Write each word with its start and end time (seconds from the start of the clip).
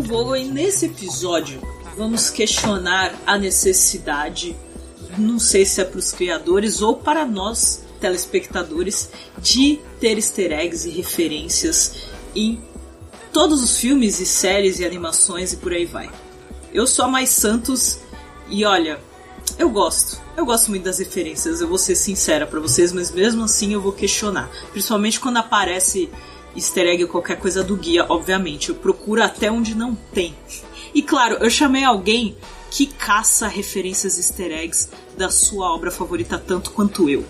Vogo 0.00 0.36
e 0.36 0.44
nesse 0.44 0.86
episódio 0.86 1.60
vamos 1.96 2.30
questionar 2.30 3.14
a 3.26 3.38
necessidade, 3.38 4.56
não 5.16 5.38
sei 5.38 5.64
se 5.64 5.80
é 5.80 5.84
para 5.84 5.98
os 5.98 6.12
criadores 6.12 6.82
ou 6.82 6.96
para 6.96 7.24
nós 7.24 7.82
telespectadores, 8.00 9.10
de 9.38 9.80
ter 10.00 10.16
easter 10.16 10.52
eggs 10.52 10.86
e 10.86 10.90
referências 10.90 12.08
em 12.34 12.60
todos 13.32 13.62
os 13.62 13.78
filmes 13.78 14.20
e 14.20 14.26
séries 14.26 14.78
e 14.78 14.84
animações 14.84 15.52
e 15.52 15.56
por 15.56 15.72
aí 15.72 15.86
vai. 15.86 16.10
Eu 16.72 16.86
sou 16.86 17.04
a 17.04 17.08
Mais 17.08 17.30
Santos 17.30 17.98
e 18.48 18.64
olha, 18.64 19.00
eu 19.58 19.70
gosto. 19.70 20.20
Eu 20.36 20.44
gosto 20.44 20.68
muito 20.68 20.82
das 20.82 20.98
referências, 20.98 21.60
eu 21.60 21.68
vou 21.68 21.78
ser 21.78 21.94
sincera 21.94 22.46
para 22.46 22.58
vocês, 22.58 22.92
mas 22.92 23.10
mesmo 23.10 23.44
assim 23.44 23.72
eu 23.72 23.80
vou 23.80 23.92
questionar. 23.92 24.50
Principalmente 24.72 25.20
quando 25.20 25.36
aparece 25.36 26.10
easter 26.56 26.86
egg 26.86 27.02
ou 27.04 27.08
qualquer 27.08 27.38
coisa 27.38 27.62
do 27.62 27.76
guia, 27.76 28.06
obviamente. 28.08 28.70
Eu 28.70 28.74
procuro 28.74 29.22
até 29.22 29.50
onde 29.50 29.74
não 29.74 29.94
tem. 29.94 30.34
E 30.94 31.02
claro, 31.02 31.36
eu 31.40 31.50
chamei 31.50 31.84
alguém 31.84 32.36
que 32.70 32.86
caça 32.86 33.46
referências 33.46 34.18
easter 34.18 34.50
eggs 34.50 34.88
da 35.16 35.30
sua 35.30 35.72
obra 35.72 35.90
favorita 35.90 36.38
tanto 36.38 36.70
quanto 36.70 37.08
eu. 37.08 37.24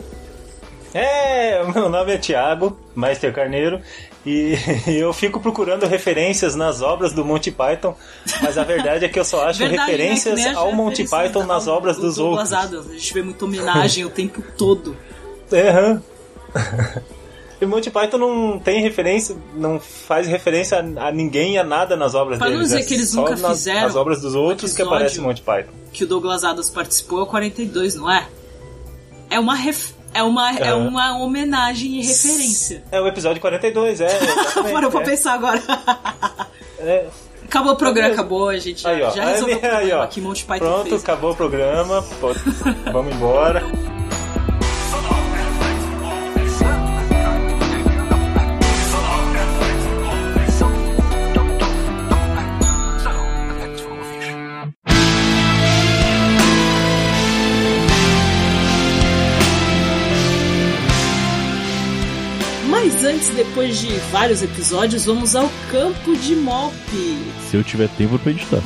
É, 0.94 1.64
meu 1.74 1.88
nome 1.88 2.12
é 2.12 2.18
Thiago, 2.18 2.78
Meister 2.94 3.32
Carneiro, 3.34 3.80
e 4.24 4.54
eu 4.86 5.12
fico 5.12 5.40
procurando 5.40 5.86
referências 5.86 6.54
nas 6.54 6.80
obras 6.80 7.12
do 7.12 7.24
Monty 7.24 7.50
Python, 7.50 7.96
mas 8.40 8.56
a 8.56 8.62
verdade 8.62 9.04
é 9.04 9.08
que 9.08 9.18
eu 9.18 9.24
só 9.24 9.46
acho 9.48 9.58
verdade, 9.66 9.78
né? 9.78 9.84
referências 9.86 10.40
né? 10.40 10.54
ao 10.54 10.72
Monty 10.72 11.08
Python 11.08 11.44
nas 11.44 11.66
obras 11.66 11.96
dos 11.96 12.18
outros. 12.18 12.52
Adams. 12.52 12.88
A 12.88 12.92
gente 12.92 13.12
vê 13.12 13.22
muita 13.22 13.44
homenagem 13.44 14.04
o 14.04 14.10
tempo 14.10 14.42
todo. 14.56 14.96
É, 15.50 15.72
uhum. 15.72 16.00
E 17.60 17.66
Monty 17.66 17.90
Python 17.90 18.18
não 18.18 18.58
tem 18.58 18.82
referência, 18.82 19.36
não 19.54 19.78
faz 19.78 20.26
referência 20.26 20.78
a, 20.78 21.08
a 21.08 21.12
ninguém, 21.12 21.58
a 21.58 21.64
nada 21.64 21.96
nas 21.96 22.14
obras 22.14 22.38
pra 22.38 22.48
deles. 22.48 22.60
Pra 22.60 22.68
não 22.68 22.78
dizer 22.78 22.84
é 22.84 22.88
que 22.88 22.94
eles 22.94 23.14
nunca 23.14 23.36
nas, 23.36 23.58
fizeram. 23.58 23.82
Nas 23.82 23.96
obras 23.96 24.20
dos 24.20 24.34
outros 24.34 24.74
que 24.74 24.82
aparece 24.82 25.20
Monty 25.20 25.42
Python. 25.42 25.72
Que 25.92 26.04
o 26.04 26.06
Douglas 26.06 26.44
Adams 26.44 26.68
participou 26.70 27.20
é 27.20 27.22
o 27.22 27.26
42, 27.26 27.94
não 27.94 28.10
é? 28.10 28.26
É 29.30 29.38
uma 29.38 29.54
ref... 29.54 29.92
É 30.12 30.22
uma, 30.22 30.56
é. 30.56 30.68
é 30.68 30.74
uma 30.74 31.18
homenagem 31.18 32.00
e 32.00 32.06
referência. 32.06 32.84
É 32.92 33.00
o 33.00 33.06
episódio 33.06 33.40
42, 33.40 34.00
é. 34.00 34.08
Parou 34.72 34.90
pra 34.90 35.00
é. 35.00 35.04
pensar 35.04 35.34
agora. 35.34 35.60
é. 36.78 37.06
Acabou 37.44 37.72
o 37.72 37.76
programa, 37.76 38.14
acabou, 38.14 38.48
a 38.48 38.58
gente 38.58 38.86
aí, 38.86 39.00
já, 39.00 39.10
já 39.10 39.24
resolveu 39.26 39.54
aí, 39.54 39.58
o 39.58 39.60
problema 39.60 40.02
aí, 40.02 40.08
que 40.08 40.20
Monty 40.20 40.44
Python 40.44 40.64
Pronto, 40.64 40.88
fez. 40.88 41.02
acabou 41.02 41.32
o 41.32 41.36
programa, 41.36 42.02
pode... 42.20 42.40
vamos 42.92 43.14
embora. 43.14 43.62
Mas 63.24 63.30
antes, 63.30 63.30
depois 63.30 63.78
de 63.78 63.88
vários 64.10 64.42
episódios, 64.42 65.04
vamos 65.06 65.34
ao 65.34 65.50
campo 65.70 66.14
de 66.16 66.34
Mop. 66.36 66.74
Se 67.50 67.56
eu 67.56 67.64
tiver 67.64 67.88
tempo 67.90 68.18
pra 68.18 68.30
editar. 68.32 68.62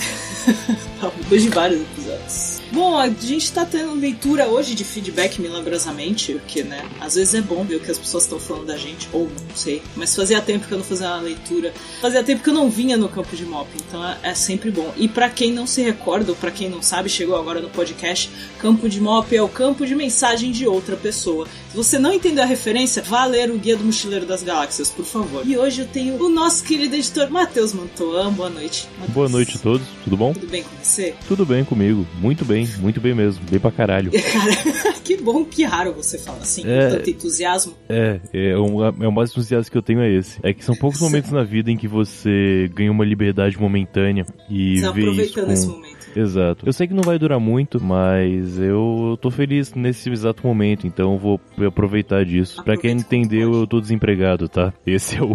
depois 1.19 1.43
de 1.43 1.49
vários 1.49 1.81
episódios. 1.83 2.59
Bom, 2.71 2.99
a 2.99 3.09
gente 3.09 3.51
tá 3.51 3.65
tendo 3.65 3.95
leitura 3.95 4.47
hoje 4.47 4.75
de 4.75 4.85
feedback 4.85 5.41
milagrosamente, 5.41 6.35
porque, 6.35 6.63
né, 6.63 6.85
às 7.01 7.15
vezes 7.15 7.35
é 7.35 7.41
bom 7.41 7.65
ver 7.65 7.77
o 7.77 7.81
que 7.81 7.91
as 7.91 7.99
pessoas 7.99 8.25
estão 8.25 8.39
falando 8.39 8.67
da 8.67 8.77
gente, 8.77 9.09
ou 9.11 9.25
não 9.25 9.57
sei, 9.57 9.83
mas 9.97 10.15
fazia 10.15 10.41
tempo 10.43 10.67
que 10.67 10.73
eu 10.73 10.79
não 10.79 10.85
fazia 10.85 11.07
uma 11.09 11.21
leitura, 11.21 11.73
fazia 12.01 12.23
tempo 12.23 12.43
que 12.43 12.51
eu 12.51 12.55
não 12.55 12.69
vinha 12.69 12.99
no 12.99 13.09
campo 13.09 13.35
de 13.35 13.45
mop, 13.47 13.69
então 13.75 14.07
é, 14.07 14.19
é 14.23 14.35
sempre 14.35 14.71
bom. 14.71 14.93
E 14.99 15.09
para 15.09 15.31
quem 15.31 15.51
não 15.51 15.67
se 15.67 15.81
recorda, 15.81 16.31
ou 16.31 16.37
pra 16.37 16.51
quem 16.51 16.69
não 16.69 16.83
sabe, 16.83 17.09
chegou 17.09 17.37
agora 17.37 17.61
no 17.61 17.71
podcast, 17.71 18.31
campo 18.59 18.87
de 18.87 19.01
mop 19.01 19.35
é 19.35 19.43
o 19.43 19.49
campo 19.49 19.87
de 19.87 19.95
mensagem 19.95 20.53
de 20.53 20.67
outra 20.67 20.95
pessoa. 20.95 21.49
Se 21.79 21.85
você 21.85 21.99
não 22.01 22.13
entendeu 22.13 22.43
a 22.43 22.47
referência, 22.47 23.01
vá 23.01 23.25
ler 23.25 23.53
o 23.53 23.57
Guia 23.57 23.77
do 23.77 23.85
Mochileiro 23.85 24.27
das 24.27 24.43
Galáxias, 24.43 24.91
por 24.91 25.05
favor. 25.05 25.47
E 25.47 25.57
hoje 25.57 25.83
eu 25.83 25.87
tenho 25.87 26.21
o 26.21 26.29
nosso 26.29 26.65
querido 26.65 26.97
editor 26.97 27.31
Matheus 27.31 27.73
Mantoan. 27.73 28.33
Boa 28.33 28.51
noite. 28.51 28.89
Mateus. 28.99 29.15
Boa 29.15 29.29
noite 29.29 29.57
a 29.57 29.61
todos, 29.61 29.87
tudo 30.03 30.17
bom? 30.17 30.33
Tudo 30.33 30.49
bem 30.49 30.65
com 30.65 30.71
você? 30.83 31.15
Tudo 31.29 31.47
bem 31.47 31.65
comigo, 31.65 32.05
muito 32.21 32.45
bem, 32.45 32.67
muito 32.81 33.01
bem 33.01 33.15
mesmo, 33.15 33.45
bem 33.49 33.61
pra 33.61 33.71
caralho. 33.71 34.11
Cara, 34.33 34.57
que 35.05 35.17
bom, 35.19 35.45
que 35.45 35.63
raro 35.63 35.93
você 35.93 36.19
fala 36.19 36.39
assim, 36.39 36.63
é, 36.67 36.89
com 36.91 36.97
tanto 36.97 37.11
entusiasmo. 37.11 37.75
É, 37.89 38.21
é, 38.33 38.59
um, 38.59 38.85
é 38.85 39.07
o 39.07 39.13
mais 39.13 39.31
entusiasmo 39.31 39.71
que 39.71 39.79
eu 39.79 39.83
tenho 39.83 40.01
é 40.01 40.13
esse. 40.13 40.41
É 40.43 40.53
que 40.53 40.65
são 40.65 40.75
poucos 40.75 40.99
momentos 41.01 41.31
na 41.31 41.45
vida 41.45 41.71
em 41.71 41.77
que 41.77 41.87
você 41.87 42.69
ganha 42.75 42.91
uma 42.91 43.05
liberdade 43.05 43.57
momentânea 43.57 44.27
e 44.51 44.81
você 44.81 44.93
vê 44.93 45.23
isso 45.23 45.35
com... 45.35 45.53
esse 45.53 45.67
momento. 45.69 45.88
Exato. 46.15 46.67
Eu 46.67 46.73
sei 46.73 46.87
que 46.89 46.95
não 46.95 47.03
vai 47.03 47.19
durar 47.19 47.41
muito, 47.41 47.83
mas 47.83 48.59
eu 48.59 49.19
tô 49.21 49.31
feliz 49.31 49.75
nesse 49.75 50.11
exato 50.11 50.47
momento, 50.47 50.87
então 50.87 51.13
eu 51.13 51.19
vou 51.19 51.41
aproveitar 51.67 52.25
disso. 52.25 52.63
Para 52.63 52.77
quem 52.77 52.93
entendeu, 52.93 53.53
eu 53.53 53.67
tô 53.67 53.81
desempregado, 53.81 54.49
tá? 54.49 54.73
Esse 54.87 55.17
é 55.17 55.23
o. 55.23 55.33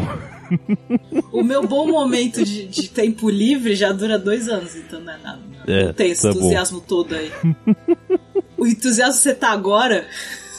o 1.31 1.43
meu 1.43 1.67
bom 1.67 1.87
momento 1.87 2.43
de, 2.43 2.67
de, 2.67 2.89
tempo 2.89 3.29
livre 3.29 3.75
já 3.75 3.91
dura 3.91 4.19
dois 4.19 4.47
anos, 4.47 4.75
então 4.75 4.99
não 4.99 5.13
é 5.13 5.17
nada. 5.17 5.41
Não, 5.67 5.73
é, 5.73 5.85
não 5.85 5.93
tem 5.93 6.11
esse 6.11 6.21
tá 6.21 6.29
entusiasmo 6.29 6.79
bom. 6.79 6.85
todo 6.85 7.15
aí. 7.15 7.31
o 8.57 8.67
entusiasmo 8.67 9.13
que 9.13 9.19
você 9.19 9.35
tá 9.35 9.51
agora 9.51 10.05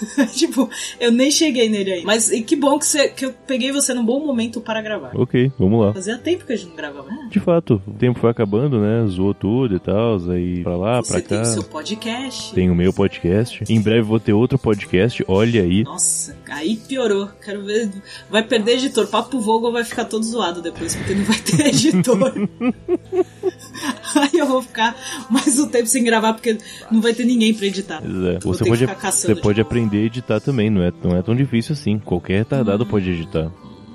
tipo, 0.35 0.69
eu 0.99 1.13
nem 1.13 1.31
cheguei 1.31 1.69
nele 1.69 1.93
aí. 1.93 2.05
Mas 2.05 2.31
e 2.31 2.43
que 2.43 2.57
bom 2.57 2.79
que, 2.79 2.87
você, 2.87 3.09
que 3.09 3.25
eu 3.25 3.35
peguei 3.47 3.73
você 3.73 3.95
num 3.95 4.05
bom 4.05 4.25
momento 4.25 4.61
para 4.61 4.83
gravar. 4.83 5.13
Ok, 5.15 5.53
vamos 5.59 5.85
lá. 5.85 5.93
Fazia 5.93 6.19
tempo 6.19 6.45
que 6.45 6.53
a 6.53 6.57
gente 6.57 6.69
não 6.69 6.77
gravava. 6.77 7.09
Né? 7.09 7.29
De 7.31 7.41
fato, 7.41 7.81
o 7.87 7.93
tempo 7.93 8.19
foi 8.19 8.31
acabando, 8.31 8.81
né? 8.81 9.07
Zoou 9.07 9.35
tudo 9.35 9.77
e 9.77 9.79
tal, 9.79 10.19
aí 10.31 10.63
pra 10.63 10.77
lá, 10.77 11.03
você 11.03 11.13
pra 11.13 11.23
cá. 11.23 11.29
Tem 11.29 11.41
o 11.43 11.45
seu 11.47 11.65
podcast. 11.65 12.55
Tem 12.55 12.71
o 12.71 12.75
meu 12.75 12.93
podcast. 12.93 13.65
Em 13.69 13.81
breve 13.81 14.03
vou 14.03 14.21
ter 14.21 14.33
outro 14.33 14.59
podcast, 14.59 15.25
olha 15.29 15.63
aí. 15.63 15.85
Nossa, 15.85 16.37
aí 16.49 16.77
piorou. 16.77 17.29
Quero 17.43 17.65
ver. 17.65 17.91
Vai 18.31 18.43
perder 18.43 18.73
editor. 18.73 19.07
Papo 19.07 19.39
Vogo 19.41 19.71
vai 19.71 19.85
ficar 19.85 20.05
todo 20.05 20.25
zoado 20.25 20.63
depois, 20.63 20.95
porque 20.97 21.15
não 21.15 21.25
vai 21.25 21.39
ter 21.39 21.67
editor. 21.69 22.33
aí 24.17 24.39
eu 24.39 24.47
vou 24.47 24.63
ficar 24.63 24.97
mais 25.31 25.59
um 25.59 25.69
tempo 25.69 25.87
sem 25.87 26.03
gravar, 26.03 26.35
porque 26.35 26.59
não 26.91 27.01
vai 27.01 27.15
ter 27.15 27.25
ninguém 27.25 27.55
pra 27.55 27.67
editar. 27.67 28.03
É. 28.03 28.39
Você 28.41 28.65
pode, 28.65 28.87
você 28.87 29.35
pode 29.35 29.61
aprender 29.61 29.84
a 29.93 29.97
editar 29.97 30.41
também, 30.41 30.71
não 30.71 30.83
é, 30.83 30.93
não 31.03 31.17
é 31.17 31.23
tão 31.23 31.35
difícil 31.35 31.73
assim. 31.73 31.99
Qualquer 31.99 32.39
retardado 32.39 32.85
hum. 32.85 32.87
pode 32.87 33.11
editar. 33.11 33.51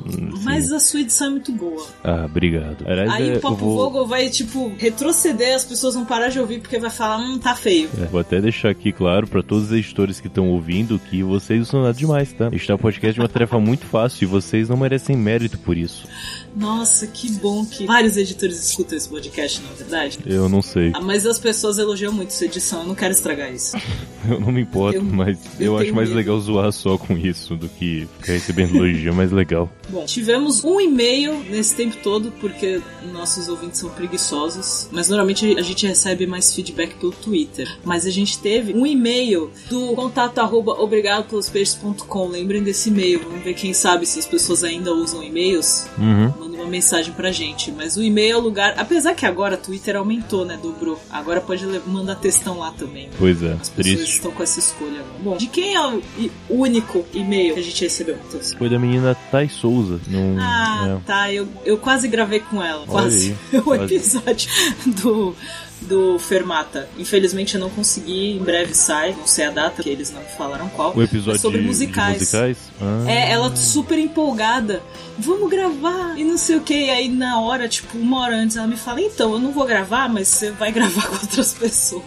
Sim. 0.08 0.30
Mas 0.44 0.72
a 0.72 0.80
sua 0.80 1.02
edição 1.02 1.28
é 1.28 1.30
muito 1.32 1.52
boa. 1.52 1.86
Ah, 2.04 2.26
obrigado. 2.26 2.86
Aliás, 2.88 3.12
Aí 3.12 3.30
é, 3.32 3.38
o 3.38 3.42
Papo 3.42 3.56
vou... 3.56 3.76
Vogo 3.76 4.06
vai, 4.06 4.30
tipo, 4.30 4.72
retroceder, 4.78 5.56
as 5.56 5.66
pessoas 5.66 5.96
vão 5.96 6.06
parar 6.06 6.30
de 6.30 6.40
ouvir 6.40 6.62
porque 6.62 6.80
vai 6.80 6.90
falar, 6.90 7.18
hum, 7.18 7.38
tá 7.38 7.56
feio. 7.56 7.90
É, 8.02 8.06
vou 8.06 8.22
até 8.22 8.40
deixar 8.40 8.70
aqui 8.70 8.92
claro 8.92 9.28
para 9.28 9.44
todos 9.44 9.66
os 9.66 9.72
editores 9.72 10.20
que 10.20 10.28
estão 10.28 10.50
ouvindo 10.50 11.00
que 11.00 11.22
vocês 11.22 11.60
não 11.60 11.66
são 11.66 11.82
nada 11.82 11.94
demais, 11.94 12.32
tá? 12.32 12.48
Editar 12.48 12.78
podcast 12.78 13.20
é 13.20 13.24
uma 13.24 13.30
tarefa 13.30 13.60
muito 13.60 13.86
fácil 13.86 14.24
e 14.24 14.28
vocês 14.28 14.70
não 14.70 14.78
merecem 14.78 15.18
mérito 15.18 15.58
por 15.60 15.78
isso. 15.78 16.08
Nossa, 16.56 17.08
que 17.08 17.32
bom 17.34 17.66
que 17.66 17.86
vários 17.86 18.18
editores 18.18 18.62
escutam 18.64 18.98
esse 18.98 19.08
podcast, 19.08 19.62
na 19.62 19.74
verdade. 19.74 20.20
Eu 20.26 20.50
não 20.50 20.62
sei. 20.62 20.92
Ah, 20.94 21.02
mas 21.02 21.26
as 21.26 21.40
pessoas 21.40 21.78
elogiam 21.78 22.12
muito 22.12 22.32
sua 22.32 22.48
edição, 22.48 22.82
eu 22.82 22.88
não 22.88 22.96
quero 22.96 23.14
estragar 23.14 23.54
isso. 23.54 23.78
eu 24.30 24.40
não 24.40 24.52
me 24.52 24.62
importo, 24.62 24.98
eu, 24.98 25.04
mas 25.04 25.38
eu, 25.60 25.66
eu 25.68 25.78
acho 25.78 25.94
mais 25.94 26.10
medo. 26.10 26.18
legal 26.18 26.40
zoar 26.40 26.72
só 26.72 26.98
com 26.98 27.18
isso 27.18 27.56
do 27.56 27.70
que 27.70 28.08
ficar 28.20 28.34
recebendo 28.34 28.76
elogio, 28.76 29.12
é 29.12 29.16
mais 29.16 29.32
legal. 29.32 29.70
Bom, 29.90 30.06
tivemos 30.06 30.64
um 30.64 30.80
e-mail 30.80 31.40
nesse 31.50 31.76
tempo 31.76 31.98
todo, 32.04 32.32
porque 32.40 32.82
nossos 33.12 33.50
ouvintes 33.50 33.80
são 33.80 33.90
preguiçosos, 33.90 34.88
mas 34.92 35.10
normalmente 35.10 35.58
a 35.58 35.62
gente 35.62 35.88
recebe 35.88 36.28
mais 36.28 36.54
feedback 36.54 36.96
pelo 36.96 37.12
Twitter. 37.12 37.68
Mas 37.84 38.06
a 38.06 38.12
gente 38.12 38.40
teve 38.40 38.74
um 38.74 38.86
e-mail 38.86 39.52
do 39.70 39.96
contato 39.96 40.40
arroba 40.40 40.74
obrigadopelospeixes.com. 40.74 42.28
Lembrem 42.28 42.62
desse 42.62 42.90
e-mail, 42.90 43.22
vamos 43.24 43.44
ver 43.44 43.54
quem 43.54 43.74
sabe 43.74 44.06
se 44.06 44.20
as 44.20 44.28
pessoas 44.28 44.64
ainda 44.64 44.94
usam 44.94 45.24
e-mails. 45.24 45.88
Uhum 45.98 46.39
manda 46.40 46.56
uma 46.56 46.68
mensagem 46.68 47.14
pra 47.14 47.32
gente. 47.32 47.72
Mas 47.72 47.98
o 47.98 48.04
e-mail 48.04 48.34
é 48.34 48.38
o 48.38 48.42
lugar. 48.42 48.74
Apesar 48.78 49.14
que 49.14 49.26
agora 49.26 49.56
o 49.56 49.58
Twitter 49.58 49.96
aumentou, 49.96 50.46
né? 50.46 50.58
Dobrou. 50.62 51.00
Agora 51.10 51.42
pode 51.42 51.66
mandar 51.86 52.16
textão 52.16 52.60
lá 52.60 52.72
também. 52.72 53.10
Pois 53.18 53.44
é. 53.44 53.54
As 53.54 53.70
pessoas 53.70 53.96
triste. 53.96 54.16
estão 54.16 54.32
com 54.32 54.44
essa 54.44 54.60
escolha. 54.60 55.04
Bom, 55.22 55.38
de 55.38 55.48
quem 55.48 55.76
é 55.76 55.88
o 55.88 56.02
único 56.50 57.06
e-mail 57.14 57.54
que 57.56 57.60
a 57.60 57.64
gente 57.64 57.84
recebeu, 57.84 58.18
Matheus? 58.18 58.54
Foi 58.54 58.70
da 58.70 58.80
menina 58.80 59.16
Thay 59.32 59.50
Souza. 59.50 60.00
Num, 60.08 60.38
ah, 60.40 61.00
é. 61.00 61.06
tá. 61.06 61.34
Eu, 61.34 61.48
eu 61.66 61.78
quase 61.78 62.08
gravei 62.08 62.40
com 62.40 62.64
ela. 62.64 62.86
Quase. 62.86 63.36
Aí, 63.52 63.60
o 63.60 63.64
quase. 63.64 63.96
episódio 63.96 64.50
do 64.86 65.36
do 65.82 66.20
Fermata. 66.20 66.90
Infelizmente 66.98 67.56
eu 67.56 67.62
não 67.62 67.70
consegui, 67.70 68.32
em 68.32 68.40
breve 68.40 68.74
sai, 68.74 69.14
não 69.14 69.28
sei 69.28 69.46
a 69.46 69.52
data, 69.52 69.82
que 69.82 69.90
eles 69.90 70.12
não 70.12 70.22
falaram 70.38 70.70
qual. 70.70 70.96
O 70.96 71.02
episódio 71.02 71.40
sobre 71.40 71.62
musicais. 71.62 72.20
musicais? 72.20 72.58
Ah. 72.82 73.06
É, 73.08 73.32
ela 73.32 73.56
super 73.56 73.98
empolgada. 73.98 74.82
Vamos 75.18 75.50
gravar 75.50 76.18
e 76.18 76.24
não 76.24 76.38
sei 76.38 76.58
o 76.58 76.62
que. 76.62 76.74
E 76.74 76.90
aí 76.90 77.10
na 77.10 77.42
hora, 77.42 77.68
tipo, 77.68 77.98
uma 77.98 78.22
hora 78.22 78.36
antes, 78.36 78.56
ela 78.56 78.68
me 78.68 78.78
fala: 78.78 79.02
Então, 79.02 79.34
eu 79.34 79.40
não 79.40 79.52
vou 79.52 79.66
gravar, 79.66 80.10
mas 80.10 80.28
você 80.28 80.52
vai 80.52 80.72
gravar 80.74 81.08
com 81.08 81.16
outras 81.16 81.54
pessoas. 81.54 82.04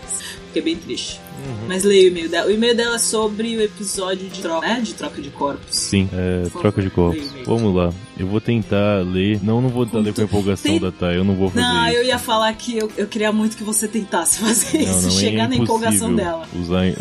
Fiquei 0.52 0.74
bem 0.74 0.76
triste. 0.76 1.18
Uhum. 1.46 1.66
Mas 1.66 1.82
leia 1.82 2.04
o 2.04 2.08
e-mail 2.08 2.28
dela. 2.28 2.46
O 2.46 2.50
e-mail 2.50 2.76
dela 2.76 2.96
é 2.96 2.98
sobre 2.98 3.56
o 3.56 3.62
episódio 3.62 4.28
de 4.28 4.40
troca, 4.40 4.66
né? 4.66 4.80
De 4.80 4.92
troca 4.92 5.22
de 5.22 5.30
corpos. 5.30 5.74
Sim, 5.74 6.08
é, 6.12 6.48
troca 6.60 6.82
de 6.82 6.90
corpos. 6.90 7.32
Vamos 7.46 7.74
lá. 7.74 7.92
Eu 8.18 8.26
vou 8.26 8.40
tentar 8.40 9.02
ler. 9.04 9.40
Não, 9.42 9.60
não 9.60 9.68
vou 9.68 9.86
tentar 9.86 10.00
ler 10.00 10.14
com 10.14 10.20
a 10.20 10.24
empolgação 10.24 10.70
Tem... 10.70 10.80
da 10.80 10.92
Thay. 10.92 11.16
Eu 11.16 11.24
não 11.24 11.34
vou 11.34 11.48
fazer 11.48 11.66
Não, 11.66 11.88
isso. 11.88 11.96
eu 11.96 12.04
ia 12.04 12.18
falar 12.18 12.52
que 12.52 12.76
eu, 12.76 12.92
eu 12.96 13.06
queria 13.06 13.32
muito 13.32 13.56
que 13.56 13.64
você 13.64 13.88
tentasse 13.88 14.38
fazer 14.44 14.78
não, 14.78 14.84
isso. 14.84 15.02
Não, 15.02 15.08
é 15.08 15.20
chegar 15.20 15.44
é 15.44 15.48
na 15.48 15.56
empolgação 15.56 16.14
dela. 16.14 16.46
Usar, 16.54 16.86
é, 16.86 16.94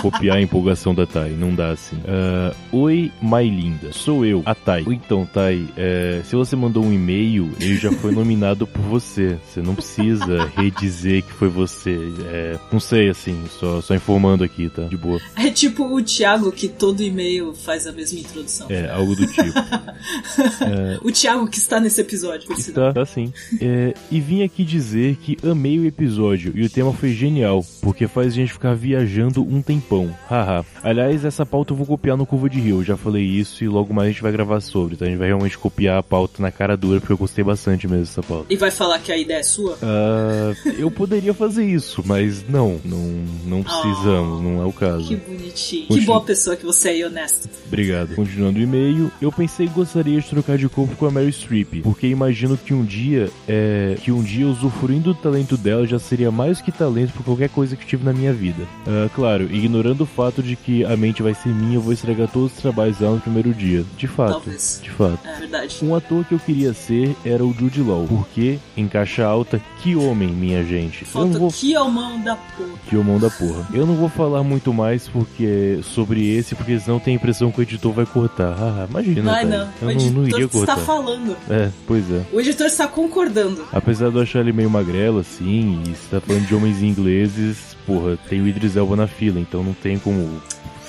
copiar 0.00 0.36
a 0.36 0.40
empolgação 0.40 0.94
da 0.94 1.06
Thay. 1.06 1.32
Não 1.32 1.54
dá 1.54 1.70
assim. 1.70 1.96
Uh, 1.96 2.76
Oi, 2.76 3.10
mai 3.20 3.48
linda. 3.48 3.92
Sou 3.92 4.24
eu, 4.24 4.42
a 4.46 4.54
Thay. 4.54 4.84
Então, 4.88 5.26
Thay, 5.26 5.68
é, 5.76 6.22
se 6.24 6.36
você 6.36 6.54
mandou 6.54 6.84
um 6.84 6.92
e-mail, 6.92 7.50
ele 7.60 7.76
já 7.76 7.90
foi 7.92 8.12
nominado 8.14 8.66
por 8.66 8.82
você. 8.82 9.36
Você 9.44 9.60
não 9.60 9.74
precisa 9.74 10.50
redizer 10.56 11.22
que 11.22 11.32
foi 11.32 11.48
você. 11.48 11.98
É, 12.24 12.58
não 12.70 12.80
sei, 12.80 12.91
assim, 13.08 13.44
só, 13.58 13.80
só 13.80 13.94
informando 13.94 14.44
aqui, 14.44 14.68
tá? 14.68 14.82
De 14.82 14.96
boa. 14.96 15.20
É 15.36 15.50
tipo 15.50 15.84
o 15.84 16.02
Thiago 16.02 16.50
que 16.52 16.68
todo 16.68 17.02
e-mail 17.02 17.54
faz 17.54 17.86
a 17.86 17.92
mesma 17.92 18.20
introdução. 18.20 18.66
É, 18.70 18.90
algo 18.90 19.14
do 19.14 19.26
tipo. 19.26 19.58
é... 20.64 20.98
O 21.02 21.10
Thiago 21.10 21.48
que 21.48 21.58
está 21.58 21.80
nesse 21.80 22.00
episódio, 22.00 22.46
por 22.46 22.58
Está, 22.58 22.92
tá 22.92 23.04
sim. 23.04 23.32
É, 23.60 23.94
e 24.10 24.20
vim 24.20 24.42
aqui 24.42 24.64
dizer 24.64 25.16
que 25.16 25.36
amei 25.42 25.78
o 25.78 25.84
episódio 25.84 26.52
e 26.54 26.64
o 26.64 26.70
tema 26.70 26.92
foi 26.92 27.12
genial, 27.12 27.64
porque 27.80 28.06
faz 28.06 28.28
a 28.28 28.36
gente 28.36 28.52
ficar 28.52 28.74
viajando 28.74 29.42
um 29.42 29.60
tempão. 29.60 30.14
Haha. 30.28 30.64
Aliás, 30.82 31.24
essa 31.24 31.44
pauta 31.44 31.72
eu 31.72 31.76
vou 31.76 31.86
copiar 31.86 32.16
no 32.16 32.26
Curva 32.26 32.48
de 32.48 32.60
Rio, 32.60 32.80
eu 32.80 32.84
já 32.84 32.96
falei 32.96 33.24
isso 33.24 33.64
e 33.64 33.68
logo 33.68 33.92
mais 33.92 34.08
a 34.08 34.12
gente 34.12 34.22
vai 34.22 34.32
gravar 34.32 34.60
sobre, 34.60 34.96
tá? 34.96 35.04
A 35.04 35.08
gente 35.08 35.18
vai 35.18 35.28
realmente 35.28 35.58
copiar 35.58 35.98
a 35.98 36.02
pauta 36.02 36.42
na 36.42 36.50
cara 36.50 36.76
dura, 36.76 37.00
porque 37.00 37.12
eu 37.12 37.18
gostei 37.18 37.44
bastante 37.44 37.86
mesmo 37.86 38.04
dessa 38.04 38.22
pauta. 38.22 38.46
E 38.52 38.56
vai 38.56 38.70
falar 38.70 38.98
que 38.98 39.12
a 39.12 39.16
ideia 39.16 39.38
é 39.38 39.42
sua? 39.42 39.74
Uh, 39.74 40.68
eu 40.78 40.90
poderia 40.90 41.34
fazer 41.34 41.64
isso, 41.64 42.02
mas 42.04 42.46
não, 42.48 42.80
não, 42.84 43.24
não 43.44 43.62
precisamos, 43.62 44.38
oh, 44.38 44.42
não 44.42 44.62
é 44.62 44.66
o 44.66 44.72
caso. 44.72 45.08
Que 45.08 45.16
bonitinho. 45.16 45.86
Continu... 45.86 46.00
Que 46.00 46.06
boa 46.06 46.20
pessoa 46.20 46.56
que 46.56 46.64
você 46.64 46.90
é 46.90 46.98
e 46.98 47.04
honesto. 47.04 47.48
Obrigado. 47.66 48.14
Continuando 48.14 48.58
o 48.58 48.62
e-mail, 48.62 49.10
eu 49.20 49.30
pensei 49.30 49.66
que 49.66 49.74
gostaria 49.74 50.20
de 50.20 50.28
trocar 50.28 50.58
de 50.58 50.68
corpo 50.68 50.96
com 50.96 51.06
a 51.06 51.10
Mary 51.10 51.32
Streep, 51.32 51.82
porque 51.82 52.06
imagino 52.06 52.56
que 52.56 52.74
um 52.74 52.84
dia, 52.84 53.30
é, 53.48 53.96
que 54.02 54.10
um 54.10 54.22
dia 54.22 54.46
usufruindo 54.46 55.02
do 55.02 55.14
talento 55.14 55.56
dela 55.56 55.86
já 55.86 55.98
seria 55.98 56.30
mais 56.30 56.60
que 56.60 56.70
talento 56.70 57.12
por 57.12 57.24
qualquer 57.24 57.48
coisa 57.48 57.76
que 57.76 57.86
tive 57.86 58.04
na 58.04 58.12
minha 58.12 58.32
vida. 58.32 58.62
Uh, 58.86 59.08
claro, 59.14 59.44
ignorando 59.54 60.02
o 60.02 60.06
fato 60.06 60.42
de 60.42 60.56
que 60.56 60.84
a 60.84 60.96
mente 60.96 61.22
vai 61.22 61.34
ser 61.34 61.48
minha, 61.48 61.76
eu 61.76 61.80
vou 61.80 61.92
estragar 61.92 62.28
todos 62.28 62.52
os 62.52 62.58
trabalhos 62.58 62.98
dela 62.98 63.16
no 63.16 63.20
primeiro 63.20 63.52
dia. 63.52 63.84
De 63.96 64.06
fato. 64.06 64.32
Talvez. 64.32 64.80
De 64.82 64.90
fato. 64.90 65.18
É 65.26 65.38
verdade. 65.38 65.78
Um 65.82 65.94
ator 65.94 66.24
que 66.24 66.34
eu 66.34 66.38
queria 66.38 66.72
ser 66.72 67.14
era 67.24 67.44
o 67.44 67.52
Jude 67.52 67.82
Law, 67.82 68.06
porque 68.06 68.58
em 68.76 68.86
caixa 68.88 69.24
alta, 69.24 69.60
que 69.82 69.96
homem, 69.96 70.28
minha 70.28 70.64
gente. 70.64 71.04
Falta 71.04 71.28
eu 71.28 71.32
não 71.32 71.40
vou... 71.40 71.50
que 71.50 71.76
homão 71.76 72.20
da 72.22 72.36
porra. 72.36 72.71
Que 72.88 72.96
homão 72.96 73.18
da 73.18 73.30
porra. 73.30 73.66
Eu 73.72 73.86
não 73.86 73.94
vou 73.94 74.08
falar 74.08 74.42
muito 74.42 74.72
mais 74.72 75.08
porque 75.08 75.80
sobre 75.82 76.36
esse, 76.36 76.54
porque 76.54 76.78
senão 76.78 76.98
tem 76.98 77.14
a 77.14 77.16
impressão 77.16 77.50
que 77.50 77.60
o 77.60 77.62
editor 77.62 77.92
vai 77.92 78.06
cortar. 78.06 78.54
Ah, 78.58 78.86
imagina. 78.88 79.30
Vai, 79.30 79.44
não. 79.44 79.68
Eu 79.80 79.88
o 79.88 79.94
não, 79.94 80.10
não 80.10 80.28
iria 80.28 80.48
cortar. 80.48 80.74
está 80.74 80.84
falando. 80.84 81.36
É, 81.48 81.70
pois 81.86 82.10
é. 82.10 82.22
O 82.32 82.40
editor 82.40 82.66
está 82.66 82.86
concordando. 82.86 83.64
Apesar 83.72 84.10
de 84.10 84.16
eu 84.16 84.22
achar 84.22 84.40
ele 84.40 84.52
meio 84.52 84.70
magrelo, 84.70 85.18
assim, 85.20 85.82
e 85.86 85.90
está 85.90 86.20
falando 86.20 86.46
de 86.46 86.54
homens 86.54 86.82
ingleses, 86.82 87.76
porra, 87.86 88.16
tem 88.28 88.40
o 88.40 88.48
Idris 88.48 88.76
Elba 88.76 88.96
na 88.96 89.06
fila, 89.06 89.40
então 89.40 89.62
não 89.62 89.72
tem 89.72 89.98
como 89.98 90.40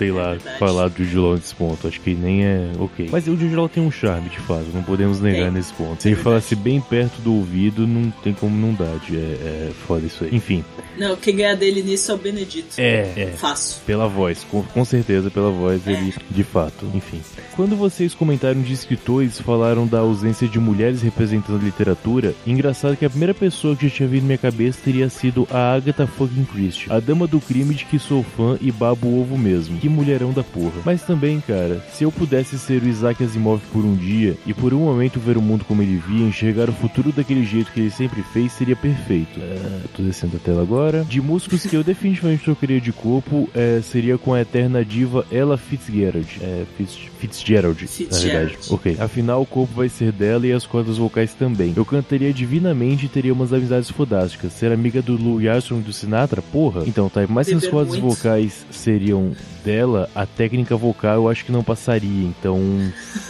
sei 0.03 0.11
lá, 0.11 0.35
é 0.35 0.57
falar 0.57 0.89
do 0.89 1.05
Jude 1.05 1.39
nesse 1.39 1.55
ponto. 1.55 1.87
Acho 1.87 2.01
que 2.01 2.13
nem 2.13 2.43
é 2.43 2.71
ok. 2.77 3.07
Mas 3.11 3.27
o 3.27 3.37
Jude 3.37 3.55
tem 3.69 3.81
um 3.81 3.91
charme, 3.91 4.29
de 4.29 4.39
fato. 4.39 4.65
Não 4.73 4.83
podemos 4.83 5.21
negar 5.21 5.51
nesse 5.51 5.73
ponto. 5.73 6.01
Se 6.01 6.09
ele 6.09 6.15
falasse 6.15 6.55
bem 6.55 6.81
perto 6.81 7.21
do 7.21 7.33
ouvido, 7.33 7.87
não 7.87 8.11
tem 8.23 8.33
como 8.33 8.55
não 8.55 8.73
dar. 8.73 8.93
É, 9.11 9.15
é 9.15 9.71
foda 9.87 10.05
isso 10.05 10.23
aí. 10.23 10.35
Enfim. 10.35 10.63
Não, 10.97 11.15
quem 11.15 11.35
ganha 11.35 11.55
dele 11.55 11.81
nisso 11.81 12.11
é 12.11 12.15
o 12.15 12.17
Benedito. 12.17 12.75
É, 12.77 13.13
é. 13.15 13.25
Fácil. 13.37 13.81
Pela 13.85 14.07
voz, 14.07 14.45
com, 14.49 14.61
com 14.63 14.85
certeza 14.85 15.31
pela 15.31 15.49
voz, 15.49 15.87
é. 15.87 15.91
ele, 15.91 16.13
de 16.29 16.43
fato. 16.43 16.85
Enfim. 16.93 17.21
Quando 17.55 17.75
vocês 17.75 18.13
comentaram 18.13 18.61
de 18.61 18.73
escritores, 18.73 19.39
falaram 19.39 19.87
da 19.87 19.99
ausência 19.99 20.47
de 20.47 20.59
mulheres 20.59 21.01
representando 21.01 21.61
a 21.61 21.63
literatura, 21.63 22.33
engraçado 22.45 22.97
que 22.97 23.05
a 23.05 23.09
primeira 23.09 23.33
pessoa 23.33 23.75
que 23.75 23.87
já 23.87 23.95
tinha 23.95 24.09
vindo 24.09 24.21
na 24.21 24.27
minha 24.27 24.37
cabeça 24.37 24.79
teria 24.83 25.09
sido 25.09 25.47
a 25.51 25.73
Agatha 25.73 26.07
fucking 26.07 26.45
Christie, 26.45 26.91
a 26.91 26.99
dama 26.99 27.27
do 27.27 27.39
crime 27.39 27.73
de 27.75 27.85
que 27.85 27.99
sou 27.99 28.23
fã 28.23 28.57
e 28.59 28.71
babo 28.71 29.07
o 29.07 29.21
ovo 29.21 29.37
mesmo. 29.37 29.77
Que 29.77 29.89
mulherão 29.93 30.31
da 30.31 30.43
porra. 30.43 30.81
Mas 30.85 31.03
também, 31.03 31.39
cara, 31.39 31.81
se 31.91 32.03
eu 32.03 32.11
pudesse 32.11 32.57
ser 32.59 32.83
o 32.83 32.87
Isaac 32.87 33.23
Asimov 33.23 33.61
por 33.71 33.85
um 33.85 33.95
dia 33.95 34.35
e 34.45 34.53
por 34.53 34.73
um 34.73 34.79
momento 34.79 35.19
ver 35.19 35.37
o 35.37 35.41
mundo 35.41 35.65
como 35.65 35.81
ele 35.81 36.01
via, 36.05 36.25
enxergar 36.25 36.69
o 36.69 36.73
futuro 36.73 37.11
daquele 37.11 37.45
jeito 37.45 37.71
que 37.71 37.79
ele 37.79 37.91
sempre 37.91 38.21
fez, 38.33 38.51
seria 38.51 38.75
perfeito. 38.75 39.39
É, 39.39 39.81
tô 39.95 40.03
descendo 40.03 40.37
a 40.37 40.39
tela 40.39 40.61
agora. 40.61 41.03
De 41.03 41.21
músicos 41.21 41.65
que 41.65 41.75
eu 41.75 41.83
definitivamente 41.83 42.43
trocaria 42.43 42.81
de 42.81 42.91
corpo, 42.91 43.49
é, 43.53 43.81
seria 43.81 44.17
com 44.17 44.33
a 44.33 44.41
eterna 44.41 44.83
diva 44.83 45.25
Ella 45.31 45.57
Fitzgerald. 45.57 46.39
É, 46.41 46.65
Fitz, 46.77 46.97
Fitzgerald, 47.19 47.87
Fitzgerald, 47.87 48.27
na 48.27 48.39
verdade. 48.39 48.57
Ok. 48.69 48.97
Afinal, 48.99 49.41
o 49.41 49.45
corpo 49.45 49.73
vai 49.73 49.89
ser 49.89 50.11
dela 50.11 50.45
e 50.45 50.51
as 50.51 50.65
cordas 50.65 50.97
vocais 50.97 51.33
também. 51.33 51.73
Eu 51.75 51.85
cantaria 51.85 52.33
divinamente 52.33 53.05
e 53.05 53.09
teria 53.09 53.33
umas 53.33 53.53
amizades 53.53 53.89
fodásticas. 53.89 54.53
Ser 54.53 54.71
amiga 54.71 55.01
do 55.01 55.15
Louis 55.15 55.47
Armstrong 55.47 55.81
e 55.81 55.85
do 55.85 55.93
Sinatra? 55.93 56.41
Porra. 56.41 56.83
Então, 56.85 57.09
tá. 57.09 57.25
Mas 57.27 57.47
se 57.47 57.53
as 57.53 57.67
cordas 57.67 57.97
muito. 57.97 58.15
vocais 58.15 58.65
seriam 58.71 59.31
dela, 59.63 59.72
a 60.15 60.25
técnica 60.25 60.75
vocal 60.75 61.15
eu 61.15 61.29
acho 61.29 61.45
que 61.45 61.51
não 61.51 61.63
passaria. 61.63 62.25
Então, 62.25 62.59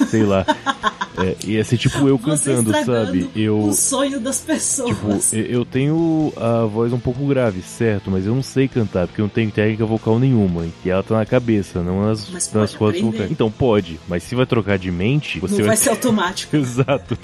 sei 0.09 0.23
lá. 0.23 0.45
É, 1.17 1.35
ia 1.45 1.63
ser 1.63 1.77
tipo 1.77 2.07
eu 2.07 2.17
cantando, 2.17 2.71
sabe? 2.71 3.29
Eu, 3.35 3.59
o 3.59 3.73
sonho 3.73 4.19
das 4.19 4.39
pessoas. 4.39 5.29
Tipo, 5.29 5.35
eu 5.35 5.63
tenho 5.63 6.33
a 6.35 6.65
voz 6.65 6.91
um 6.91 6.99
pouco 6.99 7.25
grave, 7.27 7.61
certo, 7.61 8.09
mas 8.09 8.25
eu 8.25 8.33
não 8.33 8.41
sei 8.41 8.67
cantar, 8.67 9.07
porque 9.07 9.21
eu 9.21 9.23
não 9.23 9.29
tenho 9.29 9.51
técnica 9.51 9.85
vocal 9.85 10.19
nenhuma. 10.19 10.65
E 10.83 10.89
ela 10.89 11.03
tá 11.03 11.17
na 11.17 11.25
cabeça, 11.25 11.83
não 11.83 12.07
nas, 12.07 12.51
nas 12.53 12.75
cordas 12.75 13.01
vocais. 13.01 13.31
Então 13.31 13.51
pode, 13.51 13.99
mas 14.07 14.23
se 14.23 14.35
vai 14.35 14.45
trocar 14.45 14.77
de 14.77 14.91
mente, 14.91 15.39
você 15.39 15.53
não 15.53 15.59
vai, 15.59 15.67
vai 15.67 15.77
ser 15.77 15.89
automático. 15.89 16.55
Exato. 16.57 17.17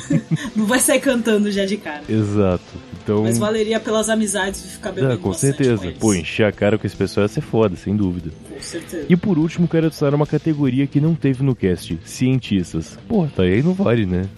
não 0.54 0.66
vai 0.66 0.78
sair 0.78 1.00
cantando 1.00 1.50
já 1.50 1.64
de 1.64 1.76
cara. 1.76 2.02
Exato. 2.08 2.64
Então... 3.02 3.22
Mas 3.22 3.38
valeria 3.38 3.80
pelas 3.80 4.08
amizades 4.08 4.64
ficar 4.64 4.92
bebendo. 4.92 5.14
Ah, 5.14 5.16
com 5.16 5.32
certeza. 5.32 5.92
Com 5.92 5.98
Pô, 5.98 6.14
encher 6.14 6.44
a 6.44 6.52
cara 6.52 6.78
com 6.78 6.86
esse 6.86 6.96
pessoal 6.96 7.24
ia 7.24 7.28
ser 7.28 7.40
foda, 7.40 7.76
sem 7.76 7.96
dúvida. 7.96 8.30
Com 8.48 8.60
certeza. 8.60 9.06
E 9.08 9.16
por 9.16 9.38
último, 9.38 9.66
quero 9.66 9.86
adicionar 9.86 10.14
uma 10.14 10.26
categoria 10.26 10.86
que 10.86 11.00
não 11.00 11.14
teve 11.14 11.42
no 11.42 11.54
cast: 11.54 11.98
cientistas. 12.04 12.98
Pô, 13.08 13.26
tá 13.30 13.42
aí 13.42 13.62
não 13.62 13.74
vale, 13.74 14.06
né? 14.06 14.28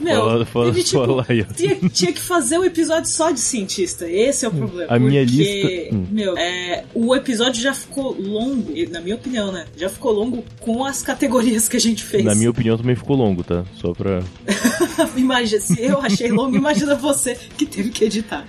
Meu, 0.00 0.20
fala, 0.20 0.46
fala, 0.46 0.66
teve, 0.66 0.82
tipo, 0.82 1.06
fala 1.06 1.26
tinha, 1.54 1.76
tinha, 1.90 2.12
que 2.12 2.20
fazer 2.20 2.58
um 2.58 2.64
episódio 2.64 3.10
só 3.10 3.30
de 3.30 3.40
cientista. 3.40 4.08
Esse 4.08 4.44
é 4.44 4.48
o 4.48 4.50
problema. 4.50 4.84
A 4.84 4.98
porque, 4.98 5.04
minha 5.04 5.24
lista. 5.24 5.94
Hum. 5.94 6.06
Meu, 6.10 6.36
é, 6.36 6.84
o 6.94 7.14
episódio 7.14 7.62
já 7.62 7.74
ficou 7.74 8.16
longo, 8.18 8.72
na 8.90 9.00
minha 9.00 9.14
opinião, 9.14 9.52
né? 9.52 9.66
Já 9.76 9.88
ficou 9.88 10.12
longo 10.12 10.44
com 10.60 10.84
as 10.84 11.02
categorias 11.02 11.68
que 11.68 11.76
a 11.76 11.80
gente 11.80 12.02
fez. 12.02 12.24
Na 12.24 12.34
minha 12.34 12.50
opinião 12.50 12.76
também 12.76 12.96
ficou 12.96 13.16
longo, 13.16 13.42
tá? 13.44 13.64
Só 13.74 13.92
pra. 13.92 14.22
imagina, 15.16 15.60
se 15.60 15.82
eu 15.82 16.00
achei 16.00 16.30
longo, 16.30 16.56
imagina 16.56 16.94
você 16.94 17.36
que 17.56 17.66
teve 17.66 17.90
que 17.90 18.04
editar. 18.04 18.46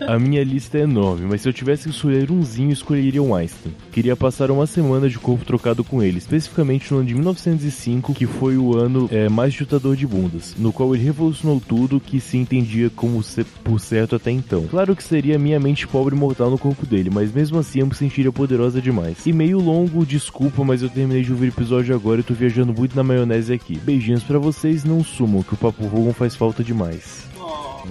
a 0.00 0.18
minha 0.18 0.42
lista 0.42 0.78
é 0.78 0.82
enorme, 0.82 1.26
mas 1.26 1.42
se 1.42 1.48
eu 1.48 1.52
tivesse 1.52 1.84
que 1.84 1.90
escolher 1.90 2.30
umzinho, 2.30 2.72
escolheria 2.72 3.22
o 3.22 3.34
Einstein. 3.34 3.74
Queria 3.92 4.16
passar 4.16 4.50
uma 4.50 4.66
semana 4.66 5.08
de 5.08 5.18
corpo 5.18 5.44
trocado 5.44 5.84
com 5.84 6.02
ele, 6.02 6.18
especificamente 6.18 6.90
no 6.92 6.98
ano 6.98 7.06
de 7.06 7.14
1905, 7.14 8.14
que 8.14 8.26
foi 8.26 8.56
o 8.56 8.76
ano 8.76 9.08
é, 9.12 9.17
mais 9.26 9.54
chutador 9.54 9.96
de 9.96 10.06
bundas, 10.06 10.54
no 10.58 10.70
qual 10.70 10.94
ele 10.94 11.02
revolucionou 11.02 11.58
tudo 11.66 11.98
que 11.98 12.20
se 12.20 12.36
entendia 12.36 12.90
como 12.90 13.24
por 13.64 13.80
certo 13.80 14.16
até 14.16 14.30
então. 14.30 14.66
Claro 14.68 14.94
que 14.94 15.02
seria 15.02 15.38
minha 15.38 15.58
mente 15.58 15.88
pobre 15.88 16.14
e 16.14 16.18
mortal 16.18 16.50
no 16.50 16.58
corpo 16.58 16.84
dele, 16.84 17.08
mas 17.10 17.32
mesmo 17.32 17.58
assim 17.58 17.80
eu 17.80 17.86
me 17.86 17.94
sentiria 17.94 18.30
poderosa 18.30 18.82
demais. 18.82 19.24
E 19.24 19.32
meio 19.32 19.58
longo, 19.58 20.04
desculpa, 20.04 20.62
mas 20.62 20.82
eu 20.82 20.90
terminei 20.90 21.22
de 21.22 21.32
ouvir 21.32 21.46
o 21.46 21.48
episódio 21.48 21.94
agora 21.94 22.20
e 22.20 22.24
tô 22.24 22.34
viajando 22.34 22.74
muito 22.74 22.94
na 22.94 23.02
maionese 23.02 23.52
aqui. 23.52 23.78
Beijinhos 23.78 24.22
para 24.22 24.38
vocês, 24.38 24.84
não 24.84 25.02
sumam, 25.02 25.42
que 25.42 25.54
o 25.54 25.56
Papo 25.56 25.86
Rogon 25.86 26.12
faz 26.12 26.34
falta 26.36 26.62
demais. 26.62 27.26
Oh, 27.40 27.82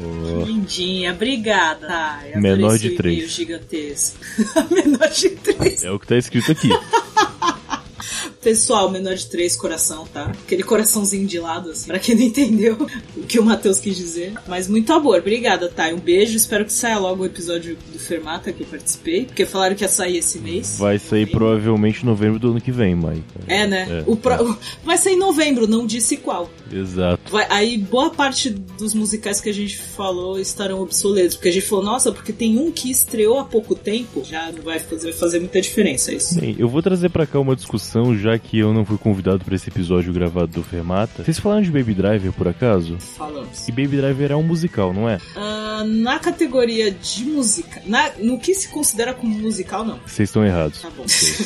que 0.43 0.51
lindinha, 0.51 1.13
obrigada. 1.13 1.87
Ai, 1.89 2.39
Menor 2.39 2.77
de 2.77 2.91
três. 2.91 3.31
gigantesco. 3.31 4.19
Menor 4.69 5.09
de 5.09 5.29
três. 5.29 5.83
É 5.83 5.91
o 5.91 5.97
que 5.97 6.05
tá 6.07 6.17
escrito 6.17 6.51
aqui. 6.51 6.69
Pessoal, 8.41 8.89
menor 8.89 9.15
de 9.15 9.25
três 9.27 9.55
coração, 9.55 10.05
tá? 10.13 10.31
Aquele 10.45 10.63
coraçãozinho 10.63 11.27
de 11.27 11.39
lado, 11.39 11.71
assim, 11.71 11.87
pra 11.87 11.99
quem 11.99 12.15
não 12.15 12.23
entendeu 12.23 12.87
o 13.15 13.21
que 13.23 13.39
o 13.39 13.43
Matheus 13.43 13.79
quis 13.79 13.95
dizer. 13.95 14.33
Mas 14.47 14.67
muito 14.67 14.91
amor, 14.93 15.19
obrigada, 15.19 15.67
Thay. 15.69 15.93
Um 15.93 15.99
beijo, 15.99 16.37
espero 16.37 16.65
que 16.65 16.73
saia 16.73 16.97
logo 16.97 17.23
o 17.23 17.25
episódio 17.25 17.77
do 17.91 17.99
Fermata 17.99 18.51
que 18.51 18.61
eu 18.61 18.67
participei, 18.67 19.25
porque 19.25 19.45
falaram 19.45 19.75
que 19.75 19.83
ia 19.83 19.87
sair 19.87 20.17
esse 20.17 20.39
mês. 20.39 20.77
Vai 20.77 20.99
sair 20.99 21.25
provavelmente 21.25 22.03
em 22.03 22.05
novembro 22.05 22.39
do 22.39 22.51
ano 22.51 22.61
que 22.61 22.71
vem, 22.71 22.95
Mai. 22.95 23.23
É, 23.47 23.65
né? 23.67 23.87
É, 23.89 24.03
o 24.05 24.15
pro... 24.15 24.33
é. 24.33 24.57
Vai 24.83 24.97
sair 24.97 25.13
em 25.13 25.19
novembro, 25.19 25.67
não 25.67 25.85
disse 25.85 26.17
qual. 26.17 26.49
Exato. 26.71 27.31
Vai... 27.31 27.45
Aí 27.49 27.77
boa 27.77 28.09
parte 28.09 28.49
dos 28.49 28.93
musicais 28.93 29.41
que 29.41 29.49
a 29.49 29.53
gente 29.53 29.77
falou 29.77 30.39
estarão 30.39 30.81
obsoletos, 30.81 31.35
porque 31.35 31.49
a 31.49 31.51
gente 31.51 31.65
falou, 31.65 31.83
nossa, 31.83 32.11
porque 32.11 32.31
tem 32.31 32.57
um 32.57 32.71
que 32.71 32.89
estreou 32.89 33.39
há 33.39 33.45
pouco 33.45 33.75
tempo, 33.75 34.23
já 34.23 34.51
não 34.51 34.61
vai 34.61 34.79
fazer, 34.79 35.09
vai 35.09 35.19
fazer 35.19 35.39
muita 35.39 35.61
diferença 35.61 36.13
isso. 36.13 36.39
Bem, 36.39 36.55
eu 36.57 36.67
vou 36.67 36.81
trazer 36.81 37.09
para 37.09 37.25
cá 37.25 37.39
uma 37.39 37.55
discussão 37.55 38.17
já 38.17 38.36
que 38.39 38.57
eu 38.59 38.73
não 38.73 38.85
fui 38.85 38.97
convidado 38.97 39.43
para 39.43 39.55
esse 39.55 39.69
episódio 39.69 40.13
gravado 40.13 40.47
do 40.47 40.63
Fermata. 40.63 41.23
Vocês 41.23 41.39
falaram 41.39 41.61
de 41.61 41.71
Baby 41.71 41.93
Driver 41.93 42.31
por 42.31 42.47
acaso? 42.47 42.97
Falamos. 42.99 43.67
E 43.67 43.71
Baby 43.71 43.97
Driver 43.97 44.31
é 44.31 44.35
um 44.35 44.43
musical, 44.43 44.93
não 44.93 45.09
é? 45.09 45.17
Uh, 45.35 45.66
Uh, 45.81 45.85
na 45.85 46.19
categoria 46.19 46.91
de 46.91 47.23
música, 47.25 47.81
na, 47.85 48.11
no 48.19 48.39
que 48.39 48.53
se 48.53 48.67
considera 48.69 49.13
como 49.13 49.37
musical, 49.37 49.83
não. 49.85 49.99
Vocês 50.05 50.29
estão 50.29 50.45
errados. 50.45 50.81
Tá 50.81 50.89
bom. 50.89 51.05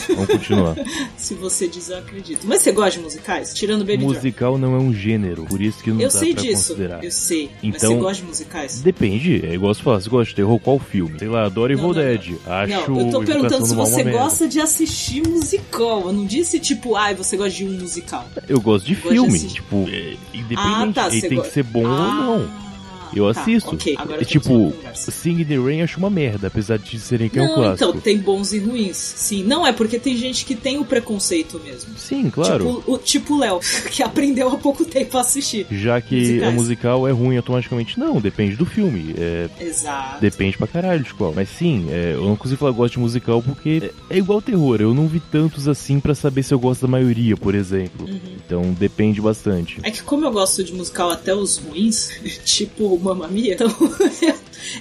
Vamos 0.09 0.25
continuar. 0.27 0.75
se 1.17 1.33
você 1.35 1.67
diz, 1.67 1.89
eu 1.89 1.97
acredito. 1.97 2.45
Mas 2.45 2.61
você 2.61 2.71
gosta 2.71 2.91
de 2.99 3.03
musicais? 3.03 3.53
Tirando 3.53 3.81
Baby 3.85 3.99
Musical 4.03 4.57
Drive. 4.57 4.61
não 4.61 4.75
é 4.75 4.79
um 4.79 4.93
gênero, 4.93 5.45
por 5.45 5.61
isso 5.61 5.83
que 5.83 5.89
não 5.91 6.01
eu 6.01 6.09
dá 6.09 6.19
sei 6.19 6.33
pra 6.33 6.43
disso, 6.43 6.55
considerar. 6.73 7.03
Eu 7.03 7.11
sei. 7.11 7.49
Então, 7.63 7.71
mas 7.71 7.81
você 7.81 7.95
gosta 7.95 8.21
de 8.21 8.27
musicais? 8.27 8.81
Depende. 8.81 9.45
É 9.45 9.53
igual 9.53 9.73
você 9.73 9.81
fala, 9.81 9.99
você 10.01 10.09
gosta 10.09 10.29
de 10.29 10.35
terror, 10.35 10.59
qual 10.59 10.79
filme? 10.79 11.17
Sei 11.19 11.27
lá, 11.27 11.45
adoro 11.45 11.71
Evil 11.73 11.93
Dead. 11.93 12.35
Acho 12.45 12.91
Não, 12.91 12.99
eu 12.99 13.11
tô 13.11 13.23
perguntando 13.23 13.65
se 13.65 13.75
você 13.75 14.03
gosta 14.03 14.47
de 14.47 14.59
assistir 14.59 15.27
musical. 15.27 16.01
Eu 16.07 16.13
não 16.13 16.25
disse, 16.25 16.59
tipo, 16.59 16.95
ai, 16.95 17.13
você 17.15 17.35
gosta 17.37 17.51
de 17.57 17.65
um 17.65 17.71
musical. 17.79 18.27
Eu 18.47 18.59
gosto 18.61 18.85
de 18.85 18.95
Gosta 18.95 19.09
filme. 19.09 19.39
de- 19.39 19.53
tipo, 19.53 19.87
é, 19.89 20.15
independente. 20.33 20.59
Ah, 20.59 20.91
tá, 20.93 21.07
Ele 21.09 21.21
tem 21.21 21.37
go- 21.37 21.43
que 21.43 21.49
ser 21.51 21.63
bom 21.63 21.85
Ah, 21.85 22.27
ou 22.29 22.39
não. 22.39 22.70
Eu 23.15 23.33
tá, 23.33 23.41
assisto. 23.41 23.73
ok, 23.75 23.95
agora 23.97 24.21
é 24.21 24.25
temos 24.25 24.45
tipo. 24.45 24.73
Sing 24.93 25.41
in 25.41 25.45
the 25.45 25.57
Rain 25.57 25.81
acho 25.81 25.97
uma 25.97 26.09
merda, 26.09 26.47
apesar 26.47 26.77
de 26.77 26.99
serem 26.99 27.29
que 27.29 27.39
é 27.39 27.41
um 27.41 27.47
Não, 27.47 27.55
clássico. 27.55 27.89
então, 27.89 28.01
tem 28.01 28.17
bons 28.17 28.53
e 28.53 28.59
ruins. 28.59 28.97
Sim, 28.97 29.43
não 29.43 29.65
é 29.65 29.71
porque 29.73 29.99
tem 29.99 30.15
gente 30.15 30.45
que 30.45 30.55
tem 30.55 30.77
o 30.79 30.85
preconceito 30.85 31.59
mesmo. 31.63 31.91
Sim, 31.97 32.29
claro. 32.29 32.75
Tipo 32.75 32.91
o 32.91 32.97
tipo 32.97 33.37
Léo, 33.37 33.59
que 33.91 34.03
aprendeu 34.03 34.49
há 34.49 34.57
pouco 34.57 34.85
tempo 34.85 35.17
a 35.17 35.21
assistir. 35.21 35.65
Já 35.71 35.99
que 36.01 36.15
musicais. 36.15 36.43
a 36.43 36.51
musical 36.51 37.07
é 37.07 37.11
ruim 37.11 37.37
automaticamente. 37.37 37.99
Não, 37.99 38.19
depende 38.19 38.55
do 38.55 38.65
filme. 38.65 39.13
É, 39.17 39.49
Exato. 39.59 40.21
Depende 40.21 40.57
pra 40.57 40.67
caralho 40.67 41.03
de 41.03 41.13
qual. 41.13 41.33
Mas 41.35 41.49
sim, 41.49 41.87
é, 41.89 42.13
eu 42.13 42.23
não 42.25 42.35
consigo 42.35 42.59
falar 42.59 42.71
que 42.71 42.77
gosto 42.77 42.93
de 42.93 42.99
musical 42.99 43.41
porque 43.41 43.91
é, 44.09 44.15
é 44.15 44.17
igual 44.17 44.41
terror. 44.41 44.79
Eu 44.81 44.93
não 44.93 45.07
vi 45.07 45.19
tantos 45.19 45.67
assim 45.67 45.99
pra 45.99 46.13
saber 46.15 46.43
se 46.43 46.53
eu 46.53 46.59
gosto 46.59 46.81
da 46.81 46.87
maioria, 46.87 47.35
por 47.37 47.55
exemplo. 47.55 48.07
Uhum. 48.07 48.19
Então 48.45 48.73
depende 48.73 49.21
bastante. 49.21 49.79
É 49.83 49.91
que 49.91 50.01
como 50.03 50.25
eu 50.25 50.31
gosto 50.31 50.63
de 50.63 50.73
musical 50.73 51.09
até 51.09 51.33
os 51.33 51.57
ruins, 51.57 52.09
tipo 52.45 52.97
Mamma 53.01 53.27
Mia, 53.29 53.53
então 53.53 53.67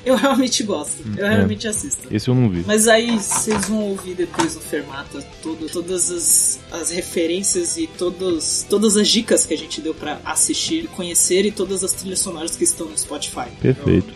eu 0.05 0.17
realmente 0.17 0.63
gosto. 0.63 1.03
Eu 1.17 1.27
é. 1.27 1.37
realmente 1.37 1.67
assisto. 1.67 2.09
Esse 2.11 2.29
eu 2.29 2.35
não 2.35 2.49
vi. 2.49 2.65
Mas 2.67 2.89
aí 2.89 3.19
vocês 3.19 3.67
vão 3.67 3.83
ouvir 3.89 4.15
depois 4.15 4.55
no 4.55 4.61
Fermata 4.61 5.23
todo, 5.43 5.69
todas 5.69 6.11
as, 6.11 6.61
as 6.71 6.91
referências 6.91 7.77
e 7.77 7.87
todos, 7.87 8.65
todas 8.69 8.97
as 8.97 9.09
dicas 9.09 9.45
que 9.45 9.55
a 9.55 9.59
gente 9.59 9.81
deu 9.81 9.95
pra 9.95 10.21
assistir 10.25 10.87
conhecer 10.89 11.45
e 11.45 11.51
todas 11.51 11.83
as 11.83 11.93
trilhas 11.93 12.21
sonoras 12.21 12.57
que 12.57 12.65
estão 12.65 12.87
no 12.87 12.97
Spotify. 12.97 13.49
Perfeito. 13.61 14.13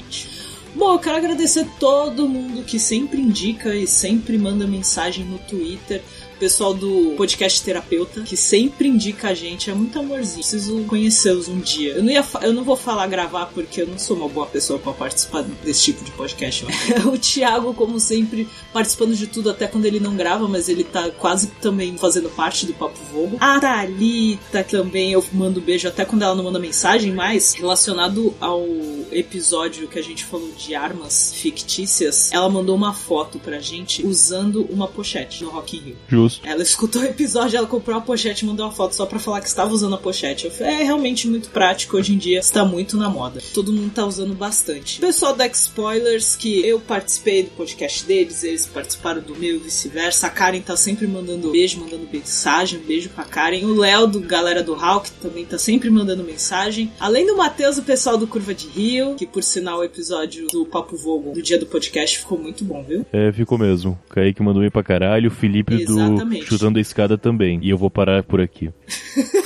Bom, 0.75 0.94
eu 0.94 0.99
quero 0.99 1.16
agradecer 1.16 1.66
todo 1.78 2.28
mundo 2.28 2.64
que 2.64 2.80
sempre 2.80 3.20
indica 3.20 3.75
e 3.76 3.87
sempre 3.87 4.37
manda 4.37 4.66
mensagem 4.66 5.25
no 5.25 5.38
Twitter. 5.38 6.02
O 6.44 6.46
pessoal 6.46 6.74
do 6.74 7.14
podcast 7.16 7.62
terapeuta, 7.62 8.20
que 8.20 8.36
sempre 8.36 8.86
indica 8.86 9.28
a 9.30 9.34
gente, 9.34 9.70
é 9.70 9.74
muito 9.74 9.98
amorzinho. 9.98 10.40
Preciso 10.40 10.84
conhecê-los 10.84 11.48
um 11.48 11.58
dia. 11.58 11.94
Eu 11.94 12.02
não, 12.02 12.12
ia 12.12 12.22
eu 12.42 12.52
não 12.52 12.62
vou 12.62 12.76
falar 12.76 13.06
gravar 13.06 13.46
porque 13.46 13.80
eu 13.80 13.86
não 13.86 13.98
sou 13.98 14.14
uma 14.14 14.28
boa 14.28 14.44
pessoa 14.44 14.78
pra 14.78 14.92
participar 14.92 15.40
desse 15.64 15.84
tipo 15.84 16.04
de 16.04 16.10
podcast. 16.10 16.66
o 17.10 17.16
Thiago, 17.16 17.72
como 17.72 17.98
sempre, 17.98 18.46
participando 18.74 19.14
de 19.14 19.26
tudo, 19.26 19.48
até 19.48 19.66
quando 19.66 19.86
ele 19.86 19.98
não 19.98 20.14
grava, 20.16 20.46
mas 20.46 20.68
ele 20.68 20.84
tá 20.84 21.10
quase 21.12 21.46
também 21.62 21.96
fazendo 21.96 22.28
parte 22.28 22.66
do 22.66 22.74
Papo 22.74 22.98
Vogo. 23.10 23.38
A 23.40 23.58
Thalita 23.58 24.62
também, 24.64 25.12
eu 25.12 25.24
mando 25.32 25.62
beijo 25.62 25.88
até 25.88 26.04
quando 26.04 26.24
ela 26.24 26.34
não 26.34 26.44
manda 26.44 26.58
mensagem, 26.58 27.10
mas 27.10 27.54
relacionado 27.54 28.34
ao 28.38 28.66
episódio 29.10 29.88
que 29.88 29.98
a 29.98 30.02
gente 30.02 30.26
falou 30.26 30.52
de 30.52 30.74
armas 30.74 31.32
fictícias, 31.34 32.30
ela 32.32 32.50
mandou 32.50 32.76
uma 32.76 32.92
foto 32.92 33.38
pra 33.38 33.60
gente 33.60 34.06
usando 34.06 34.66
uma 34.70 34.86
pochete 34.86 35.42
no 35.42 35.48
Rock 35.48 35.78
in 35.78 35.80
Rio. 35.80 35.96
Justo. 36.06 36.33
Ela 36.44 36.62
escutou 36.62 37.02
o 37.02 37.04
episódio, 37.04 37.56
ela 37.56 37.66
comprou 37.66 37.96
a 37.96 38.00
pochete 38.00 38.44
e 38.44 38.48
mandou 38.48 38.66
uma 38.66 38.72
foto 38.72 38.94
só 38.94 39.06
pra 39.06 39.18
falar 39.18 39.40
que 39.40 39.48
estava 39.48 39.72
usando 39.72 39.94
a 39.94 39.98
pochete. 39.98 40.46
Eu 40.46 40.50
falei, 40.50 40.74
é 40.74 40.82
realmente 40.84 41.28
muito 41.28 41.50
prático, 41.50 41.96
hoje 41.96 42.14
em 42.14 42.18
dia 42.18 42.38
está 42.38 42.64
muito 42.64 42.96
na 42.96 43.08
moda. 43.08 43.40
Todo 43.52 43.72
mundo 43.72 43.92
tá 43.92 44.04
usando 44.04 44.34
bastante. 44.34 44.98
O 44.98 45.00
pessoal 45.00 45.34
da 45.34 45.46
Spoilers, 45.46 46.36
que 46.36 46.66
eu 46.66 46.80
participei 46.80 47.44
do 47.44 47.50
podcast 47.50 48.04
deles, 48.04 48.42
eles 48.44 48.66
participaram 48.66 49.22
do 49.22 49.34
meu 49.36 49.56
e 49.56 49.58
vice-versa. 49.58 50.26
A 50.26 50.30
Karen 50.30 50.60
tá 50.60 50.76
sempre 50.76 51.06
mandando 51.06 51.50
beijo, 51.50 51.80
mandando 51.80 52.08
mensagem, 52.12 52.78
um 52.78 52.82
beijo 52.82 53.08
pra 53.10 53.24
Karen. 53.24 53.64
O 53.64 53.74
Léo, 53.74 54.06
do 54.06 54.20
Galera 54.20 54.62
do 54.62 54.74
Hulk, 54.74 55.10
também 55.22 55.44
tá 55.44 55.58
sempre 55.58 55.90
mandando 55.90 56.24
mensagem. 56.24 56.92
Além 56.98 57.26
do 57.26 57.36
Matheus, 57.36 57.78
o 57.78 57.82
pessoal 57.82 58.16
do 58.16 58.26
Curva 58.26 58.54
de 58.54 58.66
Rio, 58.68 59.14
que 59.14 59.26
por 59.26 59.42
sinal 59.42 59.78
o 59.78 59.84
episódio 59.84 60.46
do 60.48 60.64
Papo 60.66 60.96
Vogo 60.96 61.32
do 61.32 61.42
dia 61.42 61.58
do 61.58 61.66
podcast 61.66 62.18
ficou 62.18 62.38
muito 62.38 62.64
bom, 62.64 62.82
viu? 62.82 63.04
É, 63.12 63.32
ficou 63.32 63.58
mesmo. 63.58 63.98
O 64.10 64.14
Kaique 64.14 64.42
mandou 64.42 64.62
bem 64.62 64.70
pra 64.70 64.82
caralho, 64.82 65.28
o 65.28 65.32
Felipe 65.32 65.74
Exatamente. 65.74 66.13
Do 66.16 66.47
Chutando 66.47 66.78
a 66.78 66.83
Escada 66.83 67.18
também. 67.18 67.59
E 67.62 67.71
eu 67.71 67.78
vou 67.78 67.90
parar 67.90 68.23
por 68.23 68.40
aqui. 68.40 68.71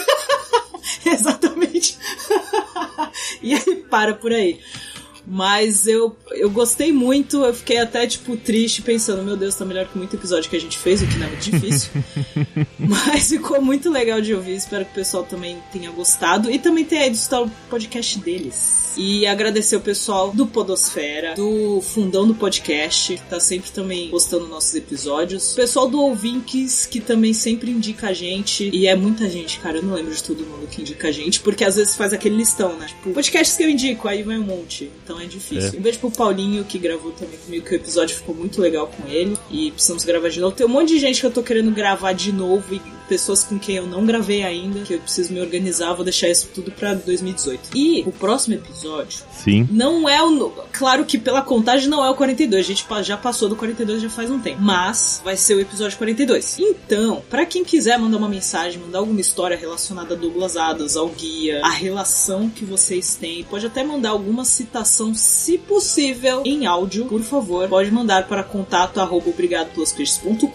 Exatamente. 1.04 1.96
e 3.42 3.54
aí 3.54 3.76
para 3.88 4.14
por 4.14 4.32
aí. 4.32 4.58
Mas 5.30 5.86
eu, 5.86 6.16
eu 6.30 6.48
gostei 6.48 6.90
muito, 6.90 7.44
eu 7.44 7.52
fiquei 7.52 7.76
até, 7.76 8.06
tipo, 8.06 8.34
triste, 8.34 8.80
pensando, 8.80 9.22
meu 9.22 9.36
Deus, 9.36 9.54
tá 9.54 9.62
melhor 9.62 9.86
que 9.86 9.98
muito 9.98 10.16
episódio 10.16 10.48
que 10.48 10.56
a 10.56 10.60
gente 10.60 10.78
fez, 10.78 11.02
o 11.02 11.06
que 11.06 11.18
não 11.18 11.26
é 11.26 11.28
muito 11.28 11.50
difícil. 11.50 11.90
Mas 12.80 13.28
ficou 13.28 13.60
muito 13.60 13.90
legal 13.90 14.22
de 14.22 14.32
ouvir, 14.32 14.54
espero 14.54 14.86
que 14.86 14.92
o 14.92 14.94
pessoal 14.94 15.24
também 15.24 15.58
tenha 15.70 15.90
gostado. 15.90 16.50
E 16.50 16.58
também 16.58 16.82
tenha 16.82 17.06
escutar 17.08 17.42
o 17.42 17.50
podcast 17.68 18.18
deles. 18.20 18.87
E 18.98 19.26
agradecer 19.28 19.76
o 19.76 19.80
pessoal 19.80 20.32
do 20.32 20.44
Podosfera, 20.44 21.34
do 21.34 21.80
Fundão 21.80 22.26
do 22.26 22.34
Podcast, 22.34 23.14
que 23.14 23.22
tá 23.22 23.38
sempre 23.38 23.70
também 23.70 24.10
postando 24.10 24.48
nossos 24.48 24.74
episódios. 24.74 25.52
O 25.52 25.54
pessoal 25.54 25.88
do 25.88 26.00
Ouvinques, 26.00 26.84
que 26.84 26.98
também 26.98 27.32
sempre 27.32 27.70
indica 27.70 28.08
a 28.08 28.12
gente. 28.12 28.68
E 28.72 28.88
é 28.88 28.96
muita 28.96 29.28
gente, 29.30 29.60
cara, 29.60 29.78
eu 29.78 29.84
não 29.84 29.94
lembro 29.94 30.12
de 30.12 30.22
todo 30.22 30.44
mundo 30.44 30.66
que 30.66 30.80
indica 30.80 31.08
a 31.08 31.12
gente, 31.12 31.38
porque 31.38 31.64
às 31.64 31.76
vezes 31.76 31.94
faz 31.94 32.12
aquele 32.12 32.34
listão, 32.34 32.76
né? 32.76 32.86
Tipo, 32.86 33.10
podcasts 33.10 33.56
que 33.56 33.62
eu 33.62 33.70
indico, 33.70 34.08
aí 34.08 34.24
vai 34.24 34.36
um 34.36 34.42
monte. 34.42 34.90
Então 35.04 35.20
é 35.20 35.26
difícil. 35.26 35.74
É. 35.74 35.78
Um 35.78 35.80
beijo 35.80 36.00
pro 36.00 36.10
Paulinho, 36.10 36.64
que 36.64 36.76
gravou 36.76 37.12
também 37.12 37.38
comigo, 37.38 37.64
que 37.64 37.74
o 37.74 37.76
episódio 37.76 38.16
ficou 38.16 38.34
muito 38.34 38.60
legal 38.60 38.88
com 38.88 39.08
ele. 39.08 39.38
E 39.48 39.70
precisamos 39.70 40.02
gravar 40.02 40.28
de 40.28 40.40
novo. 40.40 40.56
Tem 40.56 40.66
um 40.66 40.70
monte 40.70 40.88
de 40.88 40.98
gente 40.98 41.20
que 41.20 41.26
eu 41.26 41.30
tô 41.30 41.44
querendo 41.44 41.70
gravar 41.70 42.12
de 42.14 42.32
novo 42.32 42.74
e 42.74 42.97
pessoas 43.08 43.42
com 43.42 43.58
quem 43.58 43.76
eu 43.76 43.86
não 43.86 44.04
gravei 44.04 44.42
ainda, 44.42 44.80
que 44.80 44.94
eu 44.94 45.00
preciso 45.00 45.32
me 45.32 45.40
organizar, 45.40 45.94
vou 45.94 46.04
deixar 46.04 46.28
isso 46.28 46.48
tudo 46.54 46.70
pra 46.70 46.94
2018. 46.94 47.70
E 47.74 48.02
o 48.06 48.12
próximo 48.12 48.54
episódio 48.54 49.20
Sim. 49.32 49.66
não 49.70 50.08
é 50.08 50.22
o. 50.22 50.52
Claro 50.72 51.04
que 51.04 51.18
pela 51.18 51.42
contagem 51.42 51.88
não 51.88 52.04
é 52.04 52.10
o 52.10 52.14
42, 52.14 52.64
a 52.64 52.68
gente 52.68 52.86
já 53.02 53.16
passou 53.16 53.48
do 53.48 53.56
42 53.56 54.02
já 54.02 54.10
faz 54.10 54.30
um 54.30 54.38
tempo. 54.38 54.60
Mas 54.60 55.20
vai 55.24 55.36
ser 55.36 55.54
o 55.54 55.60
episódio 55.60 55.96
42. 55.98 56.58
Então, 56.58 57.22
pra 57.28 57.46
quem 57.46 57.64
quiser 57.64 57.98
mandar 57.98 58.18
uma 58.18 58.28
mensagem, 58.28 58.80
mandar 58.80 58.98
alguma 58.98 59.20
história 59.20 59.56
relacionada 59.56 60.14
a 60.14 60.16
Douglas 60.16 60.56
Adams, 60.56 60.96
ao 60.96 61.08
guia, 61.08 61.60
a 61.64 61.70
relação 61.70 62.48
que 62.50 62.64
vocês 62.64 63.16
têm, 63.16 63.44
pode 63.44 63.66
até 63.66 63.82
mandar 63.82 64.10
alguma 64.10 64.44
citação, 64.44 65.14
se 65.14 65.58
possível, 65.58 66.42
em 66.44 66.66
áudio, 66.66 67.06
por 67.06 67.22
favor. 67.22 67.68
Pode 67.68 67.90
mandar 67.90 68.26
para 68.26 68.42
contato 68.42 69.00
arroba 69.00 69.28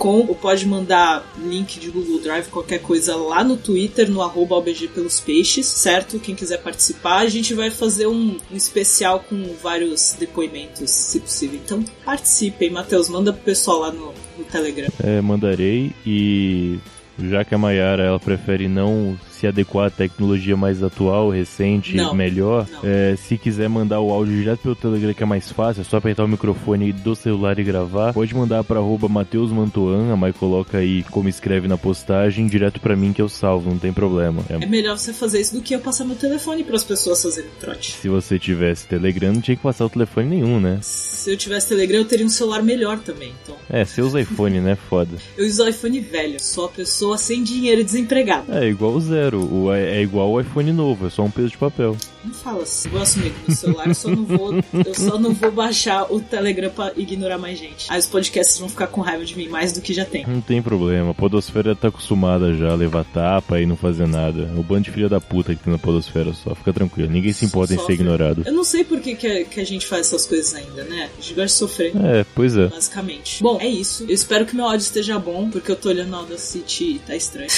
ou 0.03 0.35
pode 0.35 0.65
mandar 0.67 1.25
link 1.37 1.79
de 1.79 1.89
Google 1.89 2.19
Drive, 2.19 2.42
qualquer 2.49 2.79
coisa 2.79 3.15
lá 3.15 3.43
no 3.43 3.57
Twitter, 3.57 4.09
no 4.09 4.21
arroba 4.21 4.55
OBG 4.55 4.89
pelos 4.89 5.19
peixes, 5.19 5.65
certo? 5.65 6.19
Quem 6.19 6.35
quiser 6.35 6.61
participar, 6.61 7.19
a 7.19 7.29
gente 7.29 7.53
vai 7.53 7.69
fazer 7.69 8.07
um, 8.07 8.37
um 8.51 8.55
especial 8.55 9.19
com 9.19 9.55
vários 9.61 10.15
depoimentos, 10.19 10.89
se 10.89 11.19
possível. 11.19 11.59
Então 11.63 11.83
participem, 12.05 12.69
Matheus, 12.69 13.09
manda 13.09 13.33
pro 13.33 13.43
pessoal 13.43 13.79
lá 13.79 13.91
no, 13.91 14.13
no 14.37 14.43
Telegram. 14.45 14.89
É, 15.03 15.21
mandarei 15.21 15.91
e 16.05 16.79
já 17.19 17.43
que 17.43 17.53
a 17.53 17.57
Mayara 17.57 18.03
ela 18.03 18.19
prefere 18.19 18.67
não 18.67 19.17
se 19.43 19.47
adequar 19.47 19.87
à 19.87 19.89
tecnologia 19.89 20.55
mais 20.55 20.81
atual, 20.81 21.29
recente, 21.29 21.97
Não. 21.97 22.13
melhor, 22.15 22.65
Não. 22.71 22.79
é, 22.81 23.13
se 23.17 23.37
quiser 23.37 23.67
mandar 23.67 23.99
o 23.99 24.09
áudio 24.09 24.33
direto 24.37 24.61
pelo 24.61 24.75
Telegram 24.75 25.13
que 25.13 25.21
é 25.21 25.25
mais 25.25 25.51
fácil, 25.51 25.81
é 25.81 25.83
só 25.83 25.97
apertar 25.97 26.23
o 26.23 26.27
microfone 26.29 26.93
do 26.93 27.13
celular 27.13 27.59
e 27.59 27.63
gravar, 27.63 28.13
pode 28.13 28.33
mandar 28.33 28.63
para 28.63 28.79
arroba 28.79 29.09
Matheus 29.09 29.51
Mantoan, 29.51 30.13
a 30.13 30.15
Mai 30.15 30.31
coloca 30.31 30.77
aí 30.77 31.03
como 31.11 31.27
escreve 31.27 31.67
na 31.67 31.77
postagem, 31.77 32.47
direto 32.47 32.79
pra 32.79 32.95
mim 32.95 33.11
que 33.11 33.21
eu 33.21 33.27
salvo, 33.27 33.69
não 33.69 33.77
tem 33.77 33.91
problema. 33.91 34.41
É- 34.49 34.63
É 34.63 34.65
melhor 34.65 34.97
você 34.97 35.11
fazer 35.11 35.41
isso 35.41 35.53
do 35.55 35.61
que 35.61 35.75
eu 35.75 35.79
passar 35.79 36.05
meu 36.05 36.15
telefone 36.15 36.63
para 36.63 36.77
as 36.77 36.83
pessoas 36.85 37.21
fazerem 37.21 37.49
trote. 37.59 37.91
se 37.97 38.07
você 38.07 38.39
tivesse 38.39 38.87
Telegram, 38.87 39.33
não 39.33 39.41
tinha 39.41 39.57
que 39.57 39.63
passar 39.63 39.85
o 39.85 39.89
telefone 39.89 40.29
nenhum, 40.29 40.57
né? 40.57 40.79
Se 40.81 41.29
eu 41.31 41.35
tivesse 41.37 41.67
Telegram, 41.67 41.97
eu 41.97 42.05
teria 42.05 42.25
um 42.25 42.29
celular 42.29 42.63
melhor 42.63 42.99
também. 42.99 43.33
Então, 43.43 43.55
É, 43.69 43.83
você 43.83 44.01
usa 44.01 44.21
iPhone, 44.21 44.61
né? 44.61 44.75
Foda. 44.89 45.17
eu 45.37 45.45
uso 45.45 45.67
iPhone 45.67 45.99
velho, 45.99 46.41
sou 46.41 46.65
a 46.65 46.69
pessoa 46.69 47.17
sem 47.17 47.43
dinheiro 47.43 47.81
e 47.81 47.83
desempregada. 47.83 48.63
É 48.63 48.69
igual 48.69 48.93
o 48.93 49.01
zero, 49.01 49.32
o, 49.35 49.73
é 49.73 50.01
igual 50.01 50.31
o 50.31 50.39
iPhone 50.39 50.71
novo, 50.71 51.07
é 51.07 51.09
só 51.09 51.23
um 51.23 51.31
peso 51.31 51.49
de 51.49 51.57
papel. 51.57 51.95
Não 52.23 52.33
fala 52.33 52.63
assim. 52.63 52.87
Eu 52.89 52.99
gosto 52.99 53.19
mesmo 53.19 53.35
do 53.47 53.53
celular, 53.55 53.87
eu 53.87 53.95
só 53.95 54.09
não 54.09 54.23
vou, 54.25 54.53
eu 54.55 54.93
só 54.95 55.17
não 55.19 55.33
vou 55.33 55.51
baixar 55.51 56.11
o 56.11 56.19
Telegram 56.19 56.69
pra 56.69 56.91
ignorar 56.95 57.37
mais 57.37 57.57
gente. 57.59 57.85
Aí 57.89 57.99
os 57.99 58.07
podcasts 58.07 58.57
vão 58.59 58.69
ficar 58.69 58.87
com 58.87 59.01
raiva 59.01 59.25
de 59.25 59.35
mim 59.37 59.47
mais 59.49 59.73
do 59.73 59.81
que 59.81 59.93
já 59.93 60.05
tem. 60.05 60.25
Não 60.25 60.41
tem 60.41 60.61
problema, 60.61 61.11
a 61.11 61.13
Podosfera 61.13 61.75
tá 61.75 61.87
acostumada 61.89 62.53
já 62.53 62.71
a 62.71 62.75
levar 62.75 63.03
tapa 63.05 63.59
e 63.59 63.65
não 63.65 63.75
fazer 63.75 64.07
nada. 64.07 64.49
O 64.57 64.63
bando 64.63 64.83
de 64.83 64.91
filha 64.91 65.09
da 65.09 65.19
puta 65.19 65.53
que 65.55 65.63
tem 65.63 65.71
na 65.73 65.79
Podosfera 65.79 66.33
só, 66.33 66.55
fica 66.55 66.71
tranquilo, 66.73 67.09
ninguém 67.11 67.33
se 67.33 67.45
importa 67.45 67.73
em 67.73 67.77
ser 67.77 67.81
Sofre. 67.81 67.95
ignorado. 67.95 68.43
Eu 68.45 68.53
não 68.53 68.63
sei 68.63 68.83
por 68.83 68.99
que, 68.99 69.15
que, 69.15 69.27
a, 69.27 69.43
que 69.45 69.59
a 69.59 69.65
gente 69.65 69.85
faz 69.85 70.07
essas 70.07 70.25
coisas 70.25 70.53
ainda, 70.53 70.83
né? 70.85 71.09
A 71.17 71.21
gente 71.21 71.33
gosta 71.33 71.45
de 71.47 71.51
sofrer. 71.51 71.91
É, 71.97 72.25
pois 72.35 72.55
é. 72.57 72.67
Basicamente. 72.67 73.41
Bom, 73.43 73.57
é 73.59 73.67
isso. 73.67 74.03
Eu 74.03 74.13
espero 74.13 74.45
que 74.45 74.55
meu 74.55 74.65
áudio 74.65 74.83
esteja 74.83 75.19
bom, 75.19 75.49
porque 75.49 75.71
eu 75.71 75.75
tô 75.75 75.89
olhando 75.89 76.11
o 76.13 76.15
Audacity 76.15 76.83
e 76.95 76.99
tá 76.99 77.15
estranho. 77.15 77.49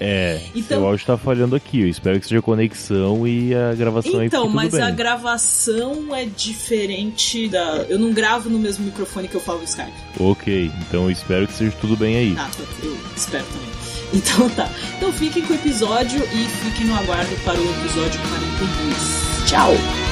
É, 0.00 0.40
Então- 0.54 0.78
seu 0.78 0.86
áudio 0.86 1.06
tá 1.06 1.16
falhando 1.16 1.56
aqui, 1.56 1.80
eu 1.80 1.88
espero 1.88 2.18
que 2.20 2.26
seja 2.26 2.42
conexão 2.42 3.26
e 3.26 3.54
a 3.54 3.72
gravação 3.74 3.93
gravação 4.02 4.24
então, 4.24 4.48
mas 4.48 4.72
bem. 4.72 4.82
a 4.82 4.90
gravação 4.90 6.14
é 6.14 6.24
diferente 6.24 7.48
da. 7.48 7.84
Eu 7.88 7.98
não 7.98 8.12
gravo 8.12 8.48
no 8.50 8.58
mesmo 8.58 8.84
microfone 8.84 9.28
que 9.28 9.34
eu 9.34 9.40
falo 9.40 9.58
no 9.58 9.64
Skype. 9.64 9.92
Ok, 10.18 10.70
então 10.80 11.04
eu 11.04 11.10
espero 11.10 11.46
que 11.46 11.54
seja 11.54 11.76
tudo 11.80 11.96
bem 11.96 12.16
aí. 12.16 12.34
Ah, 12.38 12.50
eu 12.82 12.96
espero 13.16 13.44
também. 13.44 13.74
Então 14.12 14.48
tá. 14.50 14.70
Então 14.96 15.12
fiquem 15.12 15.42
com 15.42 15.54
o 15.54 15.56
episódio 15.56 16.22
e 16.22 16.44
fiquem 16.46 16.86
no 16.86 16.94
aguardo 16.94 17.34
para 17.44 17.58
o 17.58 17.70
episódio 17.80 18.20
42. 18.20 19.48
Tchau! 19.48 20.03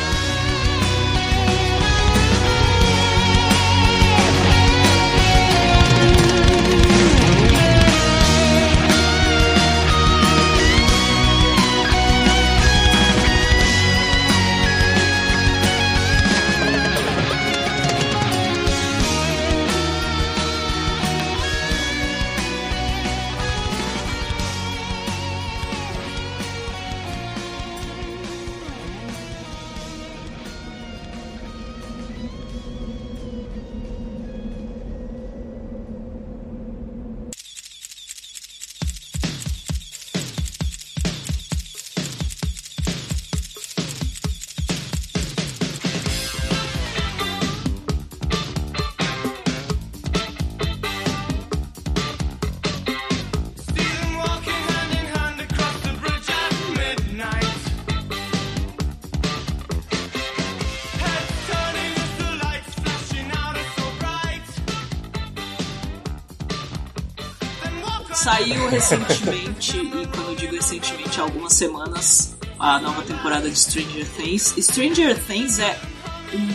Recentemente, 68.83 69.77
e 69.79 70.07
quando 70.09 70.29
eu 70.31 70.35
digo 70.35 70.57
recentemente, 70.57 71.21
algumas 71.21 71.53
semanas, 71.53 72.37
a 72.59 72.81
nova 72.81 73.03
temporada 73.03 73.49
de 73.49 73.59
Stranger 73.59 74.07
Things. 74.17 74.55
Stranger 74.59 75.19
Things 75.25 75.59
é 75.59 75.79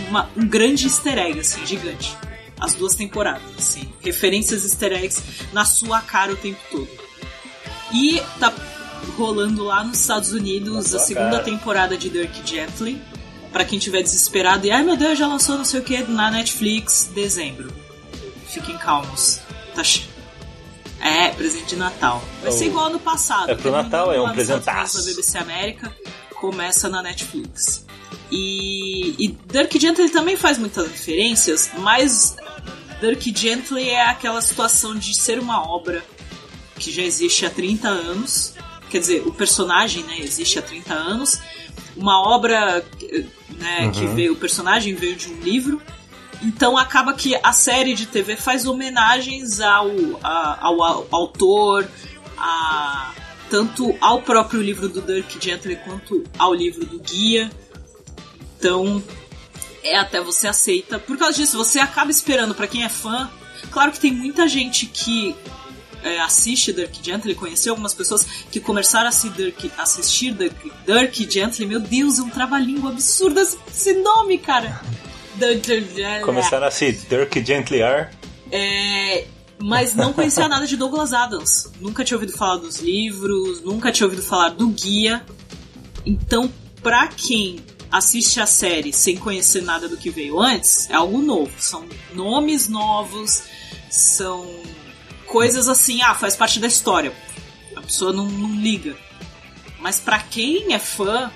uma, 0.09 0.29
um 0.35 0.45
grande 0.45 0.85
easter 0.85 1.17
egg, 1.17 1.39
assim, 1.39 1.65
gigante. 1.65 2.15
As 2.59 2.73
duas 2.73 2.95
temporadas, 2.95 3.43
assim. 3.57 3.91
Referências 4.01 4.65
easter 4.65 4.91
eggs 4.91 5.21
na 5.53 5.63
sua 5.63 6.01
cara 6.01 6.33
o 6.33 6.35
tempo 6.35 6.59
todo. 6.69 6.89
E 7.93 8.21
tá 8.39 8.53
rolando 9.17 9.63
lá 9.63 9.83
nos 9.83 10.01
Estados 10.01 10.31
Unidos 10.33 10.93
a 10.93 10.99
segunda 10.99 11.31
cara. 11.31 11.43
temporada 11.43 11.97
de 11.97 12.09
Dirk 12.09 12.41
Gently. 12.45 13.01
Para 13.51 13.63
quem 13.63 13.79
tiver 13.79 14.01
desesperado 14.01 14.67
e, 14.67 14.71
ai 14.71 14.83
meu 14.83 14.97
Deus, 14.97 15.17
já 15.17 15.25
lançou 15.25 15.57
não 15.57 15.63
sei 15.63 15.79
o 15.79 15.83
que 15.83 16.03
na 16.03 16.29
Netflix, 16.29 17.09
dezembro. 17.15 17.71
Fiquem 18.49 18.77
calmos. 18.77 19.39
Tá 19.73 19.83
é, 21.07 21.31
presente 21.31 21.67
de 21.67 21.75
Natal. 21.75 22.23
Vai 22.41 22.51
ser 22.51 22.65
igual 22.65 22.87
ano 22.87 22.99
passado. 22.99 23.49
É 23.49 23.55
pro 23.55 23.71
Natal, 23.71 24.13
é 24.13 24.21
um 24.21 24.31
presentaço. 24.33 24.97
da 24.97 25.03
BBC 25.03 25.37
América 25.37 25.95
começa 26.39 26.87
na 26.87 27.01
Netflix. 27.01 27.85
E, 28.31 29.15
e 29.17 29.37
Dirk 29.51 29.79
Gently 29.79 30.09
também 30.09 30.35
faz 30.35 30.57
muitas 30.57 30.87
referências, 30.87 31.71
mas 31.77 32.35
Dirk 33.01 33.33
Gently 33.35 33.89
é 33.89 34.05
aquela 34.05 34.41
situação 34.41 34.95
de 34.95 35.15
ser 35.15 35.39
uma 35.39 35.67
obra 35.67 36.03
que 36.75 36.91
já 36.91 37.01
existe 37.01 37.45
há 37.45 37.49
30 37.49 37.87
anos. 37.87 38.53
Quer 38.89 38.99
dizer, 38.99 39.27
o 39.27 39.33
personagem 39.33 40.03
né, 40.03 40.19
existe 40.19 40.59
há 40.59 40.61
30 40.61 40.93
anos. 40.93 41.39
Uma 41.95 42.21
obra 42.21 42.85
né, 43.57 43.81
uhum. 43.81 43.91
que 43.91 44.05
veio, 44.07 44.33
o 44.33 44.35
personagem 44.35 44.93
veio 44.93 45.15
de 45.15 45.29
um 45.29 45.39
livro 45.41 45.81
então 46.41 46.77
acaba 46.77 47.13
que 47.13 47.37
a 47.41 47.53
série 47.53 47.93
de 47.93 48.05
TV 48.05 48.35
faz 48.35 48.65
homenagens 48.65 49.59
ao, 49.59 49.89
a, 50.23 50.65
ao, 50.65 50.83
ao, 50.83 51.07
autor, 51.11 51.87
a, 52.37 53.13
tanto 53.49 53.95
ao 53.99 54.21
próprio 54.21 54.61
livro 54.61 54.87
do 54.87 55.01
Dirk 55.01 55.43
Gently 55.43 55.77
quanto 55.77 56.23
ao 56.37 56.53
livro 56.53 56.85
do 56.85 56.99
Guia. 56.99 57.51
Então 58.57 59.03
é 59.83 59.97
até 59.97 60.21
você 60.21 60.47
aceita. 60.47 60.99
Por 60.99 61.17
causa 61.17 61.37
disso, 61.37 61.57
você 61.57 61.79
acaba 61.79 62.11
esperando 62.11 62.53
para 62.53 62.67
quem 62.67 62.83
é 62.83 62.89
fã. 62.89 63.29
Claro 63.71 63.91
que 63.91 63.99
tem 63.99 64.11
muita 64.11 64.47
gente 64.47 64.85
que 64.85 65.35
é, 66.03 66.19
assiste 66.19 66.71
Dirk 66.71 66.99
Gently, 67.03 67.35
conheceu 67.35 67.73
algumas 67.73 67.93
pessoas 67.93 68.23
que 68.51 68.59
começaram 68.59 69.07
a 69.07 69.09
assistir 69.09 69.31
Dirk, 69.31 69.71
assistir 69.77 70.33
Dirk, 70.33 70.71
Dirk 70.85 71.31
Gently. 71.31 71.65
Meu 71.65 71.79
Deus, 71.79 72.19
é 72.19 72.21
um 72.21 72.29
trava-língua 72.29 72.91
absurdo 72.91 73.39
esse 73.39 73.93
nome, 73.93 74.37
cara. 74.37 74.81
Começaram 76.23 76.67
a 76.67 76.71
se 76.71 76.91
Dirk 76.91 77.43
Gently 77.45 77.81
R. 77.81 78.09
É, 78.51 79.25
mas 79.59 79.95
não 79.95 80.13
conhecia 80.13 80.47
nada 80.47 80.65
de 80.65 80.77
Douglas 80.77 81.13
Adams. 81.13 81.71
Nunca 81.79 82.03
tinha 82.03 82.17
ouvido 82.17 82.35
falar 82.37 82.57
dos 82.57 82.77
livros, 82.79 83.61
nunca 83.61 83.91
tinha 83.91 84.05
ouvido 84.05 84.23
falar 84.23 84.49
do 84.49 84.67
guia. 84.67 85.23
Então, 86.05 86.51
pra 86.81 87.07
quem 87.07 87.59
assiste 87.91 88.39
a 88.39 88.45
série 88.45 88.93
sem 88.93 89.17
conhecer 89.17 89.61
nada 89.61 89.87
do 89.87 89.97
que 89.97 90.09
veio 90.09 90.39
antes, 90.39 90.89
é 90.89 90.93
algo 90.93 91.21
novo. 91.21 91.51
São 91.57 91.85
nomes 92.13 92.69
novos, 92.69 93.43
são 93.89 94.47
coisas 95.25 95.67
assim, 95.67 96.01
ah, 96.01 96.13
faz 96.13 96.35
parte 96.35 96.59
da 96.59 96.67
história. 96.67 97.13
A 97.75 97.81
pessoa 97.81 98.13
não, 98.13 98.25
não 98.25 98.55
liga. 98.55 98.95
Mas 99.79 99.99
para 99.99 100.19
quem 100.19 100.73
é 100.73 100.79
fã, 100.79 101.31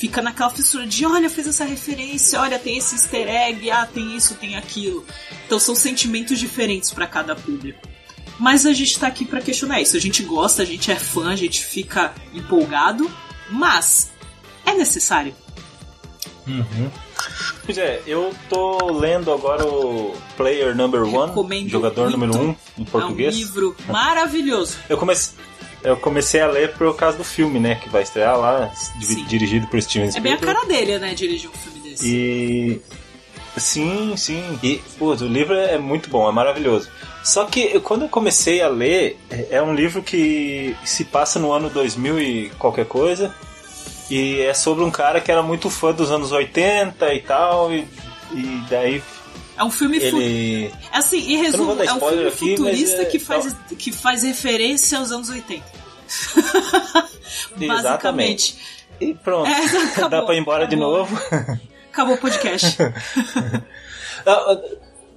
fica 0.00 0.22
naquela 0.22 0.48
fissura 0.48 0.86
de 0.86 1.04
olha, 1.04 1.28
fez 1.28 1.46
essa 1.46 1.62
referência, 1.62 2.40
olha, 2.40 2.58
tem 2.58 2.78
esse 2.78 2.94
easter 2.94 3.28
egg, 3.28 3.70
ah, 3.70 3.86
tem 3.86 4.16
isso, 4.16 4.34
tem 4.34 4.56
aquilo. 4.56 5.04
Então 5.44 5.60
são 5.60 5.74
sentimentos 5.74 6.38
diferentes 6.38 6.90
para 6.90 7.06
cada 7.06 7.36
público. 7.36 7.86
Mas 8.38 8.64
a 8.64 8.72
gente 8.72 8.98
tá 8.98 9.06
aqui 9.06 9.26
para 9.26 9.42
questionar 9.42 9.82
isso. 9.82 9.98
A 9.98 10.00
gente 10.00 10.22
gosta, 10.22 10.62
a 10.62 10.64
gente 10.64 10.90
é 10.90 10.96
fã, 10.96 11.30
a 11.30 11.36
gente 11.36 11.62
fica 11.62 12.14
empolgado, 12.32 13.10
mas 13.50 14.10
é 14.64 14.72
necessário. 14.72 15.34
Uhum. 16.46 16.90
Pois 17.66 17.76
é, 17.76 18.02
eu 18.06 18.34
tô 18.48 18.90
lendo 18.92 19.30
agora 19.30 19.66
o 19.66 20.16
Player 20.34 20.74
Number 20.74 21.02
One, 21.02 21.68
jogador 21.68 22.04
muito. 22.04 22.18
número 22.18 22.38
um 22.38 22.56
em 22.78 22.84
português. 22.86 23.34
É 23.34 23.36
um 23.36 23.40
livro 23.40 23.76
maravilhoso. 23.86 24.78
Eu 24.88 24.96
comecei, 24.96 25.34
eu 25.82 25.96
comecei 25.96 26.40
a 26.40 26.46
ler 26.46 26.72
por 26.74 26.94
causa 26.96 27.16
do 27.16 27.24
filme, 27.24 27.58
né? 27.58 27.76
Que 27.76 27.88
vai 27.88 28.02
estrear 28.02 28.38
lá, 28.38 28.70
sim. 28.74 29.24
dirigido 29.24 29.66
por 29.66 29.80
Steven 29.80 30.10
Spielberg. 30.10 30.36
É 30.36 30.40
bem 30.40 30.50
a 30.50 30.54
cara 30.54 30.66
dele, 30.66 30.98
né? 30.98 31.14
Dirigir 31.14 31.50
um 31.50 31.52
filme 31.52 31.80
desse. 31.80 32.06
E. 32.06 32.80
Sim, 33.56 34.14
sim. 34.16 34.58
E, 34.62 34.80
pô, 34.98 35.12
o 35.12 35.26
livro 35.26 35.54
é 35.54 35.76
muito 35.78 36.08
bom, 36.08 36.28
é 36.28 36.32
maravilhoso. 36.32 36.88
Só 37.24 37.44
que 37.44 37.78
quando 37.80 38.02
eu 38.02 38.08
comecei 38.08 38.62
a 38.62 38.68
ler, 38.68 39.18
é, 39.28 39.48
é 39.50 39.62
um 39.62 39.74
livro 39.74 40.02
que 40.02 40.76
se 40.84 41.04
passa 41.04 41.38
no 41.38 41.52
ano 41.52 41.68
2000 41.68 42.20
e 42.20 42.50
qualquer 42.58 42.86
coisa. 42.86 43.34
E 44.08 44.40
é 44.40 44.54
sobre 44.54 44.84
um 44.84 44.90
cara 44.90 45.20
que 45.20 45.30
era 45.30 45.42
muito 45.42 45.70
fã 45.70 45.92
dos 45.92 46.10
anos 46.10 46.32
80 46.32 47.14
e 47.14 47.20
tal. 47.20 47.72
E, 47.72 47.86
e 48.32 48.62
daí 48.68 49.02
é 49.60 49.64
um 49.64 49.70
filme 49.70 49.98
ele... 49.98 50.70
fu... 50.70 50.76
Assim, 50.90 51.34
em 51.34 51.36
resumo, 51.36 51.82
é 51.82 51.92
um 51.92 52.00
filme 52.00 52.28
aqui, 52.28 52.56
futurista 52.56 53.02
é... 53.02 53.04
que, 53.04 53.18
faz, 53.18 53.54
que 53.78 53.92
faz 53.92 54.22
referência 54.22 54.98
aos 54.98 55.12
anos 55.12 55.28
80. 55.28 55.62
Basicamente. 57.68 58.56
E 58.98 59.12
pronto. 59.12 59.46
É, 59.50 59.60
Dá 60.08 60.22
pra 60.22 60.34
ir 60.34 60.38
embora 60.38 60.64
acabou. 60.64 60.68
de 60.68 60.76
novo. 60.76 61.20
Acabou 61.92 62.14
o 62.14 62.18
podcast. 62.18 62.78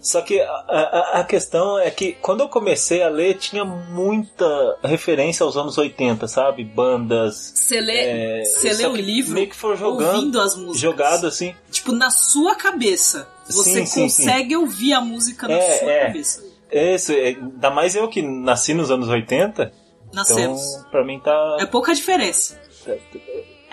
Só 0.02 0.22
que 0.22 0.42
a, 0.42 0.52
a, 0.52 1.20
a, 1.20 1.24
questão 1.24 1.80
é 1.80 1.90
que 1.92 2.14
quando 2.14 2.42
eu 2.42 2.50
comecei 2.50 3.02
a 3.04 3.10
ler, 3.10 3.36
tinha 3.36 3.64
muita 3.64 4.78
referência 4.84 5.46
aos 5.46 5.56
anos 5.56 5.78
80, 5.78 6.28
sabe? 6.28 6.64
Bandas. 6.66 7.54
Você 7.56 7.80
lê, 7.80 8.00
é, 8.00 8.44
lê 8.64 8.88
o 8.88 8.96
livro 8.96 9.36
meio 9.36 9.48
que 9.48 9.56
for 9.56 9.78
jogando, 9.78 10.16
ouvindo 10.16 10.42
as 10.42 10.56
músicas. 10.56 10.80
Jogado 10.80 11.28
assim. 11.28 11.56
Tipo, 11.72 11.94
na 11.94 12.10
sua 12.10 12.56
cabeça. 12.56 13.28
Você 13.46 13.86
sim, 13.86 14.02
consegue 14.02 14.10
sim, 14.10 14.50
sim. 14.50 14.56
ouvir 14.56 14.94
a 14.94 15.02
música 15.02 15.48
na 15.48 15.56
é, 15.56 15.80
sua 15.80 15.92
é. 15.92 16.06
cabeça. 16.06 16.44
Isso, 16.72 17.12
é, 17.12 17.28
ainda 17.28 17.70
mais 17.70 17.96
eu 17.96 18.08
que 18.08 18.22
nasci 18.22 18.74
nos 18.74 18.90
anos 18.90 19.08
80. 19.08 19.72
Nascemos. 20.14 20.62
Então, 20.62 20.90
pra 20.90 21.04
mim 21.04 21.20
tá. 21.20 21.58
É 21.60 21.66
pouca 21.66 21.94
diferença. 21.94 22.60
É, 22.88 23.00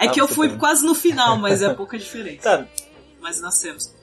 é 0.07 0.09
que 0.09 0.21
eu 0.21 0.27
fui 0.27 0.49
também. 0.49 0.59
quase 0.59 0.85
no 0.85 0.95
final, 0.95 1.37
mas 1.39 1.63
é 1.63 1.73
pouca 1.75 1.99
diferença. 1.99 2.59
tá. 2.59 2.67
Mas 3.21 3.41
nascemos. 3.41 3.95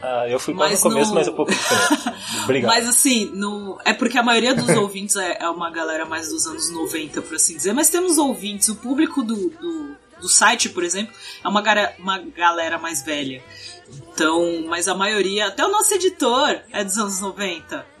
Ah, 0.00 0.28
eu 0.28 0.38
fui 0.38 0.52
quase 0.54 0.74
no 0.74 0.80
começo, 0.80 1.10
no... 1.10 1.14
mas 1.14 1.28
é 1.28 1.30
pouco. 1.30 1.52
Obrigado. 2.44 2.70
Mas 2.70 2.88
assim, 2.88 3.30
no... 3.32 3.78
é 3.84 3.92
porque 3.92 4.18
a 4.18 4.22
maioria 4.22 4.54
dos 4.54 4.68
ouvintes 4.76 5.16
é, 5.16 5.38
é 5.40 5.48
uma 5.48 5.70
galera 5.70 6.04
mais 6.04 6.28
dos 6.28 6.46
anos 6.46 6.70
90, 6.70 7.22
por 7.22 7.36
assim 7.36 7.56
dizer. 7.56 7.72
Mas 7.72 7.88
temos 7.88 8.18
ouvintes, 8.18 8.68
o 8.68 8.76
público 8.76 9.22
do, 9.22 9.50
do 9.50 9.96
do 10.24 10.28
site, 10.28 10.70
por 10.70 10.82
exemplo, 10.82 11.14
é 11.44 11.48
uma, 11.48 11.62
uma 11.98 12.18
galera 12.18 12.78
mais 12.78 13.02
velha. 13.02 13.42
Então, 13.88 14.64
mas 14.68 14.88
a 14.88 14.94
maioria, 14.94 15.48
até 15.48 15.64
o 15.64 15.70
nosso 15.70 15.92
editor 15.94 16.60
é 16.72 16.84
dos 16.84 16.96
anos 16.98 17.20
90. 17.20 17.94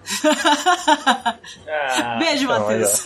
Ah, 1.66 2.16
Beijo, 2.18 2.44
então, 2.44 2.60
Matheus. 2.60 3.04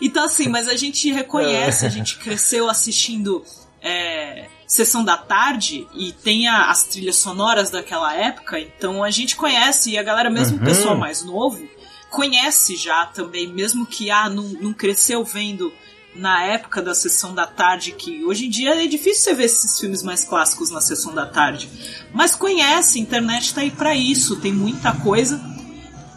então, 0.00 0.24
assim, 0.24 0.48
mas 0.48 0.68
a 0.68 0.76
gente 0.76 1.10
reconhece, 1.10 1.86
a 1.86 1.88
gente 1.88 2.18
cresceu 2.18 2.68
assistindo 2.68 3.44
é, 3.80 4.46
Sessão 4.66 5.04
da 5.04 5.16
Tarde 5.16 5.86
e 5.94 6.12
tem 6.12 6.48
a, 6.48 6.70
as 6.70 6.84
trilhas 6.84 7.16
sonoras 7.16 7.70
daquela 7.70 8.14
época, 8.14 8.58
então 8.58 9.02
a 9.02 9.10
gente 9.10 9.36
conhece, 9.36 9.92
e 9.92 9.98
a 9.98 10.02
galera, 10.02 10.28
mesmo 10.28 10.56
o 10.56 10.60
uhum. 10.60 10.66
pessoal 10.66 10.96
mais 10.96 11.22
novo, 11.22 11.66
conhece 12.10 12.76
já 12.76 13.06
também, 13.06 13.46
mesmo 13.46 13.86
que 13.86 14.10
ah, 14.10 14.28
não, 14.28 14.44
não 14.44 14.72
cresceu 14.72 15.24
vendo 15.24 15.72
na 16.18 16.44
época 16.44 16.82
da 16.82 16.94
sessão 16.94 17.34
da 17.34 17.46
tarde, 17.46 17.92
que 17.92 18.24
hoje 18.24 18.46
em 18.46 18.50
dia 18.50 18.82
é 18.82 18.86
difícil 18.86 19.22
você 19.22 19.34
ver 19.34 19.44
esses 19.44 19.78
filmes 19.78 20.02
mais 20.02 20.24
clássicos 20.24 20.70
na 20.70 20.80
sessão 20.80 21.14
da 21.14 21.26
tarde. 21.26 21.68
Mas 22.12 22.34
conhece, 22.34 22.98
a 22.98 23.02
internet 23.02 23.54
tá 23.54 23.60
aí 23.60 23.70
para 23.70 23.94
isso, 23.94 24.40
tem 24.40 24.52
muita 24.52 24.92
coisa. 24.92 25.40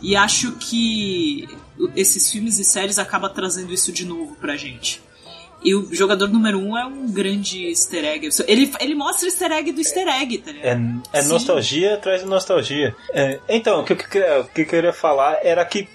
E 0.02 0.16
acho 0.16 0.54
que 0.54 1.48
esses 1.96 2.32
filmes 2.32 2.58
e 2.60 2.64
séries 2.64 2.98
acabam 2.98 3.32
trazendo 3.34 3.74
isso 3.74 3.92
de 3.92 4.06
novo 4.06 4.36
pra 4.36 4.56
gente. 4.56 5.02
E 5.62 5.76
o 5.76 5.94
jogador 5.94 6.30
número 6.30 6.58
um 6.58 6.78
é 6.78 6.86
um 6.86 7.12
grande 7.12 7.68
easter 7.68 8.06
egg. 8.06 8.30
Ele, 8.48 8.72
ele 8.80 8.96
mostra 8.96 9.28
easter 9.28 9.52
egg 9.52 9.72
do 9.74 9.82
easter 9.82 10.08
egg, 10.08 10.38
tá 10.38 10.52
ligado? 10.54 11.04
É, 11.12 11.20
é 11.20 11.24
nostalgia 11.24 11.96
atrás 11.96 12.22
de 12.22 12.28
nostalgia. 12.28 12.96
É, 13.12 13.40
então, 13.50 13.82
o 13.82 13.84
que, 13.84 13.94
eu, 13.94 14.42
o 14.42 14.46
que 14.46 14.62
eu 14.62 14.66
queria 14.66 14.94
falar 14.94 15.40
era 15.44 15.64
que 15.66 15.88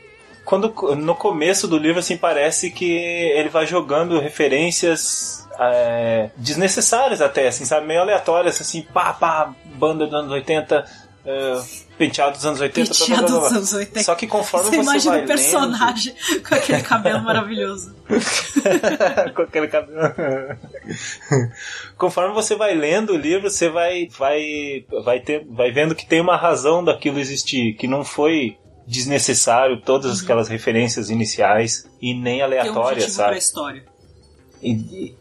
quando 0.44 0.68
no 0.96 1.14
começo 1.14 1.66
do 1.66 1.78
livro 1.78 2.00
assim 2.00 2.16
parece 2.16 2.70
que 2.70 2.92
ele 2.92 3.48
vai 3.48 3.66
jogando 3.66 4.20
referências 4.20 5.44
é, 5.58 6.30
desnecessárias 6.36 7.20
até, 7.20 7.48
assim, 7.48 7.64
sabe? 7.64 7.86
Meio 7.86 8.00
aleatórias, 8.00 8.60
assim, 8.60 8.82
pá, 8.82 9.12
pá, 9.12 9.54
banda 9.76 10.04
dos 10.06 10.14
anos 10.14 10.30
80, 10.30 10.84
é, 11.26 11.62
penteado 11.96 12.32
dos 12.32 12.44
anos 12.44 12.60
80. 12.60 12.90
Penteado 12.90 13.40
dos 13.40 13.52
anos 13.52 13.72
80. 13.72 14.02
Só 14.02 14.14
que 14.14 14.26
conforme 14.26 14.70
você, 14.70 14.76
você 14.76 14.82
imagina 14.82 15.14
vai 15.14 15.24
o 15.24 15.26
personagem 15.26 16.14
lendo... 16.28 16.48
com 16.48 16.54
aquele 16.54 16.82
cabelo 16.82 17.22
maravilhoso. 17.22 17.94
com 19.34 19.42
aquele 19.42 19.68
cabelo... 19.68 19.98
conforme 21.96 22.34
você 22.34 22.56
vai 22.56 22.74
lendo 22.74 23.12
o 23.12 23.16
livro, 23.16 23.50
você 23.50 23.68
vai, 23.68 24.08
vai, 24.18 24.84
vai, 25.04 25.20
ter, 25.20 25.46
vai 25.48 25.70
vendo 25.70 25.94
que 25.94 26.06
tem 26.06 26.20
uma 26.20 26.36
razão 26.36 26.84
daquilo 26.84 27.18
existir, 27.18 27.74
que 27.74 27.86
não 27.86 28.04
foi 28.04 28.58
desnecessário 28.86 29.80
todas 29.80 30.18
uhum. 30.18 30.24
aquelas 30.24 30.48
referências 30.48 31.10
iniciais 31.10 31.88
e 32.00 32.14
nem 32.14 32.42
aleatórias, 32.42 33.04
tem 33.04 33.12
um 33.12 33.16
sabe? 33.16 33.38
história. 33.38 33.84
E, 34.62 34.72
e, 34.72 35.16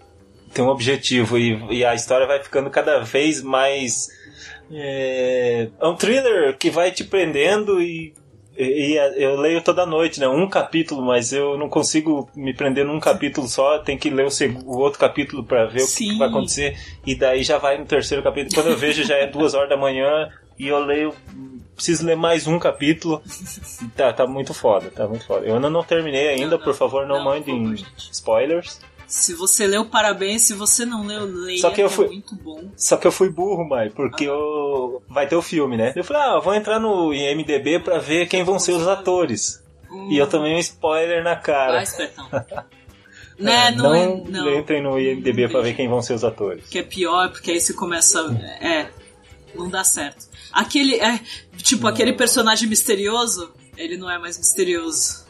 tem 0.53 0.63
um 0.63 0.69
objetivo 0.69 1.37
e, 1.37 1.79
e, 1.79 1.85
a 1.85 1.95
história 1.95 2.27
vai 2.27 2.41
ficando 2.41 2.69
cada 2.69 2.99
vez 2.99 3.41
mais 3.41 4.07
é, 4.71 5.69
é 5.79 5.87
um 5.87 5.95
thriller 5.95 6.57
que 6.57 6.69
vai 6.69 6.91
te 6.91 7.03
prendendo 7.03 7.81
e, 7.81 8.13
e, 8.57 8.95
eu 9.15 9.35
leio 9.35 9.61
toda 9.61 9.85
noite, 9.85 10.19
né? 10.19 10.27
Um 10.27 10.47
capítulo, 10.47 11.03
mas 11.03 11.33
eu 11.33 11.57
não 11.57 11.67
consigo 11.67 12.29
me 12.35 12.53
prender 12.53 12.85
num 12.85 12.99
capítulo 12.99 13.47
só. 13.47 13.79
Tem 13.79 13.97
que 13.97 14.09
ler 14.09 14.25
o, 14.25 14.29
segundo, 14.29 14.67
o 14.67 14.77
outro 14.77 14.99
capítulo 14.99 15.43
para 15.43 15.65
ver 15.65 15.81
Sim. 15.81 16.09
o 16.09 16.13
que 16.13 16.19
vai 16.19 16.27
acontecer. 16.29 16.77
E 17.05 17.15
daí 17.15 17.43
já 17.43 17.57
vai 17.57 17.77
no 17.77 17.85
terceiro 17.85 18.23
capítulo. 18.23 18.53
Quando 18.53 18.69
eu 18.69 18.77
vejo 18.77 19.03
já 19.03 19.15
é 19.15 19.27
duas 19.27 19.53
horas 19.53 19.69
da 19.69 19.77
manhã 19.77 20.29
e 20.57 20.67
eu 20.67 20.79
leio 20.79 21.13
preciso 21.75 22.05
ler 22.05 22.15
mais 22.15 22.47
um 22.47 22.59
capítulo. 22.59 23.21
Tá, 23.95 24.11
tá 24.13 24.25
muito 24.25 24.53
foda, 24.53 24.89
tá 24.89 25.07
muito 25.07 25.25
foda. 25.25 25.45
Eu 25.45 25.55
ainda 25.55 25.69
não 25.69 25.83
terminei 25.83 26.29
ainda, 26.29 26.51
não, 26.51 26.57
não, 26.57 26.63
por 26.63 26.73
favor, 26.73 27.05
não, 27.05 27.17
não 27.17 27.25
mandem 27.25 27.75
spoilers. 28.11 28.79
Se 29.05 29.33
você 29.33 29.67
leu, 29.67 29.85
parabéns. 29.85 30.41
Se 30.43 30.53
você 30.53 30.85
não 30.85 31.05
leu, 31.05 31.25
leia, 31.25 31.59
só 31.59 31.69
que, 31.69 31.81
eu 31.81 31.85
é 31.85 31.89
fui, 31.89 32.05
é 32.05 32.09
muito 32.09 32.35
bom. 32.35 32.71
Só 32.75 32.97
que 32.97 33.05
eu 33.05 33.11
fui 33.11 33.29
burro, 33.29 33.67
mãe, 33.67 33.91
porque 33.91 34.23
ah. 34.23 34.29
eu... 34.29 35.03
vai 35.07 35.27
ter 35.27 35.35
o 35.35 35.41
filme, 35.41 35.77
né? 35.77 35.93
Eu 35.95 36.03
falei, 36.03 36.23
ah, 36.23 36.39
vou 36.39 36.55
entrar 36.55 36.79
no 36.79 37.13
IMDB 37.13 37.79
pra 37.79 37.99
ver 37.99 38.27
quem 38.27 38.43
vão 38.43 38.57
ser 38.57 38.71
os 38.71 38.87
atores. 38.87 39.63
Hum. 39.91 40.09
E 40.11 40.17
eu 40.17 40.27
tomei 40.27 40.55
um 40.55 40.59
spoiler 40.59 41.23
na 41.23 41.35
cara. 41.35 41.73
Vai, 41.73 41.83
espertão. 41.83 42.27
né, 43.37 43.71
não, 43.71 43.83
não, 43.83 43.95
é, 43.95 44.07
não 44.31 44.59
entrem 44.59 44.81
no 44.81 44.99
IMDB 44.99 45.47
pra 45.49 45.61
ver 45.61 45.75
quem 45.75 45.87
vão 45.87 46.01
ser 46.01 46.13
os 46.13 46.23
atores. 46.23 46.67
Que 46.67 46.79
é 46.79 46.83
pior, 46.83 47.29
porque 47.29 47.51
aí 47.51 47.59
você 47.59 47.73
começa. 47.73 48.19
É, 48.61 48.89
não 49.55 49.69
dá 49.69 49.83
certo. 49.83 50.27
Aquele. 50.51 50.95
É, 50.95 51.19
tipo, 51.57 51.83
não. 51.83 51.89
aquele 51.89 52.13
personagem 52.13 52.67
misterioso, 52.67 53.53
ele 53.77 53.97
não 53.97 54.09
é 54.09 54.17
mais 54.17 54.37
misterioso. 54.37 55.23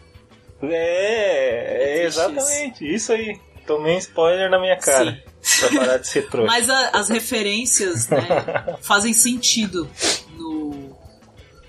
É, 0.62 2.02
é, 2.02 2.06
exatamente, 2.06 2.86
isso. 2.86 2.96
isso 2.96 3.14
aí. 3.14 3.40
Tomei 3.66 3.96
um 3.96 3.98
spoiler 3.98 4.50
na 4.50 4.60
minha 4.60 4.78
cara. 4.78 5.24
Sim. 5.42 5.68
Pra 5.68 5.80
parar 5.80 5.98
de 5.98 6.08
ser 6.08 6.28
trouxa. 6.30 6.52
Mas 6.52 6.70
a, 6.70 6.90
as 6.90 7.10
referências 7.10 8.10
né, 8.10 8.20
fazem 8.82 9.14
sentido 9.14 9.90
no, 10.38 10.96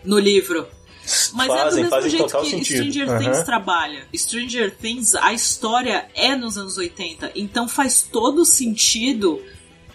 no 0.05 0.19
livro. 0.19 0.67
Mas 1.35 1.49
fazem, 1.49 1.67
é 1.67 1.71
do 1.71 1.77
mesmo 1.77 1.91
fazem 1.91 2.11
jeito 2.11 2.39
que 2.39 2.51
sentido. 2.51 2.77
Stranger 2.77 3.09
uhum. 3.09 3.19
Things 3.19 3.43
trabalha. 3.45 4.07
Stranger 4.15 4.75
Things, 4.75 5.15
a 5.15 5.33
história 5.33 6.09
é 6.15 6.35
nos 6.35 6.57
anos 6.57 6.79
80, 6.79 7.33
então 7.35 7.69
faz 7.69 8.03
todo 8.03 8.45
sentido 8.45 9.43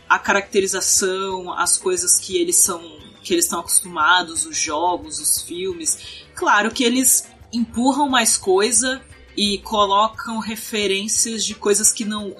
a 0.09 0.17
caracterização, 0.17 1.53
as 1.53 1.77
coisas 1.77 2.17
que 2.17 2.37
eles 2.37 2.55
são 2.57 2.81
que 3.21 3.33
eles 3.33 3.45
estão 3.45 3.59
acostumados, 3.59 4.45
os 4.45 4.57
jogos, 4.57 5.19
os 5.19 5.41
filmes. 5.41 6.25
Claro 6.33 6.71
que 6.71 6.83
eles 6.83 7.27
empurram 7.51 8.09
mais 8.09 8.37
coisa 8.37 9.01
e 9.35 9.57
colocam 9.59 10.39
referências 10.39 11.45
de 11.45 11.53
coisas 11.53 11.91
que 11.91 12.05
não 12.05 12.35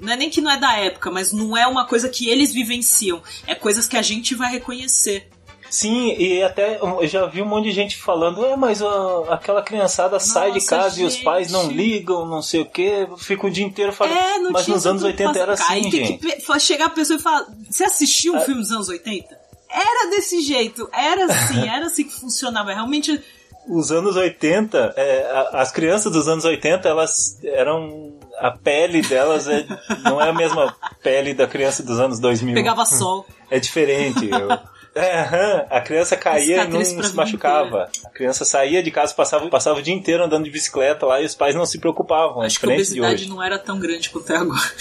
não 0.00 0.12
é 0.12 0.16
nem 0.16 0.28
que 0.28 0.40
não 0.40 0.50
é 0.50 0.58
da 0.58 0.76
época, 0.76 1.10
mas 1.10 1.32
não 1.32 1.56
é 1.56 1.66
uma 1.66 1.86
coisa 1.86 2.08
que 2.08 2.28
eles 2.28 2.52
vivenciam, 2.52 3.22
é 3.46 3.54
coisas 3.54 3.88
que 3.88 3.96
a 3.96 4.02
gente 4.02 4.34
vai 4.34 4.50
reconhecer. 4.50 5.30
Sim, 5.74 6.14
e 6.16 6.40
até 6.40 6.78
eu 6.80 7.04
já 7.08 7.26
vi 7.26 7.42
um 7.42 7.46
monte 7.46 7.64
de 7.64 7.72
gente 7.72 7.96
falando, 7.96 8.46
é, 8.46 8.54
mas 8.54 8.80
uh, 8.80 9.24
aquela 9.28 9.60
criançada 9.60 10.12
Nossa, 10.12 10.26
sai 10.32 10.52
de 10.52 10.64
casa 10.64 10.90
gente. 10.90 11.02
e 11.02 11.04
os 11.04 11.16
pais 11.16 11.50
não 11.50 11.68
ligam, 11.68 12.24
não 12.24 12.40
sei 12.40 12.60
o 12.60 12.64
que, 12.64 13.08
fica 13.18 13.48
o 13.48 13.50
dia 13.50 13.64
inteiro 13.64 13.92
falando. 13.92 14.16
É, 14.16 14.50
mas 14.52 14.68
nos 14.68 14.86
anos 14.86 15.02
80 15.02 15.36
era 15.36 15.54
assim, 15.54 15.64
Aí 15.68 15.82
gente. 15.82 16.18
Tem 16.18 16.38
que 16.38 16.60
chegar 16.60 16.84
a 16.84 16.90
pessoa 16.90 17.18
e 17.18 17.20
falar, 17.20 17.48
você 17.68 17.82
assistiu 17.82 18.34
um 18.34 18.36
é. 18.36 18.40
filme 18.44 18.60
dos 18.60 18.70
anos 18.70 18.88
80? 18.88 19.36
Era 19.68 20.10
desse 20.10 20.42
jeito, 20.42 20.88
era 20.92 21.24
assim, 21.24 21.66
era 21.68 21.86
assim 21.86 22.04
que 22.04 22.14
funcionava. 22.20 22.72
Realmente 22.72 23.20
os 23.66 23.90
anos 23.90 24.14
80, 24.14 24.94
é, 24.96 25.48
as 25.54 25.72
crianças 25.72 26.12
dos 26.12 26.28
anos 26.28 26.44
80, 26.44 26.88
elas 26.88 27.36
eram. 27.42 28.14
A 28.38 28.50
pele 28.50 29.02
delas 29.02 29.48
é, 29.48 29.66
não 30.04 30.20
é 30.20 30.28
a 30.28 30.32
mesma 30.32 30.72
pele 31.02 31.34
da 31.34 31.48
criança 31.48 31.82
dos 31.82 31.98
anos 31.98 32.20
2000. 32.20 32.54
Pegava 32.54 32.84
sol. 32.84 33.26
É 33.50 33.58
diferente. 33.58 34.28
Eu, 34.28 34.48
é, 34.94 35.66
a 35.70 35.80
criança 35.80 36.16
caía 36.16 36.64
e 36.64 36.68
não 36.68 36.84
se 36.84 37.14
machucava. 37.14 37.90
A 38.04 38.10
criança 38.10 38.44
saía 38.44 38.82
de 38.82 38.90
casa, 38.90 39.12
passava, 39.12 39.48
passava 39.48 39.78
o 39.80 39.82
dia 39.82 39.94
inteiro 39.94 40.24
andando 40.24 40.44
de 40.44 40.50
bicicleta 40.50 41.04
lá 41.04 41.20
e 41.20 41.24
os 41.24 41.34
pais 41.34 41.54
não 41.54 41.66
se 41.66 41.78
preocupavam. 41.78 42.42
Acho 42.42 42.60
que 42.60 42.66
a 42.66 42.68
obesidade 42.68 43.28
não 43.28 43.42
era 43.42 43.58
tão 43.58 43.78
grande 43.78 44.10
quanto 44.10 44.32
é 44.32 44.36
agora. 44.36 44.72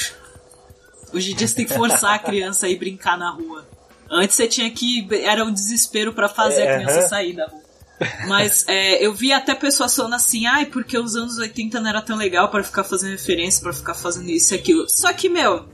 Hoje 1.14 1.32
em 1.32 1.36
dia 1.36 1.48
você 1.48 1.56
tem 1.56 1.66
que 1.66 1.74
forçar 1.74 2.16
a 2.16 2.20
criança 2.20 2.66
a 2.66 2.70
ir 2.70 2.78
brincar 2.78 3.18
na 3.18 3.32
rua. 3.32 3.66
Antes 4.10 4.36
você 4.36 4.48
tinha 4.48 4.70
que. 4.70 5.08
Era 5.24 5.44
um 5.44 5.52
desespero 5.52 6.14
para 6.14 6.30
fazer 6.30 6.62
é, 6.62 6.72
a 6.72 6.78
criança 6.78 7.00
uh 7.00 7.04
-huh. 7.04 7.10
sair 7.10 7.34
da 7.34 7.48
rua. 7.48 7.64
Mas 8.28 8.66
é, 8.68 9.06
eu 9.06 9.14
vi 9.14 9.32
até 9.32 9.56
pessoas 9.56 9.96
falando 9.96 10.16
assim, 10.16 10.46
ai, 10.46 10.66
porque 10.66 10.98
os 10.98 11.16
anos 11.16 11.38
80 11.38 11.80
não 11.80 11.90
era 11.90 12.02
tão 12.02 12.18
legal 12.18 12.50
para 12.50 12.64
ficar 12.64 12.84
fazendo 12.84 13.12
referência, 13.12 13.62
para 13.62 13.74
ficar 13.74 13.94
fazendo 13.94 14.30
isso 14.30 14.54
e 14.54 14.58
aquilo. 14.58 14.90
Só 14.90 15.14
que, 15.14 15.30
meu, 15.30 15.66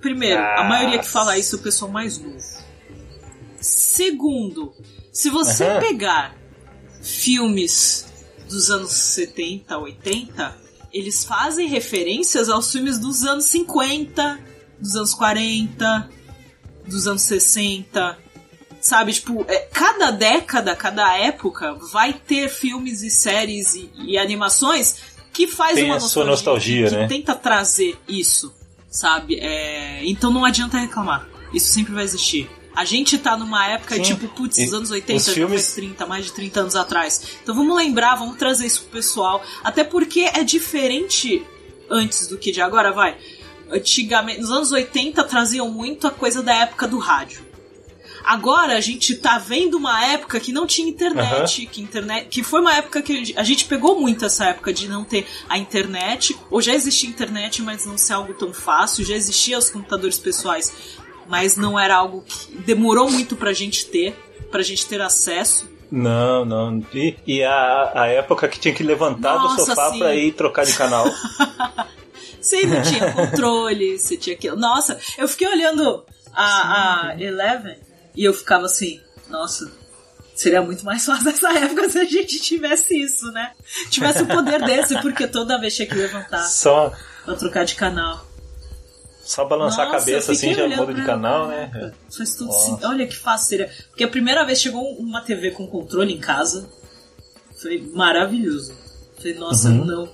primeiro, 0.00 0.40
a 0.40 0.64
maioria 0.64 0.98
que 0.98 1.08
fala 1.08 1.36
isso 1.36 1.56
é 1.56 1.58
o 1.58 1.62
pessoal 1.62 1.90
mais 1.90 2.18
novo. 2.18 2.61
Segundo, 3.62 4.74
se 5.12 5.30
você 5.30 5.64
uhum. 5.64 5.80
pegar 5.80 6.36
filmes 7.00 8.06
dos 8.48 8.70
anos 8.70 8.90
70, 8.92 9.78
80, 9.78 10.56
eles 10.92 11.24
fazem 11.24 11.68
referências 11.68 12.48
aos 12.48 12.70
filmes 12.70 12.98
dos 12.98 13.24
anos 13.24 13.46
50, 13.46 14.40
dos 14.78 14.96
anos 14.96 15.14
40, 15.14 16.10
dos 16.86 17.06
anos 17.06 17.22
60. 17.22 18.18
Sabe, 18.80 19.12
tipo, 19.12 19.44
é, 19.48 19.58
cada 19.72 20.10
década, 20.10 20.74
cada 20.74 21.16
época 21.16 21.74
vai 21.74 22.12
ter 22.12 22.48
filmes 22.48 23.02
e 23.02 23.10
séries 23.10 23.74
e, 23.76 23.90
e 24.06 24.18
animações 24.18 24.96
que 25.32 25.46
faz 25.46 25.76
Tem 25.76 25.84
uma 25.84 25.94
nostalgia, 25.94 26.30
nostalgia 26.30 26.88
que, 26.88 26.96
né? 26.96 27.06
tenta 27.06 27.34
trazer 27.34 27.96
isso, 28.08 28.52
sabe? 28.90 29.38
É, 29.38 30.04
então 30.04 30.32
não 30.32 30.44
adianta 30.44 30.78
reclamar. 30.78 31.28
Isso 31.54 31.72
sempre 31.72 31.94
vai 31.94 32.02
existir. 32.04 32.50
A 32.74 32.84
gente 32.84 33.18
tá 33.18 33.36
numa 33.36 33.68
época, 33.68 33.96
Sim. 33.96 34.02
tipo, 34.02 34.28
putz, 34.28 34.58
os 34.58 34.72
anos 34.72 34.90
80, 34.90 35.18
os 35.18 35.28
filmes... 35.28 35.62
faz 35.62 35.74
30, 35.74 36.06
mais 36.06 36.24
de 36.26 36.32
30 36.32 36.60
anos 36.60 36.76
atrás. 36.76 37.22
Então 37.42 37.54
vamos 37.54 37.76
lembrar, 37.76 38.16
vamos 38.16 38.36
trazer 38.36 38.66
isso 38.66 38.82
pro 38.82 38.92
pessoal. 38.92 39.42
Até 39.62 39.84
porque 39.84 40.20
é 40.20 40.42
diferente 40.42 41.44
antes 41.90 42.26
do 42.26 42.38
que 42.38 42.50
de 42.50 42.62
agora, 42.62 42.92
vai. 42.92 43.16
Antigamente, 43.70 44.40
nos 44.40 44.50
anos 44.50 44.72
80 44.72 45.22
traziam 45.24 45.70
muito 45.70 46.06
a 46.06 46.10
coisa 46.10 46.42
da 46.42 46.54
época 46.54 46.88
do 46.88 46.98
rádio. 46.98 47.52
Agora 48.24 48.76
a 48.76 48.80
gente 48.80 49.16
tá 49.16 49.36
vendo 49.38 49.76
uma 49.76 50.04
época 50.06 50.38
que 50.38 50.52
não 50.52 50.66
tinha 50.66 50.88
internet, 50.88 51.66
que 51.66 51.82
internet, 51.82 52.28
que 52.28 52.42
foi 52.42 52.60
uma 52.60 52.74
época 52.74 53.02
que 53.02 53.34
a 53.36 53.42
gente 53.42 53.64
pegou 53.64 54.00
muito 54.00 54.24
essa 54.24 54.46
época 54.46 54.72
de 54.72 54.88
não 54.88 55.04
ter 55.04 55.26
a 55.48 55.58
internet, 55.58 56.36
ou 56.50 56.62
já 56.62 56.72
existia 56.72 57.08
internet, 57.08 57.60
mas 57.62 57.84
não 57.84 57.98
ser 57.98 58.12
algo 58.12 58.32
tão 58.34 58.52
fácil, 58.52 59.04
já 59.04 59.14
existia 59.14 59.58
os 59.58 59.68
computadores 59.68 60.18
pessoais, 60.18 60.72
mas 61.32 61.56
não 61.56 61.80
era 61.80 61.96
algo 61.96 62.22
que 62.28 62.54
demorou 62.58 63.10
muito 63.10 63.34
pra 63.36 63.54
gente 63.54 63.86
ter, 63.86 64.14
pra 64.50 64.60
gente 64.62 64.84
ter 64.84 65.00
acesso. 65.00 65.66
Não, 65.90 66.44
não. 66.44 66.84
E, 66.92 67.16
e 67.26 67.42
a, 67.42 67.92
a 67.94 68.06
época 68.06 68.46
que 68.48 68.60
tinha 68.60 68.74
que 68.74 68.82
levantar 68.82 69.36
Nossa, 69.36 69.56
do 69.56 69.64
sofá 69.64 69.92
sim. 69.92 69.98
pra 69.98 70.14
ir 70.14 70.32
trocar 70.32 70.66
de 70.66 70.74
canal. 70.74 71.06
Você 72.38 72.66
não 72.66 72.82
tinha 72.82 73.12
controle, 73.14 73.98
você 73.98 74.16
tinha 74.16 74.36
que. 74.36 74.50
Nossa, 74.50 74.98
eu 75.16 75.28
fiquei 75.28 75.48
olhando 75.48 76.04
a, 76.34 77.12
a 77.12 77.22
Eleven 77.22 77.78
e 78.16 78.24
eu 78.24 78.34
ficava 78.34 78.66
assim, 78.66 79.00
nossa, 79.30 79.70
seria 80.34 80.60
muito 80.60 80.84
mais 80.84 81.04
fácil 81.06 81.24
nessa 81.24 81.56
época 81.56 81.88
se 81.88 82.00
a 82.00 82.04
gente 82.04 82.40
tivesse 82.40 83.00
isso, 83.00 83.30
né? 83.30 83.52
Tivesse 83.88 84.24
o 84.24 84.26
poder 84.26 84.60
desse, 84.64 85.00
porque 85.00 85.28
toda 85.28 85.58
vez 85.58 85.76
tinha 85.76 85.86
que 85.86 85.94
levantar 85.94 86.42
Só... 86.42 86.92
pra 87.24 87.36
trocar 87.36 87.64
de 87.64 87.76
canal. 87.76 88.31
Só 89.32 89.46
balançar 89.46 89.86
Nossa, 89.86 89.96
a 89.96 90.00
cabeça 90.00 90.32
assim 90.32 90.52
já 90.52 90.68
muda 90.68 90.92
de 90.92 91.06
canal, 91.06 91.48
né? 91.48 91.94
Faz 92.14 92.34
tudo 92.34 92.50
assim. 92.50 92.78
Olha 92.84 93.06
que 93.06 93.16
fácil 93.16 93.48
seria. 93.48 93.70
Porque 93.88 94.04
a 94.04 94.08
primeira 94.08 94.44
vez 94.44 94.60
chegou 94.60 94.82
uma 94.98 95.22
TV 95.22 95.52
com 95.52 95.66
controle 95.66 96.12
em 96.12 96.20
casa. 96.20 96.68
Foi 97.56 97.78
maravilhoso. 97.94 98.74
Falei, 99.16 99.34
nossa, 99.38 99.70
uhum. 99.70 99.86
não. 99.86 100.08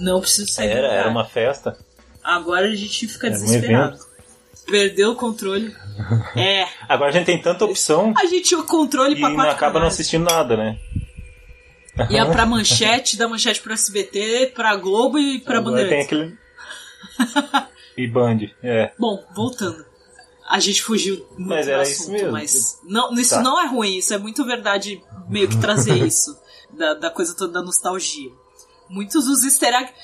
Não 0.00 0.20
preciso 0.20 0.50
sair 0.50 0.70
Era, 0.70 0.88
era 0.88 1.08
uma 1.08 1.24
festa. 1.24 1.78
Agora 2.24 2.66
a 2.66 2.74
gente 2.74 3.06
fica 3.06 3.28
era 3.28 3.36
desesperado. 3.36 3.98
Um 3.98 4.70
Perdeu 4.70 5.12
o 5.12 5.16
controle. 5.16 5.72
É. 6.34 6.66
Agora 6.88 7.10
a 7.10 7.12
gente 7.12 7.26
tem 7.26 7.40
tanta 7.40 7.64
opção. 7.64 8.14
A 8.16 8.26
gente 8.26 8.48
tinha 8.48 8.58
o 8.58 8.64
controle 8.64 9.14
pra 9.14 9.28
quatro 9.32 9.52
E 9.52 9.54
acaba 9.54 9.58
canais. 9.58 9.80
não 9.80 9.86
assistindo 9.88 10.24
nada, 10.24 10.56
né? 10.56 10.78
Ia 12.08 12.26
pra 12.26 12.46
manchete, 12.46 13.16
da 13.16 13.28
manchete 13.28 13.60
pro 13.60 13.72
SBT, 13.72 14.52
pra 14.54 14.74
Globo 14.74 15.18
e 15.18 15.38
pra 15.38 15.58
Agora 15.58 15.76
Bandeirantes. 15.76 16.08
Tem 16.08 16.18
aquele... 16.18 17.70
e 18.04 18.06
Band, 18.08 18.38
é. 18.62 18.92
Bom, 18.98 19.24
voltando. 19.34 19.84
A 20.48 20.58
gente 20.58 20.82
fugiu 20.82 21.24
muito 21.38 21.48
mas 21.48 21.66
do 21.66 21.72
era 21.72 21.82
assunto, 21.82 22.00
isso 22.00 22.10
mesmo. 22.10 22.32
mas 22.32 22.80
não, 22.84 23.12
isso 23.14 23.34
tá. 23.34 23.42
não 23.42 23.60
é 23.60 23.66
ruim, 23.66 23.98
isso 23.98 24.12
é 24.12 24.18
muito 24.18 24.44
verdade 24.44 25.02
meio 25.28 25.48
que 25.48 25.56
trazer 25.60 25.94
isso, 26.04 26.36
da, 26.76 26.94
da 26.94 27.10
coisa 27.10 27.34
toda 27.36 27.52
da 27.52 27.62
nostalgia. 27.62 28.30
Muitos 28.88 29.26
dos 29.26 29.44
easter 29.44 29.72
eggs. 29.72 29.94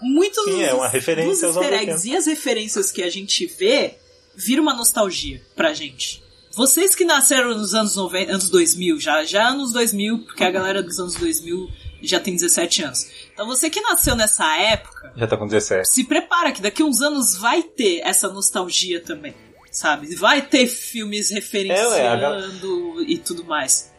Muitos 0.00 0.44
Sim, 0.44 0.52
dos, 0.52 0.60
é 0.60 0.74
uma 0.74 0.88
referência 0.88 1.48
dos 1.48 1.56
easter 1.56 1.82
eggs 1.82 2.08
e 2.08 2.16
as 2.16 2.26
referências 2.26 2.92
que 2.92 3.02
a 3.02 3.10
gente 3.10 3.44
vê 3.46 3.98
vira 4.36 4.62
uma 4.62 4.74
nostalgia 4.74 5.42
pra 5.56 5.74
gente. 5.74 6.22
Vocês 6.54 6.94
que 6.94 7.04
nasceram 7.04 7.56
nos 7.58 7.74
anos 7.74 7.96
90, 7.96 8.32
anos 8.32 8.48
2000, 8.48 9.00
já, 9.00 9.24
já 9.24 9.48
anos 9.48 9.72
2000, 9.72 10.24
porque 10.24 10.44
a 10.44 10.50
galera 10.50 10.82
dos 10.82 10.98
anos 10.98 11.14
2000 11.16 11.68
já 12.02 12.20
tem 12.20 12.34
17 12.34 12.82
anos. 12.82 13.06
Então 13.36 13.46
você 13.46 13.68
que 13.68 13.82
nasceu 13.82 14.16
nessa 14.16 14.56
época. 14.56 15.12
Já 15.14 15.26
tá 15.26 15.36
com 15.36 15.46
17. 15.46 15.86
Se 15.86 16.04
prepara 16.04 16.52
que 16.52 16.62
daqui 16.62 16.80
a 16.80 16.86
uns 16.86 17.02
anos 17.02 17.36
vai 17.36 17.62
ter 17.62 18.00
essa 18.02 18.28
nostalgia 18.30 18.98
também. 18.98 19.34
Sabe? 19.70 20.14
Vai 20.14 20.40
ter 20.40 20.66
filmes 20.66 21.28
referenciando 21.28 23.02
é, 23.02 23.02
é, 23.02 23.10
e 23.10 23.18
tudo 23.18 23.44
mais. 23.44 23.92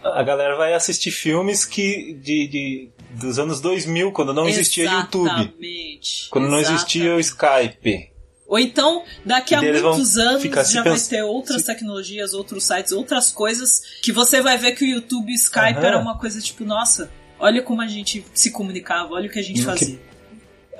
A 0.00 0.22
galera 0.22 0.54
vai 0.54 0.74
assistir 0.74 1.10
filmes 1.10 1.64
que 1.64 2.14
de, 2.22 2.46
de 2.46 2.90
dos 3.10 3.36
anos 3.36 3.60
2000, 3.60 4.12
quando 4.12 4.32
não 4.32 4.48
existia 4.48 4.84
YouTube. 4.84 5.28
Quando 5.28 5.42
Exatamente. 5.64 6.30
não 6.30 6.58
existia 6.60 7.16
o 7.16 7.20
Skype. 7.20 8.12
Ou 8.46 8.60
então, 8.60 9.02
daqui 9.24 9.56
a 9.56 9.60
muitos 9.60 10.16
anos 10.18 10.42
já 10.70 10.84
vai 10.84 11.00
ter 11.00 11.24
outras 11.24 11.62
se... 11.62 11.66
tecnologias, 11.66 12.32
outros 12.32 12.64
sites, 12.64 12.92
outras 12.92 13.32
coisas 13.32 13.82
que 14.02 14.12
você 14.12 14.40
vai 14.40 14.56
ver 14.56 14.72
que 14.72 14.84
o 14.84 14.86
YouTube 14.86 15.32
e 15.32 15.34
o 15.34 15.34
Skype 15.34 15.78
era 15.78 15.98
uma 15.98 16.16
coisa 16.16 16.40
tipo, 16.40 16.64
nossa, 16.64 17.10
olha 17.44 17.62
como 17.62 17.82
a 17.82 17.86
gente 17.86 18.24
se 18.32 18.50
comunicava, 18.50 19.12
olha 19.12 19.28
o 19.28 19.30
que 19.30 19.38
a 19.38 19.42
gente 19.42 19.62
fazia. 19.62 20.00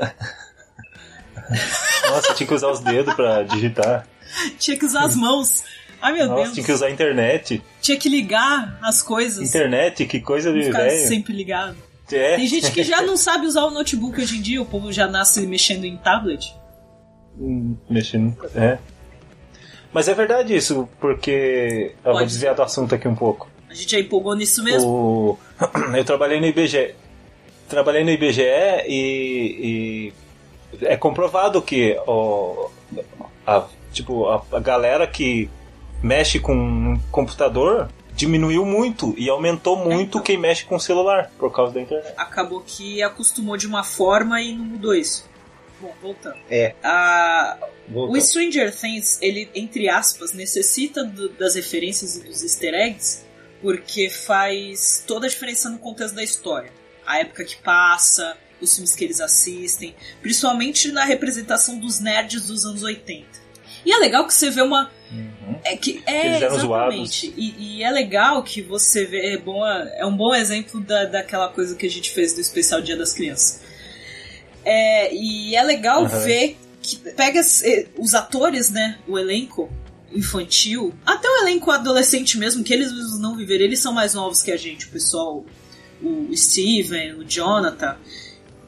nossa, 2.08 2.32
tinha 2.34 2.46
que 2.46 2.54
usar 2.54 2.70
os 2.70 2.80
dedos 2.80 3.14
pra 3.14 3.42
digitar. 3.42 4.08
tinha 4.58 4.78
que 4.78 4.86
usar 4.86 5.04
as 5.04 5.14
mãos. 5.14 5.62
Ai 6.00 6.14
meu 6.14 6.26
Nossa, 6.26 6.42
Deus. 6.42 6.54
tinha 6.54 6.64
que 6.66 6.72
usar 6.72 6.86
a 6.86 6.90
internet. 6.90 7.62
Tinha 7.82 7.98
que 7.98 8.08
ligar 8.08 8.78
as 8.82 9.02
coisas. 9.02 9.46
Internet, 9.48 10.06
que 10.06 10.20
coisa 10.20 10.52
de 10.52 10.70
velho. 10.70 11.06
sempre 11.06 11.34
ligado. 11.34 11.76
É. 12.10 12.36
Tem 12.36 12.46
gente 12.46 12.70
que 12.72 12.82
já 12.82 13.00
não 13.06 13.16
sabe 13.16 13.46
usar 13.46 13.64
o 13.64 13.70
notebook 13.70 14.20
hoje 14.20 14.38
em 14.38 14.42
dia, 14.42 14.60
o 14.60 14.66
povo 14.66 14.90
já 14.90 15.06
nasce 15.06 15.46
mexendo 15.46 15.84
em 15.84 15.96
tablet. 15.98 16.54
Hum, 17.38 17.76
mexendo. 17.90 18.36
É. 18.54 18.78
Mas 19.92 20.08
é 20.08 20.14
verdade 20.14 20.56
isso, 20.56 20.88
porque. 20.98 21.94
Eu 22.04 22.12
vou 22.12 22.24
desviar 22.24 22.54
do 22.54 22.62
assunto 22.62 22.94
aqui 22.94 23.06
um 23.06 23.14
pouco. 23.14 23.53
A 23.74 23.76
gente 23.76 23.90
já 23.90 23.98
empolgou 23.98 24.36
nisso 24.36 24.62
mesmo? 24.62 24.88
O... 24.88 25.38
Eu 25.98 26.04
trabalhei 26.04 26.38
no 26.38 26.46
IBGE. 26.46 26.94
Trabalhei 27.68 28.04
no 28.04 28.10
IBGE 28.10 28.40
e, 28.86 30.12
e 30.78 30.86
é 30.86 30.96
comprovado 30.96 31.60
que 31.60 31.98
o, 32.06 32.70
a, 33.44 33.66
tipo, 33.92 34.28
a, 34.28 34.44
a 34.52 34.60
galera 34.60 35.08
que 35.08 35.50
mexe 36.00 36.38
com 36.38 36.54
um 36.54 37.00
computador 37.10 37.88
diminuiu 38.14 38.64
muito 38.64 39.12
e 39.18 39.28
aumentou 39.28 39.76
muito 39.76 40.18
então, 40.18 40.22
quem 40.22 40.38
mexe 40.38 40.64
com 40.64 40.78
celular 40.78 41.32
por 41.36 41.50
causa 41.50 41.74
da 41.74 41.80
internet. 41.80 42.14
Acabou 42.16 42.60
que 42.64 43.02
acostumou 43.02 43.56
de 43.56 43.66
uma 43.66 43.82
forma 43.82 44.40
e 44.40 44.54
não 44.54 44.66
mudou 44.66 44.94
isso. 44.94 45.28
Bom, 45.80 45.92
voltando. 46.00 46.36
É. 46.48 46.76
Ah, 46.80 47.58
o 47.92 48.20
Stranger 48.20 48.72
Things, 48.72 49.18
ele, 49.20 49.50
entre 49.52 49.88
aspas, 49.88 50.32
necessita 50.32 51.02
do, 51.02 51.30
das 51.30 51.56
referências 51.56 52.16
e 52.16 52.20
dos 52.20 52.44
easter 52.44 52.72
eggs 52.72 53.24
porque 53.64 54.10
faz 54.10 55.02
toda 55.06 55.26
a 55.26 55.30
diferença 55.30 55.70
no 55.70 55.78
contexto 55.78 56.14
da 56.14 56.22
história. 56.22 56.70
A 57.06 57.20
época 57.20 57.42
que 57.44 57.56
passa, 57.56 58.36
os 58.60 58.74
filmes 58.74 58.94
que 58.94 59.04
eles 59.04 59.22
assistem, 59.22 59.94
principalmente 60.20 60.92
na 60.92 61.06
representação 61.06 61.78
dos 61.78 61.98
nerds 61.98 62.46
dos 62.46 62.66
anos 62.66 62.82
80. 62.82 63.26
E 63.86 63.90
é 63.90 63.96
legal 63.96 64.26
que 64.26 64.34
você 64.34 64.50
vê 64.50 64.60
uma. 64.60 64.90
Uhum. 65.10 65.58
É 65.64 65.78
que 65.78 66.02
é 66.06 66.36
exatamente. 66.36 67.32
E, 67.34 67.78
e, 67.78 67.82
é 67.82 67.90
legal 67.90 68.42
que 68.42 68.60
você 68.60 69.06
vê. 69.06 69.32
É, 69.32 69.38
bom, 69.38 69.66
é 69.66 70.04
um 70.04 70.14
bom 70.14 70.34
exemplo 70.34 70.80
da, 70.82 71.06
daquela 71.06 71.48
coisa 71.48 71.74
que 71.74 71.86
a 71.86 71.90
gente 71.90 72.10
fez 72.10 72.34
do 72.34 72.42
especial 72.42 72.82
Dia 72.82 72.98
das 72.98 73.14
Crianças 73.14 73.64
é, 74.62 75.14
e 75.14 75.54
é 75.54 75.62
legal 75.62 76.02
uhum. 76.02 76.08
ver 76.08 76.56
que 76.80 76.96
pega 76.96 77.40
os 77.98 78.14
atores, 78.14 78.70
né? 78.70 78.98
O 79.08 79.18
elenco 79.18 79.70
infantil, 80.12 80.94
até 81.04 81.28
o 81.28 81.42
elenco 81.42 81.70
adolescente 81.70 82.38
mesmo, 82.38 82.62
que 82.62 82.72
eles 82.72 83.18
não 83.18 83.36
viveram, 83.36 83.64
eles 83.64 83.80
são 83.80 83.92
mais 83.92 84.14
novos 84.14 84.42
que 84.42 84.52
a 84.52 84.56
gente, 84.56 84.86
o 84.86 84.90
pessoal, 84.90 85.44
o 86.02 86.36
Steven, 86.36 87.14
o 87.14 87.24
Jonathan, 87.24 87.96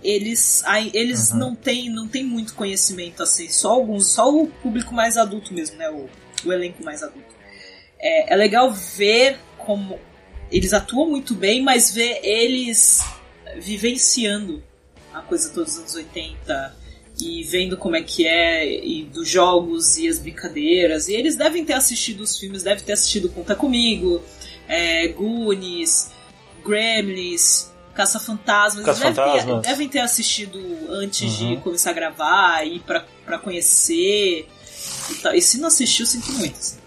eles, 0.02 0.62
eles 0.92 1.30
uhum. 1.30 1.38
não 1.38 1.54
têm 1.54 1.90
não 1.90 2.06
tem 2.06 2.24
muito 2.24 2.54
conhecimento 2.54 3.22
assim, 3.22 3.48
só 3.48 3.72
alguns, 3.72 4.12
só 4.12 4.32
o 4.32 4.46
público 4.46 4.94
mais 4.94 5.16
adulto 5.16 5.52
mesmo, 5.52 5.76
né? 5.76 5.90
O, 5.90 6.08
o 6.44 6.52
elenco 6.52 6.84
mais 6.84 7.02
adulto. 7.02 7.34
É, 7.98 8.32
é 8.32 8.36
legal 8.36 8.72
ver 8.72 9.38
como 9.58 9.98
eles 10.50 10.72
atuam 10.72 11.10
muito 11.10 11.34
bem, 11.34 11.62
mas 11.62 11.92
ver 11.92 12.20
eles 12.22 13.04
vivenciando 13.58 14.62
a 15.12 15.20
coisa 15.20 15.50
todos 15.52 15.72
os 15.72 15.78
anos 15.80 15.94
80 15.94 16.85
e 17.18 17.42
vendo 17.44 17.76
como 17.76 17.96
é 17.96 18.02
que 18.02 18.26
é, 18.26 18.84
e 18.84 19.04
dos 19.04 19.28
jogos 19.28 19.96
e 19.96 20.08
as 20.08 20.18
brincadeiras. 20.18 21.08
E 21.08 21.14
eles 21.14 21.36
devem 21.36 21.64
ter 21.64 21.72
assistido 21.72 22.20
os 22.20 22.38
filmes, 22.38 22.62
devem 22.62 22.84
ter 22.84 22.92
assistido 22.92 23.28
Conta 23.30 23.54
Comigo, 23.54 24.22
é, 24.68 25.08
Goonies, 25.08 26.10
Gremlins, 26.64 27.70
Caça-Fantasmas. 27.94 28.84
Caça 28.84 29.10
devem, 29.10 29.60
devem, 29.60 29.88
ter 29.88 30.00
assistido 30.00 30.60
antes 30.90 31.40
uhum. 31.40 31.54
de 31.54 31.60
começar 31.62 31.90
a 31.90 31.94
gravar 31.94 32.66
e 32.66 32.80
pra, 32.80 33.06
pra 33.24 33.38
conhecer. 33.38 34.46
E, 35.10 35.14
tal. 35.22 35.34
e 35.34 35.40
se 35.40 35.58
não 35.58 35.68
assistiu, 35.68 36.04
sinto 36.04 36.30
muito. 36.32 36.56
Assim. 36.58 36.78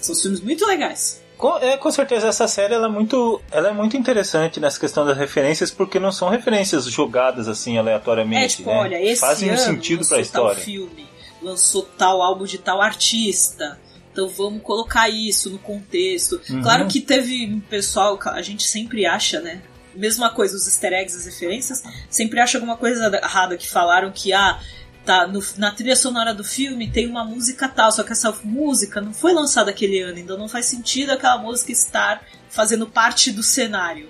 São 0.00 0.14
filmes 0.14 0.40
muito 0.40 0.66
legais. 0.66 1.22
Com, 1.36 1.58
é, 1.58 1.76
com 1.76 1.90
certeza 1.90 2.28
essa 2.28 2.46
série 2.46 2.74
ela 2.74 2.86
é, 2.86 2.90
muito, 2.90 3.40
ela 3.50 3.68
é 3.68 3.72
muito 3.72 3.96
interessante 3.96 4.60
nessa 4.60 4.78
questão 4.78 5.04
das 5.04 5.16
referências, 5.16 5.70
porque 5.70 5.98
não 5.98 6.12
são 6.12 6.28
referências 6.28 6.84
jogadas 6.84 7.48
assim 7.48 7.76
aleatoriamente. 7.76 8.44
É, 8.44 8.48
tipo, 8.48 8.70
né? 8.70 8.76
olha, 8.76 9.02
esse 9.02 9.20
Fazem 9.20 9.50
ano 9.50 9.58
um 9.58 9.64
sentido 9.64 10.06
para 10.06 10.18
a 10.18 10.20
história. 10.20 10.54
Tal 10.54 10.64
filme, 10.64 11.08
lançou 11.42 11.82
tal 11.82 12.22
álbum 12.22 12.44
de 12.44 12.58
tal 12.58 12.80
artista. 12.80 13.78
Então 14.12 14.28
vamos 14.28 14.62
colocar 14.62 15.08
isso 15.08 15.50
no 15.50 15.58
contexto. 15.58 16.40
Uhum. 16.48 16.62
Claro 16.62 16.86
que 16.86 17.00
teve 17.00 17.46
um 17.46 17.58
pessoal, 17.58 18.16
a 18.26 18.42
gente 18.42 18.62
sempre 18.62 19.04
acha, 19.04 19.40
né? 19.40 19.60
Mesma 19.92 20.30
coisa, 20.30 20.56
os 20.56 20.66
easter 20.66 20.92
eggs, 20.92 21.16
as 21.16 21.26
referências, 21.26 21.82
sempre 22.08 22.40
acha 22.40 22.58
alguma 22.58 22.76
coisa 22.76 23.06
errada 23.16 23.56
que 23.56 23.68
falaram 23.68 24.12
que, 24.12 24.32
ah, 24.32 24.60
tá 25.04 25.26
no, 25.26 25.42
na 25.58 25.70
trilha 25.70 25.94
sonora 25.94 26.32
do 26.32 26.42
filme 26.42 26.90
tem 26.90 27.06
uma 27.06 27.24
música 27.24 27.68
tal, 27.68 27.92
só 27.92 28.02
que 28.02 28.12
essa 28.12 28.32
música 28.42 29.00
não 29.00 29.12
foi 29.12 29.32
lançada 29.32 29.70
aquele 29.70 30.00
ano, 30.00 30.18
então 30.18 30.38
não 30.38 30.48
faz 30.48 30.66
sentido 30.66 31.10
aquela 31.10 31.38
música 31.38 31.72
estar 31.72 32.26
fazendo 32.48 32.86
parte 32.86 33.30
do 33.30 33.42
cenário. 33.42 34.08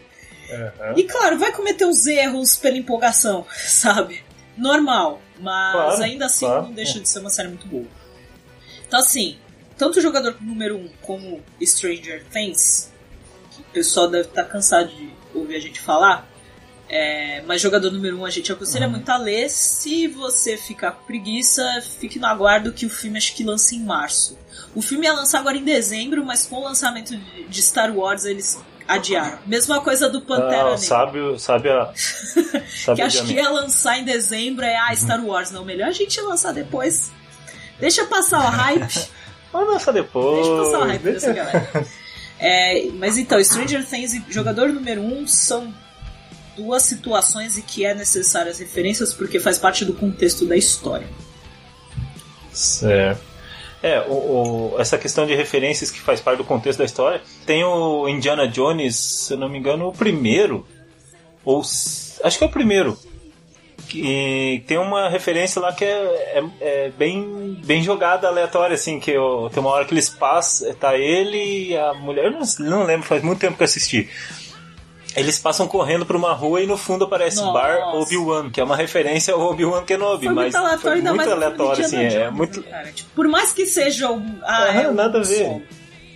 Uhum. 0.50 0.98
E 0.98 1.04
claro, 1.04 1.38
vai 1.38 1.52
cometer 1.52 1.86
os 1.86 2.06
erros 2.06 2.56
pela 2.56 2.76
empolgação, 2.76 3.46
sabe? 3.66 4.22
Normal, 4.56 5.20
mas 5.40 5.72
claro, 5.72 6.02
ainda 6.02 6.26
assim 6.26 6.46
claro. 6.46 6.62
não 6.62 6.72
deixa 6.72 7.00
de 7.00 7.08
ser 7.08 7.18
uma 7.18 7.30
série 7.30 7.48
muito 7.48 7.66
boa. 7.66 7.86
Então 8.86 9.00
assim, 9.00 9.36
tanto 9.76 9.98
o 9.98 10.02
jogador 10.02 10.36
número 10.40 10.76
1 10.76 10.80
um 10.80 10.88
como 11.02 11.42
Stranger 11.60 12.24
Things, 12.32 12.92
que 13.50 13.60
o 13.62 13.64
pessoal 13.72 14.08
deve 14.08 14.28
estar 14.28 14.44
tá 14.44 14.48
cansado 14.48 14.88
de 14.88 15.10
ouvir 15.34 15.56
a 15.56 15.60
gente 15.60 15.80
falar, 15.80 16.28
é, 16.88 17.42
mas 17.46 17.60
jogador 17.60 17.90
número 17.90 18.16
1 18.18 18.20
um, 18.20 18.24
a 18.24 18.30
gente 18.30 18.52
aconselha 18.52 18.86
uhum. 18.86 18.92
muito 18.92 19.08
a 19.08 19.16
ler. 19.16 19.48
Se 19.48 20.06
você 20.08 20.56
ficar 20.56 20.92
com 20.92 21.04
preguiça, 21.04 21.62
fique 21.98 22.18
no 22.18 22.26
aguardo 22.26 22.72
que 22.72 22.86
o 22.86 22.90
filme 22.90 23.16
acho 23.16 23.34
que 23.34 23.42
lança 23.42 23.74
em 23.74 23.80
março. 23.80 24.38
O 24.74 24.82
filme 24.82 25.06
ia 25.06 25.12
lançar 25.12 25.38
agora 25.38 25.56
em 25.56 25.64
dezembro, 25.64 26.24
mas 26.24 26.46
com 26.46 26.56
o 26.56 26.64
lançamento 26.64 27.16
de 27.48 27.62
Star 27.62 27.94
Wars 27.96 28.24
eles 28.24 28.58
adiaram. 28.86 29.38
Mesma 29.46 29.80
coisa 29.80 30.08
do 30.10 30.20
Pantera 30.20 30.74
ah, 30.74 30.76
Sabe, 30.76 31.18
sabe 31.38 31.70
a. 31.70 31.92
Sabe 32.68 32.96
que 32.96 33.02
acho 33.02 33.24
que 33.24 33.32
ia 33.32 33.48
lançar 33.48 33.98
em 33.98 34.04
dezembro 34.04 34.64
é 34.64 34.76
ah, 34.76 34.94
Star 34.94 35.24
Wars. 35.24 35.50
Não, 35.50 35.64
melhor 35.64 35.88
a 35.88 35.92
gente 35.92 36.20
lançar 36.20 36.52
depois. 36.52 37.10
Deixa 37.80 38.04
passar 38.04 38.40
o 38.40 38.48
hype. 38.48 39.08
Vamos 39.52 39.72
lançar 39.72 39.92
depois. 39.92 40.46
Deixa 40.46 40.62
passar 40.62 40.78
o 40.80 40.88
hype 40.88 41.02
dessa 41.02 41.32
galera. 41.32 41.86
É, 42.38 42.86
mas 42.94 43.16
então, 43.16 43.42
Stranger 43.42 43.86
Things 43.86 44.12
e 44.12 44.24
Jogador 44.28 44.68
número 44.68 45.00
1 45.00 45.18
um 45.18 45.26
são 45.26 45.72
duas 46.56 46.82
situações 46.82 47.58
e 47.58 47.62
que 47.62 47.84
é 47.84 47.94
necessário 47.94 48.50
as 48.50 48.58
referências 48.58 49.12
porque 49.12 49.40
faz 49.40 49.58
parte 49.58 49.84
do 49.84 49.92
contexto 49.92 50.46
da 50.46 50.56
história. 50.56 51.06
Certo. 52.52 53.34
É, 53.82 54.00
o, 54.00 54.12
o, 54.12 54.76
essa 54.78 54.96
questão 54.96 55.26
de 55.26 55.34
referências 55.34 55.90
que 55.90 56.00
faz 56.00 56.20
parte 56.20 56.38
do 56.38 56.44
contexto 56.44 56.78
da 56.78 56.86
história. 56.86 57.20
Tem 57.44 57.62
o 57.64 58.08
Indiana 58.08 58.48
Jones, 58.48 58.96
se 58.96 59.34
eu 59.34 59.36
não 59.36 59.48
me 59.48 59.58
engano, 59.58 59.88
o 59.88 59.92
primeiro. 59.92 60.66
Ou. 61.44 61.60
Acho 61.60 62.38
que 62.38 62.44
é 62.44 62.46
o 62.46 62.50
primeiro. 62.50 62.98
E 63.94 64.62
tem 64.66 64.78
uma 64.78 65.08
referência 65.08 65.60
lá 65.60 65.72
que 65.72 65.84
é, 65.84 65.88
é, 65.88 66.44
é 66.60 66.92
bem, 66.96 67.60
bem 67.64 67.82
jogada, 67.82 68.26
aleatória, 68.26 68.74
assim, 68.74 68.98
que 68.98 69.10
eu, 69.10 69.50
tem 69.52 69.60
uma 69.60 69.70
hora 69.70 69.84
que 69.84 69.92
eles 69.92 70.08
passam, 70.08 70.72
tá 70.74 70.96
ele 70.96 71.68
e 71.68 71.76
a 71.76 71.92
mulher, 71.94 72.24
eu 72.24 72.30
não, 72.30 72.40
não 72.60 72.84
lembro, 72.84 73.06
faz 73.06 73.22
muito 73.22 73.40
tempo 73.40 73.56
que 73.56 73.62
eu 73.62 73.66
assisti. 73.66 74.08
Eles 75.16 75.38
passam 75.38 75.68
correndo 75.68 76.04
por 76.04 76.16
uma 76.16 76.32
rua 76.32 76.60
e 76.60 76.66
no 76.66 76.76
fundo 76.76 77.04
aparece 77.04 77.36
Nossa. 77.36 77.52
Bar 77.52 77.94
Obi-Wan, 77.94 78.50
que 78.50 78.60
é 78.60 78.64
uma 78.64 78.76
referência 78.76 79.32
ao 79.34 79.40
Obi-Wan 79.40 79.84
Kenobi, 79.84 80.26
foi 80.26 80.34
mas 80.34 80.44
muito 80.44 80.56
aleatório, 80.56 81.02
foi 81.02 81.12
muito 81.12 81.30
aleatório, 81.30 81.84
assim, 81.84 81.96
é, 81.96 82.30
muito... 82.30 82.62
Cara, 82.62 82.92
tipo, 82.92 83.10
por 83.14 83.28
mais 83.28 83.52
que 83.52 83.64
seja 83.66 84.10
um... 84.10 84.38
Ah, 84.42 84.68
é 84.68 84.90
nada 84.90 85.20
a 85.20 85.22
ver. 85.22 85.46
Som. 85.46 85.62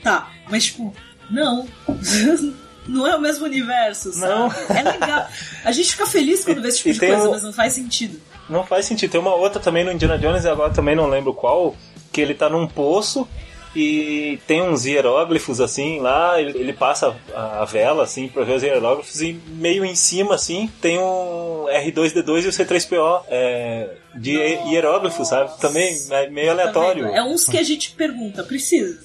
Tá, 0.03 0.29
mas 0.51 0.65
tipo, 0.65 0.93
não... 1.31 1.69
não 2.89 3.07
é 3.07 3.15
o 3.15 3.21
mesmo 3.21 3.45
universo, 3.45 4.13
sabe? 4.13 4.33
Não. 4.33 4.53
É 4.77 4.83
legal. 4.83 5.29
A 5.65 5.71
gente 5.71 5.93
fica 5.93 6.07
feliz 6.07 6.45
quando 6.45 6.61
vê 6.61 6.69
esse 6.69 6.79
tipo 6.79 6.93
de 6.95 7.01
coisa, 7.01 7.29
um... 7.29 7.31
mas 7.31 7.43
não 7.43 7.53
faz 7.53 7.75
sentido. 7.75 8.21
Não 8.49 8.65
faz 8.65 8.87
sentido. 8.87 9.11
Tem 9.11 9.21
uma 9.21 9.35
outra 9.35 9.61
também 9.61 9.85
no 9.85 9.93
Indiana 9.93 10.19
Jones, 10.19 10.45
e 10.45 10.49
agora 10.49 10.73
também 10.73 10.97
não 10.97 11.07
lembro 11.07 11.35
qual, 11.35 11.77
que 12.11 12.21
ele 12.21 12.35
tá 12.35 12.49
num 12.49 12.67
poço 12.67 13.29
e 13.75 14.39
tem 14.47 14.63
uns 14.63 14.85
hieróglifos 14.85 15.61
assim 15.61 16.01
lá, 16.01 16.41
ele, 16.41 16.59
ele 16.59 16.73
passa 16.73 17.15
a 17.35 17.65
vela 17.65 18.03
assim 18.03 18.29
para 18.29 18.45
ver 18.45 18.57
os 18.57 18.63
hieróglifos 18.63 19.21
e 19.21 19.33
meio 19.49 19.85
em 19.85 19.95
cima 19.95 20.35
assim 20.35 20.71
tem 20.81 20.99
um 20.99 21.67
R2D2 21.67 22.45
e 22.45 22.49
o 22.49 22.51
C3PO 22.51 23.25
é, 23.29 23.91
de 24.15 24.33
Nossa. 24.33 24.69
hieróglifos, 24.71 25.29
sabe? 25.29 25.59
Também 25.61 25.97
é 26.11 26.31
meio 26.31 26.51
aleatório. 26.51 27.09
Tá 27.09 27.17
é 27.17 27.23
uns 27.23 27.45
que 27.45 27.59
a 27.59 27.63
gente 27.63 27.91
pergunta, 27.93 28.43
precisa? 28.43 29.01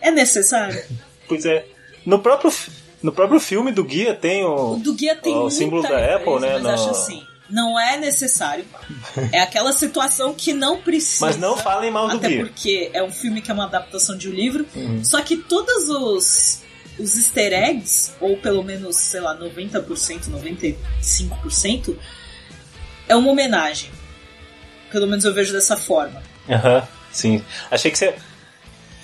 É 0.00 0.10
necessário? 0.10 0.82
pois 1.28 1.44
é. 1.44 1.64
No 2.04 2.18
próprio 2.18 2.52
no 3.02 3.12
próprio 3.12 3.38
filme 3.38 3.70
do 3.70 3.84
guia 3.84 4.14
tem 4.14 4.44
o, 4.44 4.72
o 4.72 4.76
do 4.78 4.94
guia 4.94 5.14
tem 5.14 5.36
o 5.36 5.50
símbolo 5.50 5.82
da 5.82 6.16
Apple, 6.16 6.40
né? 6.40 6.54
Mas 6.54 6.62
no... 6.62 6.70
acho 6.70 6.90
assim 6.90 7.22
não 7.48 7.78
é 7.78 7.96
necessário. 7.96 8.64
É 9.32 9.40
aquela 9.40 9.72
situação 9.72 10.34
que 10.34 10.52
não 10.52 10.80
precisa. 10.80 11.26
Mas 11.26 11.36
não 11.36 11.56
falem 11.56 11.90
mal 11.90 12.08
do 12.08 12.16
até 12.16 12.26
Até 12.26 12.38
porque 12.38 12.90
é 12.92 13.02
um 13.02 13.12
filme 13.12 13.40
que 13.40 13.50
é 13.50 13.54
uma 13.54 13.64
adaptação 13.64 14.16
de 14.16 14.28
um 14.28 14.32
livro. 14.32 14.66
Uhum. 14.74 15.04
Só 15.04 15.20
que 15.22 15.36
todos 15.36 15.88
os, 15.88 16.62
os 16.98 17.16
easter 17.16 17.52
eggs, 17.52 18.12
ou 18.20 18.36
pelo 18.36 18.62
menos, 18.62 18.96
sei 18.96 19.20
lá, 19.20 19.36
90%, 19.36 20.30
95%, 20.30 21.96
é 23.08 23.16
uma 23.16 23.30
homenagem. 23.30 23.90
Pelo 24.90 25.06
menos 25.06 25.24
eu 25.24 25.34
vejo 25.34 25.52
dessa 25.52 25.76
forma. 25.76 26.22
Aham, 26.48 26.76
uhum, 26.76 26.82
sim. 27.12 27.44
Achei 27.70 27.90
que 27.90 27.98
você. 27.98 28.14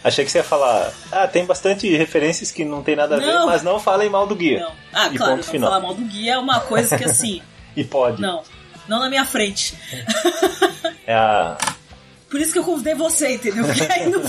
Achei 0.04 0.24
que 0.24 0.32
você 0.32 0.38
ia 0.38 0.44
falar, 0.44 0.92
ah, 1.12 1.28
tem 1.28 1.46
bastante 1.46 1.88
referências 1.96 2.50
que 2.50 2.64
não 2.64 2.82
tem 2.82 2.96
nada 2.96 3.14
a 3.14 3.20
não. 3.20 3.24
ver, 3.24 3.46
mas 3.46 3.62
não 3.62 3.78
falem 3.78 4.10
mal 4.10 4.26
do 4.26 4.34
guia. 4.34 4.58
Não. 4.58 4.72
Ah, 4.92 5.08
e 5.12 5.16
claro, 5.16 5.36
não 5.36 5.42
final. 5.44 5.70
falar 5.70 5.80
mal 5.80 5.94
do 5.94 6.02
guia 6.02 6.32
é 6.32 6.38
uma 6.38 6.58
coisa 6.58 6.98
que 6.98 7.04
assim. 7.04 7.40
E 7.76 7.84
pode. 7.84 8.20
Não, 8.20 8.42
não 8.88 9.00
na 9.00 9.08
minha 9.08 9.24
frente. 9.24 9.74
É 11.04 11.14
a. 11.14 11.58
Por 12.30 12.40
isso 12.40 12.52
que 12.52 12.58
eu 12.60 12.64
convidei 12.64 12.94
você, 12.94 13.34
entendeu? 13.34 13.64
Porque 13.64 13.82
aí 13.92 14.08
não, 14.08 14.22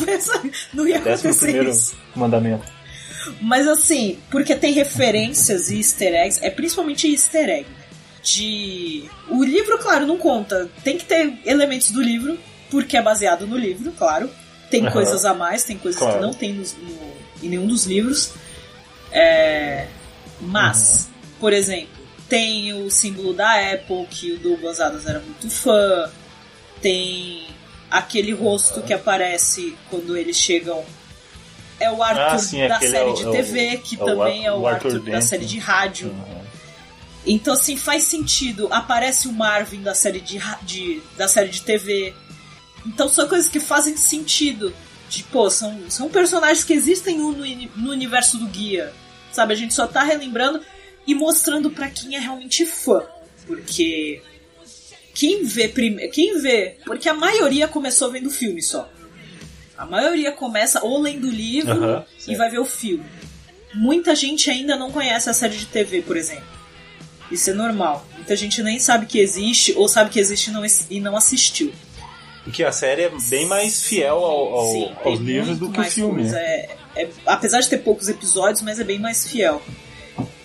não 0.73 0.87
ia 0.87 0.97
acontecer 0.97 1.63
isso. 1.63 1.95
mandamento. 2.15 2.65
Mas 3.41 3.67
assim, 3.67 4.17
porque 4.29 4.55
tem 4.55 4.73
referências 4.73 5.69
e 5.69 5.77
easter 5.77 6.13
eggs, 6.13 6.43
é 6.43 6.49
principalmente 6.49 7.07
easter 7.09 7.47
egg. 7.47 7.65
De. 8.23 9.09
O 9.29 9.43
livro, 9.43 9.77
claro, 9.77 10.07
não 10.07 10.17
conta. 10.17 10.69
Tem 10.83 10.97
que 10.97 11.05
ter 11.05 11.33
elementos 11.45 11.91
do 11.91 12.01
livro, 12.01 12.39
porque 12.71 12.97
é 12.97 13.01
baseado 13.01 13.45
no 13.45 13.57
livro, 13.57 13.91
claro. 13.91 14.29
Tem 14.69 14.83
uhum. 14.85 14.91
coisas 14.91 15.25
a 15.25 15.33
mais, 15.33 15.63
tem 15.63 15.77
coisas 15.77 15.99
claro. 15.99 16.15
que 16.15 16.21
não 16.25 16.33
tem 16.33 16.53
no, 16.53 16.63
no, 16.63 17.13
em 17.43 17.49
nenhum 17.49 17.67
dos 17.67 17.85
livros. 17.85 18.31
É... 19.11 19.87
Mas, 20.41 21.05
uhum. 21.05 21.31
por 21.39 21.53
exemplo, 21.53 21.92
tem 22.33 22.73
o 22.73 22.89
símbolo 22.89 23.31
da 23.31 23.73
Apple, 23.73 24.07
que 24.09 24.31
o 24.31 24.39
Douglas 24.39 24.81
Adams 24.81 25.05
era 25.05 25.19
muito 25.19 25.51
fã. 25.51 26.09
Tem 26.81 27.45
aquele 27.91 28.33
rosto 28.33 28.81
que 28.81 28.91
aparece 28.91 29.77
quando 29.87 30.17
eles 30.17 30.35
chegam. 30.35 30.83
É 31.79 31.91
o 31.91 32.01
Arthur 32.01 32.23
ah, 32.23 32.37
sim, 32.39 32.67
da 32.67 32.79
série 32.79 32.97
é 32.97 33.03
o, 33.03 33.13
de 33.13 33.31
TV, 33.31 33.67
é 33.67 33.75
o, 33.75 33.81
que 33.81 33.95
é 33.95 33.97
também 33.99 34.45
é 34.47 34.51
o, 34.51 34.65
Arthur, 34.65 34.95
Arthur 34.95 35.11
da 35.11 35.21
série 35.21 35.45
de 35.45 35.59
rádio. 35.59 36.07
Uhum. 36.07 36.43
Então, 37.23 37.53
assim, 37.53 37.77
faz 37.77 38.01
sentido. 38.05 38.67
Aparece 38.71 39.27
o 39.27 39.31
Marvin 39.31 39.83
da 39.83 39.93
série 39.93 40.19
de, 40.19 40.39
de, 40.63 41.03
da 41.15 41.27
série 41.27 41.49
de 41.49 41.61
TV. 41.61 42.15
Então, 42.83 43.07
são 43.07 43.27
coisas 43.27 43.47
que 43.47 43.59
fazem 43.59 43.95
sentido. 43.95 44.73
De, 45.07 45.21
pô, 45.25 45.51
são, 45.51 45.81
são 45.87 46.09
personagens 46.09 46.63
que 46.63 46.73
existem 46.73 47.19
no, 47.19 47.31
no 47.31 47.91
universo 47.91 48.39
do 48.39 48.47
guia. 48.47 48.91
Sabe, 49.31 49.53
a 49.53 49.55
gente 49.55 49.75
só 49.75 49.85
tá 49.85 50.01
relembrando 50.01 50.59
e 51.05 51.13
mostrando 51.13 51.69
para 51.69 51.89
quem 51.89 52.15
é 52.15 52.19
realmente 52.19 52.65
fã. 52.65 53.03
Porque 53.45 54.21
quem 55.13 55.43
vê 55.43 55.67
primeiro. 55.67 56.11
Quem 56.11 56.39
vê. 56.41 56.77
Porque 56.85 57.07
a 57.07 57.13
maioria 57.13 57.67
começou 57.67 58.11
vendo 58.11 58.27
o 58.27 58.31
filme 58.31 58.61
só. 58.61 58.89
A 59.77 59.85
maioria 59.85 60.31
começa 60.31 60.83
ou 60.83 61.01
lendo 61.01 61.27
o 61.27 61.31
livro 61.31 62.05
e 62.27 62.35
vai 62.35 62.49
ver 62.49 62.59
o 62.59 62.65
filme. 62.65 63.03
Muita 63.73 64.15
gente 64.15 64.49
ainda 64.49 64.75
não 64.75 64.91
conhece 64.91 65.29
a 65.29 65.33
série 65.33 65.57
de 65.57 65.65
TV, 65.65 66.01
por 66.01 66.15
exemplo. 66.15 66.45
Isso 67.31 67.49
é 67.49 67.53
normal. 67.53 68.05
Muita 68.15 68.35
gente 68.35 68.61
nem 68.61 68.79
sabe 68.79 69.07
que 69.07 69.17
existe, 69.17 69.73
ou 69.73 69.87
sabe 69.87 70.11
que 70.11 70.19
existe 70.19 70.49
e 70.49 70.53
não, 70.53 70.63
e 70.89 70.99
não 70.99 71.17
assistiu. 71.17 71.73
Porque 72.43 72.63
a 72.63 72.71
série 72.71 73.03
é 73.03 73.11
bem 73.29 73.45
mais 73.47 73.83
fiel 73.83 74.17
ao, 74.17 74.53
ao, 74.53 74.71
Sim, 74.71 74.91
aos 75.03 75.19
livros 75.19 75.57
do 75.57 75.71
que 75.71 75.79
o 75.79 75.83
filme. 75.83 76.29
É, 76.29 76.75
é, 76.95 77.09
apesar 77.25 77.61
de 77.61 77.69
ter 77.69 77.79
poucos 77.79 78.09
episódios, 78.09 78.61
mas 78.61 78.79
é 78.79 78.83
bem 78.83 78.99
mais 78.99 79.27
fiel. 79.27 79.61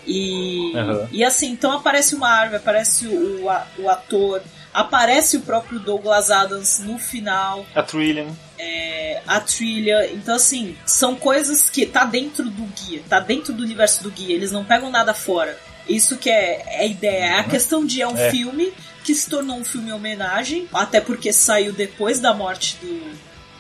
E, 0.08 0.72
uhum. 0.74 1.06
e 1.12 1.22
assim, 1.22 1.50
então 1.50 1.70
aparece 1.70 2.14
uma 2.14 2.30
árvore, 2.30 2.56
aparece 2.56 3.06
o, 3.06 3.44
o 3.78 3.88
ator, 3.90 4.42
aparece 4.72 5.36
o 5.36 5.40
próprio 5.42 5.78
Douglas 5.78 6.30
Adams 6.30 6.80
no 6.80 6.98
final. 6.98 7.66
A 7.74 7.82
trilha. 7.82 8.26
É, 8.58 9.20
a 9.26 9.38
trilha. 9.38 10.10
Então, 10.12 10.34
assim, 10.34 10.76
são 10.86 11.14
coisas 11.14 11.68
que 11.68 11.84
tá 11.84 12.04
dentro 12.04 12.44
do 12.44 12.64
guia, 12.64 13.02
tá 13.06 13.20
dentro 13.20 13.52
do 13.52 13.62
universo 13.62 14.02
do 14.02 14.10
guia, 14.10 14.34
eles 14.34 14.50
não 14.50 14.64
pegam 14.64 14.90
nada 14.90 15.12
fora. 15.12 15.58
Isso 15.86 16.16
que 16.16 16.30
é, 16.30 16.62
é 16.66 16.80
a 16.80 16.86
ideia. 16.86 17.24
É 17.24 17.38
a 17.38 17.42
uhum. 17.42 17.48
questão 17.48 17.84
de 17.84 18.00
é 18.00 18.08
um 18.08 18.16
é. 18.16 18.30
filme 18.30 18.72
que 19.04 19.14
se 19.14 19.28
tornou 19.28 19.58
um 19.58 19.64
filme 19.64 19.92
homenagem, 19.92 20.66
até 20.72 21.00
porque 21.00 21.32
saiu 21.32 21.72
depois 21.72 22.18
da 22.18 22.32
morte 22.32 22.78
do, 22.80 23.12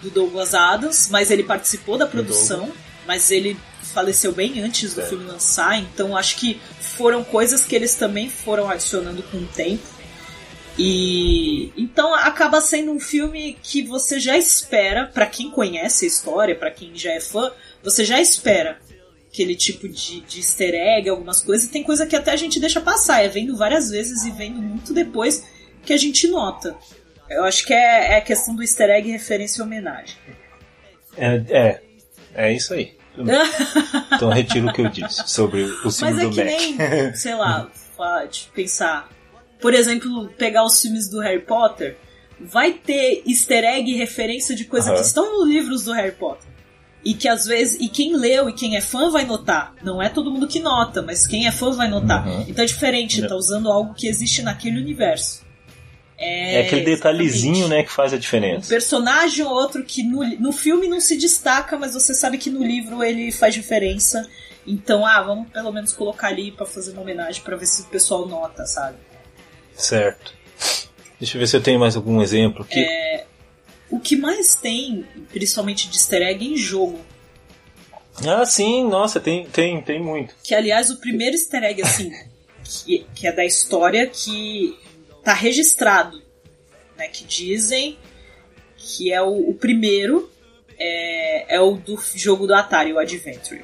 do 0.02 0.10
Douglas 0.10 0.54
Adams, 0.54 1.08
mas 1.10 1.30
ele 1.30 1.42
participou 1.42 1.96
da 1.96 2.06
produção, 2.06 2.70
mas 3.06 3.30
ele 3.30 3.58
faleceu 3.92 4.32
bem 4.32 4.60
antes 4.60 4.94
do 4.94 5.00
é. 5.00 5.06
filme 5.06 5.24
lançar, 5.24 5.78
então 5.78 6.16
acho 6.16 6.36
que 6.36 6.60
foram 6.80 7.22
coisas 7.24 7.64
que 7.64 7.74
eles 7.74 7.94
também 7.94 8.28
foram 8.28 8.68
adicionando 8.68 9.22
com 9.24 9.38
o 9.38 9.46
tempo. 9.46 9.86
E 10.78 11.72
então 11.76 12.14
acaba 12.14 12.60
sendo 12.60 12.92
um 12.92 13.00
filme 13.00 13.58
que 13.62 13.82
você 13.82 14.20
já 14.20 14.36
espera, 14.38 15.06
para 15.06 15.26
quem 15.26 15.50
conhece 15.50 16.04
a 16.04 16.08
história, 16.08 16.54
para 16.54 16.70
quem 16.70 16.96
já 16.96 17.12
é 17.12 17.20
fã, 17.20 17.52
você 17.82 18.04
já 18.04 18.20
espera 18.20 18.78
aquele 19.28 19.56
tipo 19.56 19.88
de, 19.88 20.20
de 20.20 20.38
easter 20.38 20.74
egg, 20.74 21.08
algumas 21.08 21.42
coisas, 21.42 21.66
e 21.66 21.70
tem 21.70 21.82
coisa 21.82 22.06
que 22.06 22.16
até 22.16 22.30
a 22.32 22.36
gente 22.36 22.58
deixa 22.58 22.80
passar, 22.80 23.24
é 23.24 23.28
vendo 23.28 23.56
várias 23.56 23.90
vezes 23.90 24.24
e 24.24 24.30
vendo 24.30 24.60
muito 24.60 24.94
depois 24.94 25.44
que 25.84 25.92
a 25.92 25.96
gente 25.96 26.26
nota. 26.28 26.76
Eu 27.28 27.44
acho 27.44 27.66
que 27.66 27.74
é, 27.74 28.12
é 28.12 28.16
a 28.16 28.20
questão 28.20 28.54
do 28.54 28.62
easter 28.62 28.88
egg 28.88 29.10
referência 29.10 29.60
e 29.60 29.62
homenagem. 29.62 30.16
É, 31.16 31.42
é, 31.50 31.82
é 32.34 32.52
isso 32.52 32.72
aí. 32.72 32.97
Então 34.12 34.30
retiro 34.30 34.68
o 34.68 34.72
que 34.72 34.80
eu 34.80 34.88
disse 34.88 35.22
sobre 35.26 35.62
o 35.62 35.90
filme 35.90 36.14
Mas 36.14 36.18
é 36.18 36.26
do 36.26 36.30
que 36.30 36.44
Mac. 36.44 36.46
nem, 36.46 37.14
sei 37.14 37.34
lá, 37.34 37.68
pode 37.96 38.50
pensar. 38.54 39.08
Por 39.60 39.74
exemplo, 39.74 40.28
pegar 40.38 40.64
os 40.64 40.80
filmes 40.80 41.08
do 41.08 41.20
Harry 41.20 41.40
Potter, 41.42 41.96
vai 42.40 42.72
ter 42.72 43.22
easter 43.26 43.64
egg 43.64 43.92
referência 43.96 44.54
de 44.54 44.64
coisas 44.64 44.92
que 44.92 45.04
estão 45.04 45.38
nos 45.38 45.48
livros 45.48 45.84
do 45.84 45.92
Harry 45.92 46.12
Potter. 46.12 46.46
e 47.04 47.14
que 47.14 47.28
às 47.28 47.46
vezes 47.46 47.80
e 47.80 47.88
quem 47.88 48.16
leu 48.16 48.48
e 48.48 48.52
quem 48.52 48.76
é 48.76 48.80
fã 48.80 49.10
vai 49.10 49.24
notar. 49.24 49.72
Não 49.82 50.02
é 50.02 50.08
todo 50.08 50.30
mundo 50.30 50.46
que 50.48 50.60
nota, 50.60 51.00
mas 51.00 51.26
quem 51.26 51.46
é 51.46 51.52
fã 51.52 51.70
vai 51.70 51.88
notar. 51.88 52.26
Uhum. 52.26 52.44
Então 52.48 52.62
é 52.62 52.66
diferente, 52.66 53.26
tá 53.26 53.34
usando 53.36 53.70
algo 53.70 53.94
que 53.94 54.06
existe 54.08 54.42
naquele 54.42 54.78
universo. 54.78 55.46
É, 56.18 56.56
é 56.56 56.66
aquele 56.66 56.82
detalhezinho, 56.82 57.58
exatamente. 57.58 57.78
né, 57.78 57.84
que 57.84 57.92
faz 57.92 58.12
a 58.12 58.18
diferença. 58.18 58.66
Um 58.66 58.68
personagem 58.68 59.44
ou 59.44 59.52
outro 59.52 59.84
que 59.84 60.02
no, 60.02 60.24
no 60.40 60.52
filme 60.52 60.88
não 60.88 61.00
se 61.00 61.16
destaca, 61.16 61.78
mas 61.78 61.94
você 61.94 62.12
sabe 62.12 62.38
que 62.38 62.50
no 62.50 62.64
livro 62.64 63.04
ele 63.04 63.30
faz 63.30 63.54
diferença. 63.54 64.28
Então, 64.66 65.06
ah, 65.06 65.22
vamos 65.22 65.48
pelo 65.50 65.72
menos 65.72 65.92
colocar 65.92 66.28
ali 66.28 66.50
para 66.50 66.66
fazer 66.66 66.90
uma 66.92 67.02
homenagem 67.02 67.40
para 67.42 67.56
ver 67.56 67.66
se 67.66 67.82
o 67.82 67.84
pessoal 67.84 68.26
nota, 68.26 68.66
sabe? 68.66 68.96
Certo. 69.74 70.34
Deixa 71.20 71.36
eu 71.36 71.40
ver 71.40 71.46
se 71.46 71.56
eu 71.56 71.62
tenho 71.62 71.78
mais 71.78 71.94
algum 71.94 72.20
exemplo 72.20 72.62
aqui. 72.62 72.80
É, 72.80 73.24
o 73.88 74.00
que 74.00 74.16
mais 74.16 74.56
tem, 74.56 75.06
principalmente 75.30 75.88
de 75.88 75.96
easter 75.96 76.22
egg, 76.22 76.44
é 76.44 76.48
em 76.48 76.56
jogo. 76.56 76.98
Ah, 78.26 78.44
sim, 78.44 78.84
nossa, 78.88 79.20
tem, 79.20 79.46
tem, 79.46 79.80
tem 79.80 80.02
muito. 80.02 80.34
Que, 80.42 80.54
aliás, 80.54 80.90
o 80.90 80.96
primeiro 80.96 81.36
easter 81.36 81.62
egg, 81.62 81.80
assim, 81.80 82.10
que, 82.64 83.06
que 83.14 83.26
é 83.26 83.32
da 83.32 83.44
história, 83.44 84.06
que 84.06 84.76
tá 85.28 85.34
registrado, 85.34 86.22
né? 86.96 87.06
Que 87.08 87.22
dizem 87.22 87.98
que 88.78 89.12
é 89.12 89.20
o, 89.20 89.50
o 89.50 89.54
primeiro, 89.54 90.30
é, 90.78 91.56
é 91.56 91.60
o 91.60 91.76
do 91.76 92.00
jogo 92.14 92.46
do 92.46 92.54
Atari, 92.54 92.94
o 92.94 92.98
Adventure. 92.98 93.62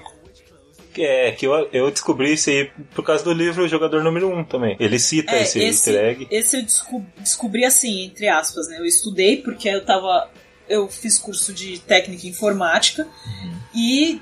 É, 0.98 1.32
que 1.32 1.46
eu, 1.46 1.68
eu 1.72 1.90
descobri 1.90 2.34
isso 2.34 2.50
aí 2.50 2.70
por 2.94 3.02
causa 3.02 3.24
do 3.24 3.32
livro 3.32 3.66
Jogador 3.66 4.04
Número 4.04 4.28
1 4.28 4.38
um, 4.38 4.44
também. 4.44 4.76
Ele 4.78 4.98
cita 4.98 5.32
é, 5.32 5.42
esse, 5.42 5.58
esse 5.58 5.66
easter 5.66 6.04
egg. 6.04 6.28
Esse 6.30 6.58
eu 6.58 6.62
descobri, 6.62 7.08
descobri 7.16 7.64
assim, 7.64 8.04
entre 8.04 8.28
aspas, 8.28 8.68
né? 8.68 8.78
Eu 8.78 8.84
estudei 8.84 9.38
porque 9.38 9.66
eu 9.66 9.82
tava. 9.82 10.30
Eu 10.68 10.86
fiz 10.86 11.18
curso 11.18 11.54
de 11.54 11.78
técnica 11.78 12.26
informática 12.26 13.04
uhum. 13.04 13.56
e 13.74 14.20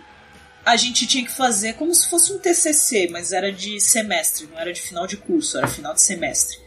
a 0.64 0.76
gente 0.76 1.08
tinha 1.08 1.24
que 1.24 1.30
fazer 1.32 1.74
como 1.74 1.92
se 1.92 2.08
fosse 2.08 2.32
um 2.32 2.38
TCC, 2.38 3.08
mas 3.10 3.32
era 3.32 3.52
de 3.52 3.80
semestre, 3.80 4.46
não 4.46 4.58
era 4.58 4.72
de 4.72 4.80
final 4.80 5.08
de 5.08 5.16
curso, 5.16 5.58
era 5.58 5.66
final 5.66 5.92
de 5.92 6.00
semestre. 6.00 6.61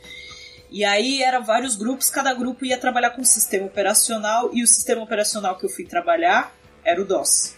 E 0.69 0.83
aí 0.83 1.21
eram 1.21 1.43
vários 1.43 1.75
grupos, 1.75 2.09
cada 2.09 2.33
grupo 2.33 2.65
ia 2.65 2.77
trabalhar 2.77 3.11
com 3.11 3.21
um 3.21 3.25
sistema 3.25 3.65
operacional 3.65 4.49
e 4.53 4.63
o 4.63 4.67
sistema 4.67 5.01
operacional 5.01 5.57
que 5.57 5.65
eu 5.65 5.69
fui 5.69 5.85
trabalhar 5.85 6.53
era 6.83 7.01
o 7.01 7.05
DOS. 7.05 7.55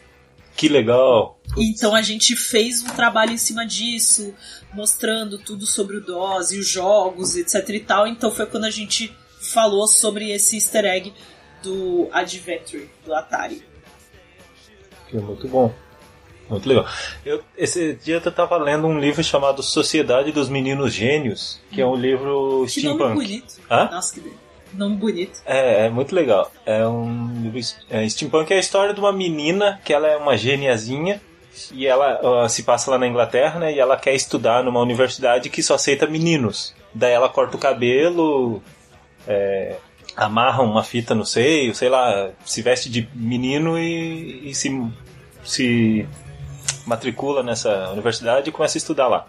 Que 0.55 0.67
legal! 0.67 1.39
Então 1.55 1.93
a 1.93 2.01
gente 2.01 2.35
fez 2.35 2.81
um 2.81 2.89
trabalho 2.89 3.31
em 3.31 3.37
cima 3.37 3.65
disso, 3.65 4.33
mostrando 4.73 5.37
tudo 5.37 5.67
sobre 5.67 5.97
o 5.97 6.01
DOS 6.01 6.51
e 6.51 6.59
os 6.59 6.67
jogos, 6.67 7.35
etc 7.35 7.69
e 7.69 7.79
tal. 7.79 8.07
Então 8.07 8.31
foi 8.31 8.47
quando 8.47 8.65
a 8.65 8.71
gente 8.71 9.15
falou 9.39 9.87
sobre 9.87 10.31
esse 10.31 10.55
easter 10.55 10.85
egg 10.85 11.13
do 11.61 12.09
Adventure, 12.11 12.89
do 13.05 13.13
Atari. 13.13 13.63
Que 15.07 15.17
é 15.17 15.21
muito 15.21 15.47
bom. 15.47 15.73
Muito 16.49 16.67
legal. 16.67 16.85
Eu, 17.25 17.43
esse 17.57 17.93
dia 17.95 18.21
eu 18.23 18.31
tava 18.31 18.57
lendo 18.57 18.87
um 18.87 18.99
livro 18.99 19.23
chamado 19.23 19.61
Sociedade 19.61 20.31
dos 20.31 20.49
Meninos 20.49 20.93
Gênios, 20.93 21.61
que 21.71 21.81
é 21.81 21.85
um 21.85 21.95
livro 21.95 22.63
que 22.65 22.71
steampunk. 22.71 22.99
Nome 22.99 23.15
bonito. 23.15 23.53
Hã? 23.69 23.89
Nossa, 23.91 24.13
que 24.13 24.33
nome 24.73 24.95
bonito. 24.95 25.41
É, 25.45 25.87
é 25.87 25.89
muito 25.89 26.15
legal. 26.15 26.51
É 26.65 26.87
um 26.87 27.41
livro 27.41 27.59
é, 27.89 28.07
steampunk 28.07 28.51
é 28.51 28.57
a 28.57 28.59
história 28.59 28.93
de 28.93 28.99
uma 28.99 29.11
menina 29.11 29.79
que 29.83 29.93
ela 29.93 30.07
é 30.07 30.15
uma 30.15 30.37
geniazinha 30.37 31.21
e 31.71 31.87
ela 31.87 32.45
uh, 32.45 32.49
se 32.49 32.63
passa 32.63 32.91
lá 32.91 32.97
na 32.97 33.07
Inglaterra, 33.07 33.59
né? 33.59 33.73
E 33.73 33.79
ela 33.79 33.97
quer 33.97 34.13
estudar 34.13 34.63
numa 34.63 34.79
universidade 34.79 35.49
que 35.49 35.63
só 35.63 35.75
aceita 35.75 36.07
meninos. 36.07 36.73
Daí 36.93 37.13
ela 37.13 37.29
corta 37.29 37.57
o 37.57 37.59
cabelo, 37.59 38.61
é, 39.27 39.75
amarra 40.15 40.63
uma 40.63 40.83
fita 40.83 41.13
no 41.13 41.25
seio, 41.25 41.75
sei 41.75 41.89
lá, 41.89 42.29
se 42.45 42.61
veste 42.61 42.89
de 42.89 43.07
menino 43.13 43.77
e, 43.77 44.49
e 44.49 44.55
se, 44.55 44.69
se 45.43 46.07
matricula 46.87 47.43
nessa 47.43 47.89
universidade 47.91 48.49
e 48.49 48.51
começa 48.51 48.77
a 48.77 48.79
estudar 48.79 49.07
lá. 49.07 49.27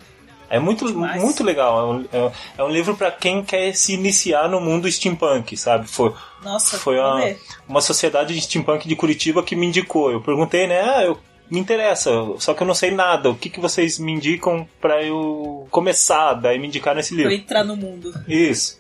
É 0.51 0.59
muito, 0.59 0.89
muito 0.95 1.45
legal. 1.45 1.79
É 1.79 1.85
um, 1.85 2.27
é, 2.27 2.33
é 2.59 2.65
um 2.65 2.71
livro 2.71 2.97
para 2.97 3.11
quem 3.11 3.45
quer 3.45 3.75
se 3.75 3.93
iniciar 3.93 4.49
no 4.49 4.61
mundo 4.61 4.91
steampunk, 4.91 5.55
sabe? 5.57 5.87
Foi, 5.87 6.15
Nossa, 6.43 6.79
foi 6.79 6.99
uma, 6.99 7.37
uma 7.69 7.81
sociedade 7.83 8.35
de 8.35 8.41
steampunk 8.41 8.89
de 8.89 8.97
Curitiba 8.97 9.43
que 9.43 9.55
me 9.55 9.67
indicou. 9.67 10.11
Eu 10.11 10.23
perguntei, 10.23 10.67
né? 10.67 10.81
Ah, 10.81 11.05
eu 11.05 11.19
me 11.51 11.59
interessa, 11.59 12.11
só 12.39 12.55
que 12.55 12.63
eu 12.63 12.67
não 12.67 12.75
sei 12.75 12.91
nada. 12.91 13.31
O 13.31 13.35
que, 13.35 13.51
que 13.51 13.61
vocês 13.61 13.99
me 13.99 14.13
indicam 14.13 14.67
para 14.81 15.03
eu 15.03 15.67
começar? 15.71 16.35
Daí 16.35 16.59
me 16.59 16.69
indicar 16.69 16.95
nesse 16.95 17.15
livro. 17.15 17.31
Pra 17.31 17.39
entrar 17.39 17.65
no 17.65 17.77
mundo. 17.77 18.15
Isso. 18.27 18.79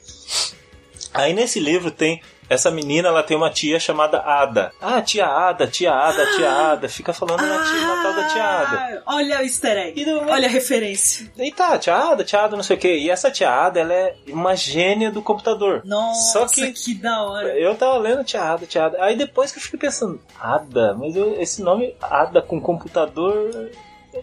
Aí 1.12 1.32
nesse 1.32 1.60
livro 1.60 1.90
tem 1.90 2.22
essa 2.48 2.70
menina, 2.70 3.08
ela 3.08 3.22
tem 3.22 3.36
uma 3.36 3.50
tia 3.50 3.78
chamada 3.78 4.20
Ada. 4.20 4.72
Ah, 4.80 5.02
tia 5.02 5.26
Ada, 5.26 5.66
tia 5.66 5.92
Ada, 5.92 6.26
tia 6.36 6.50
ah! 6.50 6.72
Ada. 6.72 6.88
Fica 6.88 7.12
falando 7.12 7.42
na, 7.42 7.64
tia, 7.64 7.86
na 7.86 8.02
tal 8.02 8.14
da 8.14 8.28
tia 8.28 8.44
Ada. 8.44 9.02
Olha 9.06 9.38
o 9.38 9.42
easter 9.42 9.76
egg. 9.76 10.04
Olha 10.28 10.48
a 10.48 10.50
referência. 10.50 11.30
E 11.36 11.52
tá, 11.52 11.78
tia 11.78 11.94
Ada, 11.94 12.24
tia 12.24 12.40
Ada, 12.40 12.56
não 12.56 12.62
sei 12.62 12.76
o 12.76 12.80
que. 12.80 12.92
E 12.92 13.10
essa 13.10 13.30
tia 13.30 13.50
Ada, 13.50 13.80
ela 13.80 13.92
é 13.92 14.14
uma 14.28 14.56
gênia 14.56 15.10
do 15.10 15.22
computador. 15.22 15.82
Nossa, 15.84 16.32
Só 16.32 16.46
que, 16.46 16.72
que 16.72 16.94
da 16.94 17.22
hora. 17.22 17.58
Eu 17.58 17.74
tava 17.74 17.98
lendo 17.98 18.24
tia 18.24 18.42
Ada, 18.42 18.66
tia 18.66 18.86
Ada. 18.86 19.02
Aí 19.02 19.16
depois 19.16 19.52
que 19.52 19.58
eu 19.58 19.62
fiquei 19.62 19.78
pensando, 19.78 20.20
Ada, 20.40 20.94
mas 20.94 21.16
eu, 21.16 21.40
esse 21.40 21.62
nome 21.62 21.94
Ada 22.00 22.40
com 22.40 22.60
computador 22.60 23.70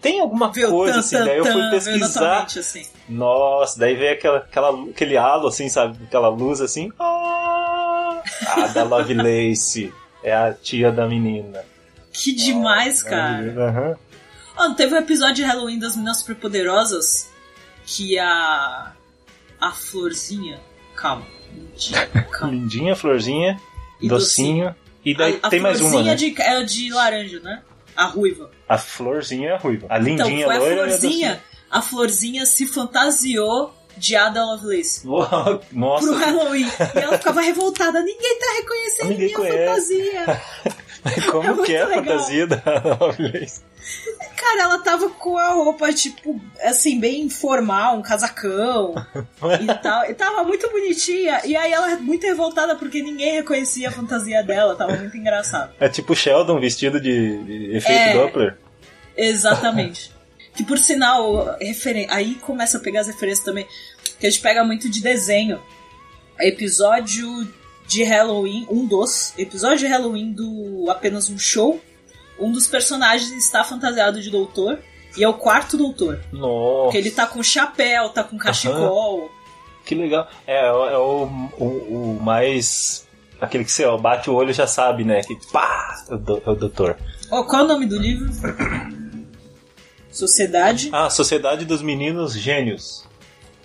tem 0.00 0.20
alguma 0.20 0.50
Viu, 0.50 0.68
coisa 0.68 0.98
assim, 0.98 1.16
daí 1.16 1.38
eu 1.38 1.44
fui 1.44 1.70
pesquisar. 1.70 2.42
Assim. 2.44 2.84
Nossa, 3.08 3.78
daí 3.78 3.94
veio 3.94 4.12
aquela, 4.12 4.38
aquela, 4.38 4.90
aquele 4.90 5.16
halo 5.16 5.48
assim, 5.48 5.68
sabe? 5.68 5.96
Aquela 6.04 6.28
luz 6.28 6.60
assim. 6.60 6.90
Ah, 6.98 7.45
a 8.56 8.66
da 8.68 8.82
Lovelace 8.82 9.92
é 10.22 10.34
a 10.34 10.52
tia 10.52 10.90
da 10.90 11.06
menina. 11.06 11.64
Que 12.12 12.34
demais, 12.34 13.02
oh, 13.02 13.08
cara. 13.08 13.44
Uhum. 13.44 13.96
Oh, 14.58 14.74
teve 14.74 14.94
um 14.94 14.98
episódio 14.98 15.36
de 15.36 15.42
Halloween 15.42 15.78
das 15.78 15.94
Meninas 15.94 16.18
Superpoderosas 16.18 17.30
que 17.84 18.18
a. 18.18 18.92
A 19.60 19.72
Florzinha. 19.72 20.60
Calma. 20.94 21.26
Lindinha, 21.52 22.06
calma. 22.30 22.54
Lindinha 22.54 22.96
Florzinha, 22.96 23.60
e 24.00 24.08
docinho. 24.08 24.66
docinho. 24.66 24.76
E 25.04 25.14
daí 25.14 25.38
a, 25.42 25.48
tem 25.48 25.60
a 25.60 25.62
mais 25.62 25.80
uma. 25.80 26.02
Né? 26.02 26.14
De, 26.14 26.34
é 26.40 26.62
de 26.64 26.92
laranja, 26.92 27.40
né? 27.40 27.62
A 27.94 28.06
ruiva. 28.06 28.50
A 28.68 28.76
florzinha 28.76 29.50
é 29.50 29.52
a 29.54 29.58
ruiva. 29.58 29.86
A 29.88 29.98
lindinha 29.98 30.46
então, 30.46 30.60
foi 30.60 30.72
a 30.72 30.76
florzinha, 30.76 31.42
a 31.70 31.82
florzinha 31.82 32.44
se 32.44 32.66
fantasiou 32.66 33.72
de 33.96 34.16
Ada 34.16 34.44
Lovelace. 34.44 35.06
Nossa. 35.72 36.06
Pro 36.06 36.14
Halloween. 36.14 36.66
E 36.94 36.98
ela 36.98 37.18
ficava 37.18 37.40
revoltada. 37.40 38.00
Ninguém 38.02 38.38
tá 38.38 38.46
reconhecendo 38.56 39.08
Ninguém 39.08 39.26
minha 39.26 39.36
conhece. 39.36 39.66
fantasia. 39.66 40.42
Como 41.30 41.62
é 41.62 41.66
que 41.66 41.74
é 41.74 41.82
a 41.82 41.88
fantasia 41.88 42.46
da 42.46 42.62
Lovelace? 43.00 43.62
Cara, 44.36 44.62
ela 44.62 44.78
tava 44.78 45.08
com 45.10 45.38
a 45.38 45.52
roupa, 45.52 45.92
tipo, 45.92 46.40
assim, 46.62 46.98
bem 47.00 47.30
formal, 47.30 47.96
um 47.96 48.02
casacão 48.02 48.94
e 49.60 49.74
tal. 49.80 50.04
E 50.10 50.14
tava 50.14 50.42
muito 50.44 50.68
bonitinha. 50.70 51.40
E 51.44 51.56
aí 51.56 51.72
ela 51.72 51.96
muito 51.96 52.26
revoltada 52.26 52.74
porque 52.76 53.02
ninguém 53.02 53.34
reconhecia 53.34 53.88
a 53.88 53.92
fantasia 53.92 54.42
dela. 54.42 54.74
Tava 54.74 54.96
muito 54.96 55.16
engraçado. 55.16 55.72
É 55.80 55.88
tipo 55.88 56.14
Sheldon 56.14 56.58
vestido 56.60 57.00
de, 57.00 57.38
de 57.44 57.76
efeito 57.76 58.00
é, 58.00 58.12
Doppler. 58.12 58.58
Exatamente. 59.16 60.15
Que 60.56 60.64
por 60.64 60.78
sinal, 60.78 61.56
referen 61.60 62.06
aí 62.10 62.34
começa 62.36 62.78
a 62.78 62.80
pegar 62.80 63.00
as 63.00 63.06
referências 63.06 63.44
também. 63.44 63.66
Que 64.18 64.26
a 64.26 64.30
gente 64.30 64.40
pega 64.42 64.64
muito 64.64 64.88
de 64.88 65.00
desenho. 65.00 65.60
Episódio 66.40 67.28
de 67.86 68.02
Halloween, 68.02 68.66
um 68.70 68.86
dos. 68.86 69.32
Episódio 69.38 69.78
de 69.78 69.86
Halloween 69.86 70.32
do 70.32 70.86
Apenas 70.90 71.28
um 71.30 71.38
Show 71.38 71.80
um 72.38 72.52
dos 72.52 72.66
personagens 72.66 73.30
está 73.32 73.64
fantasiado 73.64 74.20
de 74.20 74.30
doutor 74.30 74.78
e 75.16 75.24
é 75.24 75.28
o 75.28 75.34
quarto 75.34 75.76
doutor. 75.76 76.20
Nossa. 76.32 76.82
Porque 76.84 76.98
ele 76.98 77.10
tá 77.10 77.26
com 77.26 77.42
chapéu, 77.42 78.10
tá 78.10 78.22
com 78.22 78.36
cachecol. 78.36 79.22
Uhum. 79.22 79.28
Que 79.84 79.94
legal. 79.94 80.28
É, 80.46 80.66
é 80.66 80.98
o, 80.98 81.28
o, 81.58 81.64
o, 81.64 82.20
mais. 82.22 83.06
Aquele 83.40 83.64
que 83.64 83.70
você 83.70 83.84
ó, 83.84 83.96
bate 83.96 84.28
o 84.28 84.34
olho 84.34 84.50
e 84.50 84.54
já 84.54 84.66
sabe, 84.66 85.04
né? 85.04 85.22
Que 85.22 85.36
pá! 85.52 86.04
É 86.10 86.14
o, 86.14 86.42
é 86.46 86.50
o 86.50 86.54
doutor. 86.54 86.96
Oh, 87.30 87.44
qual 87.44 87.62
é 87.62 87.64
o 87.64 87.68
nome 87.68 87.86
do 87.86 87.98
livro? 87.98 88.30
Sociedade. 90.16 90.88
Ah, 90.92 91.10
Sociedade 91.10 91.64
dos 91.64 91.82
Meninos 91.82 92.34
Gênios. 92.34 93.04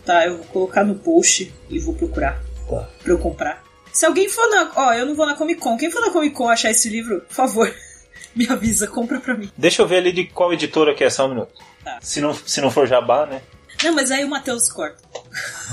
Tá, 0.05 0.25
eu 0.25 0.37
vou 0.37 0.45
colocar 0.47 0.83
no 0.83 0.95
post 0.95 1.53
e 1.69 1.79
vou 1.79 1.93
procurar. 1.93 2.41
Tá. 2.69 2.89
Pra 3.01 3.13
eu 3.13 3.17
comprar. 3.17 3.63
Se 3.93 4.05
alguém 4.05 4.27
for 4.27 4.49
na. 4.49 4.71
Ó, 4.75 4.93
eu 4.93 5.05
não 5.05 5.15
vou 5.15 5.25
na 5.25 5.35
Comic 5.35 5.61
Con. 5.61 5.77
Quem 5.77 5.89
for 5.89 6.01
na 6.01 6.11
Comic 6.11 6.35
Con 6.35 6.49
achar 6.49 6.71
esse 6.71 6.89
livro, 6.89 7.21
por 7.21 7.33
favor. 7.33 7.73
Me 8.35 8.47
avisa, 8.49 8.87
compra 8.87 9.19
pra 9.19 9.33
mim. 9.35 9.49
Deixa 9.57 9.81
eu 9.81 9.87
ver 9.87 9.97
ali 9.97 10.11
de 10.11 10.25
qual 10.25 10.53
editora 10.53 10.93
que 10.93 11.03
é, 11.03 11.09
só 11.09 11.25
um 11.25 11.29
minuto. 11.29 11.53
Tá. 11.83 11.99
Se, 12.01 12.21
não, 12.21 12.33
se 12.33 12.61
não 12.61 12.71
for 12.71 12.87
jabá, 12.87 13.25
né? 13.25 13.41
Não, 13.83 13.93
mas 13.93 14.11
aí 14.11 14.23
o 14.23 14.29
Matheus 14.29 14.69
corta. 14.69 15.01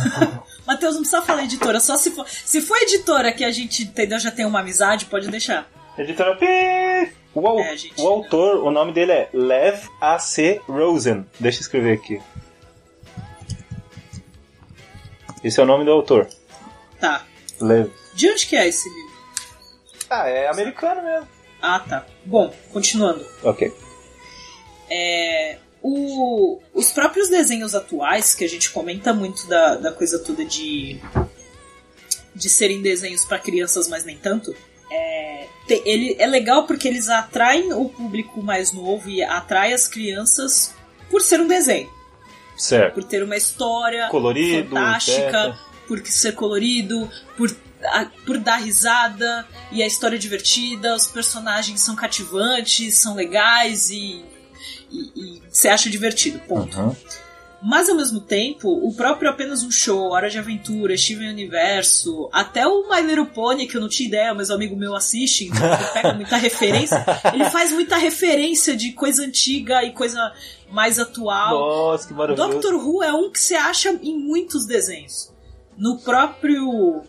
Matheus 0.66 0.95
não 0.95 1.03
precisa 1.03 1.22
falar 1.22 1.45
editora, 1.45 1.81
só 1.81 1.97
se 1.97 2.11
for. 2.11 2.26
Se 2.29 2.61
for 2.61 2.76
editora 2.79 3.33
que 3.33 3.45
a 3.45 3.51
gente 3.51 3.83
entendeu, 3.83 4.18
já 4.18 4.31
tem 4.31 4.45
uma 4.45 4.61
amizade, 4.61 5.07
pode 5.07 5.29
deixar. 5.29 5.68
Editora 5.97 6.37
P. 6.37 7.12
O, 7.35 7.61
é, 7.61 7.76
gente... 7.76 8.01
o 8.01 8.07
autor, 8.07 8.57
o 8.64 8.70
nome 8.70 8.93
dele 8.93 9.12
é 9.12 9.29
Lev 9.33 9.87
A.C. 10.01 10.61
Rosen. 10.66 11.26
Deixa 11.39 11.59
eu 11.59 11.62
escrever 11.62 11.93
aqui. 11.93 12.20
Esse 15.45 15.61
é 15.61 15.62
o 15.62 15.66
nome 15.66 15.85
do 15.85 15.93
autor. 15.93 16.29
Tá. 16.99 17.24
Lev. 17.61 17.91
De 18.14 18.29
onde 18.29 18.47
que 18.47 18.57
é 18.57 18.66
esse 18.66 18.89
livro? 18.89 19.18
Ah, 20.11 20.29
é 20.29 20.49
americano 20.49 21.03
mesmo. 21.03 21.29
Ah, 21.61 21.81
tá. 21.81 22.07
Bom, 22.24 22.53
continuando. 22.72 23.24
Ok. 23.43 23.72
É, 24.91 25.59
o, 25.83 26.61
os 26.72 26.91
próprios 26.91 27.29
desenhos 27.29 27.74
atuais, 27.74 28.35
que 28.35 28.45
a 28.45 28.49
gente 28.49 28.70
comenta 28.70 29.12
muito 29.12 29.47
da, 29.47 29.76
da 29.76 29.93
coisa 29.93 30.18
toda 30.18 30.45
de, 30.45 31.01
de 32.35 32.49
serem 32.49 32.81
desenhos 32.81 33.24
para 33.24 33.39
crianças, 33.39 33.89
mas 33.89 34.05
nem 34.05 34.16
tanto, 34.16 34.55
é, 34.91 35.49
ele 35.84 36.16
é 36.18 36.26
legal 36.26 36.66
porque 36.66 36.89
eles 36.89 37.09
atraem 37.09 37.72
o 37.72 37.89
público 37.89 38.43
mais 38.43 38.72
novo 38.72 39.09
e 39.09 39.22
atraem 39.22 39.74
as 39.74 39.86
crianças 39.86 40.74
por 41.11 41.20
ser 41.20 41.41
um 41.41 41.47
desenho. 41.47 41.91
Certo. 42.57 42.95
Por 42.95 43.05
ter 43.05 43.22
uma 43.22 43.36
história 43.36 44.09
colorido, 44.09 44.70
fantástica, 44.70 45.59
por 45.86 46.05
ser 46.07 46.32
colorido, 46.32 47.09
por, 47.36 47.55
a, 47.84 48.07
por 48.26 48.39
dar 48.39 48.57
risada 48.57 49.47
e 49.70 49.82
a 49.82 49.86
história 49.86 50.16
é 50.16 50.18
divertida, 50.18 50.95
os 50.95 51.07
personagens 51.07 51.80
são 51.80 51.95
cativantes, 51.95 52.99
são 52.99 53.14
legais 53.14 53.91
e, 53.91 54.24
e, 54.91 55.12
e 55.14 55.43
você 55.49 55.68
acha 55.68 55.89
divertido. 55.89 56.41
Ponto. 56.41 56.76
Uhum. 56.78 56.97
Mas 57.61 57.88
ao 57.88 57.96
mesmo 57.96 58.20
tempo, 58.20 58.68
o 58.68 58.94
próprio 58.94 59.28
Apenas 59.28 59.64
um 59.64 59.70
Show, 59.70 60.12
Hora 60.12 60.30
de 60.30 60.38
Aventura, 60.38 60.96
Steven 60.96 61.30
Universo, 61.30 62.28
até 62.32 62.66
o 62.66 62.88
My 62.88 63.02
Little 63.02 63.26
Pony, 63.26 63.66
que 63.66 63.76
eu 63.76 63.80
não 63.80 63.88
tinha 63.88 64.09
ideia, 64.09 64.32
mas 64.32 64.48
o 64.48 64.54
amigo 64.54 64.76
meu 64.76 64.94
assiste, 64.94 65.46
então 65.46 65.66
ele 65.66 65.84
pega 65.92 66.14
muita 66.14 66.36
referência. 66.38 67.04
Ele 67.34 67.44
faz 67.46 67.72
muita 67.72 67.96
referência 67.96 68.76
de 68.76 68.92
coisa 68.92 69.24
antiga 69.24 69.82
e 69.82 69.92
coisa 69.92 70.32
mais 70.70 71.00
atual. 71.00 71.59
Nossa, 71.59 72.06
que 72.06 72.14
maravilhoso. 72.14 72.52
Doctor 72.52 72.74
Who 72.74 73.02
é 73.02 73.12
um 73.12 73.30
que 73.30 73.40
você 73.40 73.56
acha 73.56 73.90
em 74.02 74.16
muitos 74.16 74.64
desenhos. 74.64 75.32
No 75.76 75.98
próprio 75.98 77.02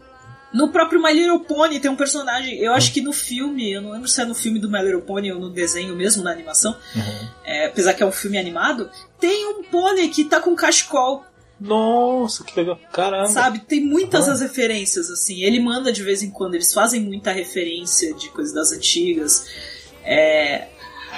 no 0.54 0.70
próprio 0.70 1.02
My 1.02 1.14
Little 1.14 1.42
Pony 1.42 1.80
tem 1.80 1.92
um 1.92 1.96
personagem, 1.96 2.58
eu 2.58 2.74
acho 2.74 2.92
que 2.92 3.02
no 3.02 3.14
filme, 3.14 3.72
eu 3.72 3.82
não 3.82 3.92
lembro 3.92 4.08
se 4.08 4.22
é 4.22 4.26
no 4.26 4.36
filme 4.36 4.60
do 4.60 4.70
My 4.70 4.82
Little 4.82 5.02
Pony 5.02 5.32
ou 5.32 5.40
no 5.40 5.50
desenho 5.50 5.96
mesmo, 5.96 6.24
na 6.24 6.32
animação, 6.32 6.76
uhum. 6.96 7.28
é, 7.44 7.68
apesar 7.68 7.94
que 7.94 8.02
é 8.02 8.06
um 8.06 8.12
filme 8.12 8.38
animado, 8.38 8.90
tem 9.20 9.46
um 9.48 9.64
pônei 9.64 10.10
que 10.10 10.24
tá 10.24 10.40
com 10.40 10.56
cachecol. 10.56 11.24
Nossa, 11.60 12.44
que 12.44 12.58
legal. 12.58 12.80
Caramba. 12.92 13.28
Sabe, 13.28 13.60
tem 13.60 13.84
muitas 13.84 14.28
uhum. 14.28 14.34
as 14.34 14.42
referências, 14.42 15.10
assim. 15.10 15.44
Ele 15.44 15.60
manda 15.60 15.92
de 15.92 16.02
vez 16.02 16.24
em 16.24 16.32
quando, 16.32 16.56
eles 16.56 16.74
fazem 16.74 17.02
muita 17.02 17.32
referência 17.32 18.14
de 18.14 18.30
coisas 18.30 18.54
das 18.54 18.72
antigas. 18.72 19.46
É, 20.04 20.70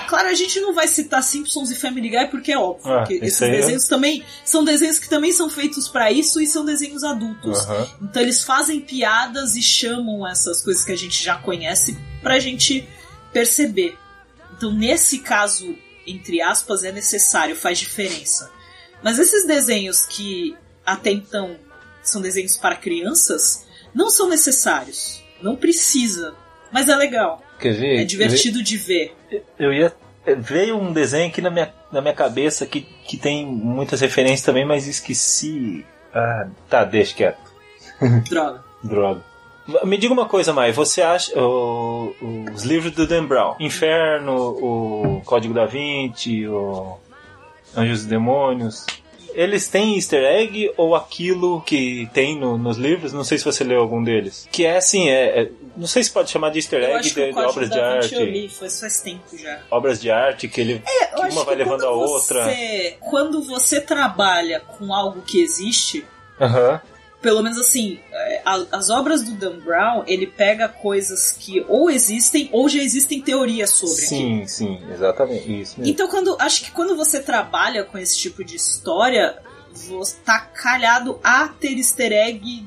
Claro, 0.08 0.28
a 0.28 0.34
gente 0.34 0.60
não 0.60 0.74
vai 0.74 0.88
citar 0.88 1.24
Simpsons 1.24 1.72
e 1.72 1.76
Family 1.76 2.10
Guy 2.10 2.28
porque 2.28 2.52
é 2.52 2.58
óbvio. 2.58 2.92
Ah, 2.92 3.06
esses 3.10 3.42
é 3.42 3.50
desenhos 3.50 3.86
é... 3.86 3.90
também 3.90 4.24
são 4.44 4.64
desenhos 4.64 5.00
que 5.00 5.10
também 5.10 5.32
são 5.32 5.50
feitos 5.50 5.88
para 5.88 6.12
isso 6.12 6.42
e 6.42 6.48
são 6.48 6.66
desenhos 6.66 7.04
adultos. 7.04 7.60
Então 8.02 8.22
eles 8.22 8.44
fazem 8.44 8.82
piadas 8.82 9.56
e 9.56 9.62
chamam 9.62 10.28
essas 10.28 10.62
coisas 10.62 10.84
que 10.84 10.92
a 10.92 10.98
gente 10.98 11.24
já 11.24 11.36
conhece 11.36 11.98
pra 12.22 12.40
gente 12.40 12.88
perceber. 13.32 13.98
Então 14.58 14.74
nesse 14.74 15.20
caso, 15.20 15.76
entre 16.06 16.42
aspas, 16.42 16.84
é 16.84 16.92
necessário, 16.92 17.56
faz 17.56 17.80
diferença. 17.80 18.52
Mas 19.04 19.18
esses 19.18 19.46
desenhos 19.46 20.06
que 20.06 20.56
até 20.86 21.12
então 21.12 21.58
são 22.04 22.22
desenhos 22.22 22.58
para 22.58 22.76
crianças 22.76 23.66
não 23.94 24.10
são 24.10 24.28
necessários. 24.28 25.22
Não 25.42 25.56
precisa. 25.56 26.36
Mas 26.72 26.88
é 26.88 26.96
legal. 26.96 27.44
Quer 27.60 27.74
ver? 27.74 28.02
É 28.02 28.04
divertido 28.04 28.64
de 28.64 28.78
ver. 28.78 29.16
Eu 29.58 29.74
ia. 29.74 29.94
Veio 30.38 30.78
um 30.78 30.94
desenho 30.94 31.30
aqui 31.30 31.42
na 31.42 31.50
minha, 31.50 31.74
na 31.92 32.00
minha 32.00 32.14
cabeça 32.14 32.66
que, 32.66 32.82
que 32.82 33.18
tem 33.18 33.46
muitas 33.46 34.02
referências 34.02 34.44
também, 34.44 34.66
mas 34.66 34.88
esqueci. 34.88 35.86
Ah, 36.14 36.48
tá, 36.70 36.84
deixa 36.84 37.16
quieto. 37.16 37.52
Droga. 38.30 38.64
Droga. 38.84 39.32
Me 39.86 39.98
diga 39.98 40.14
uma 40.14 40.26
coisa, 40.28 40.54
Mai, 40.54 40.72
você 40.72 41.02
acha 41.02 41.40
o, 41.40 42.14
os 42.54 42.64
livros 42.64 42.92
do 42.94 43.08
Dan 43.08 43.26
Brown, 43.26 43.56
Inferno, 43.60 44.36
o 44.36 45.22
Código 45.24 45.54
da 45.54 45.66
Vinci, 45.66 46.48
o 46.48 46.98
Anjos 47.76 48.04
e 48.04 48.08
Demônios, 48.08 48.86
eles 49.34 49.68
têm 49.68 49.96
easter 49.96 50.24
egg 50.24 50.72
ou 50.78 50.96
aquilo 50.96 51.62
que 51.62 52.10
tem 52.14 52.38
no, 52.38 52.58
nos 52.58 52.78
livros? 52.78 53.14
Não 53.14 53.24
sei 53.24 53.38
se 53.38 53.46
você 53.46 53.64
leu 53.64 53.80
algum 53.80 54.04
deles. 54.04 54.48
Que 54.52 54.66
é 54.66 54.78
assim, 54.78 55.10
é, 55.10 55.42
é 55.42 55.52
não 55.76 55.88
sei 55.88 56.04
se 56.04 56.12
pode 56.12 56.30
chamar 56.30 56.50
de 56.52 56.60
easter 56.60 56.84
egg 56.84 57.10
de, 57.10 57.32
de 57.32 57.40
obras 57.40 57.70
de 57.70 57.80
arte. 57.80 58.16
Eu 58.16 58.26
li, 58.26 58.50
foi 58.50 58.70
faz 58.70 59.02
tempo 59.02 59.38
já. 59.38 59.62
Obras 59.70 60.00
de 60.00 60.12
arte 60.12 60.48
que 60.48 60.62
ele 60.62 60.82
é, 60.86 61.06
que 61.08 61.32
uma 61.32 61.44
vai 61.44 61.56
levando 61.56 61.86
a 61.86 61.92
outra. 61.92 62.44
Você, 62.44 62.98
quando 63.00 63.42
você 63.44 63.80
trabalha 63.82 64.60
com 64.60 64.94
algo 64.94 65.22
que 65.22 65.42
existe, 65.42 66.06
Uhum 66.40 66.92
pelo 67.22 67.44
menos 67.44 67.60
assim, 67.60 68.00
é, 68.46 68.68
as 68.72 68.90
obras 68.90 69.24
do 69.24 69.32
Dan 69.32 69.60
Brown, 69.60 70.04
ele 70.08 70.28
pega 70.28 70.68
coisas 70.68 71.32
que 71.32 71.64
ou 71.68 71.90
existem 71.90 72.50
ou 72.52 72.68
já 72.68 72.82
existem 72.82 73.22
teorias 73.22 73.70
sobre. 73.72 74.06
Sim, 74.06 74.40
aqui. 74.40 74.52
sim, 74.52 74.82
exatamente 74.92 75.62
isso. 75.62 75.80
Mesmo. 75.80 75.92
Então, 75.92 76.08
quando 76.08 76.36
acho 76.40 76.64
que 76.64 76.72
quando 76.72 76.96
você 76.96 77.20
trabalha 77.20 77.84
com 77.84 77.98
esse 77.98 78.18
tipo 78.18 78.44
de 78.44 78.56
história, 78.56 79.42
você 79.74 80.16
tá 80.26 80.40
calhado 80.40 81.20
a 81.24 81.48
ter 81.48 81.78
easter 81.78 82.12
egg 82.12 82.66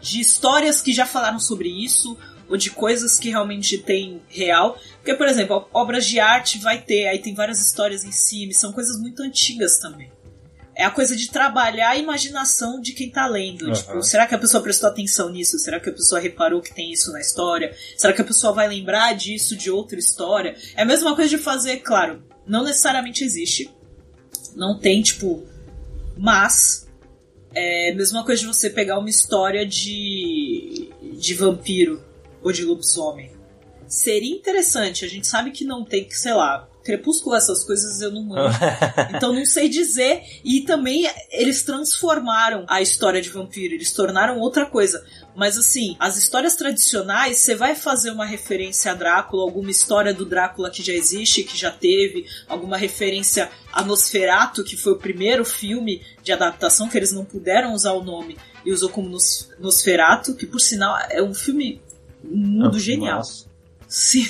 de 0.00 0.20
histórias 0.20 0.80
que 0.80 0.92
já 0.92 1.06
falaram 1.06 1.38
sobre 1.38 1.68
isso 1.68 2.16
ou 2.48 2.56
de 2.56 2.70
coisas 2.70 3.18
que 3.18 3.30
realmente 3.30 3.78
tem 3.78 4.22
real. 4.28 4.76
Porque, 4.96 5.14
por 5.14 5.28
exemplo, 5.28 5.68
obras 5.72 6.06
de 6.06 6.18
arte 6.18 6.58
vai 6.58 6.80
ter, 6.80 7.06
aí 7.06 7.18
tem 7.18 7.34
várias 7.34 7.60
histórias 7.60 8.04
em 8.04 8.12
cima, 8.12 8.52
são 8.52 8.72
coisas 8.72 9.00
muito 9.00 9.22
antigas 9.22 9.78
também 9.78 10.10
é 10.80 10.84
a 10.84 10.90
coisa 10.90 11.14
de 11.14 11.30
trabalhar 11.30 11.90
a 11.90 11.96
imaginação 11.98 12.80
de 12.80 12.94
quem 12.94 13.10
tá 13.10 13.26
lendo. 13.26 13.66
Uhum. 13.66 13.72
Tipo, 13.72 14.02
será 14.02 14.26
que 14.26 14.34
a 14.34 14.38
pessoa 14.38 14.62
prestou 14.62 14.88
atenção 14.88 15.28
nisso? 15.28 15.58
Será 15.58 15.78
que 15.78 15.90
a 15.90 15.92
pessoa 15.92 16.18
reparou 16.18 16.62
que 16.62 16.74
tem 16.74 16.90
isso 16.90 17.12
na 17.12 17.20
história? 17.20 17.76
Será 17.98 18.14
que 18.14 18.22
a 18.22 18.24
pessoa 18.24 18.54
vai 18.54 18.66
lembrar 18.66 19.12
disso 19.12 19.54
de 19.54 19.70
outra 19.70 19.98
história? 19.98 20.56
É 20.74 20.80
a 20.80 20.86
mesma 20.86 21.14
coisa 21.14 21.28
de 21.28 21.36
fazer, 21.36 21.80
claro, 21.80 22.22
não 22.46 22.64
necessariamente 22.64 23.22
existe. 23.22 23.70
Não 24.56 24.78
tem, 24.78 25.02
tipo. 25.02 25.46
Mas. 26.16 26.88
É 27.54 27.90
a 27.90 27.94
mesma 27.94 28.24
coisa 28.24 28.40
de 28.40 28.46
você 28.46 28.70
pegar 28.70 28.98
uma 28.98 29.10
história 29.10 29.66
de. 29.66 30.88
de 31.18 31.34
vampiro 31.34 32.02
ou 32.42 32.52
de 32.52 32.64
lobisomem. 32.64 33.30
Seria 33.86 34.34
interessante, 34.34 35.04
a 35.04 35.08
gente 35.08 35.26
sabe 35.26 35.50
que 35.50 35.64
não 35.64 35.84
tem 35.84 36.04
que, 36.04 36.16
sei 36.16 36.32
lá, 36.32 36.69
Crepúsculo, 36.90 37.36
essas 37.36 37.64
coisas 37.64 38.00
eu 38.00 38.10
não 38.10 38.24
manjo. 38.24 38.58
então 39.14 39.32
não 39.32 39.44
sei 39.44 39.68
dizer. 39.68 40.22
E 40.44 40.62
também 40.62 41.08
eles 41.30 41.62
transformaram 41.62 42.64
a 42.68 42.82
história 42.82 43.22
de 43.22 43.30
vampiro, 43.30 43.74
eles 43.74 43.92
tornaram 43.92 44.38
outra 44.38 44.66
coisa. 44.66 45.04
Mas 45.36 45.56
assim, 45.56 45.96
as 46.00 46.16
histórias 46.16 46.56
tradicionais, 46.56 47.38
você 47.38 47.54
vai 47.54 47.76
fazer 47.76 48.10
uma 48.10 48.26
referência 48.26 48.90
a 48.90 48.94
Drácula, 48.94 49.44
alguma 49.44 49.70
história 49.70 50.12
do 50.12 50.24
Drácula 50.24 50.70
que 50.70 50.82
já 50.82 50.92
existe, 50.92 51.44
que 51.44 51.56
já 51.56 51.70
teve, 51.70 52.26
alguma 52.48 52.76
referência 52.76 53.50
a 53.72 53.84
Nosferatu, 53.84 54.64
que 54.64 54.76
foi 54.76 54.92
o 54.92 54.98
primeiro 54.98 55.44
filme 55.44 56.02
de 56.22 56.32
adaptação 56.32 56.88
que 56.88 56.96
eles 56.96 57.12
não 57.12 57.24
puderam 57.24 57.72
usar 57.72 57.92
o 57.92 58.02
nome 58.02 58.36
e 58.64 58.72
usou 58.72 58.88
como 58.88 59.08
Nos 59.08 59.48
Nosferatu, 59.58 60.34
que 60.34 60.46
por 60.46 60.60
sinal 60.60 60.98
é 61.08 61.22
um 61.22 61.32
filme 61.32 61.80
mundo 62.22 62.76
ah, 62.76 62.80
genial. 62.80 63.18
Nossa. 63.18 63.46
Sim. 63.88 64.26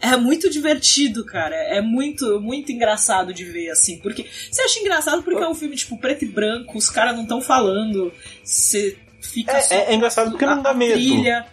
É 0.00 0.16
muito 0.16 0.50
divertido, 0.50 1.24
cara. 1.24 1.54
É 1.54 1.80
muito, 1.80 2.40
muito 2.40 2.72
engraçado 2.72 3.32
de 3.32 3.44
ver, 3.44 3.70
assim. 3.70 3.98
Porque 3.98 4.26
você 4.50 4.62
acha 4.62 4.80
engraçado 4.80 5.22
porque 5.22 5.42
é 5.42 5.48
um 5.48 5.54
filme, 5.54 5.76
tipo, 5.76 5.98
preto 5.98 6.24
e 6.24 6.28
branco, 6.28 6.76
os 6.76 6.90
caras 6.90 7.14
não 7.14 7.22
estão 7.22 7.40
falando. 7.40 8.12
Você 8.44 8.96
fica 9.20 9.58
é, 9.58 9.66
é, 9.70 9.92
é, 9.92 9.94
engraçado 9.94 10.30
porque 10.30 10.46
não 10.46 10.62
dá 10.62 10.74
medo. 10.74 10.94
Trilha. 10.94 11.46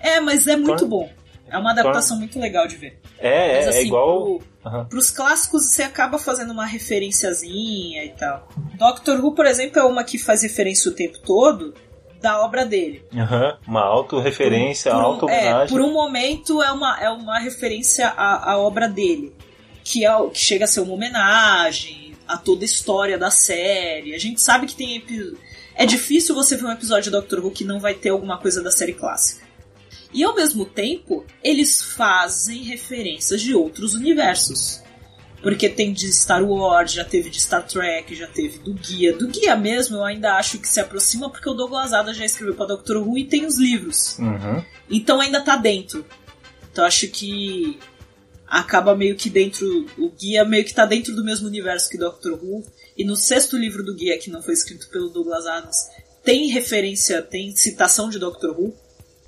É, 0.00 0.20
mas 0.20 0.46
é 0.46 0.56
muito 0.56 0.86
bom. 0.86 1.10
É 1.50 1.56
uma 1.56 1.70
adaptação 1.70 2.18
muito 2.18 2.38
legal 2.38 2.66
de 2.68 2.76
ver. 2.76 3.00
É, 3.18 3.56
mas, 3.56 3.64
é, 3.64 3.66
é 3.66 3.68
assim, 3.68 3.78
é 3.78 3.82
igual. 3.84 4.22
Pro, 4.22 4.70
uhum. 4.70 4.84
Pros 4.84 5.10
clássicos 5.10 5.64
você 5.64 5.82
acaba 5.82 6.18
fazendo 6.18 6.52
uma 6.52 6.66
referenciazinha 6.66 8.04
e 8.04 8.10
tal. 8.10 8.48
Doctor 8.76 9.18
Who, 9.24 9.34
por 9.34 9.46
exemplo, 9.46 9.78
é 9.78 9.84
uma 9.84 10.04
que 10.04 10.18
faz 10.18 10.42
referência 10.42 10.90
o 10.90 10.94
tempo 10.94 11.18
todo 11.20 11.74
da 12.20 12.40
obra 12.44 12.64
dele. 12.64 13.04
Uhum, 13.12 13.56
uma 13.66 13.82
autorreferência, 13.82 14.94
um, 14.94 15.00
auto-homenagem. 15.00 15.62
É, 15.62 15.66
por 15.66 15.80
um 15.80 15.92
momento 15.92 16.62
é 16.62 16.70
uma, 16.72 17.00
é 17.00 17.10
uma 17.10 17.38
referência 17.38 18.08
à, 18.08 18.52
à 18.52 18.58
obra 18.58 18.88
dele, 18.88 19.32
que, 19.84 20.04
é, 20.04 20.28
que 20.30 20.38
chega 20.38 20.64
a 20.64 20.68
ser 20.68 20.80
uma 20.80 20.94
homenagem 20.94 22.08
a 22.26 22.36
toda 22.36 22.62
a 22.62 22.66
história 22.66 23.16
da 23.16 23.30
série. 23.30 24.14
A 24.14 24.18
gente 24.18 24.40
sabe 24.40 24.66
que 24.66 24.74
tem 24.74 25.02
É 25.74 25.86
difícil 25.86 26.34
você 26.34 26.56
ver 26.56 26.66
um 26.66 26.72
episódio 26.72 27.04
de 27.04 27.10
Doctor 27.10 27.44
Who 27.44 27.50
que 27.50 27.64
não 27.64 27.80
vai 27.80 27.94
ter 27.94 28.10
alguma 28.10 28.38
coisa 28.38 28.62
da 28.62 28.70
série 28.70 28.92
clássica. 28.92 29.46
E 30.12 30.24
ao 30.24 30.34
mesmo 30.34 30.64
tempo, 30.64 31.24
eles 31.42 31.80
fazem 31.80 32.62
referências 32.62 33.40
de 33.40 33.54
outros 33.54 33.94
universos. 33.94 34.82
Porque 35.42 35.68
tem 35.68 35.92
de 35.92 36.12
Star 36.12 36.44
Wars, 36.44 36.92
já 36.92 37.04
teve 37.04 37.30
de 37.30 37.40
Star 37.40 37.64
Trek, 37.64 38.14
já 38.14 38.26
teve 38.26 38.58
do 38.58 38.74
Guia. 38.74 39.16
Do 39.16 39.28
Guia 39.28 39.54
mesmo 39.56 39.96
eu 39.96 40.04
ainda 40.04 40.34
acho 40.34 40.58
que 40.58 40.68
se 40.68 40.80
aproxima 40.80 41.30
porque 41.30 41.48
o 41.48 41.54
Douglas 41.54 41.92
Adams 41.92 42.16
já 42.16 42.24
escreveu 42.24 42.54
para 42.54 42.66
Doctor 42.66 42.96
Who 42.96 43.18
e 43.18 43.24
tem 43.24 43.46
os 43.46 43.56
livros. 43.56 44.18
Uhum. 44.18 44.64
Então 44.90 45.20
ainda 45.20 45.40
tá 45.40 45.56
dentro. 45.56 46.04
Então 46.72 46.84
acho 46.84 47.06
que 47.08 47.78
acaba 48.48 48.96
meio 48.96 49.14
que 49.14 49.30
dentro. 49.30 49.86
O 49.96 50.10
Guia 50.10 50.44
meio 50.44 50.64
que 50.64 50.74
tá 50.74 50.84
dentro 50.84 51.14
do 51.14 51.24
mesmo 51.24 51.46
universo 51.46 51.88
que 51.88 51.98
Doctor 51.98 52.32
Who. 52.32 52.64
E 52.96 53.04
no 53.04 53.14
sexto 53.14 53.56
livro 53.56 53.84
do 53.84 53.94
Guia, 53.94 54.18
que 54.18 54.30
não 54.30 54.42
foi 54.42 54.54
escrito 54.54 54.88
pelo 54.88 55.08
Douglas 55.08 55.46
Adams, 55.46 55.76
tem 56.24 56.48
referência, 56.48 57.22
tem 57.22 57.54
citação 57.54 58.08
de 58.08 58.18
Doctor 58.18 58.58
Who. 58.58 58.74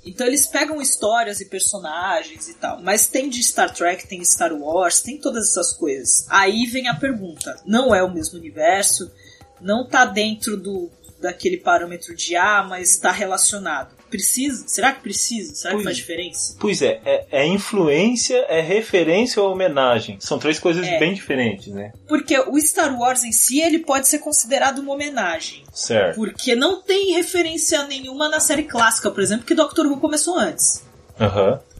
Então 0.03 0.25
eles 0.25 0.47
pegam 0.47 0.81
histórias 0.81 1.39
e 1.39 1.45
personagens 1.45 2.47
e 2.47 2.55
tal. 2.55 2.81
Mas 2.81 3.07
tem 3.07 3.29
de 3.29 3.43
Star 3.43 3.73
Trek, 3.73 4.07
tem 4.07 4.23
Star 4.23 4.53
Wars, 4.53 5.01
tem 5.01 5.19
todas 5.19 5.49
essas 5.49 5.73
coisas. 5.73 6.25
Aí 6.29 6.65
vem 6.65 6.87
a 6.87 6.95
pergunta: 6.95 7.61
não 7.65 7.93
é 7.93 8.03
o 8.03 8.11
mesmo 8.11 8.39
universo, 8.39 9.11
não 9.59 9.87
tá 9.87 10.05
dentro 10.05 10.57
do 10.57 10.89
daquele 11.19 11.57
parâmetro 11.57 12.15
de 12.15 12.35
ah, 12.35 12.65
mas 12.67 12.91
está 12.95 13.11
relacionado. 13.11 14.00
Precisa? 14.11 14.67
Será 14.67 14.91
que 14.91 15.01
precisa? 15.01 15.55
Será 15.55 15.73
pois, 15.73 15.81
que 15.81 15.85
faz 15.85 15.97
diferença? 15.97 16.55
Pois 16.59 16.81
é, 16.81 17.01
é, 17.03 17.27
é, 17.31 17.45
influência, 17.47 18.37
é 18.49 18.61
referência 18.61 19.41
ou 19.41 19.51
homenagem. 19.51 20.17
São 20.19 20.37
três 20.37 20.59
coisas 20.59 20.85
é. 20.85 20.99
bem 20.99 21.13
diferentes, 21.13 21.67
né? 21.67 21.91
Porque 22.07 22.37
o 22.37 22.59
Star 22.59 22.95
Wars 22.99 23.23
em 23.23 23.31
si, 23.31 23.59
ele 23.59 23.79
pode 23.79 24.07
ser 24.07 24.19
considerado 24.19 24.79
uma 24.79 24.93
homenagem. 24.93 25.63
Certo. 25.73 26.15
Porque 26.15 26.55
não 26.55 26.81
tem 26.81 27.13
referência 27.13 27.83
nenhuma 27.87 28.29
na 28.29 28.39
série 28.39 28.63
clássica, 28.63 29.09
por 29.09 29.23
exemplo, 29.23 29.45
que 29.45 29.55
Doctor 29.55 29.87
Who 29.87 29.99
começou 29.99 30.37
antes. 30.37 30.85
Aham. 31.19 31.53
Uhum. 31.53 31.71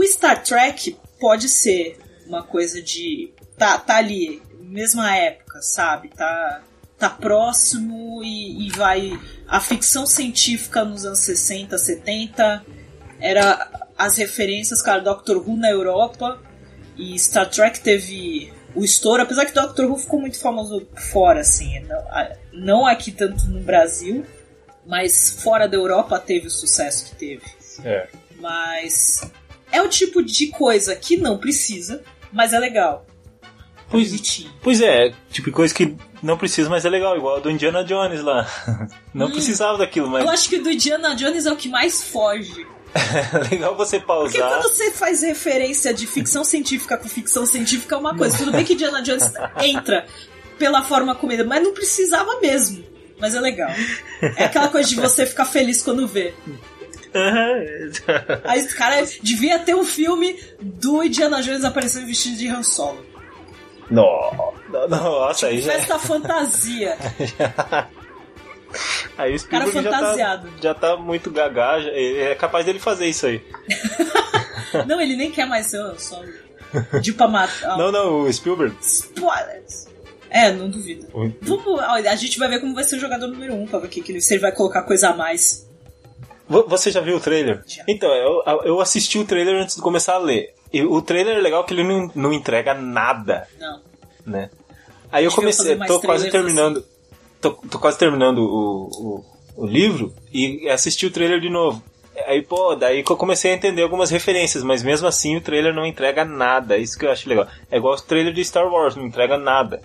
O 0.00 0.04
Star 0.04 0.42
Trek 0.42 0.96
pode 1.20 1.48
ser 1.48 1.98
uma 2.26 2.42
coisa 2.42 2.80
de. 2.80 3.32
Tá, 3.56 3.78
tá 3.78 3.96
ali, 3.96 4.40
mesma 4.60 5.14
época, 5.16 5.60
sabe? 5.60 6.08
Tá 6.10 6.62
tá 6.98 7.08
próximo 7.08 8.22
e, 8.24 8.66
e 8.66 8.70
vai. 8.70 9.18
A 9.48 9.60
ficção 9.60 10.06
científica 10.06 10.84
nos 10.84 11.06
anos 11.06 11.20
60, 11.20 11.76
70 11.78 12.64
era 13.18 13.88
as 13.96 14.16
referências, 14.16 14.82
cara, 14.82 15.00
Doctor 15.00 15.38
Who 15.38 15.56
na 15.56 15.70
Europa 15.70 16.40
e 16.96 17.18
Star 17.18 17.48
Trek 17.48 17.80
teve 17.80 18.52
o 18.74 18.84
estouro, 18.84 19.22
apesar 19.22 19.46
que 19.46 19.52
Doctor 19.52 19.86
Who 19.86 19.96
ficou 19.96 20.20
muito 20.20 20.38
famoso 20.38 20.86
fora, 21.10 21.40
assim, 21.40 21.80
não, 21.80 22.04
não 22.52 22.86
aqui 22.86 23.10
tanto 23.10 23.46
no 23.46 23.60
Brasil, 23.60 24.24
mas 24.86 25.40
fora 25.42 25.66
da 25.66 25.76
Europa 25.76 26.18
teve 26.20 26.46
o 26.46 26.50
sucesso 26.50 27.06
que 27.06 27.16
teve. 27.16 27.42
É. 27.84 28.08
Mas 28.38 29.20
é 29.72 29.80
o 29.82 29.88
tipo 29.88 30.22
de 30.22 30.48
coisa 30.48 30.94
que 30.94 31.16
não 31.16 31.38
precisa, 31.38 32.02
mas 32.32 32.52
é 32.52 32.58
legal. 32.58 33.06
Pois, 33.90 34.44
pois 34.62 34.80
é, 34.82 35.14
tipo 35.30 35.50
coisa 35.50 35.74
que 35.74 35.96
não 36.22 36.36
precisa, 36.36 36.68
mas 36.68 36.84
é 36.84 36.90
legal, 36.90 37.16
igual 37.16 37.40
do 37.40 37.50
Indiana 37.50 37.82
Jones 37.84 38.22
lá. 38.22 38.46
Não 39.14 39.26
hum, 39.26 39.32
precisava 39.32 39.78
daquilo, 39.78 40.08
mas. 40.08 40.24
Eu 40.24 40.30
acho 40.30 40.48
que 40.48 40.58
do 40.58 40.70
Indiana 40.70 41.14
Jones 41.14 41.46
é 41.46 41.52
o 41.52 41.56
que 41.56 41.68
mais 41.68 42.02
foge. 42.02 42.66
É 42.94 43.38
legal 43.50 43.76
você 43.76 44.00
pausar. 44.00 44.30
Porque 44.30 44.38
quando 44.38 44.62
você 44.62 44.90
faz 44.90 45.22
referência 45.22 45.92
de 45.94 46.06
ficção 46.06 46.44
científica 46.44 46.96
com 46.96 47.08
ficção 47.08 47.46
científica 47.46 47.94
é 47.94 47.98
uma 47.98 48.16
coisa. 48.16 48.36
Tudo 48.36 48.52
bem 48.52 48.64
que 48.64 48.74
Indiana 48.74 49.02
Jones 49.02 49.30
entra 49.62 50.06
pela 50.58 50.82
forma 50.82 51.14
comida, 51.14 51.44
mas 51.44 51.62
não 51.62 51.72
precisava 51.72 52.40
mesmo. 52.40 52.84
Mas 53.18 53.34
é 53.34 53.40
legal. 53.40 53.70
É 54.20 54.44
aquela 54.44 54.68
coisa 54.68 54.88
de 54.88 54.96
você 54.96 55.26
ficar 55.26 55.44
feliz 55.44 55.82
quando 55.82 56.06
vê. 56.06 56.34
Aí, 58.44 58.66
cara, 58.68 59.02
devia 59.22 59.58
ter 59.58 59.74
um 59.74 59.84
filme 59.84 60.38
do 60.60 61.02
Indiana 61.02 61.42
Jones 61.42 61.64
aparecendo 61.64 62.06
vestido 62.06 62.36
de 62.36 62.48
Han 62.48 62.62
Solo. 62.62 63.04
Nossa, 63.90 65.46
aí 65.46 65.60
já. 65.60 65.72
Festa 65.72 65.98
fantasia. 65.98 66.96
Aí 69.16 69.34
o 69.34 69.38
Spielberg 69.38 69.72
Cara 69.72 69.98
fantasiado. 69.98 70.48
Já 70.48 70.54
tá, 70.54 70.60
já 70.60 70.74
tá 70.74 70.96
muito 70.96 71.30
gagá, 71.30 71.78
é 71.80 72.34
capaz 72.34 72.66
dele 72.66 72.78
fazer 72.78 73.06
isso 73.06 73.26
aí. 73.26 73.42
não, 74.86 75.00
ele 75.00 75.16
nem 75.16 75.30
quer 75.30 75.46
mais 75.46 75.66
ser 75.66 75.82
só 75.98 76.22
de 77.00 77.12
pra 77.12 77.26
matar. 77.26 77.76
Não, 77.78 77.90
não, 77.90 78.20
o 78.20 78.32
Spielberg. 78.32 78.76
Spoilers. 78.80 79.88
É, 80.30 80.52
não 80.52 80.68
duvido. 80.68 81.06
Vamos, 81.40 81.80
a 81.80 82.14
gente 82.14 82.38
vai 82.38 82.48
ver 82.48 82.60
como 82.60 82.74
vai 82.74 82.84
ser 82.84 82.96
o 82.96 83.00
jogador 83.00 83.28
número 83.28 83.54
1 83.54 83.62
um, 83.62 83.66
pra 83.66 83.78
ver 83.78 83.88
que, 83.88 84.20
se 84.20 84.34
ele 84.34 84.42
vai 84.42 84.52
colocar 84.52 84.82
coisa 84.82 85.08
a 85.08 85.16
mais. 85.16 85.66
Você 86.46 86.90
já 86.90 87.00
viu 87.00 87.16
o 87.16 87.20
trailer? 87.20 87.62
Já. 87.66 87.82
Então, 87.88 88.10
eu, 88.10 88.42
eu 88.64 88.80
assisti 88.80 89.18
o 89.18 89.24
trailer 89.24 89.62
antes 89.62 89.76
de 89.76 89.80
começar 89.80 90.14
a 90.14 90.18
ler. 90.18 90.54
E 90.72 90.82
o 90.82 91.00
trailer 91.00 91.36
é 91.36 91.40
legal 91.40 91.64
que 91.64 91.72
ele 91.72 91.84
não, 91.84 92.10
não 92.14 92.32
entrega 92.32 92.74
nada. 92.74 93.48
Não. 93.58 93.80
Né? 94.26 94.50
Aí 95.10 95.24
eu 95.24 95.32
comecei, 95.32 95.76
tô 95.86 96.00
quase 96.00 96.30
terminando. 96.30 96.78
Assim. 96.78 96.88
Tô, 97.40 97.52
tô, 97.52 97.78
quase 97.78 97.98
terminando 97.98 98.38
o, 98.38 99.24
o, 99.56 99.62
o, 99.62 99.66
livro 99.66 100.12
e 100.32 100.68
assisti 100.68 101.06
o 101.06 101.10
trailer 101.10 101.40
de 101.40 101.48
novo. 101.48 101.82
Aí, 102.26 102.42
pô, 102.42 102.74
daí 102.74 103.04
que 103.04 103.12
eu 103.12 103.16
comecei 103.16 103.52
a 103.52 103.54
entender 103.54 103.82
algumas 103.82 104.10
referências, 104.10 104.64
mas 104.64 104.82
mesmo 104.82 105.06
assim 105.06 105.36
o 105.36 105.40
trailer 105.40 105.72
não 105.72 105.86
entrega 105.86 106.24
nada. 106.24 106.76
Isso 106.76 106.98
que 106.98 107.06
eu 107.06 107.10
acho 107.10 107.28
legal. 107.28 107.46
É 107.70 107.76
igual 107.76 107.94
o 107.94 108.00
trailer 108.00 108.34
de 108.34 108.44
Star 108.44 108.66
Wars, 108.66 108.96
não 108.96 109.06
entrega 109.06 109.38
nada. 109.38 109.80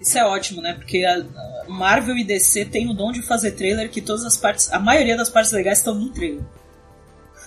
Isso 0.00 0.18
é 0.18 0.24
ótimo, 0.24 0.60
né? 0.60 0.74
Porque 0.74 1.04
a 1.04 1.24
Marvel 1.68 2.16
e 2.16 2.24
DC 2.24 2.64
tem 2.64 2.90
o 2.90 2.92
dom 2.92 3.12
de 3.12 3.22
fazer 3.22 3.52
trailer 3.52 3.88
que 3.88 4.02
todas 4.02 4.24
as 4.24 4.36
partes, 4.36 4.72
a 4.72 4.80
maioria 4.80 5.16
das 5.16 5.30
partes 5.30 5.52
legais 5.52 5.78
estão 5.78 5.94
no 5.94 6.10
trailer. 6.10 6.42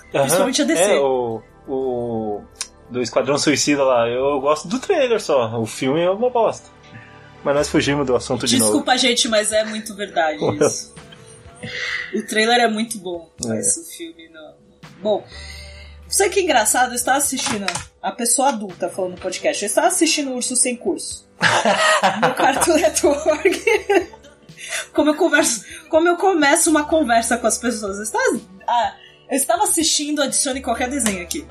Principalmente 0.10 0.62
a 0.62 0.66
DC. 0.66 0.82
É, 0.82 1.00
o, 1.00 1.42
o 1.68 2.42
do 2.90 3.02
Esquadrão 3.02 3.38
Suicida 3.38 3.84
lá, 3.84 4.08
eu 4.08 4.40
gosto 4.40 4.68
do 4.68 4.80
trailer 4.80 5.20
só. 5.20 5.60
O 5.60 5.66
filme 5.66 6.02
é 6.02 6.10
uma 6.10 6.30
bosta. 6.30 6.70
Mas 7.44 7.56
nós 7.56 7.70
fugimos 7.70 8.06
do 8.06 8.16
assunto 8.16 8.48
de 8.48 8.58
novo. 8.58 8.72
Desculpa, 8.72 8.98
gente, 8.98 9.28
mas 9.28 9.52
é 9.52 9.64
muito 9.64 9.96
verdade 9.96 10.40
isso. 10.60 10.94
o 12.14 12.26
trailer 12.28 12.60
é 12.60 12.68
muito 12.68 12.98
bom, 12.98 13.30
mas 13.44 13.78
é. 13.78 13.82
o 13.82 13.84
filme 13.84 14.30
não. 14.30 14.56
Bom, 15.02 15.26
isso 16.08 16.30
que 16.30 16.40
é 16.40 16.44
engraçado, 16.44 16.92
eu 16.92 16.96
estava 16.96 17.18
assistindo 17.18 17.66
a 18.02 18.12
pessoa 18.12 18.50
adulta 18.50 18.90
falando 18.90 19.12
no 19.12 19.18
podcast, 19.18 19.64
eu 19.64 19.68
estava 19.68 19.88
assistindo 19.88 20.32
Urso 20.32 20.56
Sem 20.56 20.76
Curso. 20.76 21.26
no 22.22 22.34
Cartoon 22.34 22.76
Network. 22.76 23.66
como 24.94 25.10
eu 25.10 25.16
converso, 25.16 25.66
como 25.90 26.08
eu 26.08 26.16
começo 26.16 26.70
uma 26.70 26.86
conversa 26.86 27.38
com 27.38 27.48
as 27.48 27.58
pessoas. 27.58 27.98
Eu 27.98 28.04
estava, 28.04 28.40
ah, 28.68 28.94
eu 29.30 29.36
estava 29.36 29.64
assistindo, 29.64 30.22
adicione 30.22 30.62
qualquer 30.62 30.90
desenho 30.90 31.24
aqui. 31.24 31.46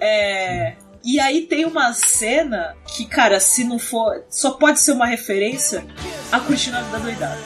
É, 0.00 0.74
e 1.02 1.20
aí 1.20 1.42
tem 1.42 1.64
uma 1.64 1.92
cena 1.92 2.74
que, 2.86 3.06
cara, 3.06 3.38
se 3.40 3.64
não 3.64 3.78
for. 3.78 4.24
Só 4.28 4.52
pode 4.52 4.80
ser 4.80 4.92
uma 4.92 5.06
referência 5.06 5.84
a 6.32 6.40
Cortina 6.40 6.82
da 6.82 6.98
Doidada. 6.98 7.38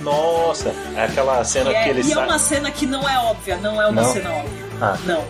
Nossa, 0.00 0.72
é 0.94 1.04
aquela 1.04 1.42
cena 1.42 1.70
que, 1.70 1.76
é, 1.76 1.82
que 1.82 1.88
ele 1.88 2.02
E 2.02 2.12
é 2.12 2.18
uma 2.18 2.38
cena 2.38 2.70
que 2.70 2.86
não 2.86 3.08
é 3.08 3.18
óbvia, 3.18 3.56
não 3.56 3.80
é 3.80 3.86
uma 3.88 4.02
não? 4.02 4.12
cena 4.12 4.30
óbvia. 4.30 4.66
Ah. 4.80 4.96
Não. 5.04 5.24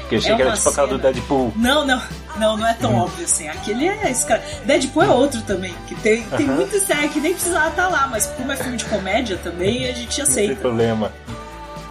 Porque 0.00 0.14
eu 0.14 0.18
achei 0.18 0.32
é 0.32 0.36
que 0.36 0.42
era 0.42 0.52
tipo 0.52 0.68
aquela 0.68 0.86
do 0.88 0.98
Deadpool. 0.98 1.52
Não, 1.56 1.84
não. 1.84 2.02
Não, 2.36 2.56
não 2.56 2.66
é 2.66 2.72
tão 2.74 2.94
hum. 2.94 3.00
óbvio 3.00 3.24
assim. 3.24 3.48
Aquele 3.48 3.88
é 3.88 4.10
esse 4.10 4.24
cara. 4.24 4.42
Deadpool 4.64 5.02
é 5.02 5.08
outro 5.08 5.42
também, 5.42 5.74
que 5.86 5.94
tem, 5.96 6.22
tem 6.22 6.46
uh 6.46 6.52
-huh. 6.52 6.54
muito 6.54 6.80
série 6.80 7.08
que 7.08 7.20
nem 7.20 7.34
precisava 7.34 7.68
estar 7.68 7.84
tá 7.84 7.88
lá, 7.88 8.06
mas 8.06 8.26
como 8.26 8.52
é 8.52 8.56
filme 8.56 8.76
de 8.76 8.84
comédia 8.86 9.36
também, 9.38 9.88
a 9.88 9.92
gente 9.92 10.22
aceita. 10.22 10.48
Não 10.48 10.54
tem 10.54 10.62
problema. 10.62 11.12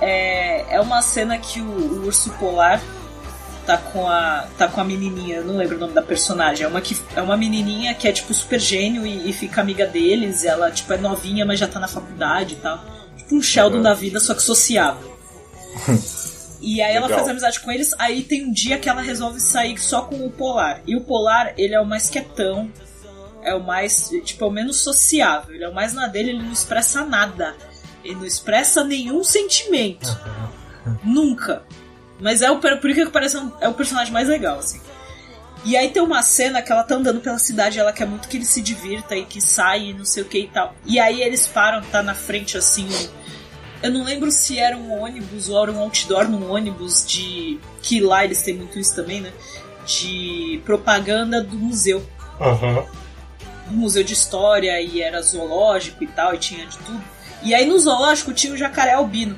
É, 0.02 0.76
é 0.76 0.82
uma 0.82 1.02
cena 1.02 1.38
que 1.38 1.62
o, 1.62 1.66
o 1.66 2.06
urso 2.06 2.32
polar 2.32 2.82
tá 3.66 3.78
com 3.78 4.08
a 4.08 4.48
tá 4.58 4.68
com 4.68 4.82
a 4.82 4.84
menininha, 4.84 5.38
eu 5.38 5.46
não 5.46 5.58
lembro 5.58 5.78
o 5.78 5.80
nome 5.80 5.94
da 5.94 6.02
personagem, 6.02 6.66
é 6.66 6.68
uma 6.68 6.82
que 6.82 6.98
é 7.16 7.22
uma 7.22 7.38
menininha 7.38 7.94
que 7.94 8.08
é 8.08 8.12
tipo 8.12 8.34
super 8.34 8.60
gênio 8.60 9.06
e, 9.06 9.30
e 9.30 9.34
fica 9.34 9.62
amiga 9.62 9.86
deles, 9.86 10.44
ela 10.44 10.72
tipo 10.72 10.92
é 10.92 10.98
novinha, 10.98 11.46
mas 11.46 11.60
já 11.60 11.68
tá 11.68 11.80
na 11.80 11.88
faculdade 11.88 12.56
e 12.56 12.58
tal. 12.58 12.84
Tipo 13.18 13.36
um 13.36 13.42
Sheldon 13.42 13.78
uhum. 13.78 13.84
da 13.84 13.94
vida, 13.94 14.20
só 14.20 14.34
que 14.34 14.42
sociável. 14.42 15.16
e 16.60 16.82
aí 16.82 16.96
ela 16.96 17.08
faz 17.08 17.28
amizade 17.28 17.60
com 17.60 17.72
eles, 17.72 17.94
aí 18.00 18.24
tem 18.24 18.46
um 18.46 18.52
dia 18.52 18.80
que 18.80 18.90
ela 18.90 19.02
resolve 19.02 19.40
sair 19.40 19.78
só 19.78 20.02
com 20.02 20.26
o 20.26 20.32
Polar. 20.32 20.82
E 20.88 20.96
o 20.96 21.02
Polar, 21.02 21.54
ele 21.58 21.76
é 21.76 21.80
o 21.80 21.86
mais 21.86 22.10
quietão, 22.10 22.70
é 23.44 23.54
o 23.54 23.64
mais, 23.64 24.10
tipo, 24.24 24.44
é 24.44 24.48
o 24.48 24.52
menos 24.52 24.78
sociável, 24.78 25.56
ele 25.56 25.64
é 25.64 25.70
o 25.70 25.74
mais 25.74 25.94
na 25.94 26.08
dele, 26.08 26.32
ele 26.32 26.44
não 26.44 26.52
expressa 26.52 27.06
nada. 27.06 27.56
Ele 28.04 28.16
não 28.16 28.26
expressa 28.26 28.84
nenhum 28.84 29.24
sentimento. 29.24 30.08
Nunca. 31.04 31.64
Mas 32.20 32.42
é 32.42 32.52
o, 32.52 32.60
por 32.60 32.94
que 32.94 33.06
parece 33.08 33.38
um, 33.38 33.52
é 33.60 33.68
o 33.68 33.74
personagem 33.74 34.14
mais 34.14 34.28
legal, 34.28 34.60
assim. 34.60 34.80
E 35.64 35.78
aí 35.78 35.90
tem 35.90 36.02
uma 36.02 36.24
cena 36.24 36.62
que 36.62 36.72
ela 36.72 36.84
tá 36.84 36.96
andando 36.96 37.20
pela 37.20 37.38
cidade, 37.38 37.78
ela 37.78 37.94
quer 37.94 38.08
muito 38.08 38.28
que 38.28 38.38
ele 38.38 38.46
se 38.46 38.62
divirta 38.62 39.16
e 39.16 39.26
que 39.26 39.40
saia 39.40 39.92
e 39.92 39.94
não 39.94 40.06
sei 40.06 40.24
o 40.24 40.26
que 40.26 40.40
e 40.40 40.48
tal. 40.48 40.76
E 40.86 41.00
aí 41.00 41.22
eles 41.22 41.46
param, 41.46 41.82
tá 41.84 42.02
na 42.02 42.16
frente 42.16 42.58
assim. 42.58 42.88
Eu 43.82 43.92
não 43.92 44.04
lembro 44.04 44.32
se 44.32 44.60
era 44.60 44.76
um 44.76 45.02
ônibus 45.02 45.50
ou 45.50 45.62
era 45.62 45.72
um 45.72 45.80
outdoor 45.80 46.28
num 46.28 46.52
ônibus 46.52 47.06
de. 47.06 47.60
Que 47.82 48.00
lá 48.00 48.24
eles 48.24 48.42
têm 48.42 48.56
muito 48.56 48.78
isso 48.78 48.96
também, 48.96 49.22
né? 49.22 49.32
De 49.86 50.62
propaganda 50.66 51.44
do 51.44 51.58
museu. 51.58 52.06
Uhum. 52.40 52.86
museu 53.68 54.04
de 54.04 54.14
história 54.14 54.82
e 54.82 55.00
era 55.00 55.22
zoológico 55.22 56.04
e 56.04 56.08
tal, 56.08 56.34
e 56.34 56.40
tinha 56.40 56.66
de 56.66 56.78
tudo. 56.80 57.04
E 57.44 57.54
aí 57.54 57.66
no 57.66 57.78
zoológico 57.80 58.34
tinha 58.34 58.54
o 58.54 58.58
jacaré 58.58 58.94
albino. 58.94 59.38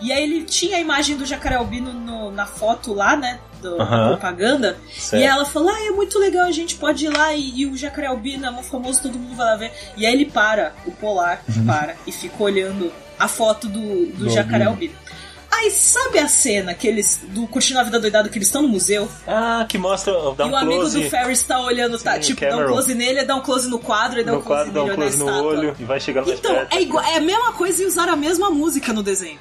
E 0.00 0.12
aí 0.12 0.22
ele 0.22 0.44
tinha 0.44 0.76
a 0.76 0.80
imagem 0.80 1.16
do 1.16 1.26
jacaré 1.26 1.56
albino 1.56 1.92
no, 1.92 2.30
na 2.30 2.46
foto 2.46 2.94
lá, 2.94 3.16
né? 3.16 3.40
Do, 3.60 3.72
uhum. 3.72 3.78
Da 3.78 4.08
propaganda. 4.08 4.78
Certo. 4.96 5.20
E 5.20 5.26
ela 5.26 5.44
falou: 5.44 5.70
Ah, 5.70 5.86
é 5.86 5.90
muito 5.90 6.18
legal, 6.18 6.46
a 6.46 6.52
gente 6.52 6.76
pode 6.76 7.06
ir 7.06 7.08
lá 7.08 7.34
e, 7.34 7.60
e 7.60 7.66
o 7.66 7.76
jacaré 7.76 8.06
albino 8.06 8.46
é 8.46 8.50
muito 8.50 8.68
famoso, 8.68 9.02
todo 9.02 9.18
mundo 9.18 9.36
vai 9.36 9.46
lá 9.46 9.56
ver. 9.56 9.72
E 9.96 10.06
aí 10.06 10.12
ele 10.12 10.26
para, 10.26 10.74
o 10.86 10.92
polar 10.92 11.42
uhum. 11.48 11.66
para 11.66 11.96
e 12.06 12.12
fica 12.12 12.42
olhando 12.42 12.92
a 13.18 13.26
foto 13.26 13.68
do, 13.68 14.06
do, 14.06 14.24
do 14.24 14.30
jacaré 14.30 14.64
albino. 14.64 14.94
albino. 14.94 15.18
Aí 15.58 15.72
sabe 15.72 16.20
a 16.20 16.28
cena 16.28 16.72
que 16.72 16.86
eles, 16.86 17.18
do 17.30 17.44
Curtindo 17.48 17.80
a 17.80 17.82
Vida 17.82 17.98
Doidado 17.98 18.28
que 18.30 18.38
eles 18.38 18.46
estão 18.46 18.62
no 18.62 18.68
museu? 18.68 19.08
Ah, 19.26 19.66
que 19.68 19.76
mostra. 19.76 20.12
Dá 20.36 20.46
um 20.46 20.50
e 20.50 20.52
o 20.52 20.56
amigo 20.56 20.80
close. 20.82 21.02
do 21.02 21.10
Ferris 21.10 21.42
tá 21.42 21.60
olhando, 21.60 21.98
tá, 21.98 22.16
tipo, 22.16 22.40
Cameron. 22.40 22.58
dá 22.58 22.64
um 22.64 22.68
close 22.68 22.94
nele, 22.94 23.24
dá 23.24 23.34
um 23.34 23.40
close 23.40 23.68
no 23.68 23.80
quadro 23.80 24.20
e 24.20 24.24
dá 24.24 24.34
um 24.34 24.40
close, 24.40 24.70
quadro, 24.70 24.72
dá 24.72 24.84
um 24.84 24.94
close 24.94 25.18
no 25.18 25.26
olho 25.26 25.76
e 25.76 25.84
vai 25.84 25.98
chegando 25.98 26.32
Então, 26.32 26.54
é, 26.70 26.80
igual, 26.80 27.04
é 27.04 27.16
a 27.16 27.20
mesma 27.20 27.52
coisa 27.54 27.82
e 27.82 27.86
usar 27.86 28.08
a 28.08 28.14
mesma 28.14 28.50
música 28.50 28.92
no 28.92 29.02
desenho. 29.02 29.38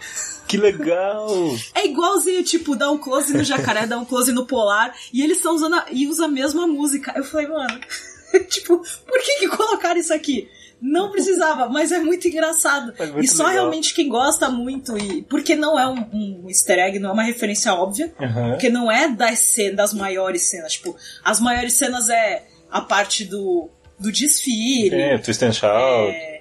Que 0.48 0.58
legal! 0.58 1.28
É 1.76 1.86
igualzinho, 1.86 2.44
tipo, 2.44 2.76
dá 2.76 2.90
um 2.90 2.98
close 2.98 3.32
no 3.32 3.44
jacaré, 3.44 3.86
dá 3.86 4.00
um 4.00 4.06
close 4.06 4.32
no 4.32 4.48
polar, 4.48 4.96
e 5.14 5.22
eles 5.22 5.38
estão 5.38 5.54
usando 5.54 5.76
a, 5.76 5.86
e 5.92 6.08
usa 6.08 6.26
a 6.26 6.28
mesma 6.28 6.66
música. 6.66 7.14
Eu 7.16 7.24
falei, 7.24 7.48
mano, 7.48 7.80
tipo, 8.50 8.80
por 9.06 9.20
que 9.22 9.40
que 9.40 9.48
colocaram 9.50 10.00
isso 10.00 10.14
aqui? 10.14 10.50
Não 10.82 11.10
precisava, 11.12 11.68
mas 11.70 11.92
é 11.92 12.00
muito 12.00 12.28
engraçado. 12.28 12.94
É 12.98 13.06
muito 13.06 13.26
e 13.26 13.28
só 13.28 13.46
legal. 13.46 13.64
realmente 13.64 13.94
quem 13.94 14.10
gosta 14.10 14.50
muito, 14.50 14.98
e 14.98 15.24
porque 15.24 15.56
não 15.56 15.80
é 15.80 15.88
um, 15.88 16.06
um 16.14 16.46
easter 16.48 16.80
egg, 16.80 17.00
não 17.00 17.12
é 17.12 17.14
uma 17.14 17.24
referência 17.24 17.74
óbvia, 17.74 18.14
uhum. 18.20 18.52
porque 18.52 18.70
não 18.70 18.92
é 18.92 19.08
das, 19.08 19.40
cenas, 19.40 19.76
das 19.76 19.94
maiores 19.94 20.44
cenas. 20.50 20.74
Tipo, 20.74 20.96
as 21.24 21.40
maiores 21.40 21.74
cenas 21.74 22.10
é 22.10 22.46
a 22.72 22.82
parte 22.82 23.26
do, 23.26 23.70
do 24.00 24.12
desfile. 24.12 24.96
É, 24.96 25.18
Twist 25.18 25.44
and 25.44 25.54
Shout. 25.54 26.12
É, 26.12 26.38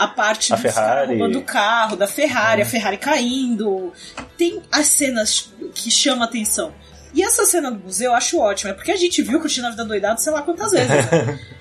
a 0.00 0.08
parte 0.08 0.52
a 0.52 0.56
do 0.56 0.62
Ferrari. 0.62 1.18
do 1.30 1.42
carro, 1.42 1.94
da 1.94 2.06
Ferrari, 2.06 2.62
a 2.62 2.66
Ferrari 2.66 2.96
caindo. 2.96 3.92
Tem 4.38 4.62
as 4.72 4.86
cenas 4.86 5.52
que 5.74 5.90
chamam 5.90 6.24
atenção. 6.24 6.72
E 7.12 7.22
essa 7.22 7.44
cena 7.44 7.70
do 7.70 7.80
museu 7.84 8.12
eu 8.12 8.16
acho 8.16 8.38
ótima, 8.38 8.70
é 8.70 8.74
porque 8.74 8.92
a 8.92 8.96
gente 8.96 9.20
viu 9.20 9.40
Curtindo 9.40 9.66
a 9.66 9.70
Vida 9.70 9.84
Doidado 9.84 10.20
sei 10.20 10.32
lá 10.32 10.42
quantas 10.42 10.70
vezes. 10.72 10.88
Né? 10.88 11.38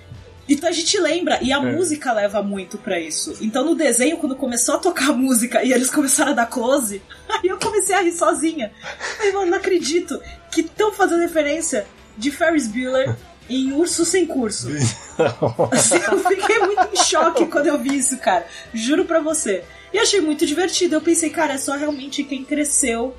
Então 0.50 0.68
a 0.68 0.72
gente 0.72 1.00
lembra, 1.00 1.38
e 1.44 1.54
a 1.54 1.58
é. 1.58 1.60
música 1.60 2.12
leva 2.12 2.42
muito 2.42 2.80
para 2.80 3.00
isso. 3.00 3.38
Então 3.40 3.64
no 3.64 3.76
desenho, 3.76 4.18
quando 4.18 4.36
começou 4.36 4.76
a 4.76 4.80
tocar 4.80 5.14
música 5.14 5.64
e 5.64 5.72
eles 5.72 5.92
começaram 5.92 6.32
a 6.32 6.36
dar 6.36 6.48
close, 6.48 7.02
aí 7.30 7.48
eu 7.48 7.60
comecei 7.60 7.96
a 7.96 8.02
rir 8.02 8.12
sozinha. 8.12 8.72
Aí, 9.20 9.32
mano, 9.32 9.52
não 9.52 9.58
acredito 9.60 10.20
que 10.52 10.62
estão 10.62 10.92
fazendo 10.92 11.22
referência 11.22 11.86
de 12.18 12.32
Ferris 12.32 12.68
Bueller 12.68 13.16
em 13.48 13.72
Urso 13.74 14.04
Sem 14.04 14.26
Curso. 14.26 14.70
Assim, 15.72 15.96
eu 15.96 16.20
fiquei 16.24 16.60
muito 16.60 16.90
em 16.94 17.04
choque 17.04 17.46
quando 17.46 17.68
eu 17.68 17.78
vi 17.78 17.98
isso, 17.98 18.18
cara. 18.18 18.46
Juro 18.74 19.06
pra 19.06 19.20
você. 19.20 19.64
E 19.94 20.00
achei 20.00 20.20
muito 20.20 20.46
divertido. 20.46 20.96
Eu 20.96 21.02
pensei, 21.02 21.30
cara, 21.30 21.54
é 21.54 21.58
só 21.58 21.76
realmente 21.76 22.24
quem 22.24 22.44
cresceu 22.44 23.16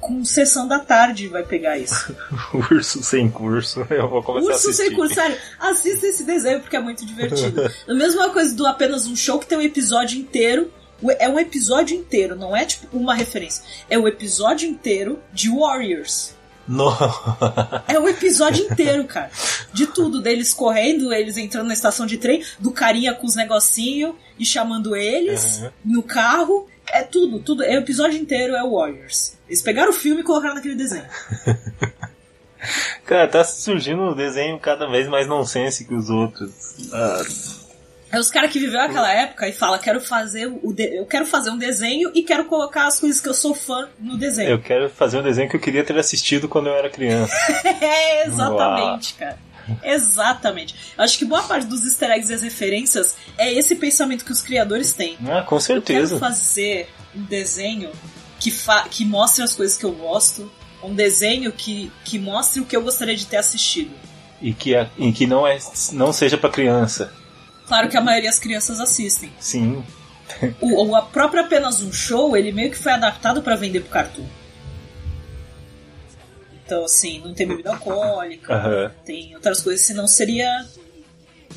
com 0.00 0.24
sessão 0.24 0.68
da 0.68 0.78
tarde 0.78 1.28
vai 1.28 1.42
pegar 1.42 1.78
isso. 1.78 2.14
Urso 2.70 3.02
sem 3.02 3.30
curso, 3.30 3.86
eu 3.90 4.08
vou 4.08 4.22
começar 4.22 4.52
Urso 4.52 4.68
a 4.68 4.70
assistir. 4.70 4.88
sem 4.88 4.94
curso, 4.94 5.14
sério, 5.14 5.36
assista 5.58 6.06
esse 6.06 6.24
desenho 6.24 6.60
porque 6.60 6.76
é 6.76 6.80
muito 6.80 7.04
divertido. 7.04 7.62
a 7.88 7.94
mesma 7.94 8.30
coisa 8.30 8.54
do 8.54 8.66
apenas 8.66 9.06
um 9.06 9.16
show 9.16 9.38
que 9.38 9.46
tem 9.46 9.58
um 9.58 9.62
episódio 9.62 10.18
inteiro. 10.18 10.70
É 11.18 11.28
um 11.28 11.38
episódio 11.38 11.94
inteiro, 11.94 12.34
não 12.34 12.56
é 12.56 12.64
tipo 12.64 12.96
uma 12.96 13.14
referência. 13.14 13.62
É 13.90 13.98
o 13.98 14.02
um 14.02 14.08
episódio 14.08 14.66
inteiro 14.66 15.18
de 15.32 15.50
Warriors. 15.50 16.34
No. 16.66 16.90
É 17.86 17.98
um 17.98 18.08
episódio 18.08 18.64
inteiro, 18.64 19.04
cara. 19.04 19.30
De 19.72 19.86
tudo, 19.86 20.22
deles 20.22 20.54
correndo, 20.54 21.12
eles 21.12 21.36
entrando 21.36 21.66
na 21.66 21.74
estação 21.74 22.06
de 22.06 22.16
trem, 22.16 22.42
do 22.58 22.70
carinha 22.70 23.12
com 23.12 23.26
os 23.26 23.34
negocinhos 23.34 24.14
e 24.38 24.46
chamando 24.46 24.96
eles 24.96 25.58
uhum. 25.58 25.70
no 25.84 26.02
carro. 26.02 26.66
É 26.94 27.02
tudo, 27.02 27.40
tudo. 27.40 27.64
É 27.64 27.74
o 27.74 27.80
episódio 27.80 28.20
inteiro 28.20 28.54
é 28.54 28.62
o 28.62 28.76
Warriors. 28.76 29.36
Eles 29.48 29.60
pegaram 29.60 29.90
o 29.90 29.92
filme 29.92 30.20
e 30.20 30.24
colocaram 30.24 30.54
naquele 30.54 30.76
desenho. 30.76 31.04
Cara, 33.04 33.26
tá 33.26 33.42
surgindo 33.42 34.00
um 34.00 34.14
desenho 34.14 34.58
cada 34.60 34.86
vez 34.86 35.08
mais 35.08 35.26
nonsense 35.26 35.84
que 35.84 35.92
os 35.92 36.08
outros. 36.08 36.50
Ah. 36.92 37.22
É 38.12 38.18
os 38.18 38.30
caras 38.30 38.52
que 38.52 38.60
viveu 38.60 38.80
aquela 38.80 39.12
época 39.12 39.48
e 39.48 39.52
fala 39.52 39.76
quero 39.76 40.00
fazer 40.00 40.46
o 40.46 40.72
de... 40.72 40.98
eu 40.98 41.04
quero 41.04 41.26
fazer 41.26 41.50
um 41.50 41.58
desenho 41.58 42.12
e 42.14 42.22
quero 42.22 42.44
colocar 42.44 42.86
as 42.86 43.00
coisas 43.00 43.20
que 43.20 43.28
eu 43.28 43.34
sou 43.34 43.54
fã 43.54 43.88
no 43.98 44.16
desenho. 44.16 44.50
Eu 44.50 44.60
quero 44.60 44.88
fazer 44.88 45.18
um 45.18 45.22
desenho 45.22 45.50
que 45.50 45.56
eu 45.56 45.60
queria 45.60 45.82
ter 45.82 45.98
assistido 45.98 46.48
quando 46.48 46.68
eu 46.68 46.74
era 46.74 46.88
criança. 46.88 47.34
é, 47.82 48.24
exatamente, 48.26 49.16
Uau. 49.18 49.18
cara. 49.18 49.38
Exatamente. 49.82 50.74
Acho 50.96 51.18
que 51.18 51.24
boa 51.24 51.42
parte 51.42 51.66
dos 51.66 51.84
easter 51.84 52.10
eggs 52.10 52.30
e 52.30 52.34
as 52.34 52.42
referências 52.42 53.16
é 53.36 53.52
esse 53.52 53.76
pensamento 53.76 54.24
que 54.24 54.32
os 54.32 54.40
criadores 54.40 54.92
têm. 54.92 55.16
Ah, 55.26 55.42
com 55.42 55.58
certeza. 55.60 56.14
Eu 56.14 56.18
quero 56.18 56.32
fazer 56.32 56.88
um 57.14 57.22
desenho 57.22 57.90
que, 58.38 58.50
fa 58.50 58.86
que 58.88 59.04
mostre 59.04 59.42
as 59.42 59.54
coisas 59.54 59.76
que 59.76 59.84
eu 59.84 59.92
gosto, 59.92 60.50
um 60.82 60.94
desenho 60.94 61.50
que, 61.52 61.90
que 62.04 62.18
mostre 62.18 62.60
o 62.60 62.64
que 62.66 62.76
eu 62.76 62.82
gostaria 62.82 63.16
de 63.16 63.26
ter 63.26 63.38
assistido. 63.38 63.92
E 64.40 64.52
que, 64.52 64.74
é, 64.74 64.88
e 64.98 65.12
que 65.12 65.26
não, 65.26 65.46
é, 65.46 65.58
não 65.92 66.12
seja 66.12 66.36
para 66.36 66.50
criança. 66.50 67.12
Claro 67.66 67.88
que 67.88 67.96
a 67.96 68.00
maioria 68.00 68.28
das 68.28 68.38
crianças 68.38 68.78
assistem. 68.80 69.32
Sim. 69.40 69.82
o, 70.60 70.94
a 70.94 71.02
própria 71.02 71.42
apenas 71.42 71.80
um 71.80 71.92
show, 71.92 72.36
ele 72.36 72.52
meio 72.52 72.70
que 72.70 72.76
foi 72.76 72.92
adaptado 72.92 73.42
para 73.42 73.56
vender 73.56 73.80
pro 73.80 73.90
cartoon. 73.90 74.26
Então, 76.64 76.84
assim, 76.84 77.20
não 77.20 77.34
tem 77.34 77.46
bebida 77.46 77.70
alcoólica, 77.70 78.54
uhum. 78.54 78.90
tem 79.04 79.34
outras 79.34 79.60
coisas, 79.60 79.84
senão 79.84 80.06
seria 80.06 80.66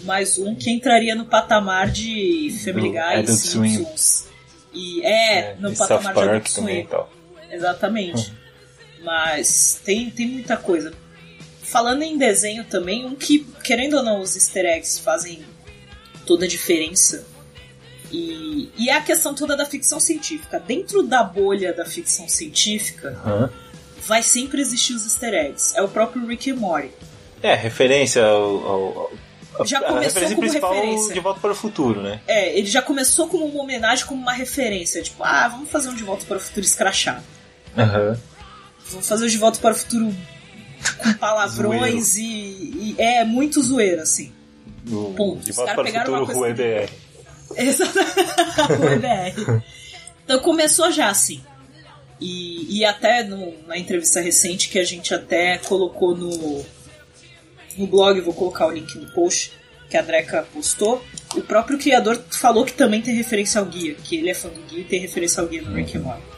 mais 0.03 0.37
um 0.37 0.53
que 0.53 0.69
entraria 0.69 1.15
no 1.15 1.25
patamar 1.25 1.89
de 1.89 2.53
Family 2.63 2.89
Guy 2.89 3.23
e 3.23 3.27
Simpsons. 3.27 4.27
E 4.73 5.01
é, 5.03 5.39
é 5.39 5.55
no 5.59 5.75
patamar 5.75 6.13
de 6.13 6.19
Adult 6.19 6.47
Swim. 6.47 6.87
Exatamente. 7.49 8.31
Hum. 8.31 9.03
Mas 9.03 9.79
tem, 9.83 10.09
tem 10.09 10.27
muita 10.27 10.57
coisa. 10.57 10.93
Falando 11.63 12.01
em 12.01 12.17
desenho 12.17 12.63
também, 12.65 13.05
um 13.05 13.15
que, 13.15 13.39
querendo 13.63 13.97
ou 13.97 14.03
não, 14.03 14.21
os 14.21 14.35
easter 14.35 14.65
eggs 14.65 14.99
fazem 14.99 15.43
toda 16.25 16.45
a 16.45 16.47
diferença. 16.47 17.25
E, 18.11 18.69
e 18.77 18.89
é 18.89 18.93
a 18.93 19.01
questão 19.01 19.33
toda 19.33 19.55
da 19.55 19.65
ficção 19.65 19.99
científica. 19.99 20.59
Dentro 20.59 21.03
da 21.03 21.23
bolha 21.23 21.73
da 21.73 21.85
ficção 21.85 22.27
científica, 22.27 23.19
uhum. 23.25 23.49
Vai 24.07 24.23
sempre 24.23 24.61
existir 24.61 24.93
os 24.93 25.03
easter 25.03 25.33
eggs. 25.33 25.77
É 25.77 25.81
o 25.81 25.87
próprio 25.87 26.25
Rick 26.25 26.49
e 26.49 26.53
Morty. 26.53 26.91
É, 27.43 27.53
referência 27.53 28.23
ao, 28.25 28.67
ao 28.67 29.11
já 29.65 29.81
começou 29.81 29.97
a 29.97 30.01
referência 30.01 30.35
como 30.35 30.47
principal 30.47 30.73
referência. 30.73 31.13
De 31.13 31.19
Volta 31.19 31.39
para 31.39 31.51
o 31.51 31.55
Futuro, 31.55 32.01
né? 32.01 32.21
É, 32.27 32.57
ele 32.57 32.67
já 32.67 32.81
começou 32.81 33.27
como 33.27 33.45
uma 33.45 33.63
homenagem, 33.63 34.05
como 34.05 34.21
uma 34.21 34.33
referência. 34.33 35.01
Tipo, 35.01 35.23
ah, 35.23 35.47
vamos 35.47 35.69
fazer 35.69 35.89
um 35.89 35.95
De 35.95 36.03
Volta 36.03 36.25
para 36.25 36.37
o 36.37 36.39
Futuro 36.39 36.65
escrachado. 36.65 37.23
Uhum. 37.75 38.17
Vamos 38.89 39.07
fazer 39.07 39.25
o 39.25 39.29
De 39.29 39.37
Volta 39.37 39.59
para 39.59 39.71
o 39.71 39.75
Futuro 39.75 40.15
com 40.99 41.13
palavrões 41.13 42.17
e, 42.17 42.23
e, 42.23 42.95
É, 42.99 43.23
muito 43.23 43.61
zoeiro, 43.63 44.01
assim. 44.01 44.31
Ponto. 45.15 45.43
De 45.43 45.51
Volta 45.51 45.73
para 45.73 45.89
o 45.89 45.91
Futuro, 45.91 46.25
Rua 46.25 46.49
EBR. 46.49 46.89
Exatamente. 47.57 49.41
Então 50.27 50.41
começou 50.41 50.91
já 50.91 51.09
assim. 51.09 51.41
E, 52.19 52.79
e 52.79 52.85
até 52.85 53.23
no, 53.23 53.53
na 53.67 53.77
entrevista 53.77 54.19
recente 54.19 54.69
que 54.69 54.79
a 54.79 54.83
gente 54.83 55.13
até 55.13 55.57
colocou 55.59 56.15
no, 56.15 56.65
no 57.77 57.87
blog, 57.87 58.19
vou 58.21 58.33
colocar 58.33 58.67
o 58.67 58.71
link 58.71 58.97
no 58.97 59.09
post, 59.11 59.51
que 59.89 59.95
a 59.95 60.01
Dreca 60.01 60.45
postou, 60.53 61.03
o 61.35 61.41
próprio 61.41 61.77
criador 61.77 62.21
falou 62.31 62.65
que 62.65 62.73
também 62.73 63.01
tem 63.01 63.15
referência 63.15 63.59
ao 63.59 63.65
guia, 63.65 63.95
que 63.95 64.17
ele 64.17 64.29
é 64.29 64.33
fã 64.33 64.49
do 64.49 64.61
guia 64.61 64.81
e 64.81 64.83
tem 64.83 64.99
referência 64.99 65.41
ao 65.41 65.47
guia 65.47 65.61
no 65.61 65.73
Rick 65.73 65.97
and 65.97 66.01
Morty. 66.01 66.37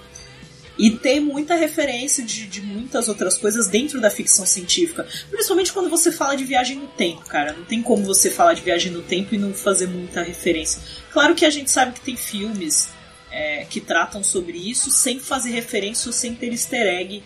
E 0.78 0.92
tem 0.92 1.20
muita 1.20 1.56
referência 1.56 2.24
de, 2.24 2.48
de 2.48 2.62
muitas 2.62 3.10
outras 3.10 3.38
coisas 3.38 3.68
dentro 3.68 4.00
da 4.00 4.10
ficção 4.10 4.46
científica. 4.46 5.06
Principalmente 5.30 5.74
quando 5.74 5.90
você 5.90 6.10
fala 6.10 6.36
de 6.36 6.46
viagem 6.46 6.78
no 6.78 6.88
tempo, 6.88 7.26
cara. 7.28 7.52
Não 7.52 7.66
tem 7.66 7.82
como 7.82 8.06
você 8.06 8.32
falar 8.32 8.54
de 8.54 8.62
viagem 8.62 8.90
no 8.90 9.02
tempo 9.02 9.36
e 9.36 9.38
não 9.38 9.54
fazer 9.54 9.88
muita 9.88 10.24
referência. 10.24 10.82
Claro 11.12 11.36
que 11.36 11.46
a 11.46 11.50
gente 11.50 11.70
sabe 11.70 11.92
que 11.92 12.00
tem 12.00 12.16
filmes 12.16 12.88
é, 13.32 13.66
que 13.70 13.80
tratam 13.80 14.24
sobre 14.24 14.58
isso 14.58 14.90
sem 14.92 15.20
fazer 15.20 15.52
referência 15.52 16.10
ou 16.10 16.14
sem 16.14 16.36
ter 16.36 16.52
easter 16.52 16.86
egg 16.88 17.24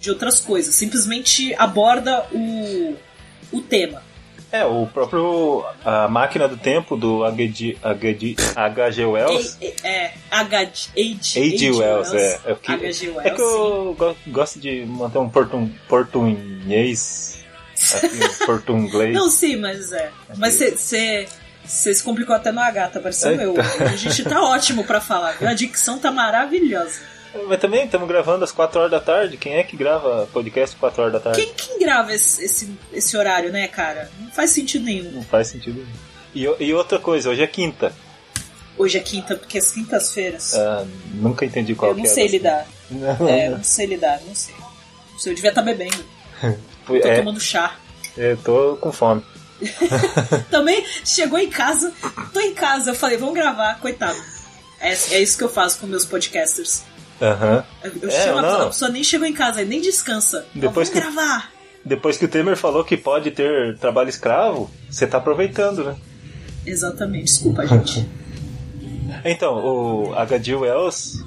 de 0.00 0.10
outras 0.10 0.40
coisas. 0.40 0.74
Simplesmente 0.74 1.54
aborda 1.54 2.26
o, 2.32 2.96
o 3.52 3.60
tema. 3.60 4.02
É, 4.50 4.64
o 4.64 4.86
próprio. 4.86 5.64
A 5.84 6.08
máquina 6.08 6.48
do 6.48 6.56
tempo 6.56 6.96
do 6.96 7.22
H.G. 7.24 7.76
H.G. 7.82 9.04
Wells. 9.04 9.58
É, 9.84 10.12
H.G. 10.30 11.70
Wells, 11.70 12.14
é. 12.14 12.40
É, 12.46 12.54
que, 12.54 12.72
H.G. 12.72 13.08
Wells. 13.10 13.26
É 13.26 13.30
que 13.30 13.42
eu 13.42 13.96
gosto 14.28 14.58
de 14.58 14.86
manter 14.86 15.18
um 15.18 15.28
portum, 15.28 15.70
portunhês. 15.86 17.44
Assim, 17.74 18.46
portunglês. 18.46 19.14
Não, 19.14 19.30
sim, 19.30 19.56
mas 19.56 19.92
é. 19.92 20.10
Mas 20.36 20.54
você. 20.54 21.28
Você 21.68 21.94
se 21.94 22.02
complicou 22.02 22.34
até 22.34 22.50
no 22.50 22.60
H, 22.60 22.88
tá 22.88 23.00
parecendo 23.00 23.42
eu. 23.42 23.54
A 23.80 23.94
gente 23.94 24.24
tá 24.24 24.42
ótimo 24.42 24.84
pra 24.84 25.00
falar, 25.00 25.36
A 25.42 25.52
dicção 25.52 25.98
tá 25.98 26.10
maravilhosa. 26.10 27.00
Mas 27.46 27.60
também 27.60 27.84
estamos 27.84 28.08
gravando 28.08 28.42
às 28.42 28.50
4 28.50 28.80
horas 28.80 28.90
da 28.90 29.00
tarde. 29.00 29.36
Quem 29.36 29.56
é 29.56 29.62
que 29.62 29.76
grava 29.76 30.26
podcast 30.32 30.74
às 30.74 30.80
4 30.80 31.02
horas 31.02 31.12
da 31.12 31.20
tarde? 31.20 31.42
Quem, 31.42 31.54
quem 31.54 31.78
grava 31.78 32.14
esse, 32.14 32.42
esse, 32.42 32.78
esse, 32.90 33.16
horário, 33.16 33.52
né, 33.52 33.68
cara? 33.68 34.10
Não 34.18 34.30
faz 34.30 34.50
sentido 34.50 34.86
nenhum. 34.86 35.10
Não 35.10 35.22
faz 35.22 35.48
sentido 35.48 35.76
nenhum. 36.34 36.56
E, 36.58 36.64
e 36.64 36.74
outra 36.74 36.98
coisa, 36.98 37.28
hoje 37.28 37.42
é 37.42 37.46
quinta. 37.46 37.92
Hoje 38.78 38.96
é 38.96 39.00
quinta, 39.00 39.36
porque 39.36 39.58
as 39.58 39.70
quintas-feiras. 39.70 40.54
Ah, 40.54 40.86
nunca 41.12 41.44
entendi 41.44 41.74
qual 41.74 41.90
eu 41.90 41.98
não 41.98 42.06
sei 42.06 42.28
lidar. 42.28 42.66
Não, 42.90 43.28
é, 43.28 43.48
eu 43.48 43.56
não 43.58 43.64
sei 43.64 43.86
lidar, 43.86 44.20
não 44.26 44.34
sei. 44.34 44.54
Não 45.12 45.18
sei, 45.18 45.32
eu 45.32 45.36
devia 45.36 45.50
estar 45.50 45.62
tá 45.62 45.66
bebendo. 45.66 46.04
tô 46.86 46.96
é, 46.96 47.18
tomando 47.18 47.40
chá. 47.40 47.76
Eu 48.16 48.36
tô 48.38 48.76
com 48.80 48.90
fome. 48.90 49.22
Também 50.50 50.84
chegou 51.04 51.38
em 51.38 51.50
casa, 51.50 51.92
tô 52.32 52.40
em 52.40 52.54
casa, 52.54 52.90
eu 52.90 52.94
falei, 52.94 53.16
vamos 53.16 53.34
gravar, 53.34 53.78
coitado. 53.80 54.18
É, 54.80 54.92
é 54.92 55.20
isso 55.20 55.36
que 55.36 55.44
eu 55.44 55.48
faço 55.48 55.80
com 55.80 55.86
meus 55.86 56.04
podcasters. 56.04 56.82
Aham. 57.20 57.64
Uhum. 57.84 57.90
Eu, 58.02 58.08
é, 58.08 58.24
chamo 58.24 58.38
a, 58.38 58.62
a 58.62 58.66
pessoa 58.66 58.90
nem 58.90 59.02
chegou 59.02 59.26
em 59.26 59.32
casa, 59.32 59.64
nem 59.64 59.80
descansa. 59.80 60.46
Depois 60.54 60.88
que, 60.88 61.00
gravar. 61.00 61.52
Depois 61.84 62.16
que 62.16 62.24
o 62.24 62.28
Temer 62.28 62.56
falou 62.56 62.84
que 62.84 62.96
pode 62.96 63.30
ter 63.32 63.76
trabalho 63.78 64.08
escravo, 64.08 64.70
você 64.88 65.06
tá 65.06 65.18
aproveitando, 65.18 65.84
né? 65.84 65.96
Exatamente, 66.64 67.24
desculpa, 67.24 67.66
gente. 67.66 68.08
então, 69.24 69.54
o 69.54 70.14
H.G. 70.14 70.54
Wells 70.54 71.24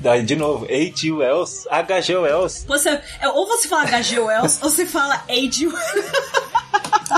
Daí, 0.00 0.22
de 0.22 0.36
novo, 0.36 0.64
A.G. 0.66 1.10
Wells, 1.10 1.66
H.G. 1.68 2.16
Wells. 2.16 2.64
Você, 2.66 2.88
é, 3.20 3.28
ou 3.28 3.46
você 3.46 3.66
fala 3.66 3.82
H.G. 3.82 4.20
Wells, 4.20 4.58
ou 4.62 4.70
você 4.70 4.86
fala 4.86 5.24
A.G. 5.28 5.68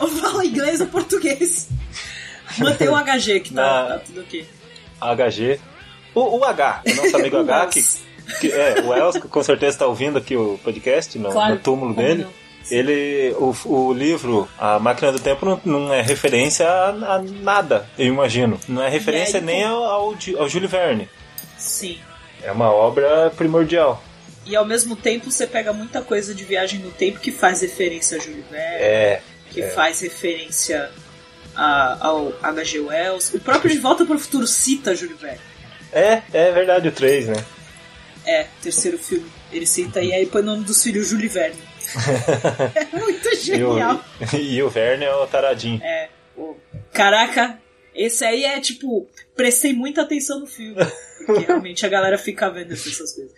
ou 0.00 0.08
fala 0.08 0.44
inglês 0.44 0.80
ou 0.80 0.86
português. 0.86 1.68
Mantém 2.58 2.88
o 2.88 2.96
HG 2.96 3.40
que 3.40 3.54
tá, 3.54 3.62
Na... 3.62 3.84
tá 3.84 3.98
tudo 3.98 4.20
ok. 4.20 4.46
HG. 5.00 5.60
O, 6.14 6.38
o 6.38 6.44
H, 6.44 6.82
o 6.86 6.94
nosso 6.94 7.16
amigo 7.16 7.36
H, 7.36 7.66
que, 7.72 7.84
que, 8.40 8.52
é, 8.52 8.80
o 8.80 8.88
Wells, 8.88 9.20
com 9.20 9.42
certeza 9.42 9.76
está 9.76 9.86
ouvindo 9.86 10.18
aqui 10.18 10.36
o 10.36 10.58
podcast 10.64 11.18
no, 11.18 11.30
claro, 11.30 11.54
no 11.54 11.60
túmulo 11.60 11.94
dele. 11.94 12.24
Não? 12.24 12.48
ele 12.70 13.34
o, 13.38 13.54
o 13.64 13.92
livro 13.92 14.48
A 14.58 14.78
Máquina 14.78 15.12
do 15.12 15.18
Tempo 15.18 15.46
não, 15.46 15.60
não 15.64 15.94
é 15.94 16.02
referência 16.02 16.68
a, 16.68 16.88
a, 16.88 17.22
nada, 17.22 17.88
eu 17.98 18.06
imagino. 18.06 18.58
Não 18.68 18.82
é 18.82 18.88
referência 18.88 19.40
aí, 19.40 19.44
nem 19.44 19.64
ao, 19.64 19.82
ao, 19.84 20.14
ao 20.38 20.48
Júlio 20.48 20.68
Verne. 20.68 21.08
Sim. 21.56 21.98
É 22.42 22.52
uma 22.52 22.70
obra 22.70 23.30
primordial. 23.36 24.02
E 24.46 24.56
ao 24.56 24.64
mesmo 24.64 24.96
tempo 24.96 25.30
você 25.30 25.46
pega 25.46 25.72
muita 25.72 26.00
coisa 26.00 26.34
de 26.34 26.44
viagem 26.44 26.80
no 26.80 26.90
tempo 26.90 27.20
que 27.20 27.30
faz 27.30 27.60
referência 27.60 28.16
a 28.16 28.20
Júlio 28.20 28.44
Verne, 28.50 28.76
é, 28.82 29.22
que 29.50 29.62
é. 29.62 29.68
faz 29.70 30.00
referência 30.00 30.90
a, 31.54 32.06
ao 32.06 32.32
H.G. 32.42 32.80
Wells. 32.80 33.34
O 33.34 33.40
próprio 33.40 33.70
De 33.70 33.78
Volta 33.78 34.04
para 34.04 34.16
o 34.16 34.18
Futuro 34.18 34.46
cita 34.46 34.94
Júlio 34.94 35.16
Verne. 35.16 35.40
É, 35.92 36.22
é 36.32 36.52
verdade, 36.52 36.88
o 36.88 36.92
3, 36.92 37.28
né? 37.28 37.44
É, 38.24 38.46
terceiro 38.62 38.98
filme. 38.98 39.30
Ele 39.50 39.66
cita 39.66 40.02
e 40.02 40.12
aí 40.12 40.26
põe 40.26 40.42
o 40.42 40.44
nome 40.44 40.64
dos 40.64 40.82
filhos 40.82 41.08
Júlio 41.08 41.30
Verne. 41.30 41.60
é 42.74 42.96
muito 42.96 43.34
genial. 43.36 44.04
E 44.32 44.36
o, 44.36 44.38
e 44.40 44.62
o 44.62 44.68
Verne 44.68 45.04
é 45.04 45.14
o 45.14 45.26
taradinho. 45.26 45.82
É. 45.82 46.08
O, 46.36 46.56
caraca, 46.92 47.58
esse 47.94 48.24
aí 48.24 48.44
é 48.44 48.60
tipo, 48.60 49.08
prestei 49.34 49.72
muita 49.72 50.02
atenção 50.02 50.40
no 50.40 50.46
filme. 50.46 50.76
Porque 51.26 51.44
realmente 51.46 51.84
a 51.84 51.88
galera 51.88 52.16
fica 52.16 52.48
vendo 52.50 52.72
essas 52.72 52.94
coisas. 52.94 53.32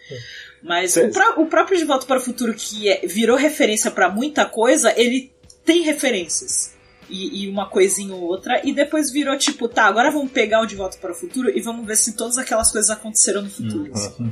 Mas 0.63 0.97
o, 0.97 1.07
o, 1.41 1.47
próprio 1.47 1.79
De 1.79 1.85
Volta 1.85 2.05
para 2.05 2.19
o 2.19 2.23
Futuro, 2.23 2.53
que 2.53 2.89
é, 2.89 3.01
virou 3.07 3.37
referência 3.37 3.91
para 3.91 4.11
muita 4.11 4.45
coisa, 4.45 4.93
ele 4.97 5.33
tem 5.65 5.83
referências. 5.83 6.75
E, 7.09 7.45
e, 7.45 7.49
uma 7.49 7.69
coisinha 7.69 8.15
ou 8.15 8.23
outra, 8.23 8.61
e 8.65 8.73
depois 8.73 9.11
virou 9.11 9.37
tipo, 9.37 9.69
tá, 9.69 9.87
agora 9.87 10.13
vamos 10.13 10.31
pegar 10.31 10.61
o 10.61 10.67
De 10.67 10.77
Volta 10.77 10.97
para 10.97 11.11
o 11.11 11.15
Futuro 11.15 11.51
e 11.51 11.61
vamos 11.61 11.85
ver 11.85 11.97
se 11.97 12.13
todas 12.13 12.39
aquelas 12.39 12.71
coisas 12.71 12.89
aconteceram 12.89 13.43
no 13.43 13.51
futuro. 13.51 13.91
Uhum. 14.21 14.31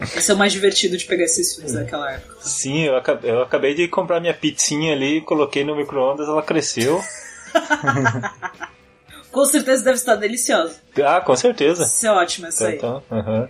Esse 0.16 0.30
é 0.30 0.34
o 0.34 0.36
mais 0.36 0.52
divertido 0.52 0.96
de 0.96 1.04
pegar 1.04 1.24
esses 1.24 1.54
filmes 1.54 1.72
daquela 1.72 2.12
época. 2.12 2.36
Sim, 2.40 2.82
eu 2.82 2.96
acabei, 2.96 3.30
eu 3.30 3.42
acabei 3.42 3.74
de 3.74 3.86
comprar 3.86 4.20
minha 4.20 4.34
pizzinha 4.34 4.92
ali, 4.92 5.20
coloquei 5.20 5.64
no 5.64 5.76
micro-ondas, 5.76 6.28
ela 6.28 6.42
cresceu. 6.42 7.00
com 9.30 9.44
certeza 9.44 9.84
deve 9.84 9.96
estar 9.96 10.16
deliciosa. 10.16 10.76
Ah, 11.04 11.20
com 11.20 11.36
certeza. 11.36 11.84
Isso 11.84 12.06
é 12.06 12.10
ótimo, 12.10 12.48
isso 12.48 12.66
então, 12.66 13.02
aí. 13.10 13.18
Então, 13.18 13.48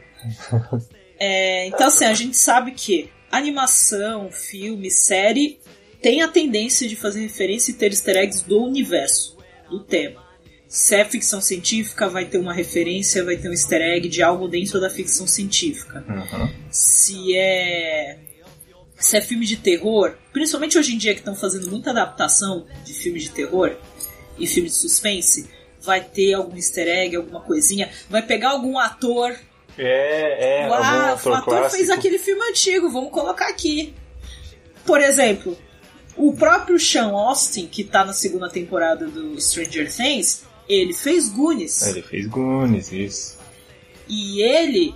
é, 1.19 1.67
então, 1.69 1.87
assim, 1.87 2.05
a 2.05 2.15
gente 2.15 2.37
sabe 2.37 2.73
que 2.73 3.11
animação, 3.31 4.31
filme, 4.31 4.91
série 4.91 5.59
tem 6.05 6.21
a 6.21 6.29
tendência 6.29 6.87
de 6.87 6.97
fazer 6.97 7.21
referência 7.21 7.71
e 7.71 7.75
ter 7.75 7.91
easter 7.91 8.19
eggs 8.19 8.45
do 8.47 8.63
universo, 8.63 9.39
do 9.71 9.81
tema. 9.81 10.23
Se 10.69 10.95
é 10.95 11.03
ficção 11.03 11.41
científica, 11.41 12.11
vai 12.11 12.27
ter 12.27 12.37
uma 12.37 12.53
referência, 12.53 13.25
vai 13.25 13.39
ter 13.39 13.49
um 13.49 13.53
easter 13.53 13.81
egg 13.81 14.07
de 14.07 14.23
algo 14.23 14.47
dentro 14.47 14.79
da 14.79 14.91
ficção 14.91 15.27
científica. 15.27 16.05
Uhum. 16.07 16.51
Se 16.71 17.35
é. 17.35 18.19
Se 18.99 19.17
é 19.17 19.21
filme 19.23 19.47
de 19.47 19.57
terror, 19.57 20.15
principalmente 20.31 20.79
hoje 20.79 20.95
em 20.95 20.99
dia 20.99 21.15
que 21.15 21.21
estão 21.21 21.35
fazendo 21.35 21.71
muita 21.71 21.91
adaptação 21.91 22.67
de 22.85 22.93
filme 22.93 23.19
de 23.19 23.31
terror 23.31 23.75
e 24.39 24.47
filme 24.47 24.69
de 24.69 24.75
suspense, 24.75 25.49
vai 25.81 26.03
ter 26.03 26.35
algum 26.35 26.55
easter 26.55 26.87
egg, 26.87 27.17
alguma 27.17 27.41
coisinha, 27.41 27.91
vai 28.11 28.21
pegar 28.21 28.51
algum 28.51 28.79
ator. 28.79 29.35
É, 29.79 30.65
é. 30.65 30.65
Ah, 30.65 31.13
ator 31.15 31.33
o 31.33 31.35
ator 31.35 31.45
clássico. 31.45 31.77
fez 31.77 31.89
aquele 31.89 32.19
filme 32.19 32.43
antigo, 32.51 32.91
vamos 32.91 33.11
colocar 33.11 33.49
aqui. 33.49 33.95
Por 34.85 35.01
exemplo, 35.01 35.57
o 36.17 36.33
próprio 36.33 36.79
Sean 36.79 37.11
Austin, 37.11 37.67
que 37.67 37.85
tá 37.85 38.05
na 38.05 38.13
segunda 38.13 38.49
temporada 38.49 39.07
do 39.07 39.41
Stranger 39.41 39.93
Things, 39.95 40.45
ele 40.69 40.93
fez 40.93 41.29
Goonies. 41.29 41.83
Ele 41.87 42.03
fez 42.03 42.27
Goonies, 42.27 42.93
isso. 42.93 43.39
E 44.09 44.43
ele 44.43 44.95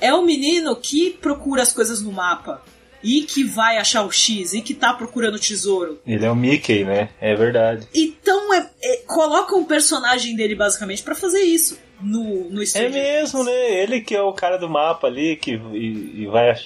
é 0.00 0.12
o 0.14 0.24
menino 0.24 0.74
que 0.76 1.10
procura 1.10 1.62
as 1.62 1.72
coisas 1.72 2.00
no 2.02 2.12
mapa. 2.12 2.62
E 3.02 3.22
que 3.22 3.44
vai 3.44 3.76
achar 3.76 4.04
o 4.04 4.10
X, 4.10 4.52
e 4.52 4.60
que 4.60 4.74
tá 4.74 4.92
procurando 4.92 5.36
o 5.36 5.38
tesouro. 5.38 6.00
Ele 6.04 6.24
é 6.24 6.30
o 6.30 6.34
Mickey, 6.34 6.82
né? 6.82 7.10
É 7.20 7.36
verdade. 7.36 7.86
Então, 7.94 8.52
é, 8.52 8.68
é 8.82 8.96
coloca 9.06 9.54
um 9.54 9.64
personagem 9.64 10.34
dele 10.34 10.56
basicamente 10.56 11.04
para 11.04 11.14
fazer 11.14 11.40
isso 11.40 11.78
no, 12.00 12.50
no 12.50 12.66
Stranger 12.66 12.90
É 12.90 13.20
mesmo, 13.20 13.44
Things. 13.44 13.46
né? 13.46 13.82
Ele 13.82 14.00
que 14.00 14.14
é 14.14 14.22
o 14.22 14.32
cara 14.32 14.56
do 14.56 14.68
mapa 14.68 15.06
ali, 15.06 15.36
que 15.36 15.52
e, 15.52 16.22
e 16.22 16.26
vai, 16.26 16.56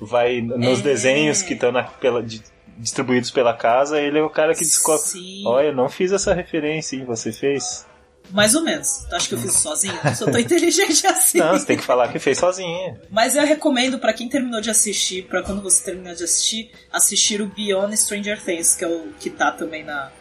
vai 0.00 0.40
nos 0.40 0.80
é... 0.80 0.82
desenhos 0.82 1.42
que 1.42 1.54
estão 1.54 1.72
pela, 2.00 2.22
de, 2.22 2.42
distribuídos 2.78 3.30
pela 3.30 3.54
casa, 3.54 4.00
ele 4.00 4.18
é 4.18 4.22
o 4.22 4.30
cara 4.30 4.54
que 4.54 4.60
descobre. 4.64 5.02
Sim. 5.02 5.42
Olha, 5.46 5.66
eu 5.66 5.74
não 5.74 5.88
fiz 5.88 6.12
essa 6.12 6.32
referência, 6.32 6.96
hein? 6.96 7.04
Você 7.04 7.32
fez? 7.32 7.86
Mais 8.30 8.54
ou 8.54 8.62
menos. 8.62 9.06
Tu 9.08 9.16
acha 9.16 9.28
que 9.28 9.34
eu 9.34 9.38
fiz 9.38 9.54
sozinho? 9.54 9.98
Eu 10.04 10.14
sou 10.14 10.30
tão 10.30 10.38
inteligente 10.40 11.06
assim. 11.06 11.38
Não, 11.38 11.58
você 11.58 11.66
tem 11.66 11.76
que 11.76 11.84
falar 11.84 12.12
que 12.12 12.18
fez 12.18 12.38
sozinho. 12.38 12.98
Mas 13.10 13.34
eu 13.34 13.44
recomendo 13.44 13.98
para 13.98 14.12
quem 14.12 14.28
terminou 14.28 14.60
de 14.60 14.70
assistir, 14.70 15.26
para 15.26 15.42
quando 15.42 15.62
você 15.62 15.82
terminar 15.82 16.14
de 16.14 16.24
assistir, 16.24 16.70
assistir 16.92 17.40
o 17.40 17.46
Beyond 17.46 17.96
Stranger 17.96 18.42
Things, 18.42 18.74
que 18.74 18.84
é 18.84 18.88
o 18.88 19.12
que 19.18 19.30
tá 19.30 19.50
também 19.50 19.82
na, 19.82 20.12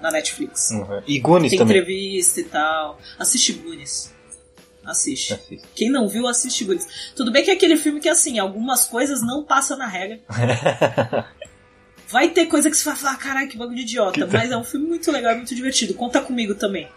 na 0.00 0.10
Netflix. 0.10 0.70
Uhum. 0.70 1.02
E 1.06 1.18
Goonies 1.18 1.50
tem 1.50 1.58
também. 1.58 1.76
entrevista 1.78 2.40
e 2.40 2.44
tal. 2.44 2.98
Assiste 3.18 3.52
Goonies. 3.54 4.14
Assiste. 4.84 5.34
assiste. 5.34 5.66
Quem 5.74 5.90
não 5.90 6.08
viu, 6.08 6.28
assiste 6.28 6.64
Goonies. 6.64 6.86
Tudo 7.16 7.32
bem 7.32 7.42
que 7.42 7.50
é 7.50 7.54
aquele 7.54 7.76
filme 7.76 7.98
que, 8.00 8.08
assim, 8.08 8.38
algumas 8.38 8.86
coisas 8.86 9.20
não 9.20 9.42
passam 9.42 9.76
na 9.76 9.88
regra. 9.88 10.20
Vai 12.08 12.28
ter 12.28 12.46
coisa 12.46 12.70
que 12.70 12.76
você 12.76 12.84
vai 12.84 12.96
falar, 12.96 13.16
caralho, 13.16 13.48
que 13.48 13.56
bagulho 13.56 13.76
de 13.76 13.82
idiota. 13.82 14.26
Mas 14.26 14.50
é 14.50 14.56
um 14.56 14.64
filme 14.64 14.86
muito 14.86 15.10
legal, 15.10 15.34
muito 15.34 15.54
divertido. 15.54 15.94
Conta 15.94 16.20
comigo 16.20 16.54
também. 16.54 16.88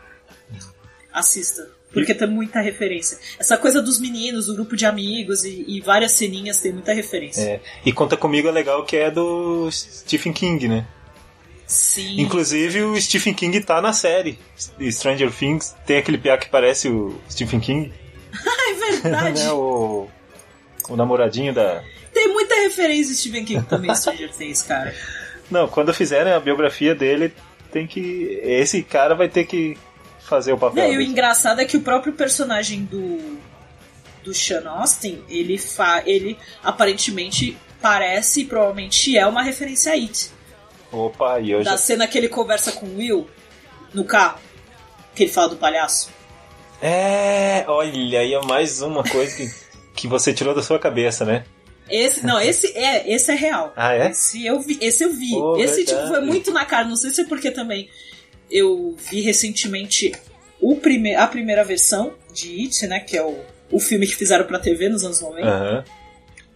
Assista. 1.12 1.68
Porque 1.92 2.14
tem 2.14 2.28
muita 2.28 2.62
referência. 2.62 3.18
Essa 3.40 3.58
coisa 3.58 3.82
dos 3.82 4.00
meninos, 4.00 4.46
do 4.46 4.54
grupo 4.54 4.76
de 4.76 4.86
amigos 4.86 5.44
e, 5.44 5.66
e, 5.68 5.82
várias 5.82 6.12
ceninhas 6.12 6.62
tem 6.62 6.72
muita 6.72 6.94
referência. 6.94 7.42
É. 7.42 7.60
E 7.84 7.92
Conta 7.92 8.16
Comigo 8.16 8.48
é 8.48 8.52
legal 8.52 8.86
que 8.86 8.96
é 8.96 9.10
do 9.10 9.70
Stephen 9.72 10.32
King, 10.32 10.68
né? 10.68 10.86
Sim. 11.66 12.22
Inclusive 12.22 12.84
o 12.84 13.00
Stephen 13.02 13.34
King 13.34 13.60
tá 13.62 13.82
na 13.82 13.94
série. 13.94 14.38
Stranger 14.92 15.32
Things 15.32 15.76
tem 15.86 15.98
aquele 15.98 16.18
piá 16.20 16.38
que 16.38 16.50
parece 16.50 16.90
o 16.90 17.20
Stephen 17.30 17.60
King. 17.60 17.92
é 18.70 18.74
verdade. 18.74 19.42
né? 19.42 19.52
o, 19.52 20.08
o 20.90 20.96
namoradinho 20.96 21.54
da, 21.54 21.84
tem 22.14 22.28
muita 22.28 22.56
referência 22.56 23.16
Stephen 23.16 23.46
King 23.46 23.66
também, 23.66 23.94
Stranger 23.96 24.32
Things, 24.32 24.62
cara. 24.62 24.94
Não, 25.50 25.68
quando 25.68 25.94
fizerem 25.94 26.34
a 26.34 26.40
biografia 26.40 26.94
dele, 26.94 27.34
tem 27.72 27.88
que. 27.88 28.40
Esse 28.44 28.84
cara 28.84 29.16
vai 29.16 29.30
ter 29.30 29.46
que 29.46 29.78
fazer 30.20 30.54
o 30.54 30.58
papel. 30.58 30.84
É, 30.84 30.94
e 30.94 30.98
o 30.98 31.02
engraçado 31.02 31.62
é 31.62 31.66
que 31.66 31.78
o 31.78 31.82
próprio 31.82 32.14
personagem 32.14 32.84
do. 32.84 33.38
do 34.24 34.34
Sean 34.34 34.70
Austin, 34.70 35.24
ele, 35.30 35.58
fa, 35.58 36.04
ele 36.06 36.38
aparentemente 36.64 37.58
parece 37.82 38.42
e 38.42 38.46
provavelmente 38.46 39.18
é 39.18 39.26
uma 39.26 39.42
referência 39.42 39.94
a 39.94 39.96
It. 39.96 40.32
Opa, 40.92 41.40
e 41.40 41.52
eu 41.52 41.64
Da 41.64 41.72
já... 41.72 41.78
cena 41.78 42.08
que 42.08 42.18
ele 42.18 42.28
conversa 42.28 42.72
com 42.74 42.86
o 42.86 42.98
Will 42.98 43.30
no 43.94 44.04
carro, 44.04 44.40
que 45.16 45.24
ele 45.24 45.32
fala 45.32 45.50
do 45.50 45.56
palhaço. 45.56 46.10
É, 46.82 47.64
olha, 47.68 48.20
aí 48.20 48.34
é 48.34 48.42
mais 48.46 48.82
uma 48.82 49.04
coisa 49.04 49.36
que, 49.36 49.50
que 50.00 50.08
você 50.08 50.34
tirou 50.34 50.56
da 50.56 50.64
sua 50.64 50.80
cabeça, 50.80 51.26
né? 51.26 51.44
Esse, 51.90 52.26
não, 52.26 52.40
esse 52.40 52.78
é, 52.78 53.12
esse 53.12 53.32
é 53.32 53.36
real. 53.36 53.74
Ah, 53.76 53.94
é? 53.94 54.12
Esse 54.12 54.46
eu 54.46 54.60
vi. 54.60 54.78
Esse, 54.80 55.04
eu 55.04 55.12
vi. 55.14 55.36
Oh, 55.36 55.58
esse 55.58 55.84
tipo, 55.84 56.08
foi 56.08 56.22
muito 56.22 56.52
na 56.52 56.64
cara. 56.64 56.88
Não 56.88 56.96
sei 56.96 57.10
se 57.10 57.22
é 57.22 57.26
porque 57.26 57.50
também 57.52 57.90
eu 58.50 58.96
vi 59.10 59.22
recentemente 59.22 60.14
o 60.62 60.76
prime 60.76 61.16
a 61.16 61.28
primeira 61.28 61.64
versão 61.64 62.14
de 62.34 62.62
It, 62.62 62.88
né? 62.88 63.00
Que 63.00 63.18
é 63.18 63.24
o, 63.24 63.38
o 63.72 63.80
filme 63.80 64.06
que 64.06 64.16
fizeram 64.16 64.46
pra 64.46 64.60
TV 64.60 64.88
nos 64.88 65.04
anos 65.04 65.20
90. 65.20 65.48
Uhum. 65.48 65.84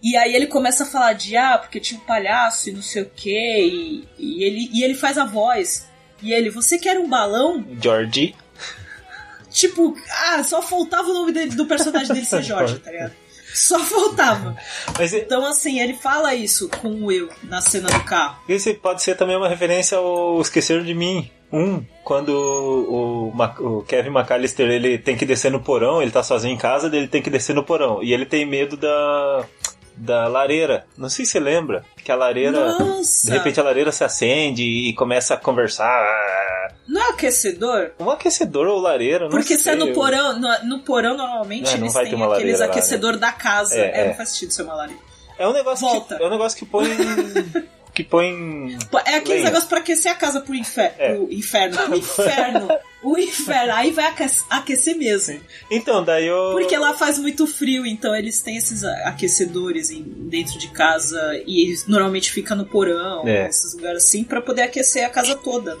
E 0.02 0.16
aí 0.16 0.34
ele 0.34 0.46
começa 0.46 0.84
a 0.84 0.86
falar 0.86 1.14
de, 1.14 1.36
ah, 1.36 1.58
porque 1.58 1.80
tinha 1.80 2.00
um 2.00 2.04
palhaço 2.04 2.68
e 2.68 2.72
não 2.72 2.82
sei 2.82 3.02
o 3.02 3.10
quê. 3.14 3.60
E, 3.66 4.08
e, 4.18 4.44
ele, 4.44 4.70
e 4.72 4.84
ele 4.84 4.94
faz 4.94 5.18
a 5.18 5.24
voz. 5.24 5.88
E 6.22 6.32
ele, 6.32 6.48
você 6.48 6.78
quer 6.78 6.98
um 6.98 7.08
balão? 7.08 7.64
Georgie. 7.80 8.34
Tipo, 9.50 9.96
ah, 10.10 10.42
só 10.44 10.62
faltava 10.62 11.08
o 11.08 11.14
nome 11.14 11.32
dele, 11.32 11.54
do 11.54 11.66
personagem 11.66 12.08
dele 12.08 12.26
ser 12.26 12.42
Jorge, 12.44 12.78
tá 12.78 12.90
ligado? 12.90 13.23
Só 13.54 13.78
faltava. 13.78 14.56
Mas, 14.98 15.14
então, 15.14 15.46
assim, 15.46 15.80
ele 15.80 15.94
fala 15.94 16.34
isso 16.34 16.68
com 16.68 16.88
o 16.88 17.06
Will 17.06 17.28
na 17.44 17.60
cena 17.60 17.88
do 17.88 18.02
carro. 18.02 18.36
Isso 18.48 18.74
pode 18.74 19.00
ser 19.00 19.16
também 19.16 19.36
uma 19.36 19.48
referência 19.48 19.96
ao 19.96 20.40
Esquecer 20.40 20.82
de 20.82 20.92
Mim. 20.92 21.30
Um, 21.52 21.84
quando 22.02 22.30
o, 22.30 23.28
o, 23.28 23.82
Kevin 23.84 24.10
McAllister 24.10 24.68
ele 24.68 24.98
tem 24.98 25.16
que 25.16 25.24
descer 25.24 25.52
no 25.52 25.60
porão, 25.60 26.02
ele 26.02 26.10
tá 26.10 26.20
sozinho 26.20 26.52
em 26.52 26.58
casa, 26.58 26.88
ele 26.88 27.06
tem 27.06 27.22
que 27.22 27.30
descer 27.30 27.54
no 27.54 27.62
porão. 27.62 28.02
E 28.02 28.12
ele 28.12 28.26
tem 28.26 28.44
medo 28.44 28.76
da, 28.76 29.46
da 29.96 30.26
lareira. 30.28 30.86
Não 30.96 31.08
sei 31.08 31.24
se 31.24 31.32
você 31.32 31.40
lembra 31.40 31.84
que 32.02 32.10
a 32.10 32.16
lareira. 32.16 32.78
Nossa. 32.78 33.26
De 33.30 33.36
repente 33.36 33.60
a 33.60 33.62
lareira 33.62 33.92
se 33.92 34.04
acende 34.04 34.62
e 34.62 34.92
começa 34.94 35.34
a 35.34 35.36
conversar. 35.36 36.04
Não 36.86 37.00
é 37.00 37.10
aquecedor? 37.10 37.92
Um 37.98 38.10
aquecedor 38.10 38.66
ou 38.66 38.78
lareira, 38.80 39.24
não 39.24 39.30
Porque 39.30 39.54
sei. 39.54 39.58
se 39.58 39.70
é 39.70 39.74
no 39.74 39.92
porão, 39.94 40.38
no, 40.38 40.64
no 40.64 40.78
porão 40.80 41.16
normalmente 41.16 41.64
não, 41.72 41.78
não 41.78 41.84
eles 41.86 41.92
têm 41.94 42.22
aqueles 42.22 42.60
lá, 42.60 42.66
aquecedor 42.66 43.12
né? 43.14 43.18
da 43.18 43.32
casa. 43.32 43.74
É, 43.74 43.80
É, 43.80 44.00
é. 44.00 44.08
não 44.08 44.14
faz 44.14 44.30
sentido 44.30 44.52
ser 44.52 44.62
uma 44.62 44.74
lareira. 44.74 45.00
É 45.38 45.48
um 45.48 45.52
negócio 45.52 45.86
Volta. 45.86 46.16
que 46.16 46.22
é 46.22 46.26
um 46.26 46.30
negócio 46.30 46.58
que 46.58 46.64
põe 46.66 46.86
que 47.94 48.02
põe 48.02 48.76
É 49.06 49.14
aqueles 49.16 49.28
Lenha. 49.28 49.44
negócios 49.44 49.68
pra 49.68 49.78
aquecer 49.78 50.10
a 50.10 50.14
casa 50.16 50.40
pro 50.40 50.54
infer 50.54 50.94
É. 50.98 51.14
o 51.16 51.32
inferno. 51.32 51.78
O 51.90 51.94
inferno. 51.96 52.68
o 53.02 53.18
inferno. 53.18 53.72
Aí 53.72 53.90
vai 53.92 54.06
aque- 54.06 54.26
aquecer 54.50 54.96
mesmo. 54.96 55.40
Então, 55.70 56.02
daí 56.04 56.26
eu 56.26 56.52
Porque 56.52 56.76
lá 56.76 56.94
faz 56.94 57.18
muito 57.18 57.46
frio, 57.46 57.86
então 57.86 58.14
eles 58.16 58.42
têm 58.42 58.56
esses 58.56 58.82
aquecedores 58.84 59.90
dentro 60.04 60.58
de 60.58 60.68
casa 60.68 61.20
e 61.46 61.62
eles 61.62 61.86
normalmente 61.86 62.32
ficam 62.32 62.56
no 62.56 62.66
porão, 62.66 63.26
É. 63.28 63.44
nesses 63.44 63.74
lugares 63.74 64.04
assim, 64.04 64.24
pra 64.24 64.40
poder 64.40 64.62
aquecer 64.62 65.04
a 65.04 65.10
casa 65.10 65.34
toda. 65.36 65.78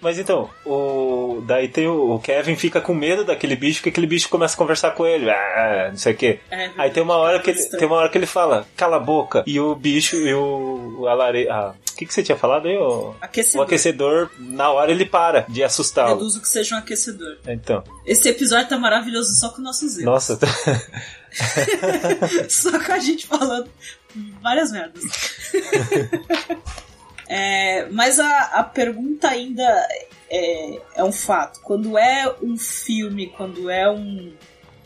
Mas 0.00 0.18
então, 0.18 0.48
o 0.64 1.42
daí 1.46 1.68
tem 1.68 1.86
o, 1.86 2.14
o 2.14 2.18
Kevin 2.20 2.56
fica 2.56 2.80
com 2.80 2.94
medo 2.94 3.24
daquele 3.24 3.54
bicho, 3.54 3.82
que 3.82 3.90
aquele 3.90 4.06
bicho 4.06 4.28
começa 4.28 4.54
a 4.54 4.58
conversar 4.58 4.92
com 4.92 5.06
ele, 5.06 5.28
ah, 5.30 5.88
não 5.90 5.98
sei 5.98 6.14
o 6.14 6.16
quê. 6.16 6.40
É, 6.50 6.70
Aí 6.78 6.90
tem 6.90 7.02
uma 7.02 7.16
hora 7.16 7.38
que 7.40 7.50
ele, 7.50 7.62
tem 7.64 7.86
uma 7.86 7.96
hora 7.96 8.08
que 8.08 8.16
ele 8.16 8.26
fala, 8.26 8.66
cala 8.76 8.96
a 8.96 9.00
boca. 9.00 9.42
E 9.46 9.60
o 9.60 9.74
bicho 9.74 10.16
e 10.16 10.32
o 10.32 11.06
a 11.06 11.14
lareira, 11.14 11.52
ah, 11.54 11.74
o 11.92 11.96
que 11.96 12.06
que 12.06 12.14
você 12.14 12.22
tinha 12.22 12.36
falado 12.36 12.66
aí? 12.66 12.78
O, 12.78 13.10
o 13.10 13.16
Aquecedor. 13.20 13.66
aquecedor, 13.66 14.30
na 14.38 14.70
hora 14.70 14.90
ele 14.90 15.04
para 15.04 15.44
de 15.48 15.62
assustá-lo. 15.62 16.14
Deduzo 16.14 16.40
que 16.40 16.48
seja 16.48 16.76
um 16.76 16.78
aquecedor. 16.78 17.36
Então, 17.46 17.84
Esse 18.06 18.28
episódio 18.30 18.70
tá 18.70 18.78
maravilhoso 18.78 19.34
só 19.38 19.50
com 19.50 19.60
nossos 19.60 19.98
erros. 19.98 20.04
nossa, 20.04 20.38
Só 22.48 22.82
com 22.82 22.92
a 22.92 22.98
gente 22.98 23.26
falando 23.26 23.68
várias 24.42 24.72
merdas. 24.72 25.02
É, 27.32 27.86
mas 27.92 28.18
a, 28.18 28.38
a 28.54 28.64
pergunta 28.64 29.28
ainda 29.28 29.62
é, 30.28 30.80
é 30.96 31.04
um 31.04 31.12
fato. 31.12 31.60
Quando 31.60 31.96
é 31.96 32.34
um 32.42 32.58
filme, 32.58 33.28
quando 33.28 33.70
é 33.70 33.88
um- 33.88 34.32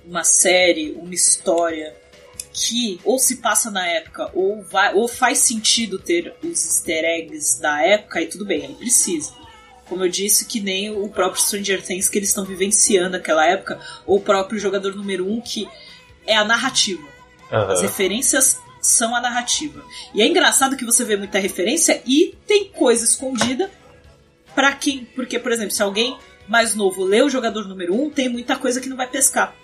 uma 0.04 0.22
série, 0.24 0.92
uma 0.92 1.14
história 1.14 1.96
que 2.52 3.00
ou 3.02 3.18
se 3.18 3.36
passa 3.36 3.70
na 3.70 3.88
época 3.88 4.30
ou, 4.34 4.62
vai, 4.62 4.92
ou 4.94 5.08
faz 5.08 5.38
sentido 5.38 5.98
ter 5.98 6.34
os 6.42 6.64
easter 6.66 7.02
eggs 7.02 7.58
da 7.58 7.80
época, 7.82 8.20
e 8.20 8.26
tudo 8.26 8.44
bem, 8.44 8.62
ele 8.62 8.74
precisa. 8.74 9.32
Como 9.88 10.04
eu 10.04 10.08
disse, 10.10 10.44
que 10.44 10.60
nem 10.60 10.90
o 10.90 11.08
próprio 11.08 11.40
Stranger 11.42 11.82
Things 11.82 12.10
que 12.10 12.18
eles 12.18 12.28
estão 12.28 12.44
vivenciando 12.44 13.16
aquela 13.16 13.46
época, 13.46 13.80
ou 14.06 14.18
o 14.18 14.20
próprio 14.20 14.58
jogador 14.58 14.94
número 14.94 15.26
um 15.26 15.40
que 15.40 15.66
é 16.26 16.36
a 16.36 16.44
narrativa. 16.44 17.02
As 17.50 17.78
aham. 17.78 17.80
referências 17.80 18.58
são 18.86 19.14
a 19.14 19.20
narrativa. 19.20 19.84
E 20.14 20.22
é 20.22 20.26
engraçado 20.26 20.76
que 20.76 20.84
você 20.84 21.04
vê 21.04 21.16
muita 21.16 21.38
referência 21.38 22.02
e 22.06 22.34
tem 22.46 22.70
coisa 22.70 23.04
escondida 23.04 23.70
pra 24.54 24.72
quem. 24.72 25.04
Porque, 25.16 25.38
por 25.38 25.50
exemplo, 25.50 25.72
se 25.72 25.82
alguém 25.82 26.16
mais 26.46 26.74
novo 26.74 27.02
lê 27.02 27.22
o 27.22 27.30
jogador 27.30 27.66
número 27.66 27.94
1, 27.94 28.04
um, 28.04 28.10
tem 28.10 28.28
muita 28.28 28.56
coisa 28.56 28.80
que 28.80 28.88
não 28.88 28.96
vai 28.96 29.08
pescar. 29.08 29.54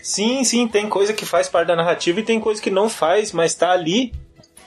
Sim, 0.00 0.42
sim, 0.44 0.66
tem 0.66 0.88
coisa 0.88 1.12
que 1.12 1.24
faz 1.24 1.48
parte 1.48 1.68
da 1.68 1.76
narrativa 1.76 2.20
e 2.20 2.24
tem 2.24 2.40
coisa 2.40 2.60
que 2.60 2.70
não 2.70 2.88
faz, 2.88 3.32
mas 3.32 3.54
tá 3.54 3.70
ali 3.70 4.12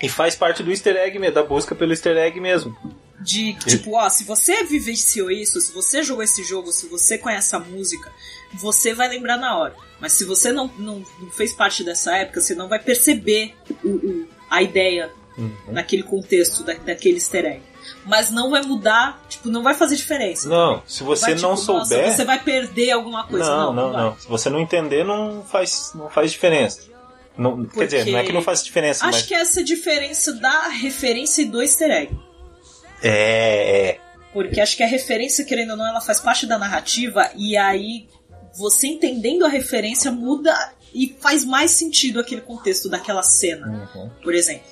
e 0.02 0.10
faz 0.10 0.36
parte 0.36 0.64
do 0.64 0.72
easter 0.72 0.96
egg, 0.96 1.18
mesmo, 1.20 1.36
da 1.36 1.44
busca 1.44 1.76
pelo 1.76 1.92
easter 1.92 2.18
egg 2.18 2.40
mesmo. 2.40 2.76
De 3.20 3.54
tipo, 3.54 3.96
ó, 3.96 4.10
se 4.10 4.24
você 4.24 4.64
vivenciou 4.64 5.32
isso, 5.32 5.60
se 5.60 5.74
você 5.74 6.04
jogou 6.04 6.24
esse 6.24 6.44
jogo, 6.44 6.72
se 6.72 6.88
você 6.88 7.18
conhece 7.18 7.56
a 7.56 7.60
música, 7.60 8.12
você 8.60 8.94
vai 8.94 9.08
lembrar 9.08 9.38
na 9.38 9.58
hora. 9.58 9.74
Mas 10.00 10.14
se 10.14 10.24
você 10.26 10.52
não, 10.52 10.68
não, 10.78 11.04
não 11.20 11.30
fez 11.32 11.54
parte 11.54 11.84
dessa 11.84 12.16
época, 12.18 12.42
você 12.42 12.54
não 12.56 12.68
vai 12.68 12.80
perceber 12.80 13.54
o, 13.84 13.90
o- 13.90 14.28
a 14.50 14.62
ideia 14.62 15.12
Uhum. 15.38 15.52
naquele 15.68 16.02
contexto 16.04 16.64
da, 16.64 16.74
daquele 16.76 17.16
easter 17.18 17.46
egg. 17.46 17.62
Mas 18.06 18.30
não 18.32 18.50
vai 18.50 18.62
mudar, 18.62 19.22
tipo, 19.28 19.50
não 19.50 19.62
vai 19.64 19.74
fazer 19.74 19.98
diferença. 19.98 20.48
Não, 20.48 20.82
se 20.88 21.04
você 21.04 21.22
Vai, 21.22 21.32
não 21.32 21.56
tipo, 21.58 21.72
nossa, 21.74 21.90
souber. 21.96 22.12
você 22.16 22.24
vai 22.24 22.40
perder 22.42 22.92
alguma 22.92 23.26
coisa. 23.28 23.46
não, 23.50 23.74
Não, 23.74 23.92
não, 23.92 24.04
não. 24.12 24.18
Se 24.18 24.28
você 24.30 24.50
não 24.50 24.60
entender, 24.62 25.04
não 25.04 25.44
faz, 25.44 25.92
não 25.94 26.10
faz 26.10 26.32
diferença. 26.32 26.84
Não, 27.38 27.66
Quer 27.66 27.86
dizer, 27.86 28.06
não 28.12 28.20
é 28.20 28.24
que 28.24 28.32
não 28.32 28.42
faz 28.42 28.64
diferença, 28.64 29.06
Acho 29.06 29.18
mas. 29.18 29.26
que 29.26 29.34
essa 29.34 29.60
é 29.60 29.64
diferença 29.64 30.32
da 30.34 30.70
referência 30.70 31.42
e 31.42 31.46
do 31.46 31.62
easter 31.62 31.92
egg. 31.92 32.18
É, 33.04 33.90
é. 33.90 34.00
Porque 34.34 34.60
acho 34.60 34.76
que 34.78 34.84
a 34.84 34.88
referência, 34.88 35.46
querendo 35.46 35.72
ou 35.72 35.78
não, 35.78 35.88
ela 35.88 36.02
faz 36.02 36.20
parte 36.20 36.46
da 36.46 36.58
narrativa 36.58 37.30
e 37.36 37.56
aí 37.58 38.08
você 38.58 38.88
entendendo 38.88 39.46
a 39.46 39.50
referência 39.50 40.12
muda 40.12 40.54
e 40.94 41.16
faz 41.20 41.44
mais 41.44 41.72
sentido 41.72 42.20
aquele 42.20 42.42
contexto 42.42 42.88
daquela 42.90 43.22
cena, 43.24 43.90
Uhum. 43.96 44.10
por 44.24 44.34
exemplo. 44.34 44.66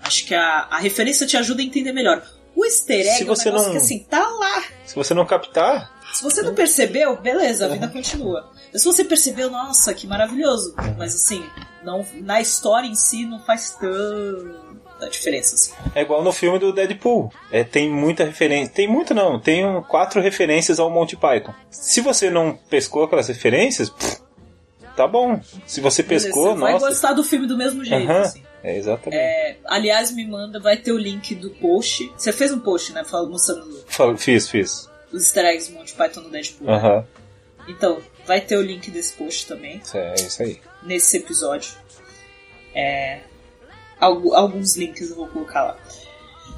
Acho 0.00 0.24
que 0.26 0.34
a, 0.34 0.66
a 0.70 0.78
referência 0.78 1.26
te 1.26 1.36
ajuda 1.36 1.60
a 1.62 1.64
entender 1.64 1.92
melhor. 1.92 2.22
O 2.54 2.64
easter 2.64 3.00
egg 3.06 3.16
Se 3.16 3.22
é 3.22 3.24
um 3.24 3.28
você 3.28 3.50
não- 3.50 3.70
que 3.70 3.76
assim, 3.76 3.98
tá 4.00 4.26
lá. 4.26 4.64
Se 4.84 4.94
você 4.94 5.14
não 5.14 5.24
captar, 5.26 5.96
Se 6.12 6.22
você 6.22 6.42
não 6.42 6.54
percebeu, 6.54 7.16
beleza, 7.20 7.66
a 7.66 7.68
vida 7.68 7.86
continua. 7.86 8.50
Mas 8.72 8.82
se 8.82 8.88
você 8.88 9.04
percebeu, 9.04 9.50
nossa, 9.50 9.92
que 9.94 10.06
maravilhoso. 10.06 10.74
Mas 10.96 11.14
assim, 11.14 11.44
não, 11.84 12.04
na 12.22 12.40
história 12.40 12.86
em 12.88 12.94
si 12.94 13.24
não 13.26 13.38
faz 13.40 13.70
tanta 14.98 15.10
diferença. 15.10 15.54
Assim. 15.54 15.72
é 15.94 16.02
igual 16.02 16.22
no 16.22 16.32
filme 16.32 16.58
do 16.58 16.72
Deadpool. 16.72 17.32
É, 17.50 17.62
tem 17.64 17.90
muita 17.90 18.24
referência. 18.24 18.72
Tem 18.74 18.88
muito 18.88 19.14
não, 19.14 19.38
tem 19.40 19.64
um- 19.66 19.82
quatro 19.82 20.20
referências 20.20 20.78
ao 20.80 20.90
Monty 20.90 21.16
Python. 21.16 21.54
Se 21.70 22.00
você 22.00 22.30
não 22.30 22.56
pescou 22.68 23.04
aquelas 23.04 23.28
referências, 23.28 23.90
pff, 23.90 24.18
tá 24.96 25.06
bom. 25.06 25.40
Se 25.66 25.80
você 25.80 26.02
pescou, 26.02 26.54
você 26.54 26.60
vai 26.60 26.72
nossa. 26.72 26.88
gostar 26.88 27.12
do 27.12 27.22
filme 27.24 27.46
do 27.46 27.56
mesmo 27.56 27.84
jeito. 27.84 28.10
Assim. 28.10 28.42
É, 28.62 28.76
exatamente. 28.76 29.16
É, 29.20 29.56
aliás, 29.66 30.10
me 30.10 30.26
manda, 30.26 30.58
vai 30.58 30.76
ter 30.76 30.90
o 30.92 30.98
link 30.98 31.34
do 31.36 31.50
post. 31.50 32.12
Você 32.16 32.32
fez 32.32 32.52
um 32.52 32.58
post, 32.58 32.92
né? 32.92 33.04
Mostrando 33.28 33.84
Fiz, 34.18 34.48
fiz. 34.48 34.90
os 35.12 35.22
easter 35.22 35.44
eggs 35.44 35.70
do 35.70 35.78
Monty 35.78 35.94
Python 35.94 36.20
no 36.22 36.28
Deadpool. 36.30 36.68
Aham. 36.68 37.06
Então, 37.68 37.98
vai 38.26 38.40
ter 38.40 38.56
o 38.56 38.62
link 38.62 38.90
desse 38.90 39.12
post 39.12 39.46
também, 39.46 39.80
É 39.94 40.14
isso 40.16 40.42
aí. 40.42 40.58
nesse 40.82 41.18
episódio. 41.18 41.70
É, 42.74 43.20
alguns 44.00 44.76
links 44.76 45.10
eu 45.10 45.16
vou 45.16 45.28
colocar 45.28 45.64
lá. 45.64 45.78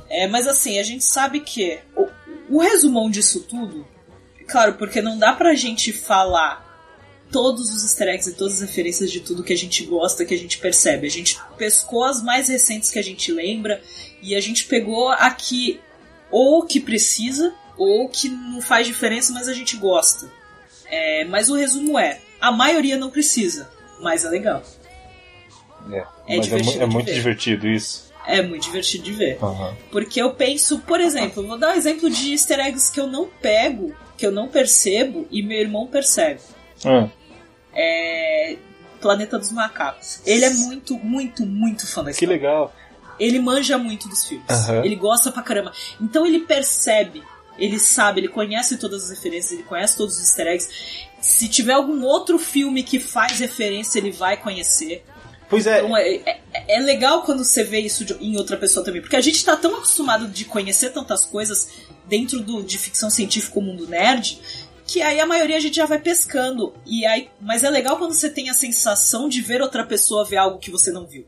É, 0.09 0.27
mas 0.27 0.47
assim, 0.47 0.79
a 0.79 0.83
gente 0.83 1.05
sabe 1.05 1.41
que 1.41 1.79
o, 1.97 2.09
o 2.57 2.59
resumão 2.59 3.09
disso 3.09 3.41
tudo, 3.41 3.87
claro, 4.49 4.75
porque 4.75 5.01
não 5.01 5.19
dá 5.19 5.33
pra 5.33 5.55
gente 5.55 5.93
falar 5.93 6.69
todos 7.31 7.73
os 7.73 7.85
easter 7.85 8.09
eggs 8.09 8.29
e 8.29 8.35
todas 8.35 8.55
as 8.55 8.61
referências 8.61 9.11
de 9.11 9.21
tudo 9.21 9.45
que 9.45 9.53
a 9.53 9.57
gente 9.57 9.85
gosta, 9.85 10.25
que 10.25 10.35
a 10.35 10.39
gente 10.39 10.59
percebe. 10.59 11.07
A 11.07 11.11
gente 11.11 11.39
pescou 11.57 12.05
as 12.05 12.23
mais 12.23 12.49
recentes 12.49 12.91
que 12.91 12.99
a 12.99 13.05
gente 13.05 13.31
lembra 13.33 13.81
e 14.21 14.35
a 14.35 14.41
gente 14.41 14.67
pegou 14.67 15.11
aqui 15.11 15.81
ou 16.31 16.65
que 16.67 16.81
precisa 16.81 17.55
ou 17.79 18.09
que 18.09 18.29
não 18.29 18.61
faz 18.61 18.87
diferença, 18.87 19.33
mas 19.33 19.49
a 19.49 19.55
gente 19.55 19.77
gosta. 19.77 20.31
É, 20.87 21.25
mas 21.25 21.49
o 21.49 21.55
resumo 21.55 21.99
é: 21.99 22.21
a 22.41 22.51
maioria 22.51 22.97
não 22.97 23.11
precisa, 23.11 23.71
mas 24.01 24.25
é 24.25 24.29
legal. 24.29 24.63
É, 25.91 25.99
É 25.99 26.37
Mas 26.37 26.39
é, 26.39 26.41
divertido 26.41 26.83
é 26.83 26.87
muito 26.87 27.07
ver. 27.07 27.15
divertido 27.15 27.69
isso. 27.69 28.11
É 28.27 28.43
muito 28.43 28.63
divertido 28.65 29.05
de 29.05 29.13
ver. 29.13 29.39
Aham. 29.43 29.75
Porque 29.91 30.21
eu 30.21 30.33
penso, 30.35 30.79
por 30.81 31.01
exemplo, 31.01 31.47
vou 31.47 31.59
dar 31.59 31.71
um 31.71 31.75
exemplo 31.77 32.09
de 32.11 32.33
easter 32.33 32.61
eggs 32.61 32.91
que 32.93 33.01
eu 33.01 33.07
não 33.07 33.27
pego, 33.41 33.95
que 34.17 34.27
eu 34.27 34.31
não 34.31 34.49
percebo 34.49 35.27
e 35.31 35.43
meu 35.43 35.59
irmão 35.59 35.87
percebe. 35.87 36.41
Hum. 36.85 37.09
É. 37.75 38.57
Planeta 39.01 39.39
dos 39.39 39.51
Macacos. 39.51 40.21
Ele 40.27 40.45
é 40.45 40.51
muito, 40.51 40.95
muito, 40.99 41.47
muito 41.47 41.87
fã 41.87 42.05
da 42.05 42.11
Que 42.11 42.17
história. 42.25 42.35
legal. 42.35 42.75
Ele 43.19 43.39
manja 43.39 43.79
muito 43.79 44.09
dos 44.09 44.25
filmes. 44.25 44.47
Aham. 44.51 44.85
Ele 44.85 44.97
gosta 44.97 45.33
pra 45.33 45.43
caramba. 45.43 45.73
Então 46.01 46.27
ele 46.27 46.41
percebe, 46.41 47.23
ele 47.59 47.79
sabe, 47.79 48.21
ele 48.21 48.29
conhece 48.29 48.77
todas 48.77 49.05
as 49.05 49.11
referências, 49.11 49.53
ele 49.53 49.63
conhece 49.63 49.97
todos 49.97 50.17
os 50.17 50.23
easter 50.23 50.47
eggs. 50.49 50.69
Se 51.21 51.49
tiver 51.49 51.73
algum 51.73 52.03
outro 52.05 52.39
filme 52.39 52.83
que 52.83 53.01
faz 53.01 53.39
referência, 53.39 53.99
ele 53.99 54.11
vai 54.13 54.37
conhecer. 54.37 55.03
Pois 55.51 55.67
é, 55.67 55.79
Então 55.81 55.97
é, 55.97 56.15
é- 56.15 56.41
é 56.69 56.81
legal 56.81 57.23
quando 57.25 57.45
você 57.45 57.63
vê 57.65 57.81
isso 57.81 58.05
de- 58.05 58.15
em 58.25 58.37
outra 58.39 58.57
pessoa 58.57 58.85
também, 58.85 59.03
porque 59.03 59.17
a 59.17 59.21
gente 59.21 59.45
tá 59.45 59.57
tão 59.57 59.75
acostumado 59.75 60.29
de 60.29 60.45
conhecer 60.45 60.91
tantas 60.91 61.27
coisas 61.27 61.69
dentro 62.07 62.41
do, 62.41 62.63
de 62.63 62.79
ficção 62.79 63.11
científica 63.11 63.59
o 63.59 63.63
mundo 63.63 63.87
nerd, 63.89 64.41
que 64.87 65.03
aí 65.03 65.21
a 65.21 65.27
maioria 65.27 65.57
a 65.57 65.61
gente 65.61 65.75
já 65.77 65.87
vai 65.87 65.99
pescando. 66.01 66.73
E 66.87 67.05
aí, 67.05 67.29
mas 67.41 67.65
é 67.65 67.71
legal 67.71 67.97
quando 67.99 68.13
você 68.15 68.31
tem 68.31 68.49
a 68.49 68.55
sensação 68.55 69.29
de 69.29 69.41
ver 69.41 69.61
outra 69.61 69.85
pessoa 69.85 70.25
ver 70.25 70.37
algo 70.37 70.59
que 70.59 70.71
você 70.71 70.91
não 70.93 71.07
viu. 71.07 71.27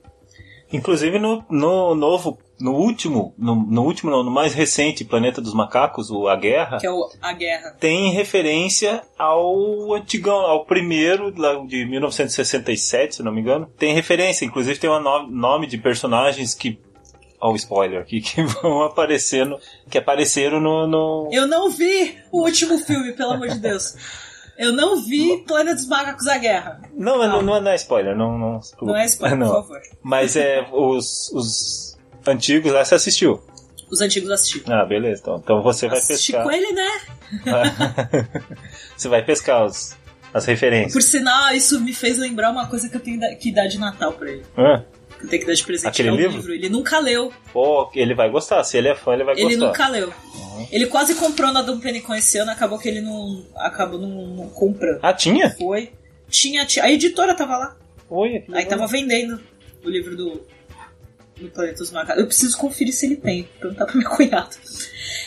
Inclusive 0.73 1.19
no, 1.19 1.45
no 1.51 1.95
novo, 1.95 2.39
no 2.59 2.73
último, 2.73 3.35
no, 3.37 3.55
no 3.55 3.83
último, 3.83 4.11
não, 4.11 4.23
no 4.23 4.31
mais 4.31 4.55
recente 4.55 5.05
Planeta 5.05 5.41
dos 5.41 5.53
Macacos, 5.53 6.11
o 6.11 6.29
A 6.29 6.37
Guerra, 6.37 6.79
Que 6.79 6.87
é 6.87 6.91
o, 6.91 7.09
a 7.21 7.33
guerra. 7.33 7.77
tem 7.79 8.11
referência 8.11 9.03
ao 9.19 9.93
antigão, 9.95 10.41
ao 10.41 10.65
primeiro 10.65 11.31
de 11.67 11.85
1967, 11.85 13.17
se 13.17 13.23
não 13.23 13.33
me 13.33 13.41
engano. 13.41 13.67
Tem 13.79 13.93
referência, 13.95 14.45
inclusive 14.45 14.79
tem 14.79 14.89
um 14.91 15.01
no- 15.01 15.27
nome 15.31 15.67
de 15.67 15.77
personagens 15.79 16.55
que 16.55 16.79
Olha 17.45 17.55
o 17.55 17.57
spoiler 17.57 18.01
aqui, 18.01 18.21
que 18.23 18.41
vão 18.41 18.83
aparecendo, 18.83 19.59
que 19.91 19.99
apareceram 19.99 20.61
no, 20.61 20.87
no... 20.87 21.29
Eu 21.33 21.45
não 21.49 21.69
vi 21.69 22.17
o 22.31 22.43
último 22.45 22.79
filme, 22.79 23.13
pelo 23.15 23.33
amor 23.33 23.49
de 23.49 23.59
Deus. 23.59 23.97
Eu 24.63 24.73
não 24.73 25.03
vi 25.05 25.39
Planeta 25.47 25.75
dos 25.77 25.87
Macacos 25.89 26.27
a 26.29 26.39
Guerra. 26.39 26.81
Não, 26.95 27.19
não, 27.19 27.43
não, 27.43 27.57
é- 27.57 27.61
não 27.61 27.71
é 27.73 27.75
spoiler, 27.75 28.17
não, 28.17 28.39
não. 28.39 28.61
Não 28.81 28.97
é 28.97 29.05
spoiler, 29.07 29.39
Não. 29.39 29.49
por 29.49 29.63
favor. 29.63 29.81
Mas 30.03 30.37
é 30.37 30.65
os, 30.73 31.31
os 31.33 31.99
antigos 32.27 32.73
lá 32.73 32.85
você 32.85 32.95
assistiu. 32.95 33.43
Os 33.91 34.01
antigos 34.01 34.31
assisti. 34.31 34.63
Ah, 34.71 34.85
beleza. 34.85 35.21
Então, 35.21 35.37
então 35.43 35.63
você 35.63 35.89
vai 35.89 35.99
assisti 35.99 36.33
pescar. 36.33 36.45
com 36.45 36.51
ele, 36.53 36.73
né? 36.73 36.89
você 38.97 39.09
vai 39.09 39.23
pescar 39.25 39.65
os, 39.67 39.97
as 40.33 40.45
referências. 40.47 40.93
Por 40.93 41.03
sinal, 41.03 41.53
isso 41.55 41.81
me 41.81 41.93
fez 41.93 42.19
lembrar 42.19 42.51
uma 42.51 42.67
coisa 42.69 42.89
que 42.89 42.97
eu 42.97 43.01
tenho 43.01 43.21
que 43.39 43.53
dar 43.53 43.67
de 43.67 43.79
Natal 43.79 44.13
pra 44.13 44.31
ele. 44.31 44.45
Ah. 44.57 44.83
Tenho 45.29 45.43
que 45.43 45.47
dar 45.47 45.55
de 45.55 45.65
presente 45.65 45.89
Aquele 45.89 46.11
livro? 46.11 46.37
livro? 46.37 46.55
Ele 46.55 46.69
nunca 46.69 46.99
leu. 46.99 47.33
Pô, 47.53 47.91
ele 47.95 48.15
vai 48.15 48.31
gostar. 48.31 48.63
Se 48.65 48.77
ele 48.77 48.89
é 48.89 48.95
fã, 48.95 49.15
ele 49.15 49.25
vai 49.25 49.35
ele 49.35 49.43
gostar. 49.43 49.57
Ele 49.57 49.67
nunca 49.67 49.89
leu. 49.89 50.13
Uhum. 50.35 50.67
Ele 50.71 50.87
quase 50.87 51.15
comprou 51.15 51.53
na 51.53 51.63
Dom 51.63 51.79
Penicon 51.79 52.15
esse 52.15 52.39
ano, 52.39 52.51
acabou 52.51 52.79
que 52.79 52.89
ele 52.89 53.01
não. 53.01 53.45
acabou 53.57 53.99
não, 53.99 54.09
não 54.09 54.49
comprando. 54.49 55.01
Ah, 55.03 55.13
tinha? 55.13 55.51
Foi. 55.51 55.91
Tinha, 56.29 56.65
tinha. 56.67 56.85
A 56.85 56.91
editora 56.91 57.35
tava 57.35 57.57
lá. 57.57 57.77
Oi, 58.09 58.45
Aí 58.53 58.65
tava 58.67 58.87
vendendo 58.87 59.41
o 59.85 59.89
livro 59.89 60.17
do. 60.17 60.43
Do 61.37 61.49
Planeta 61.49 61.79
dos 61.79 61.91
Macacos. 61.91 62.21
Eu 62.21 62.27
preciso 62.27 62.57
conferir 62.57 62.93
se 62.93 63.07
ele 63.07 63.17
tem. 63.17 63.49
Perguntar 63.59 63.87
pro 63.87 63.99
meu 63.99 64.09
cunhado. 64.09 64.55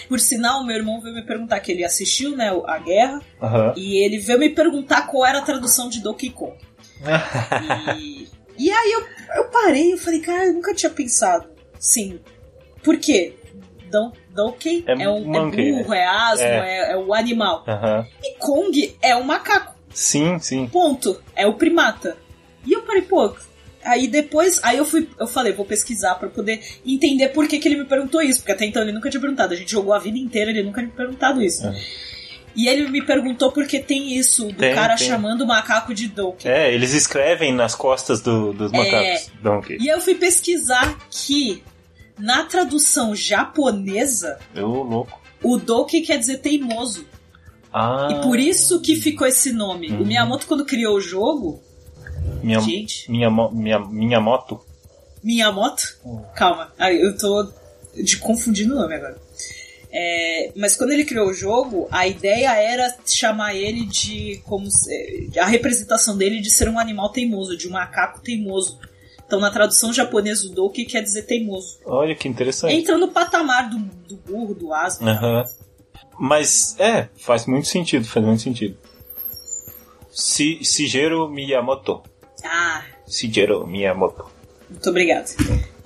Por 0.08 0.20
sinal, 0.20 0.64
meu 0.64 0.76
irmão 0.76 1.02
veio 1.02 1.16
me 1.16 1.26
perguntar 1.26 1.60
que 1.60 1.72
ele 1.72 1.84
assistiu, 1.84 2.36
né, 2.38 2.52
a 2.68 2.78
guerra. 2.78 3.22
Uhum. 3.42 3.74
E 3.76 4.04
ele 4.04 4.20
veio 4.20 4.40
me 4.40 4.50
perguntar 4.50 5.08
qual 5.08 5.26
era 5.26 5.40
a 5.40 5.42
tradução 5.42 5.90
de 5.90 6.02
Donkey 6.02 6.30
Kong. 6.30 6.56
e, 8.00 8.28
e 8.58 8.72
aí 8.72 8.92
eu, 8.92 9.06
eu 9.36 9.46
parei 9.46 9.94
e 9.94 9.98
falei, 9.98 10.20
cara, 10.20 10.46
eu 10.46 10.54
nunca 10.54 10.74
tinha 10.74 10.90
pensado. 10.90 11.48
Sim. 11.80 12.20
Por 12.84 12.98
quê? 12.98 13.36
Don, 13.92 14.12
Donkey 14.30 14.84
é, 14.88 15.04
é, 15.04 15.10
um, 15.10 15.26
monkey, 15.26 15.70
é 15.70 15.72
burro, 15.72 15.94
é 15.94 16.06
asno, 16.06 16.46
é. 16.46 16.90
é, 16.90 16.92
é 16.94 16.98
o 16.98 17.14
animal. 17.14 17.64
Uhum. 17.68 18.06
E 18.24 18.38
Kong 18.38 18.96
é 19.02 19.16
um 19.16 19.24
macaco. 19.24 19.76
Sim, 19.94 20.40
sim. 20.40 20.68
Ponto. 20.68 21.22
É 21.36 21.48
o 21.48 21.54
primata. 21.54 22.18
E 22.66 22.74
eu 22.74 22.82
parei, 22.82 23.04
pô. 23.04 23.34
Aí 23.84 24.08
depois, 24.08 24.60
aí 24.64 24.78
eu 24.78 24.86
fui, 24.86 25.08
eu 25.20 25.28
falei, 25.28 25.54
vou 25.54 25.64
pesquisar 25.64 26.16
para 26.16 26.28
poder 26.28 26.60
entender 26.84 27.30
por 27.30 27.48
que, 27.48 27.60
que 27.60 27.68
ele 27.68 27.78
me 27.78 27.86
perguntou 27.86 28.20
isso, 28.20 28.40
porque 28.40 28.52
até 28.52 28.66
então 28.66 28.82
ele 28.82 28.92
nunca 28.92 29.10
tinha 29.12 29.22
perguntado. 29.22 29.54
A 29.54 29.56
gente 29.56 29.72
jogou 29.72 29.94
a 29.94 30.00
vida 30.00 30.18
inteira, 30.18 30.50
ele 30.50 30.64
nunca 30.64 30.82
tinha 30.82 30.92
me 30.92 30.98
perguntado 30.98 31.42
isso. 31.42 31.68
Uhum. 31.68 31.76
E 32.56 32.68
ele 32.68 32.90
me 32.90 33.06
perguntou 33.06 33.52
porque 33.52 33.80
tem 33.80 34.18
isso, 34.18 34.48
do 34.48 34.56
tem, 34.56 34.74
cara 34.74 34.96
tem. 34.96 35.08
chamando 35.08 35.42
o 35.42 35.48
macaco 35.48 35.94
de 35.94 36.08
Donkey. 36.08 36.48
É, 36.48 36.74
eles 36.74 36.94
escrevem 36.94 37.54
nas 37.54 37.76
costas 37.76 38.22
do, 38.22 38.54
dos 38.54 38.72
macacos. 38.72 38.94
É, 38.98 39.24
Donkey. 39.42 39.78
E 39.80 39.88
eu 39.88 40.00
fui 40.00 40.16
pesquisar 40.16 40.98
que 41.10 41.62
na 42.18 42.44
tradução 42.44 43.14
japonesa, 43.14 44.40
eu 44.54 44.68
louco. 44.68 45.20
o 45.44 45.58
Donkey 45.58 46.02
quer 46.02 46.18
dizer 46.18 46.38
teimoso. 46.38 47.06
Ah. 47.74 48.08
E 48.10 48.22
por 48.24 48.40
isso 48.40 48.82
que 48.82 48.96
ficou 48.96 49.28
esse 49.28 49.52
nome. 49.52 49.92
Uhum. 49.92 50.04
O 50.04 50.06
Miyamoto, 50.06 50.48
quando 50.48 50.64
criou 50.64 50.96
o 50.96 51.02
jogo. 51.02 51.62
Minha, 52.42 52.62
gente. 52.62 53.12
Minha, 53.12 53.30
minha, 53.52 53.80
minha 53.80 54.22
moto? 54.22 54.62
Miyamoto? 55.22 55.98
Uhum. 56.06 56.24
Calma. 56.34 56.72
Eu 56.80 57.18
tô 57.18 57.52
de 58.02 58.18
confundindo 58.18 58.74
o 58.76 58.78
nome 58.78 58.96
agora. 58.96 59.18
É, 59.98 60.52
mas 60.58 60.76
quando 60.76 60.92
ele 60.92 61.06
criou 61.06 61.30
o 61.30 61.34
jogo, 61.34 61.88
a 61.90 62.06
ideia 62.06 62.54
era 62.54 62.94
chamar 63.06 63.56
ele 63.56 63.86
de 63.86 64.42
como 64.44 64.68
a 65.40 65.46
representação 65.46 66.18
dele 66.18 66.42
de 66.42 66.50
ser 66.50 66.68
um 66.68 66.78
animal 66.78 67.14
teimoso, 67.14 67.56
de 67.56 67.70
um 67.70 67.72
macaco 67.72 68.20
teimoso. 68.20 68.78
Então 69.26 69.40
na 69.40 69.50
tradução 69.50 69.94
japonesa 69.94 70.48
o 70.48 70.50
Doki 70.50 70.84
quer 70.84 71.02
dizer 71.02 71.22
teimoso. 71.22 71.80
Olha 71.86 72.14
que 72.14 72.28
interessante. 72.28 72.76
Entra 72.76 72.98
no 72.98 73.08
patamar 73.08 73.70
do, 73.70 73.80
do 73.80 74.18
burro, 74.18 74.54
do 74.54 74.74
asno. 74.74 75.08
Uhum. 75.08 75.44
Mas 76.20 76.78
é, 76.78 77.08
faz 77.16 77.46
muito 77.46 77.70
sentido, 77.70 78.06
faz 78.06 78.26
muito 78.26 78.42
sentido. 78.42 78.78
Si, 80.12 80.62
Shigeru 80.62 81.30
Miyamoto. 81.30 82.04
Ah. 82.44 82.84
Shigeru 83.08 83.66
Miyamoto. 83.66 84.26
Muito 84.70 84.90
obrigado. 84.90 85.34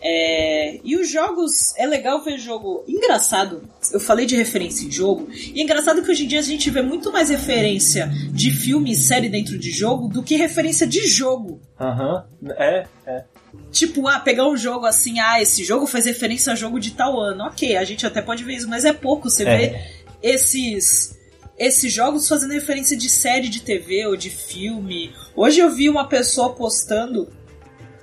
É, 0.02 0.80
e 0.84 0.96
os 0.96 1.10
jogos, 1.10 1.76
é 1.78 1.86
legal 1.86 2.24
ver 2.24 2.38
jogo 2.38 2.84
engraçado. 2.88 3.64
Eu 3.92 4.00
falei 4.00 4.26
de 4.26 4.36
referência 4.36 4.86
em 4.86 4.92
jogo, 4.92 5.28
e 5.32 5.60
é 5.60 5.64
engraçado 5.64 6.02
que 6.02 6.10
hoje 6.10 6.24
em 6.24 6.28
dia 6.28 6.40
a 6.40 6.44
gente 6.44 6.70
vê 6.70 6.82
muito 6.82 7.12
mais 7.12 7.30
referência 7.30 8.10
de 8.32 8.52
filme 8.52 8.92
e 8.92 8.96
série 8.96 9.30
dentro 9.30 9.58
de 9.58 9.72
jogo 9.72 10.08
do 10.08 10.24
que 10.24 10.36
referência 10.36 10.88
de 10.88 11.08
jogo. 11.08 11.60
Aham, 11.80 12.26
uhum. 12.42 12.52
é, 12.52 12.86
é. 13.06 13.24
Tipo, 13.72 14.08
ah, 14.08 14.20
pegar 14.20 14.48
um 14.48 14.56
jogo 14.56 14.86
assim, 14.86 15.20
ah, 15.20 15.42
esse 15.42 15.64
jogo 15.64 15.86
faz 15.86 16.06
referência 16.06 16.54
a 16.54 16.56
jogo 16.56 16.80
de 16.80 16.92
tal 16.92 17.20
ano. 17.20 17.46
Ok, 17.46 17.76
a 17.76 17.84
gente 17.84 18.06
até 18.06 18.22
pode 18.22 18.44
ver 18.44 18.56
isso, 18.56 18.70
mas 18.70 18.86
é 18.86 18.94
pouco. 18.94 19.30
Você 19.30 19.44
é. 19.44 19.58
vê 19.58 19.82
esses 20.22 21.18
esses 21.58 21.92
jogos 21.92 22.28
fazendo 22.28 22.54
referência 22.54 22.96
de 22.96 23.10
série 23.10 23.50
de 23.50 23.62
TV 23.62 24.08
ou 24.08 24.16
de 24.16 24.30
filme. 24.30 25.14
Hoje 25.36 25.60
eu 25.60 25.70
vi 25.70 25.90
uma 25.90 26.08
pessoa 26.08 26.56
postando 26.56 27.28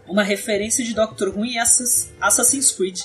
uma 0.09 0.23
referência 0.23 0.85
de 0.85 0.95
Doctor 0.95 1.29
Who 1.29 1.45
em 1.45 1.59
Assassin's 1.59 2.71
Creed. 2.71 3.01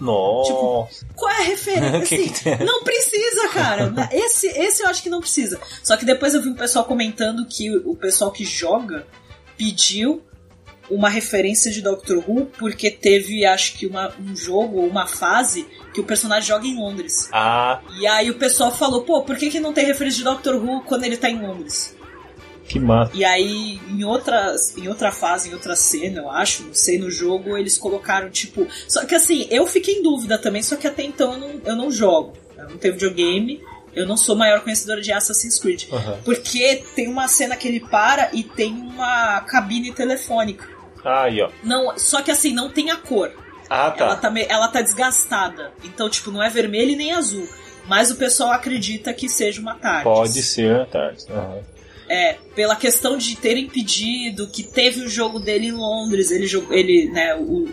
Nossa. 0.00 0.52
Tipo, 0.52 0.88
qual 1.14 1.30
é 1.30 1.42
a 1.42 1.44
referência? 1.44 2.18
Assim, 2.58 2.64
não 2.64 2.82
precisa, 2.82 3.48
cara. 3.52 3.92
Esse, 4.12 4.48
esse 4.48 4.82
eu 4.82 4.88
acho 4.88 5.02
que 5.02 5.08
não 5.08 5.20
precisa. 5.20 5.60
Só 5.82 5.96
que 5.96 6.04
depois 6.04 6.34
eu 6.34 6.42
vi 6.42 6.48
um 6.48 6.56
pessoal 6.56 6.84
comentando 6.84 7.46
que 7.46 7.70
o 7.70 7.94
pessoal 7.94 8.32
que 8.32 8.44
joga 8.44 9.06
pediu 9.56 10.22
uma 10.90 11.08
referência 11.08 11.70
de 11.70 11.80
Doctor 11.80 12.18
Who 12.28 12.46
porque 12.58 12.90
teve, 12.90 13.44
acho 13.46 13.74
que, 13.74 13.86
uma, 13.86 14.12
um 14.18 14.34
jogo 14.34 14.78
ou 14.78 14.86
uma 14.86 15.06
fase 15.06 15.66
que 15.94 16.00
o 16.00 16.04
personagem 16.04 16.48
joga 16.48 16.66
em 16.66 16.76
Londres. 16.76 17.28
Ah. 17.32 17.80
E 18.00 18.06
aí 18.06 18.28
o 18.28 18.34
pessoal 18.34 18.72
falou, 18.72 19.02
pô, 19.02 19.22
por 19.22 19.36
que, 19.36 19.50
que 19.50 19.60
não 19.60 19.72
tem 19.72 19.86
referência 19.86 20.18
de 20.18 20.24
Doctor 20.24 20.56
Who 20.56 20.82
quando 20.82 21.04
ele 21.04 21.16
tá 21.16 21.30
em 21.30 21.40
Londres? 21.40 21.96
Que 22.72 22.80
massa. 22.80 23.12
E 23.14 23.22
aí, 23.22 23.78
em, 23.90 24.02
outras, 24.02 24.74
em 24.78 24.88
outra 24.88 25.12
fase, 25.12 25.50
em 25.50 25.52
outra 25.52 25.76
cena, 25.76 26.20
eu 26.20 26.30
acho, 26.30 26.62
não 26.62 26.72
sei, 26.72 26.98
no 26.98 27.10
jogo, 27.10 27.54
eles 27.54 27.76
colocaram, 27.76 28.30
tipo. 28.30 28.66
Só 28.88 29.04
que 29.04 29.14
assim, 29.14 29.46
eu 29.50 29.66
fiquei 29.66 29.96
em 29.96 30.02
dúvida 30.02 30.38
também, 30.38 30.62
só 30.62 30.76
que 30.76 30.86
até 30.86 31.02
então 31.02 31.34
eu 31.34 31.38
não, 31.38 31.60
eu 31.66 31.76
não 31.76 31.90
jogo. 31.90 32.32
Eu 32.56 32.70
não 32.70 32.78
tenho 32.78 32.94
videogame, 32.94 33.60
eu 33.94 34.06
não 34.06 34.16
sou 34.16 34.34
maior 34.34 34.62
conhecedora 34.62 35.02
de 35.02 35.12
Assassin's 35.12 35.58
Creed. 35.58 35.84
Uhum. 35.92 36.22
Porque 36.24 36.82
tem 36.96 37.08
uma 37.08 37.28
cena 37.28 37.56
que 37.56 37.68
ele 37.68 37.80
para 37.80 38.30
e 38.32 38.42
tem 38.42 38.72
uma 38.72 39.42
cabine 39.42 39.92
telefônica. 39.92 40.66
Ah, 41.04 41.24
aí, 41.24 41.42
ó. 41.42 41.50
Não, 41.62 41.98
só 41.98 42.22
que 42.22 42.30
assim, 42.30 42.54
não 42.54 42.70
tem 42.70 42.90
a 42.90 42.96
cor. 42.96 43.32
Ah, 43.68 43.90
tá. 43.90 44.04
Ela 44.04 44.16
tá, 44.16 44.32
ela 44.48 44.68
tá 44.68 44.80
desgastada. 44.80 45.72
Então, 45.84 46.08
tipo, 46.08 46.30
não 46.30 46.42
é 46.42 46.48
vermelho 46.48 46.92
e 46.92 46.96
nem 46.96 47.12
azul. 47.12 47.46
Mas 47.86 48.10
o 48.10 48.16
pessoal 48.16 48.52
acredita 48.52 49.12
que 49.12 49.28
seja 49.28 49.60
uma 49.60 49.74
tarde. 49.74 50.04
Pode 50.04 50.42
ser 50.42 50.80
a 50.80 50.86
tarde. 50.86 51.26
Uhum. 51.28 51.71
É, 52.14 52.36
pela 52.54 52.76
questão 52.76 53.16
de 53.16 53.36
terem 53.36 53.66
pedido 53.68 54.46
que 54.46 54.62
teve 54.62 55.00
o 55.00 55.08
jogo 55.08 55.40
dele 55.40 55.68
em 55.68 55.72
Londres, 55.72 56.30
ele 56.30 56.46
jogou, 56.46 56.76
ele, 56.76 57.10
né, 57.10 57.34
o, 57.36 57.66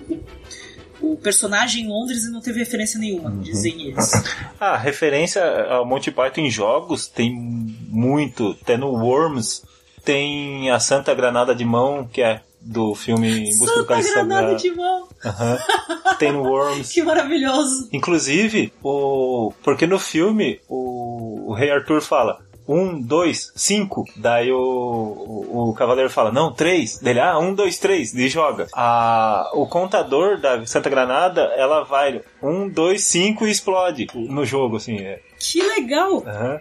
o, 1.02 1.12
o, 1.12 1.18
personagem 1.18 1.84
em 1.84 1.88
Londres 1.90 2.24
e 2.24 2.32
não 2.32 2.40
teve 2.40 2.60
referência 2.60 2.98
nenhuma, 2.98 3.32
uhum. 3.32 3.42
dizem 3.42 3.88
eles. 3.88 4.12
Ah, 4.58 4.78
referência 4.78 5.44
ao 5.66 5.86
Monty 5.86 6.10
Python 6.10 6.42
em 6.42 6.50
jogos 6.50 7.06
tem 7.06 7.34
muito, 7.34 8.58
até 8.62 8.78
no 8.78 8.92
Worms 8.92 9.62
tem 10.06 10.72
a 10.72 10.80
Santa 10.80 11.14
Granada 11.14 11.54
de 11.54 11.66
Mão, 11.66 12.08
que 12.08 12.22
é 12.22 12.42
do 12.62 12.96
filme 12.96 13.28
Em 13.28 13.58
Busca 13.58 13.68
Santa 13.68 13.80
do 13.80 13.86
Cálice 13.86 14.14
Granada 14.14 14.56
de 14.56 14.72
Mão! 14.72 15.08
Uhum. 15.24 16.16
Tem 16.20 16.32
no 16.32 16.44
Worms. 16.44 16.92
que 16.92 17.02
maravilhoso! 17.02 17.90
Inclusive, 17.92 18.74
o 18.84 19.54
porque 19.64 19.88
no 19.88 20.00
filme 20.00 20.60
o, 20.68 21.52
o 21.52 21.54
Rei 21.54 21.72
Arthur 21.72 22.02
fala 22.02 22.40
um, 22.70 23.02
dois, 23.02 23.52
cinco. 23.56 24.06
Daí 24.16 24.52
o, 24.52 24.58
o, 24.60 25.70
o, 25.70 25.74
cavaleiro 25.74 26.10
fala, 26.10 26.32
não, 26.32 26.54
três. 26.54 27.00
Dele, 27.00 27.20
ah, 27.20 27.40
um, 27.40 27.54
dois, 27.54 27.80
três. 27.80 28.14
E 28.14 28.30
joga. 28.30 28.68
A, 28.74 29.50
o 29.56 29.66
contador 29.66 30.40
da 30.40 30.64
Santa 30.68 30.88
Granada, 30.88 31.42
ela 31.58 31.84
vai 31.84 32.22
um, 32.44 32.70
dois, 32.70 33.04
cinco 33.06 33.48
e 33.48 33.52
explode 33.52 34.06
no 34.14 34.46
jogo, 34.46 34.78
assim. 34.78 35.00
É. 35.00 35.20
Que 35.40 35.64
legal! 35.64 36.18
Uhum. 36.18 36.60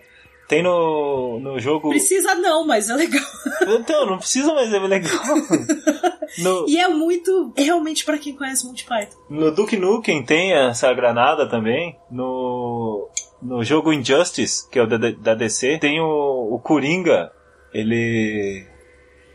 Tem 0.49 0.62
no, 0.62 1.39
no 1.41 1.61
jogo. 1.61 1.91
Precisa 1.91 2.35
não, 2.37 2.66
mas 2.66 2.89
é 2.89 2.95
legal. 2.95 3.23
Então, 3.69 4.07
não 4.07 4.16
precisa, 4.16 4.55
mas 4.55 4.73
é 4.73 4.78
legal. 4.78 5.12
No... 6.39 6.69
E 6.69 6.78
é 6.78 6.87
muito. 6.89 7.55
Realmente 7.57 8.05
para 8.05 8.19
quem 8.19 8.35
conhece 8.37 8.66
Monty 8.66 8.85
Python. 8.85 9.16
No 9.31 9.51
Duke 9.51 9.78
Nukem 9.78 10.23
tem 10.23 10.53
essa 10.53 10.93
granada 10.93 11.49
também. 11.49 11.99
No 12.11 13.09
no 13.40 13.62
jogo 13.65 13.93
Injustice, 13.93 14.69
que 14.69 14.78
é 14.78 14.82
o 14.82 14.86
da, 14.86 14.97
da 14.97 15.35
DC, 15.35 15.78
tem 15.78 16.01
o, 16.01 16.55
o 16.55 16.59
Coringa, 16.59 17.31
ele 17.73 18.66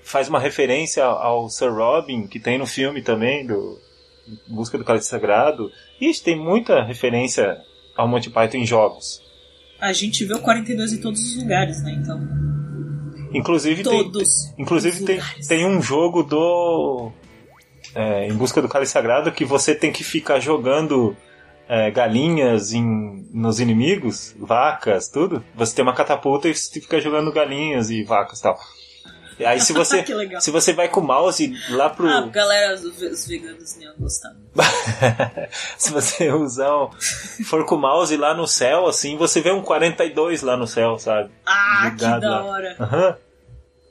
faz 0.03 0.27
uma 0.27 0.39
referência 0.39 1.03
ao 1.03 1.49
Sir 1.49 1.73
Robin, 1.73 2.27
que 2.27 2.39
tem 2.39 2.57
no 2.57 2.65
filme 2.65 3.01
também, 3.01 3.45
do 3.45 3.79
Busca 4.47 4.77
do 4.77 4.83
Cálice 4.83 5.07
Sagrado. 5.07 5.69
Ixi, 5.99 6.23
tem 6.23 6.37
muita 6.37 6.83
referência 6.83 7.57
ao 7.95 8.07
Monty 8.07 8.29
Python 8.29 8.57
em 8.57 8.65
jogos. 8.65 9.21
A 9.79 9.93
gente 9.93 10.23
vê 10.25 10.33
o 10.33 10.39
42 10.39 10.93
em 10.93 11.01
todos 11.01 11.19
os 11.21 11.37
lugares, 11.37 11.81
né, 11.83 11.97
então... 12.01 12.53
Inclusive 13.33 13.81
todos 13.81 14.43
tem, 14.43 14.63
inclusive 14.63 15.05
tem, 15.05 15.19
tem 15.47 15.65
um 15.65 15.81
jogo 15.81 16.21
do 16.21 17.11
é, 17.95 18.27
Em 18.27 18.33
Busca 18.35 18.61
do 18.61 18.69
Cálice 18.69 18.91
Sagrado 18.91 19.31
que 19.31 19.43
você 19.43 19.73
tem 19.73 19.91
que 19.91 20.03
ficar 20.03 20.39
jogando 20.39 21.17
é, 21.73 21.89
galinhas 21.89 22.71
em, 22.71 23.27
nos 23.33 23.59
inimigos, 23.59 24.35
vacas, 24.37 25.07
tudo, 25.07 25.43
você 25.55 25.75
tem 25.75 25.81
uma 25.81 25.95
catapulta 25.95 26.47
e 26.47 26.53
você 26.53 26.79
fica 26.79 27.01
jogando 27.01 27.31
galinhas 27.31 27.89
e 27.89 28.03
vacas 28.03 28.37
e 28.37 28.43
tal. 28.43 28.59
Aí 29.43 29.59
se 29.59 29.73
você, 29.73 30.05
se 30.39 30.51
você 30.51 30.71
vai 30.71 30.87
com 30.87 30.99
o 30.99 31.03
mouse 31.03 31.51
lá 31.71 31.89
pro. 31.89 32.07
Ah, 32.07 32.27
galera, 32.27 32.75
os 32.75 33.25
veganos 33.25 33.75
nem 33.77 33.87
iam 33.87 33.95
gostar. 33.97 34.35
se 35.75 35.91
você 35.91 36.31
usar. 36.31 36.77
Um, 36.77 36.91
for 37.43 37.65
com 37.65 37.73
o 37.73 37.81
mouse 37.81 38.15
lá 38.17 38.35
no 38.35 38.47
céu, 38.47 38.85
assim, 38.85 39.17
você 39.17 39.41
vê 39.41 39.51
um 39.51 39.63
42 39.63 40.43
lá 40.43 40.55
no 40.55 40.67
céu, 40.67 40.99
sabe? 40.99 41.31
Ah, 41.43 41.91
que 41.97 42.05
da 42.05 42.43
hora. 42.43 42.77
Uhum. 42.79 43.15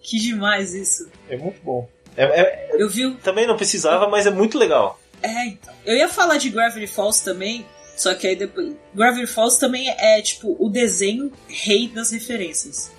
Que 0.04 0.20
demais 0.20 0.72
isso. 0.72 1.10
É 1.28 1.36
muito 1.36 1.60
bom. 1.64 1.88
É, 2.16 2.24
é, 2.24 2.70
eu 2.74 2.88
vi. 2.88 3.12
Também 3.16 3.44
não 3.44 3.56
precisava, 3.56 4.09
mas 4.09 4.24
é 4.24 4.30
muito 4.30 4.56
legal. 4.56 5.00
É, 5.23 5.47
então. 5.47 5.73
Eu 5.85 5.97
ia 5.97 6.09
falar 6.09 6.36
de 6.39 6.51
Gravity 6.51 6.86
Falls 6.86 7.23
também, 7.23 7.66
só 7.97 8.15
que 8.15 8.27
aí 8.27 8.36
depois. 8.36 8.74
Gravity 8.94 9.27
Falls 9.27 9.59
também 9.59 9.89
é, 9.90 10.20
tipo, 10.20 10.57
o 10.59 10.69
desenho 10.69 11.32
rei 11.49 11.89
das 11.89 12.11
referências. 12.11 12.90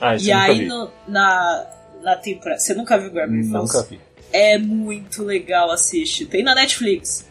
Ah, 0.00 0.16
isso 0.16 0.26
e 0.26 0.32
aí 0.32 0.66
no, 0.66 0.90
na, 1.08 1.66
na 2.02 2.16
temporada. 2.16 2.60
Você 2.60 2.74
nunca 2.74 2.98
viu 2.98 3.10
Gravity 3.10 3.50
Falls? 3.50 3.74
Nunca 3.74 3.88
vi. 3.88 4.00
É 4.32 4.58
muito 4.58 5.22
legal, 5.22 5.70
assiste. 5.70 6.26
Tem 6.26 6.42
na 6.42 6.54
Netflix. 6.54 7.26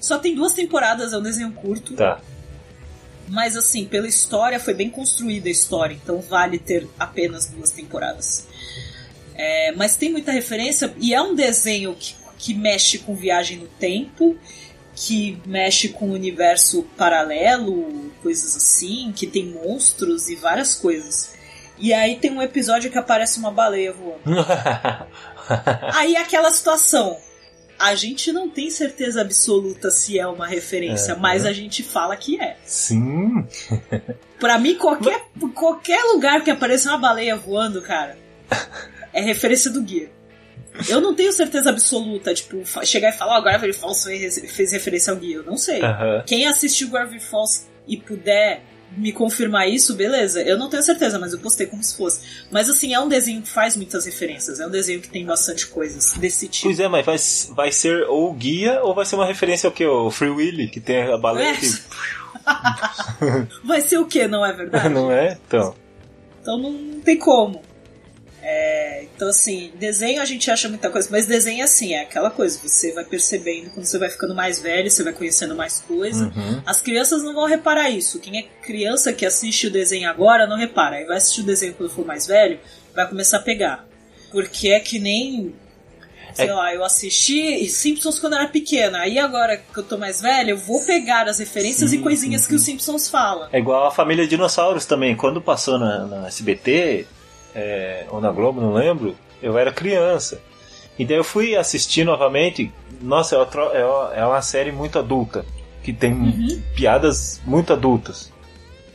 Só 0.00 0.18
tem 0.18 0.34
duas 0.34 0.52
temporadas, 0.52 1.12
é 1.12 1.18
um 1.18 1.22
desenho 1.22 1.52
curto. 1.52 1.94
Tá. 1.94 2.20
Mas 3.28 3.56
assim, 3.56 3.84
pela 3.86 4.08
história, 4.08 4.58
foi 4.58 4.74
bem 4.74 4.90
construída 4.90 5.48
a 5.48 5.52
história, 5.52 5.94
então 5.94 6.20
vale 6.20 6.58
ter 6.58 6.86
apenas 6.98 7.46
duas 7.46 7.70
temporadas. 7.70 8.46
É, 9.34 9.72
mas 9.72 9.96
tem 9.96 10.10
muita 10.10 10.30
referência 10.30 10.92
e 10.98 11.14
é 11.14 11.22
um 11.22 11.34
desenho 11.34 11.94
que, 11.94 12.14
que 12.42 12.52
mexe 12.52 12.98
com 12.98 13.14
viagem 13.14 13.56
no 13.56 13.68
tempo, 13.68 14.36
que 14.96 15.40
mexe 15.46 15.90
com 15.90 16.10
o 16.10 16.12
universo 16.12 16.82
paralelo, 16.96 18.10
coisas 18.20 18.56
assim, 18.56 19.12
que 19.14 19.28
tem 19.28 19.46
monstros 19.46 20.28
e 20.28 20.34
várias 20.34 20.74
coisas. 20.74 21.34
E 21.78 21.94
aí 21.94 22.16
tem 22.16 22.32
um 22.32 22.42
episódio 22.42 22.90
que 22.90 22.98
aparece 22.98 23.38
uma 23.38 23.52
baleia 23.52 23.92
voando. 23.92 24.22
aí 25.94 26.16
aquela 26.16 26.50
situação. 26.50 27.16
A 27.78 27.94
gente 27.94 28.32
não 28.32 28.48
tem 28.48 28.70
certeza 28.70 29.20
absoluta 29.20 29.90
se 29.90 30.18
é 30.18 30.26
uma 30.26 30.46
referência, 30.46 31.12
é, 31.12 31.16
mas 31.16 31.44
é. 31.44 31.48
a 31.48 31.52
gente 31.52 31.84
fala 31.84 32.16
que 32.16 32.40
é. 32.40 32.56
Sim. 32.64 33.46
pra 34.38 34.58
mim, 34.58 34.74
qualquer, 34.74 35.26
qualquer 35.54 36.02
lugar 36.06 36.42
que 36.42 36.50
apareça 36.50 36.90
uma 36.90 36.98
baleia 36.98 37.36
voando, 37.36 37.80
cara, 37.82 38.18
é 39.12 39.20
referência 39.20 39.70
do 39.70 39.80
guia. 39.80 40.10
Eu 40.88 41.00
não 41.00 41.14
tenho 41.14 41.32
certeza 41.32 41.70
absoluta, 41.70 42.32
tipo, 42.34 42.62
chegar 42.84 43.10
e 43.10 43.12
falar, 43.12 43.36
ó, 43.36 43.38
oh, 43.38 43.42
Gravity 43.42 43.72
Falls 43.72 44.04
fez 44.48 44.72
referência 44.72 45.12
ao 45.12 45.18
guia. 45.18 45.36
Eu 45.36 45.44
não 45.44 45.56
sei. 45.56 45.80
Quem 46.26 46.46
assistiu 46.46 46.88
Gravity 46.88 47.24
Falls 47.24 47.66
e 47.86 47.96
puder 47.96 48.62
me 48.96 49.12
confirmar 49.12 49.68
isso, 49.68 49.94
beleza. 49.94 50.42
Eu 50.42 50.58
não 50.58 50.68
tenho 50.68 50.82
certeza, 50.82 51.18
mas 51.18 51.32
eu 51.32 51.38
postei 51.38 51.66
como 51.66 51.82
se 51.82 51.96
fosse. 51.96 52.20
Mas 52.50 52.68
assim, 52.68 52.92
é 52.92 53.00
um 53.00 53.08
desenho 53.08 53.42
que 53.42 53.48
faz 53.48 53.76
muitas 53.76 54.04
referências. 54.04 54.60
É 54.60 54.66
um 54.66 54.70
desenho 54.70 55.00
que 55.00 55.08
tem 55.08 55.24
bastante 55.24 55.66
coisas 55.66 56.12
desse 56.14 56.48
tipo. 56.48 56.68
Pois 56.68 56.78
é, 56.78 56.88
mas 56.88 57.04
vai, 57.04 57.16
vai 57.56 57.72
ser 57.72 58.04
ou 58.04 58.32
guia 58.32 58.82
ou 58.82 58.94
vai 58.94 59.06
ser 59.06 59.16
uma 59.16 59.26
referência 59.26 59.66
ao 59.66 59.72
que? 59.72 59.84
O 59.86 60.10
Free 60.10 60.30
Willy, 60.30 60.68
que 60.68 60.80
tem 60.80 61.02
a 61.02 61.16
baleia 61.16 61.50
é. 61.50 61.56
que... 61.56 61.66
vai 63.64 63.80
ser 63.80 63.98
o 63.98 64.06
que, 64.06 64.26
não 64.26 64.44
é 64.44 64.52
verdade? 64.52 64.88
não 64.90 65.10
é? 65.10 65.38
Então. 65.46 65.74
Então 66.40 66.58
não 66.58 67.00
tem 67.00 67.16
como. 67.16 67.62
É, 68.44 69.04
então, 69.14 69.28
assim, 69.28 69.70
desenho 69.76 70.20
a 70.20 70.24
gente 70.24 70.50
acha 70.50 70.68
muita 70.68 70.90
coisa, 70.90 71.08
mas 71.12 71.26
desenho, 71.26 71.62
assim, 71.62 71.94
é 71.94 72.02
aquela 72.02 72.28
coisa, 72.28 72.58
você 72.60 72.90
vai 72.92 73.04
percebendo 73.04 73.70
quando 73.70 73.86
você 73.86 73.98
vai 73.98 74.10
ficando 74.10 74.34
mais 74.34 74.58
velho, 74.58 74.90
você 74.90 75.04
vai 75.04 75.12
conhecendo 75.12 75.54
mais 75.54 75.78
coisa. 75.78 76.24
Uhum. 76.24 76.60
As 76.66 76.80
crianças 76.80 77.22
não 77.22 77.34
vão 77.34 77.46
reparar 77.46 77.88
isso. 77.88 78.18
Quem 78.18 78.38
é 78.38 78.42
criança 78.42 79.12
que 79.12 79.24
assiste 79.24 79.68
o 79.68 79.70
desenho 79.70 80.10
agora 80.10 80.44
não 80.44 80.56
repara. 80.56 80.96
Aí 80.96 81.04
vai 81.04 81.18
assistir 81.18 81.42
o 81.42 81.44
desenho 81.44 81.74
quando 81.74 81.90
for 81.90 82.04
mais 82.04 82.26
velho, 82.26 82.58
vai 82.92 83.08
começar 83.08 83.36
a 83.36 83.42
pegar. 83.42 83.86
Porque 84.32 84.68
é 84.68 84.80
que 84.80 84.98
nem. 84.98 85.54
Sei 86.34 86.48
é... 86.48 86.52
lá, 86.52 86.74
eu 86.74 86.82
assisti 86.82 87.68
Simpsons 87.68 88.18
quando 88.18 88.34
era 88.34 88.48
pequena. 88.48 89.00
Aí 89.00 89.20
agora 89.20 89.56
que 89.56 89.78
eu 89.78 89.84
tô 89.84 89.96
mais 89.96 90.20
velha, 90.20 90.50
eu 90.50 90.56
vou 90.56 90.82
pegar 90.84 91.28
as 91.28 91.38
referências 91.38 91.90
sim, 91.90 91.98
e 91.98 92.02
coisinhas 92.02 92.42
sim, 92.42 92.48
que 92.48 92.54
os 92.56 92.62
Simpsons 92.62 93.08
falam. 93.08 93.48
É 93.52 93.58
igual 93.58 93.86
a 93.86 93.90
família 93.92 94.26
Dinossauros 94.26 94.84
também. 94.84 95.14
Quando 95.14 95.40
passou 95.40 95.78
na, 95.78 96.06
na 96.06 96.26
SBT, 96.26 97.06
é, 97.54 98.06
ou 98.10 98.20
na 98.20 98.30
Globo, 98.30 98.60
não 98.60 98.72
lembro, 98.72 99.16
eu 99.42 99.58
era 99.58 99.72
criança. 99.72 100.40
E 100.98 101.04
daí 101.04 101.16
eu 101.16 101.24
fui 101.24 101.56
assistir 101.56 102.04
novamente. 102.04 102.72
Nossa, 103.00 103.36
é, 103.36 103.38
é, 103.78 104.20
é 104.20 104.26
uma 104.26 104.42
série 104.42 104.70
muito 104.70 104.98
adulta, 104.98 105.44
que 105.82 105.92
tem 105.92 106.12
uhum. 106.12 106.62
piadas 106.74 107.40
muito 107.44 107.72
adultas. 107.72 108.32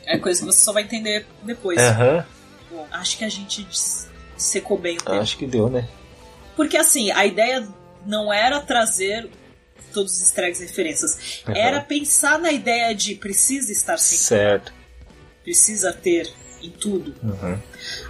É 0.06 0.18
coisa 0.18 0.40
que 0.40 0.46
você 0.46 0.64
só 0.64 0.72
vai 0.72 0.84
entender 0.84 1.26
depois. 1.42 1.78
Uhum. 1.78 2.22
Bom, 2.70 2.86
acho 2.92 3.18
que 3.18 3.24
a 3.24 3.28
gente 3.28 3.66
secou 4.36 4.78
bem 4.78 4.96
o 4.96 5.00
tempo. 5.00 5.18
Acho 5.18 5.36
que 5.36 5.46
deu, 5.46 5.68
né? 5.68 5.86
Porque 6.56 6.76
assim, 6.76 7.10
a 7.10 7.26
ideia 7.26 7.68
não 8.06 8.32
era 8.32 8.60
trazer 8.60 9.28
todos 9.92 10.14
os 10.14 10.22
easter 10.22 10.44
eggs 10.44 10.62
referências. 10.62 11.42
Uhum. 11.46 11.54
Era 11.54 11.80
pensar 11.80 12.38
na 12.38 12.52
ideia 12.52 12.94
de 12.94 13.14
precisa 13.14 13.70
estar 13.70 13.98
sempre. 13.98 14.24
Certo. 14.24 14.72
Precisa 15.42 15.92
ter 15.92 16.32
em 16.62 16.70
tudo. 16.70 17.14
Uhum. 17.22 17.58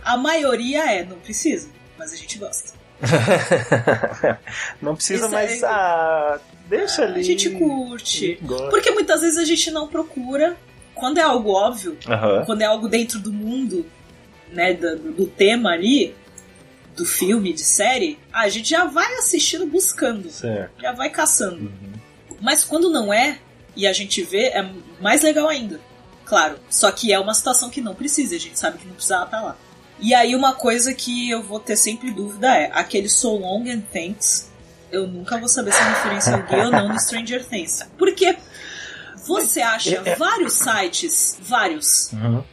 A 0.02 0.16
maioria 0.16 0.92
é, 0.92 1.04
não 1.04 1.18
precisa, 1.18 1.68
mas 1.98 2.12
a 2.12 2.16
gente 2.16 2.38
gosta. 2.38 2.72
não 4.82 4.94
precisa, 4.96 5.26
Isso 5.26 5.32
mas 5.32 5.62
é... 5.62 5.66
ah, 5.66 6.40
deixa 6.68 7.02
ali. 7.02 7.20
A 7.20 7.24
gente 7.24 7.50
curte. 7.50 8.38
Porque 8.70 8.90
muitas 8.90 9.20
vezes 9.20 9.38
a 9.38 9.44
gente 9.44 9.70
não 9.70 9.86
procura. 9.86 10.56
Quando 10.94 11.18
é 11.18 11.22
algo 11.22 11.50
óbvio, 11.50 11.96
uhum. 12.06 12.44
quando 12.44 12.62
é 12.62 12.64
algo 12.64 12.88
dentro 12.88 13.20
do 13.20 13.32
mundo, 13.32 13.86
né, 14.50 14.74
do, 14.74 14.96
do 15.12 15.26
tema 15.26 15.70
ali, 15.70 16.12
do 16.96 17.06
filme, 17.06 17.52
de 17.52 17.62
série, 17.62 18.18
a 18.32 18.48
gente 18.48 18.70
já 18.70 18.84
vai 18.84 19.14
assistindo 19.14 19.64
buscando. 19.64 20.28
Certo. 20.28 20.82
Já 20.82 20.90
vai 20.90 21.08
caçando. 21.08 21.66
Uhum. 21.66 21.92
Mas 22.40 22.64
quando 22.64 22.90
não 22.90 23.12
é, 23.12 23.38
e 23.76 23.86
a 23.86 23.92
gente 23.92 24.22
vê, 24.22 24.46
é 24.46 24.68
mais 25.00 25.22
legal 25.22 25.48
ainda. 25.48 25.80
Claro, 26.28 26.58
só 26.68 26.92
que 26.92 27.12
é 27.12 27.18
uma 27.18 27.32
situação 27.32 27.70
que 27.70 27.80
não 27.80 27.94
precisa, 27.94 28.36
a 28.36 28.38
gente 28.38 28.58
sabe 28.58 28.78
que 28.78 28.86
não 28.86 28.94
precisava 28.94 29.24
estar 29.24 29.40
lá. 29.40 29.56
E 29.98 30.14
aí 30.14 30.36
uma 30.36 30.54
coisa 30.54 30.92
que 30.94 31.30
eu 31.30 31.42
vou 31.42 31.58
ter 31.58 31.76
sempre 31.76 32.10
dúvida 32.10 32.54
é, 32.54 32.70
aquele 32.72 33.08
So 33.08 33.36
Long 33.36 33.64
and 33.68 33.80
Thanks, 33.92 34.50
eu 34.92 35.06
nunca 35.06 35.38
vou 35.38 35.48
saber 35.48 35.72
se 35.72 35.80
é 35.80 35.88
referência 35.88 36.34
ao 36.34 36.42
gay 36.42 36.60
ou 36.60 36.70
não 36.70 36.88
no 36.88 37.00
Stranger 37.00 37.44
Things. 37.44 37.82
Porque 37.98 38.36
você 39.26 39.60
acha 39.60 39.96
é, 39.96 40.10
é. 40.10 40.16
vários 40.16 40.52
sites, 40.52 41.38
vários, 41.40 42.12
uhum. 42.12 42.44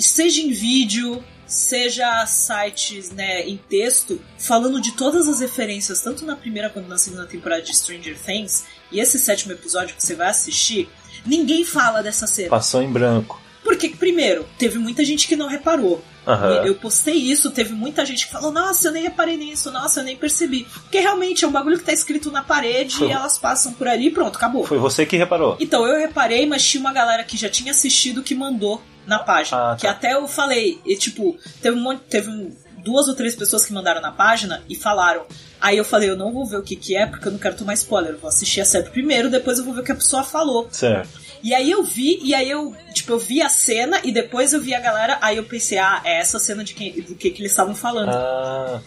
seja 0.00 0.40
em 0.40 0.50
vídeo, 0.50 1.22
seja 1.46 2.24
sites 2.26 3.10
né, 3.10 3.42
em 3.42 3.56
texto, 3.56 4.20
falando 4.38 4.80
de 4.80 4.92
todas 4.92 5.28
as 5.28 5.40
referências, 5.40 6.00
tanto 6.00 6.24
na 6.24 6.36
primeira 6.36 6.70
quanto 6.70 6.88
na 6.88 6.98
segunda 6.98 7.26
temporada 7.26 7.62
de 7.62 7.76
Stranger 7.76 8.16
Things, 8.18 8.64
e 8.90 9.00
esse 9.00 9.18
sétimo 9.18 9.52
episódio 9.52 9.94
que 9.94 10.02
você 10.02 10.14
vai 10.14 10.28
assistir, 10.28 10.88
Ninguém 11.24 11.64
fala 11.64 12.02
dessa 12.02 12.26
cena. 12.26 12.48
Passou 12.48 12.82
em 12.82 12.90
branco. 12.90 13.40
Porque, 13.62 13.90
primeiro, 13.90 14.46
teve 14.58 14.78
muita 14.78 15.04
gente 15.04 15.28
que 15.28 15.36
não 15.36 15.46
reparou. 15.46 16.02
Uhum. 16.26 16.66
Eu 16.66 16.74
postei 16.74 17.14
isso, 17.14 17.50
teve 17.50 17.72
muita 17.72 18.04
gente 18.04 18.26
que 18.26 18.32
falou: 18.32 18.52
Nossa, 18.52 18.88
eu 18.88 18.92
nem 18.92 19.02
reparei 19.02 19.36
nisso, 19.36 19.70
nossa, 19.70 20.00
eu 20.00 20.04
nem 20.04 20.16
percebi. 20.16 20.64
Porque 20.64 21.00
realmente 21.00 21.44
é 21.44 21.48
um 21.48 21.52
bagulho 21.52 21.78
que 21.78 21.84
tá 21.84 21.92
escrito 21.92 22.30
na 22.30 22.42
parede 22.42 22.96
Foi... 22.96 23.08
e 23.08 23.12
elas 23.12 23.38
passam 23.38 23.72
por 23.72 23.88
ali 23.88 24.08
e 24.08 24.10
pronto, 24.10 24.36
acabou. 24.36 24.64
Foi 24.66 24.78
você 24.78 25.06
que 25.06 25.16
reparou. 25.16 25.56
Então 25.58 25.86
eu 25.86 25.98
reparei, 25.98 26.46
mas 26.46 26.64
tinha 26.64 26.80
uma 26.80 26.92
galera 26.92 27.24
que 27.24 27.36
já 27.36 27.48
tinha 27.48 27.72
assistido 27.72 28.22
que 28.22 28.34
mandou 28.34 28.82
na 29.06 29.18
página. 29.18 29.56
Ah, 29.56 29.70
tá. 29.70 29.76
Que 29.76 29.86
até 29.86 30.14
eu 30.14 30.28
falei, 30.28 30.80
e 30.84 30.96
tipo, 30.96 31.36
teve 31.62 31.76
um 31.76 31.82
monte, 31.82 32.00
teve 32.02 32.28
um, 32.28 32.54
duas 32.82 33.08
ou 33.08 33.14
três 33.14 33.34
pessoas 33.34 33.64
que 33.64 33.72
mandaram 33.72 34.00
na 34.00 34.12
página 34.12 34.62
e 34.68 34.74
falaram. 34.74 35.24
Aí 35.60 35.76
eu 35.76 35.84
falei, 35.84 36.08
eu 36.08 36.16
não 36.16 36.32
vou 36.32 36.46
ver 36.46 36.56
o 36.56 36.62
que, 36.62 36.74
que 36.74 36.96
é, 36.96 37.06
porque 37.06 37.28
eu 37.28 37.32
não 37.32 37.38
quero 37.38 37.56
tomar 37.56 37.74
spoiler. 37.74 38.12
Eu 38.12 38.18
vou 38.18 38.28
assistir 38.28 38.60
a 38.60 38.64
série 38.64 38.88
primeiro, 38.88 39.30
depois 39.30 39.58
eu 39.58 39.64
vou 39.64 39.74
ver 39.74 39.80
o 39.80 39.84
que 39.84 39.92
a 39.92 39.96
pessoa 39.96 40.22
falou. 40.22 40.68
Certo. 40.70 41.20
E 41.42 41.54
aí 41.54 41.70
eu 41.70 41.82
vi, 41.82 42.18
e 42.22 42.34
aí 42.34 42.50
eu, 42.50 42.74
tipo, 42.92 43.12
eu 43.12 43.18
vi 43.18 43.40
a 43.40 43.48
cena 43.48 44.00
e 44.04 44.12
depois 44.12 44.52
eu 44.52 44.60
vi 44.60 44.74
a 44.74 44.80
galera, 44.80 45.18
aí 45.22 45.38
eu 45.38 45.44
pensei, 45.44 45.78
ah, 45.78 46.00
é 46.04 46.18
essa 46.18 46.38
cena 46.38 46.62
de 46.62 46.74
quem, 46.74 46.92
do 47.00 47.14
que, 47.14 47.30
que 47.30 47.40
eles 47.40 47.52
estavam 47.52 47.74
falando. 47.74 48.10
Ah. 48.10 48.80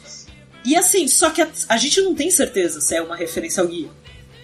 E 0.63 0.75
assim, 0.75 1.07
só 1.07 1.29
que 1.29 1.41
a, 1.41 1.47
a, 1.67 1.77
gente 1.77 1.99
não 2.01 2.13
tem 2.13 2.29
certeza 2.29 2.79
se 2.79 2.95
é 2.95 3.01
uma 3.01 3.15
referência 3.15 3.61
ao 3.61 3.67
guia. 3.67 3.89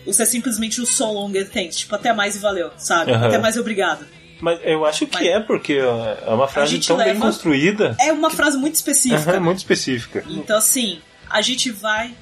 Ou 0.05 0.13
se 0.13 0.23
é 0.23 0.25
simplesmente 0.25 0.81
o 0.81 0.85
So 0.85 1.11
Long 1.11 1.29
and 1.29 1.45
Thanks, 1.45 1.77
tipo, 1.77 1.95
até 1.95 2.11
mais 2.11 2.35
e 2.35 2.39
valeu, 2.39 2.71
sabe? 2.77 3.11
Uhum. 3.11 3.25
Até 3.25 3.37
mais 3.37 3.55
e 3.55 3.59
obrigado. 3.59 4.05
Mas 4.39 4.59
eu 4.63 4.85
acho 4.85 5.05
que 5.05 5.17
Mas, 5.17 5.27
é, 5.27 5.39
porque 5.39 5.73
é 5.73 6.33
uma 6.33 6.47
frase 6.47 6.79
tão 6.79 6.95
leva, 6.95 7.11
bem 7.11 7.19
construída. 7.19 7.95
É 7.99 8.11
uma 8.11 8.29
frase 8.29 8.57
muito 8.57 8.75
específica. 8.75 9.33
Uhum, 9.33 9.43
muito 9.43 9.57
específica. 9.57 10.23
Então, 10.29 10.57
assim, 10.57 11.01
a 11.29 11.41
gente 11.41 11.71
vai 11.71 12.13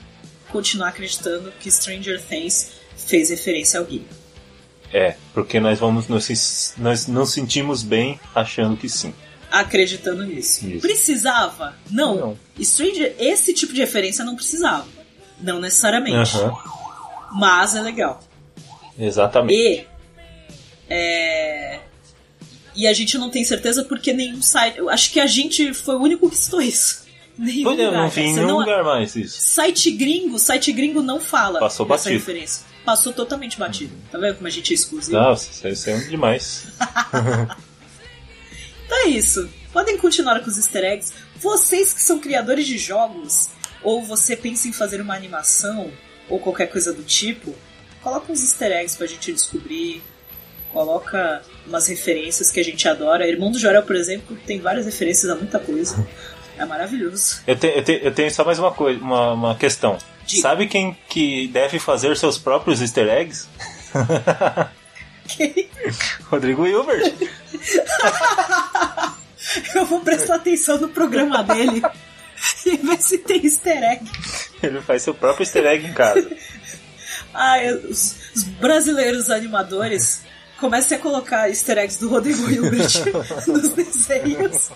continuar 0.50 0.90
acreditando 0.90 1.52
que 1.60 1.70
Stranger 1.70 2.22
Things 2.22 2.72
fez 2.96 3.30
referência 3.30 3.80
ao 3.80 3.86
guia. 3.86 4.06
É, 4.92 5.16
porque 5.34 5.60
nós 5.60 5.80
vamos 5.80 6.08
nos, 6.08 6.74
nós 6.78 7.08
não 7.08 7.26
sentimos 7.26 7.84
bem 7.84 8.20
achando 8.34 8.78
que 8.78 8.90
sim. 8.90 9.14
Acreditando 9.52 10.26
nisso. 10.26 10.68
Isso. 10.68 10.82
Precisava? 10.82 11.76
Não. 11.90 12.16
não. 12.16 12.40
Stranger, 12.60 13.16
esse 13.20 13.54
tipo 13.54 13.74
de 13.74 13.80
referência 13.80 14.26
não 14.26 14.36
precisava. 14.36 14.88
Não 15.40 15.60
necessariamente. 15.60 16.38
Uhum. 16.38 16.56
Mas 17.34 17.76
é 17.76 17.82
legal. 17.82 18.20
Exatamente. 18.98 19.54
E. 19.54 19.88
É, 20.90 21.37
e 22.78 22.86
a 22.88 22.94
gente 22.94 23.18
não 23.18 23.32
tem 23.32 23.44
certeza 23.44 23.84
porque 23.84 24.14
nenhum 24.14 24.42
site. 24.42 24.78
Eu 24.78 24.88
acho 24.88 25.12
que 25.12 25.20
a 25.20 25.26
gente 25.26 25.74
foi 25.74 25.96
o 25.96 26.00
único 26.00 26.30
que 26.30 26.38
citou 26.38 26.62
isso. 26.62 27.08
Nenhum 27.38 27.64
pois 27.66 27.78
lugar. 27.78 28.02
Não 28.02 28.10
vi 28.10 28.22
em 28.22 28.34
nenhum 28.34 28.58
lugar 28.60 28.84
mais 28.84 29.16
isso. 29.16 29.40
Site 29.40 29.92
gringo, 29.92 30.40
site 30.40 30.72
gringo 30.72 31.04
não 31.04 31.20
fala 31.20 31.60
Passou 31.60 31.86
batido. 31.86 32.10
referência. 32.10 32.66
Passou 32.84 33.14
totalmente 33.14 33.60
batido. 33.60 33.94
Tá 34.12 34.18
vendo 34.18 34.36
como 34.36 34.48
a 34.48 34.50
gente 34.50 34.72
é 34.72 34.76
exclusivo? 34.76 35.18
Nossa, 35.18 35.70
isso 35.70 35.90
é 35.90 35.98
demais. 36.00 36.66
então 38.86 39.06
é 39.06 39.10
isso. 39.10 39.48
Podem 39.72 39.98
continuar 39.98 40.40
com 40.40 40.50
os 40.50 40.58
easter 40.58 40.84
eggs. 40.84 41.14
Vocês 41.36 41.94
que 41.94 42.02
são 42.02 42.20
criadores 42.20 42.66
de 42.66 42.78
jogos, 42.80 43.50
ou 43.84 44.02
você 44.02 44.36
pensa 44.36 44.68
em 44.68 44.74
fazer 44.74 45.00
uma 45.00 45.16
animação, 45.16 45.92
ou 46.28 46.40
qualquer 46.40 46.68
coisa 46.68 46.92
do 46.92 47.04
tipo, 47.04 47.54
coloca 48.02 48.32
uns 48.32 48.42
easter 48.42 48.72
eggs 48.72 48.98
pra 48.98 49.06
gente 49.06 49.32
descobrir. 49.32 50.02
Coloca 50.72 51.42
umas 51.66 51.88
referências 51.88 52.52
que 52.52 52.60
a 52.60 52.64
gente 52.64 52.88
adora. 52.88 53.28
Irmão 53.28 53.52
do 53.52 53.60
Jorel, 53.60 53.84
por 53.84 53.96
exemplo, 53.96 54.38
tem 54.46 54.60
várias 54.60 54.86
referências 54.86 55.30
a 55.32 55.36
muita 55.36 55.60
coisa. 55.60 56.06
É 56.58 56.66
maravilhoso. 56.66 57.42
Eu, 57.46 57.56
te, 57.56 57.68
eu, 57.68 57.84
te, 57.84 58.00
eu 58.04 58.14
tenho 58.14 58.32
só 58.32 58.44
mais 58.44 58.58
uma 58.60 58.72
coisa, 58.72 59.00
uma, 59.00 59.34
uma 59.34 59.56
questão. 59.56 59.98
Diga. 60.26 60.42
Sabe 60.42 60.68
quem 60.68 60.98
que 61.08 61.48
deve 61.48 61.80
fazer 61.80 62.18
seus 62.18 62.38
próprios 62.38 62.82
easter 62.82 63.08
eggs? 63.08 63.48
Quem? 65.28 65.70
Rodrigo 66.30 66.66
Hilbert. 66.66 67.14
eu 69.76 69.86
vou 69.86 70.00
prestar 70.02 70.36
atenção 70.36 70.80
no 70.80 70.90
programa 70.90 71.44
dele 71.44 71.82
e 72.66 72.78
ver 72.78 73.02
se 73.02 73.18
tem 73.20 73.44
easter 73.44 73.84
egg. 73.84 74.10
Ele 74.64 74.82
faz 74.82 75.04
seu 75.04 75.14
próprio 75.14 75.44
easter 75.44 75.66
egg 75.66 75.86
em 75.86 75.94
casa. 75.94 76.30
Os, 77.90 78.16
os 78.36 78.44
brasileiros 78.44 79.30
animadores 79.30 80.22
comecem 80.60 80.98
a 80.98 81.02
colocar 81.02 81.50
easter 81.50 81.78
eggs 81.78 82.00
do 82.00 82.10
Rodrigo 82.10 82.50
Hilbert 82.50 82.90
nos 83.48 83.70
desenhos. 83.70 84.70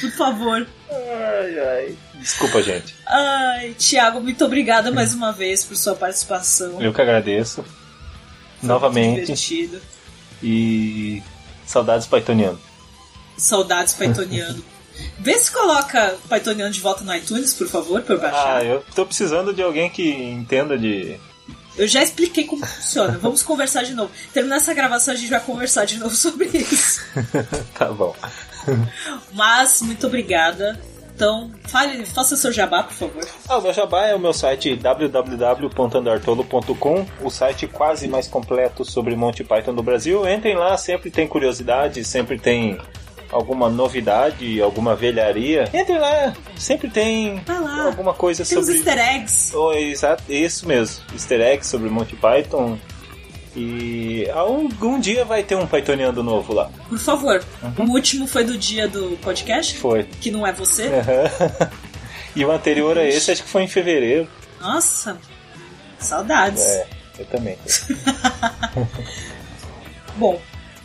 Por 0.00 0.10
favor. 0.12 0.66
Ai, 0.90 1.58
ai. 1.58 1.96
Desculpa, 2.14 2.62
gente. 2.62 2.94
Ai, 3.06 3.74
Thiago, 3.78 4.20
muito 4.20 4.44
obrigada 4.44 4.90
mais 4.90 5.14
uma 5.14 5.32
vez 5.32 5.64
por 5.64 5.76
sua 5.76 5.94
participação. 5.94 6.80
Eu 6.82 6.92
que 6.92 7.00
agradeço. 7.00 7.62
Foi 7.62 8.68
Novamente. 8.68 9.20
divertido. 9.22 9.80
E 10.42 11.22
saudades 11.66 12.06
Pythoniano. 12.06 12.60
Saudades 13.36 13.94
Pythoniano. 13.94 14.62
Vê 15.18 15.38
se 15.38 15.50
coloca 15.50 16.16
Pythoniano 16.28 16.70
de 16.70 16.80
volta 16.80 17.02
no 17.04 17.14
iTunes, 17.14 17.54
por 17.54 17.68
favor, 17.68 18.02
pra 18.02 18.16
eu 18.16 18.20
baixar. 18.20 18.56
Ah, 18.58 18.64
eu 18.64 18.84
tô 18.94 19.06
precisando 19.06 19.54
de 19.54 19.62
alguém 19.62 19.88
que 19.88 20.12
entenda 20.12 20.76
de. 20.78 21.18
Eu 21.80 21.88
já 21.88 22.02
expliquei 22.02 22.44
como 22.44 22.66
funciona. 22.66 23.16
Vamos 23.16 23.42
conversar 23.42 23.84
de 23.84 23.94
novo. 23.94 24.10
Terminar 24.34 24.56
essa 24.56 24.74
gravação, 24.74 25.14
a 25.14 25.16
gente 25.16 25.30
vai 25.30 25.40
conversar 25.40 25.86
de 25.86 25.96
novo 25.96 26.14
sobre 26.20 26.44
isso. 26.48 27.00
tá 27.74 27.90
bom. 27.90 28.14
Mas, 29.32 29.80
muito 29.80 30.06
obrigada. 30.06 30.78
Então, 31.14 31.50
fale, 31.64 32.04
faça 32.04 32.36
seu 32.36 32.52
jabá, 32.52 32.82
por 32.82 32.92
favor. 32.92 33.26
Ah, 33.48 33.56
o 33.56 33.62
meu 33.62 33.72
jabá 33.72 34.04
é 34.06 34.14
o 34.14 34.18
meu 34.18 34.34
site 34.34 34.76
www.andartolo.com, 34.76 37.06
o 37.22 37.30
site 37.30 37.66
quase 37.66 38.06
mais 38.08 38.28
completo 38.28 38.84
sobre 38.84 39.16
Monty 39.16 39.42
Python 39.42 39.74
do 39.74 39.82
Brasil. 39.82 40.28
Entrem 40.28 40.56
lá, 40.56 40.76
sempre 40.76 41.10
tem 41.10 41.26
curiosidade, 41.26 42.04
sempre 42.04 42.38
tem 42.38 42.78
alguma 43.30 43.68
novidade, 43.68 44.60
alguma 44.60 44.94
velharia, 44.94 45.68
entre 45.72 45.98
lá. 45.98 46.34
Sempre 46.56 46.90
tem 46.90 47.42
lá. 47.46 47.84
alguma 47.84 48.14
coisa 48.14 48.44
tem 48.44 48.58
sobre. 48.58 48.70
Os 48.72 48.76
easter 48.76 48.98
eggs. 48.98 49.56
Oh, 49.56 49.72
exato, 49.72 50.22
isso 50.28 50.66
mesmo. 50.66 51.04
Easter 51.12 51.40
eggs 51.40 51.68
sobre 51.68 51.88
Monty 51.88 52.16
Python. 52.16 52.78
E 53.56 54.30
algum 54.30 55.00
dia 55.00 55.24
vai 55.24 55.42
ter 55.42 55.56
um 55.56 55.66
Pythoniano 55.66 56.22
novo 56.22 56.52
lá. 56.52 56.70
Por 56.88 56.98
favor. 56.98 57.42
Uhum. 57.62 57.86
O 57.86 57.92
último 57.94 58.26
foi 58.28 58.44
do 58.44 58.56
dia 58.56 58.86
do 58.86 59.18
podcast? 59.20 59.76
Foi. 59.76 60.04
Que 60.04 60.30
não 60.30 60.46
é 60.46 60.52
você? 60.52 60.86
Uhum. 60.86 61.68
e 62.36 62.44
o 62.44 62.52
anterior 62.52 62.96
a 62.96 63.04
esse 63.04 63.32
acho 63.32 63.42
que 63.42 63.48
foi 63.48 63.64
em 63.64 63.68
fevereiro. 63.68 64.28
Nossa, 64.60 65.18
saudades. 65.98 66.62
É, 66.62 66.86
eu 67.18 67.24
também. 67.26 67.58
Bom, 70.16 70.40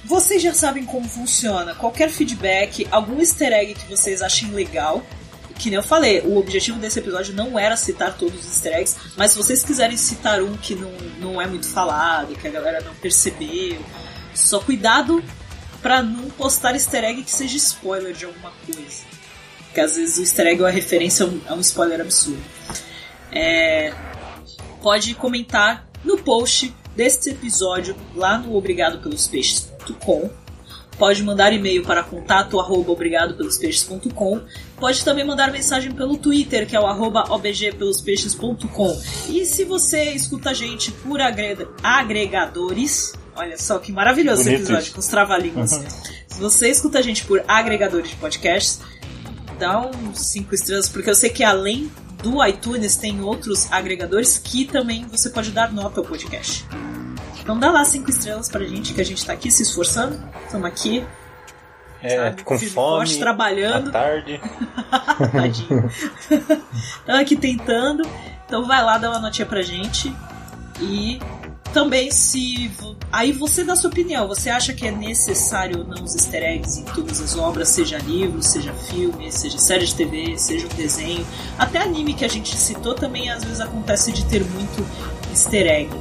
vocês 0.06 0.41
já 0.41 0.53
sabem 0.53 0.86
como 0.86 1.10
funciona. 1.10 1.73
Qualquer 1.73 2.10
feedback, 2.10 2.88
algum 2.91 3.19
easter 3.19 3.52
egg 3.52 3.73
que 3.73 3.90
vocês 3.90 4.22
achem 4.22 4.52
legal. 4.52 5.03
Que 5.57 5.69
nem 5.69 5.77
eu 5.77 5.84
falei, 5.84 6.19
o 6.19 6.38
objetivo 6.38 6.77
desse 6.80 6.99
episódio 6.99 7.34
não 7.34 7.57
era 7.57 7.77
citar 7.77 8.18
todos 8.18 8.41
os 8.41 8.45
easter 8.45 8.73
eggs, 8.73 8.98
mas 9.15 9.32
se 9.32 9.38
vocês 9.38 9.64
quiserem 9.64 9.95
citar 9.95 10.41
um 10.41 10.57
que 10.57 10.76
não, 10.76 10.91
não 11.19 11.41
é 11.41 11.48
muito 11.48 11.68
falado, 11.68 12.36
que 12.36 12.45
a 12.45 12.52
galera 12.52 12.82
não 12.82 12.94
percebeu, 12.95 13.80
só 14.34 14.60
cuidado 14.60 15.23
para 15.82 16.03
não 16.03 16.30
postar 16.32 16.73
easter 16.73 17.06
egg 17.06 17.23
que 17.23 17.32
seja 17.32 17.56
spoiler 17.56 18.14
de 18.14 18.26
alguma 18.26 18.52
coisa. 18.65 19.03
Porque 19.65 19.80
às 19.80 19.95
vezes 19.95 20.18
o 20.18 20.22
easter 20.22 20.48
egg 20.48 20.61
ou 20.61 20.68
a 20.68 20.72
referência 20.72 21.23
é 21.23 21.27
um, 21.27 21.41
é 21.48 21.53
um 21.53 21.61
spoiler 21.61 22.02
absurdo. 22.02 22.44
É, 23.32 23.94
pode 24.82 25.15
comentar 25.15 25.88
no 26.03 26.18
post 26.18 26.76
deste 26.95 27.30
episódio 27.30 27.95
lá 28.14 28.38
no 28.38 28.56
Obrigado 28.57 28.99
pelos 28.99 29.27
Peixes 29.27 29.74
Pode 30.98 31.22
mandar 31.24 31.52
e-mail 31.52 31.84
para 31.84 32.03
contato 32.03 32.60
arroba 32.60 32.91
obrigado 32.91 33.36
pelos 33.36 33.57
peixes.com. 33.57 34.41
Pode 34.78 35.03
também 35.03 35.26
mandar 35.26 35.52
mensagem 35.52 35.91
pelo 35.91 36.18
Twitter, 36.18 36.66
que 36.68 36.76
é 36.76 36.80
o 36.80 36.86
arroba 36.86 37.26
obgpelospeixes.com. 37.30 39.02
E 39.30 39.45
se 39.45 39.66
você 39.66 40.12
escuta 40.12 40.52
a 40.52 40.53
gente 40.53 40.91
por 40.91 41.20
agregadores, 41.84 43.14
olha 43.36 43.57
só 43.57 43.78
que 43.78 43.91
maravilhoso 43.91 44.41
esse 44.41 44.53
episódio 44.53 44.94
com 44.94 44.99
os 44.99 45.07
trava-línguas. 45.07 45.74
Uhum. 45.74 45.86
Se 46.28 46.40
você 46.40 46.70
escuta 46.70 46.99
a 46.99 47.02
gente 47.02 47.26
por 47.26 47.44
agregadores 47.45 48.10
de 48.10 48.16
podcasts, 48.16 48.80
dá 49.60 49.82
uns 49.82 50.20
5 50.20 50.56
estrelas, 50.56 50.88
porque 50.88 51.10
eu 51.10 51.16
sei 51.16 51.30
que 51.30 51.44
além 51.44 51.91
do 52.24 52.44
iTunes 52.45 52.95
tem 52.95 53.22
outros 53.22 53.72
agregadores 53.72 54.38
que 54.38 54.66
também 54.66 55.06
você 55.07 55.30
pode 55.30 55.52
dar 55.52 55.72
nota 55.72 55.99
ao 55.99 56.06
podcast. 56.06 56.66
Então 57.45 57.59
dá 57.59 57.69
lá 57.69 57.85
cinco 57.85 58.09
estrelas 58.09 58.49
pra 58.49 58.65
gente, 58.65 58.91
que 58.91 58.99
a 58.99 59.05
gente 59.05 59.23
tá 59.23 59.34
aqui 59.34 59.51
se 59.51 59.61
esforçando. 59.61 60.19
Estamos 60.43 60.65
aqui. 60.65 61.05
É, 62.01 62.17
sabe, 62.17 62.43
com 62.43 62.57
fome, 62.57 62.72
forte, 62.72 63.19
trabalhando. 63.19 63.89
À 63.89 63.91
tarde. 63.91 64.41
Tadinho. 65.31 65.88
Estamos 65.88 67.22
aqui 67.22 67.35
tentando. 67.35 68.01
Então 68.47 68.65
vai 68.65 68.84
lá 68.84 68.97
dar 68.97 69.11
uma 69.11 69.19
notinha 69.19 69.45
pra 69.45 69.61
gente. 69.61 70.11
E 70.81 71.19
também 71.72 72.09
se. 72.09 72.72
Aí 73.11 73.31
você 73.31 73.63
dá 73.63 73.76
sua 73.76 73.91
opinião. 73.91 74.27
Você 74.27 74.49
acha 74.49 74.73
que 74.73 74.88
é 74.88 74.91
necessário 74.91 75.81
ou 75.81 75.84
não 75.85 76.03
os 76.03 76.15
easter 76.15 76.41
eggs 76.41 76.80
em 76.80 76.84
todas 76.84 77.22
as 77.22 77.38
obras, 77.38 77.69
seja 77.69 77.99
livro, 77.99 78.41
seja 78.41 78.73
filme, 78.73 79.31
seja 79.31 79.59
série 79.59 79.85
de 79.85 79.93
TV, 79.93 80.35
seja 80.39 80.65
um 80.65 80.76
desenho. 80.76 81.23
Até 81.59 81.80
anime 81.80 82.15
que 82.15 82.26
a 82.26 82.27
gente 82.27 82.57
citou 82.57 82.95
também 82.95 83.30
às 83.30 83.43
vezes 83.43 83.61
acontece 83.61 84.11
de 84.11 84.26
ter 84.26 84.43
muito 84.43 84.84
easter 85.30 85.67
egg. 85.67 85.91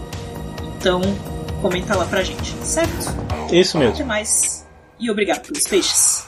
Então, 0.78 1.02
comenta 1.64 1.96
lá 1.96 2.04
pra 2.04 2.22
gente, 2.22 2.54
certo? 2.62 3.06
Isso 3.50 3.78
mesmo. 3.78 3.94
Até 3.94 4.04
mais. 4.04 4.66
E 5.00 5.10
obrigado 5.10 5.46
pelos 5.46 5.66
peixes. 5.66 6.26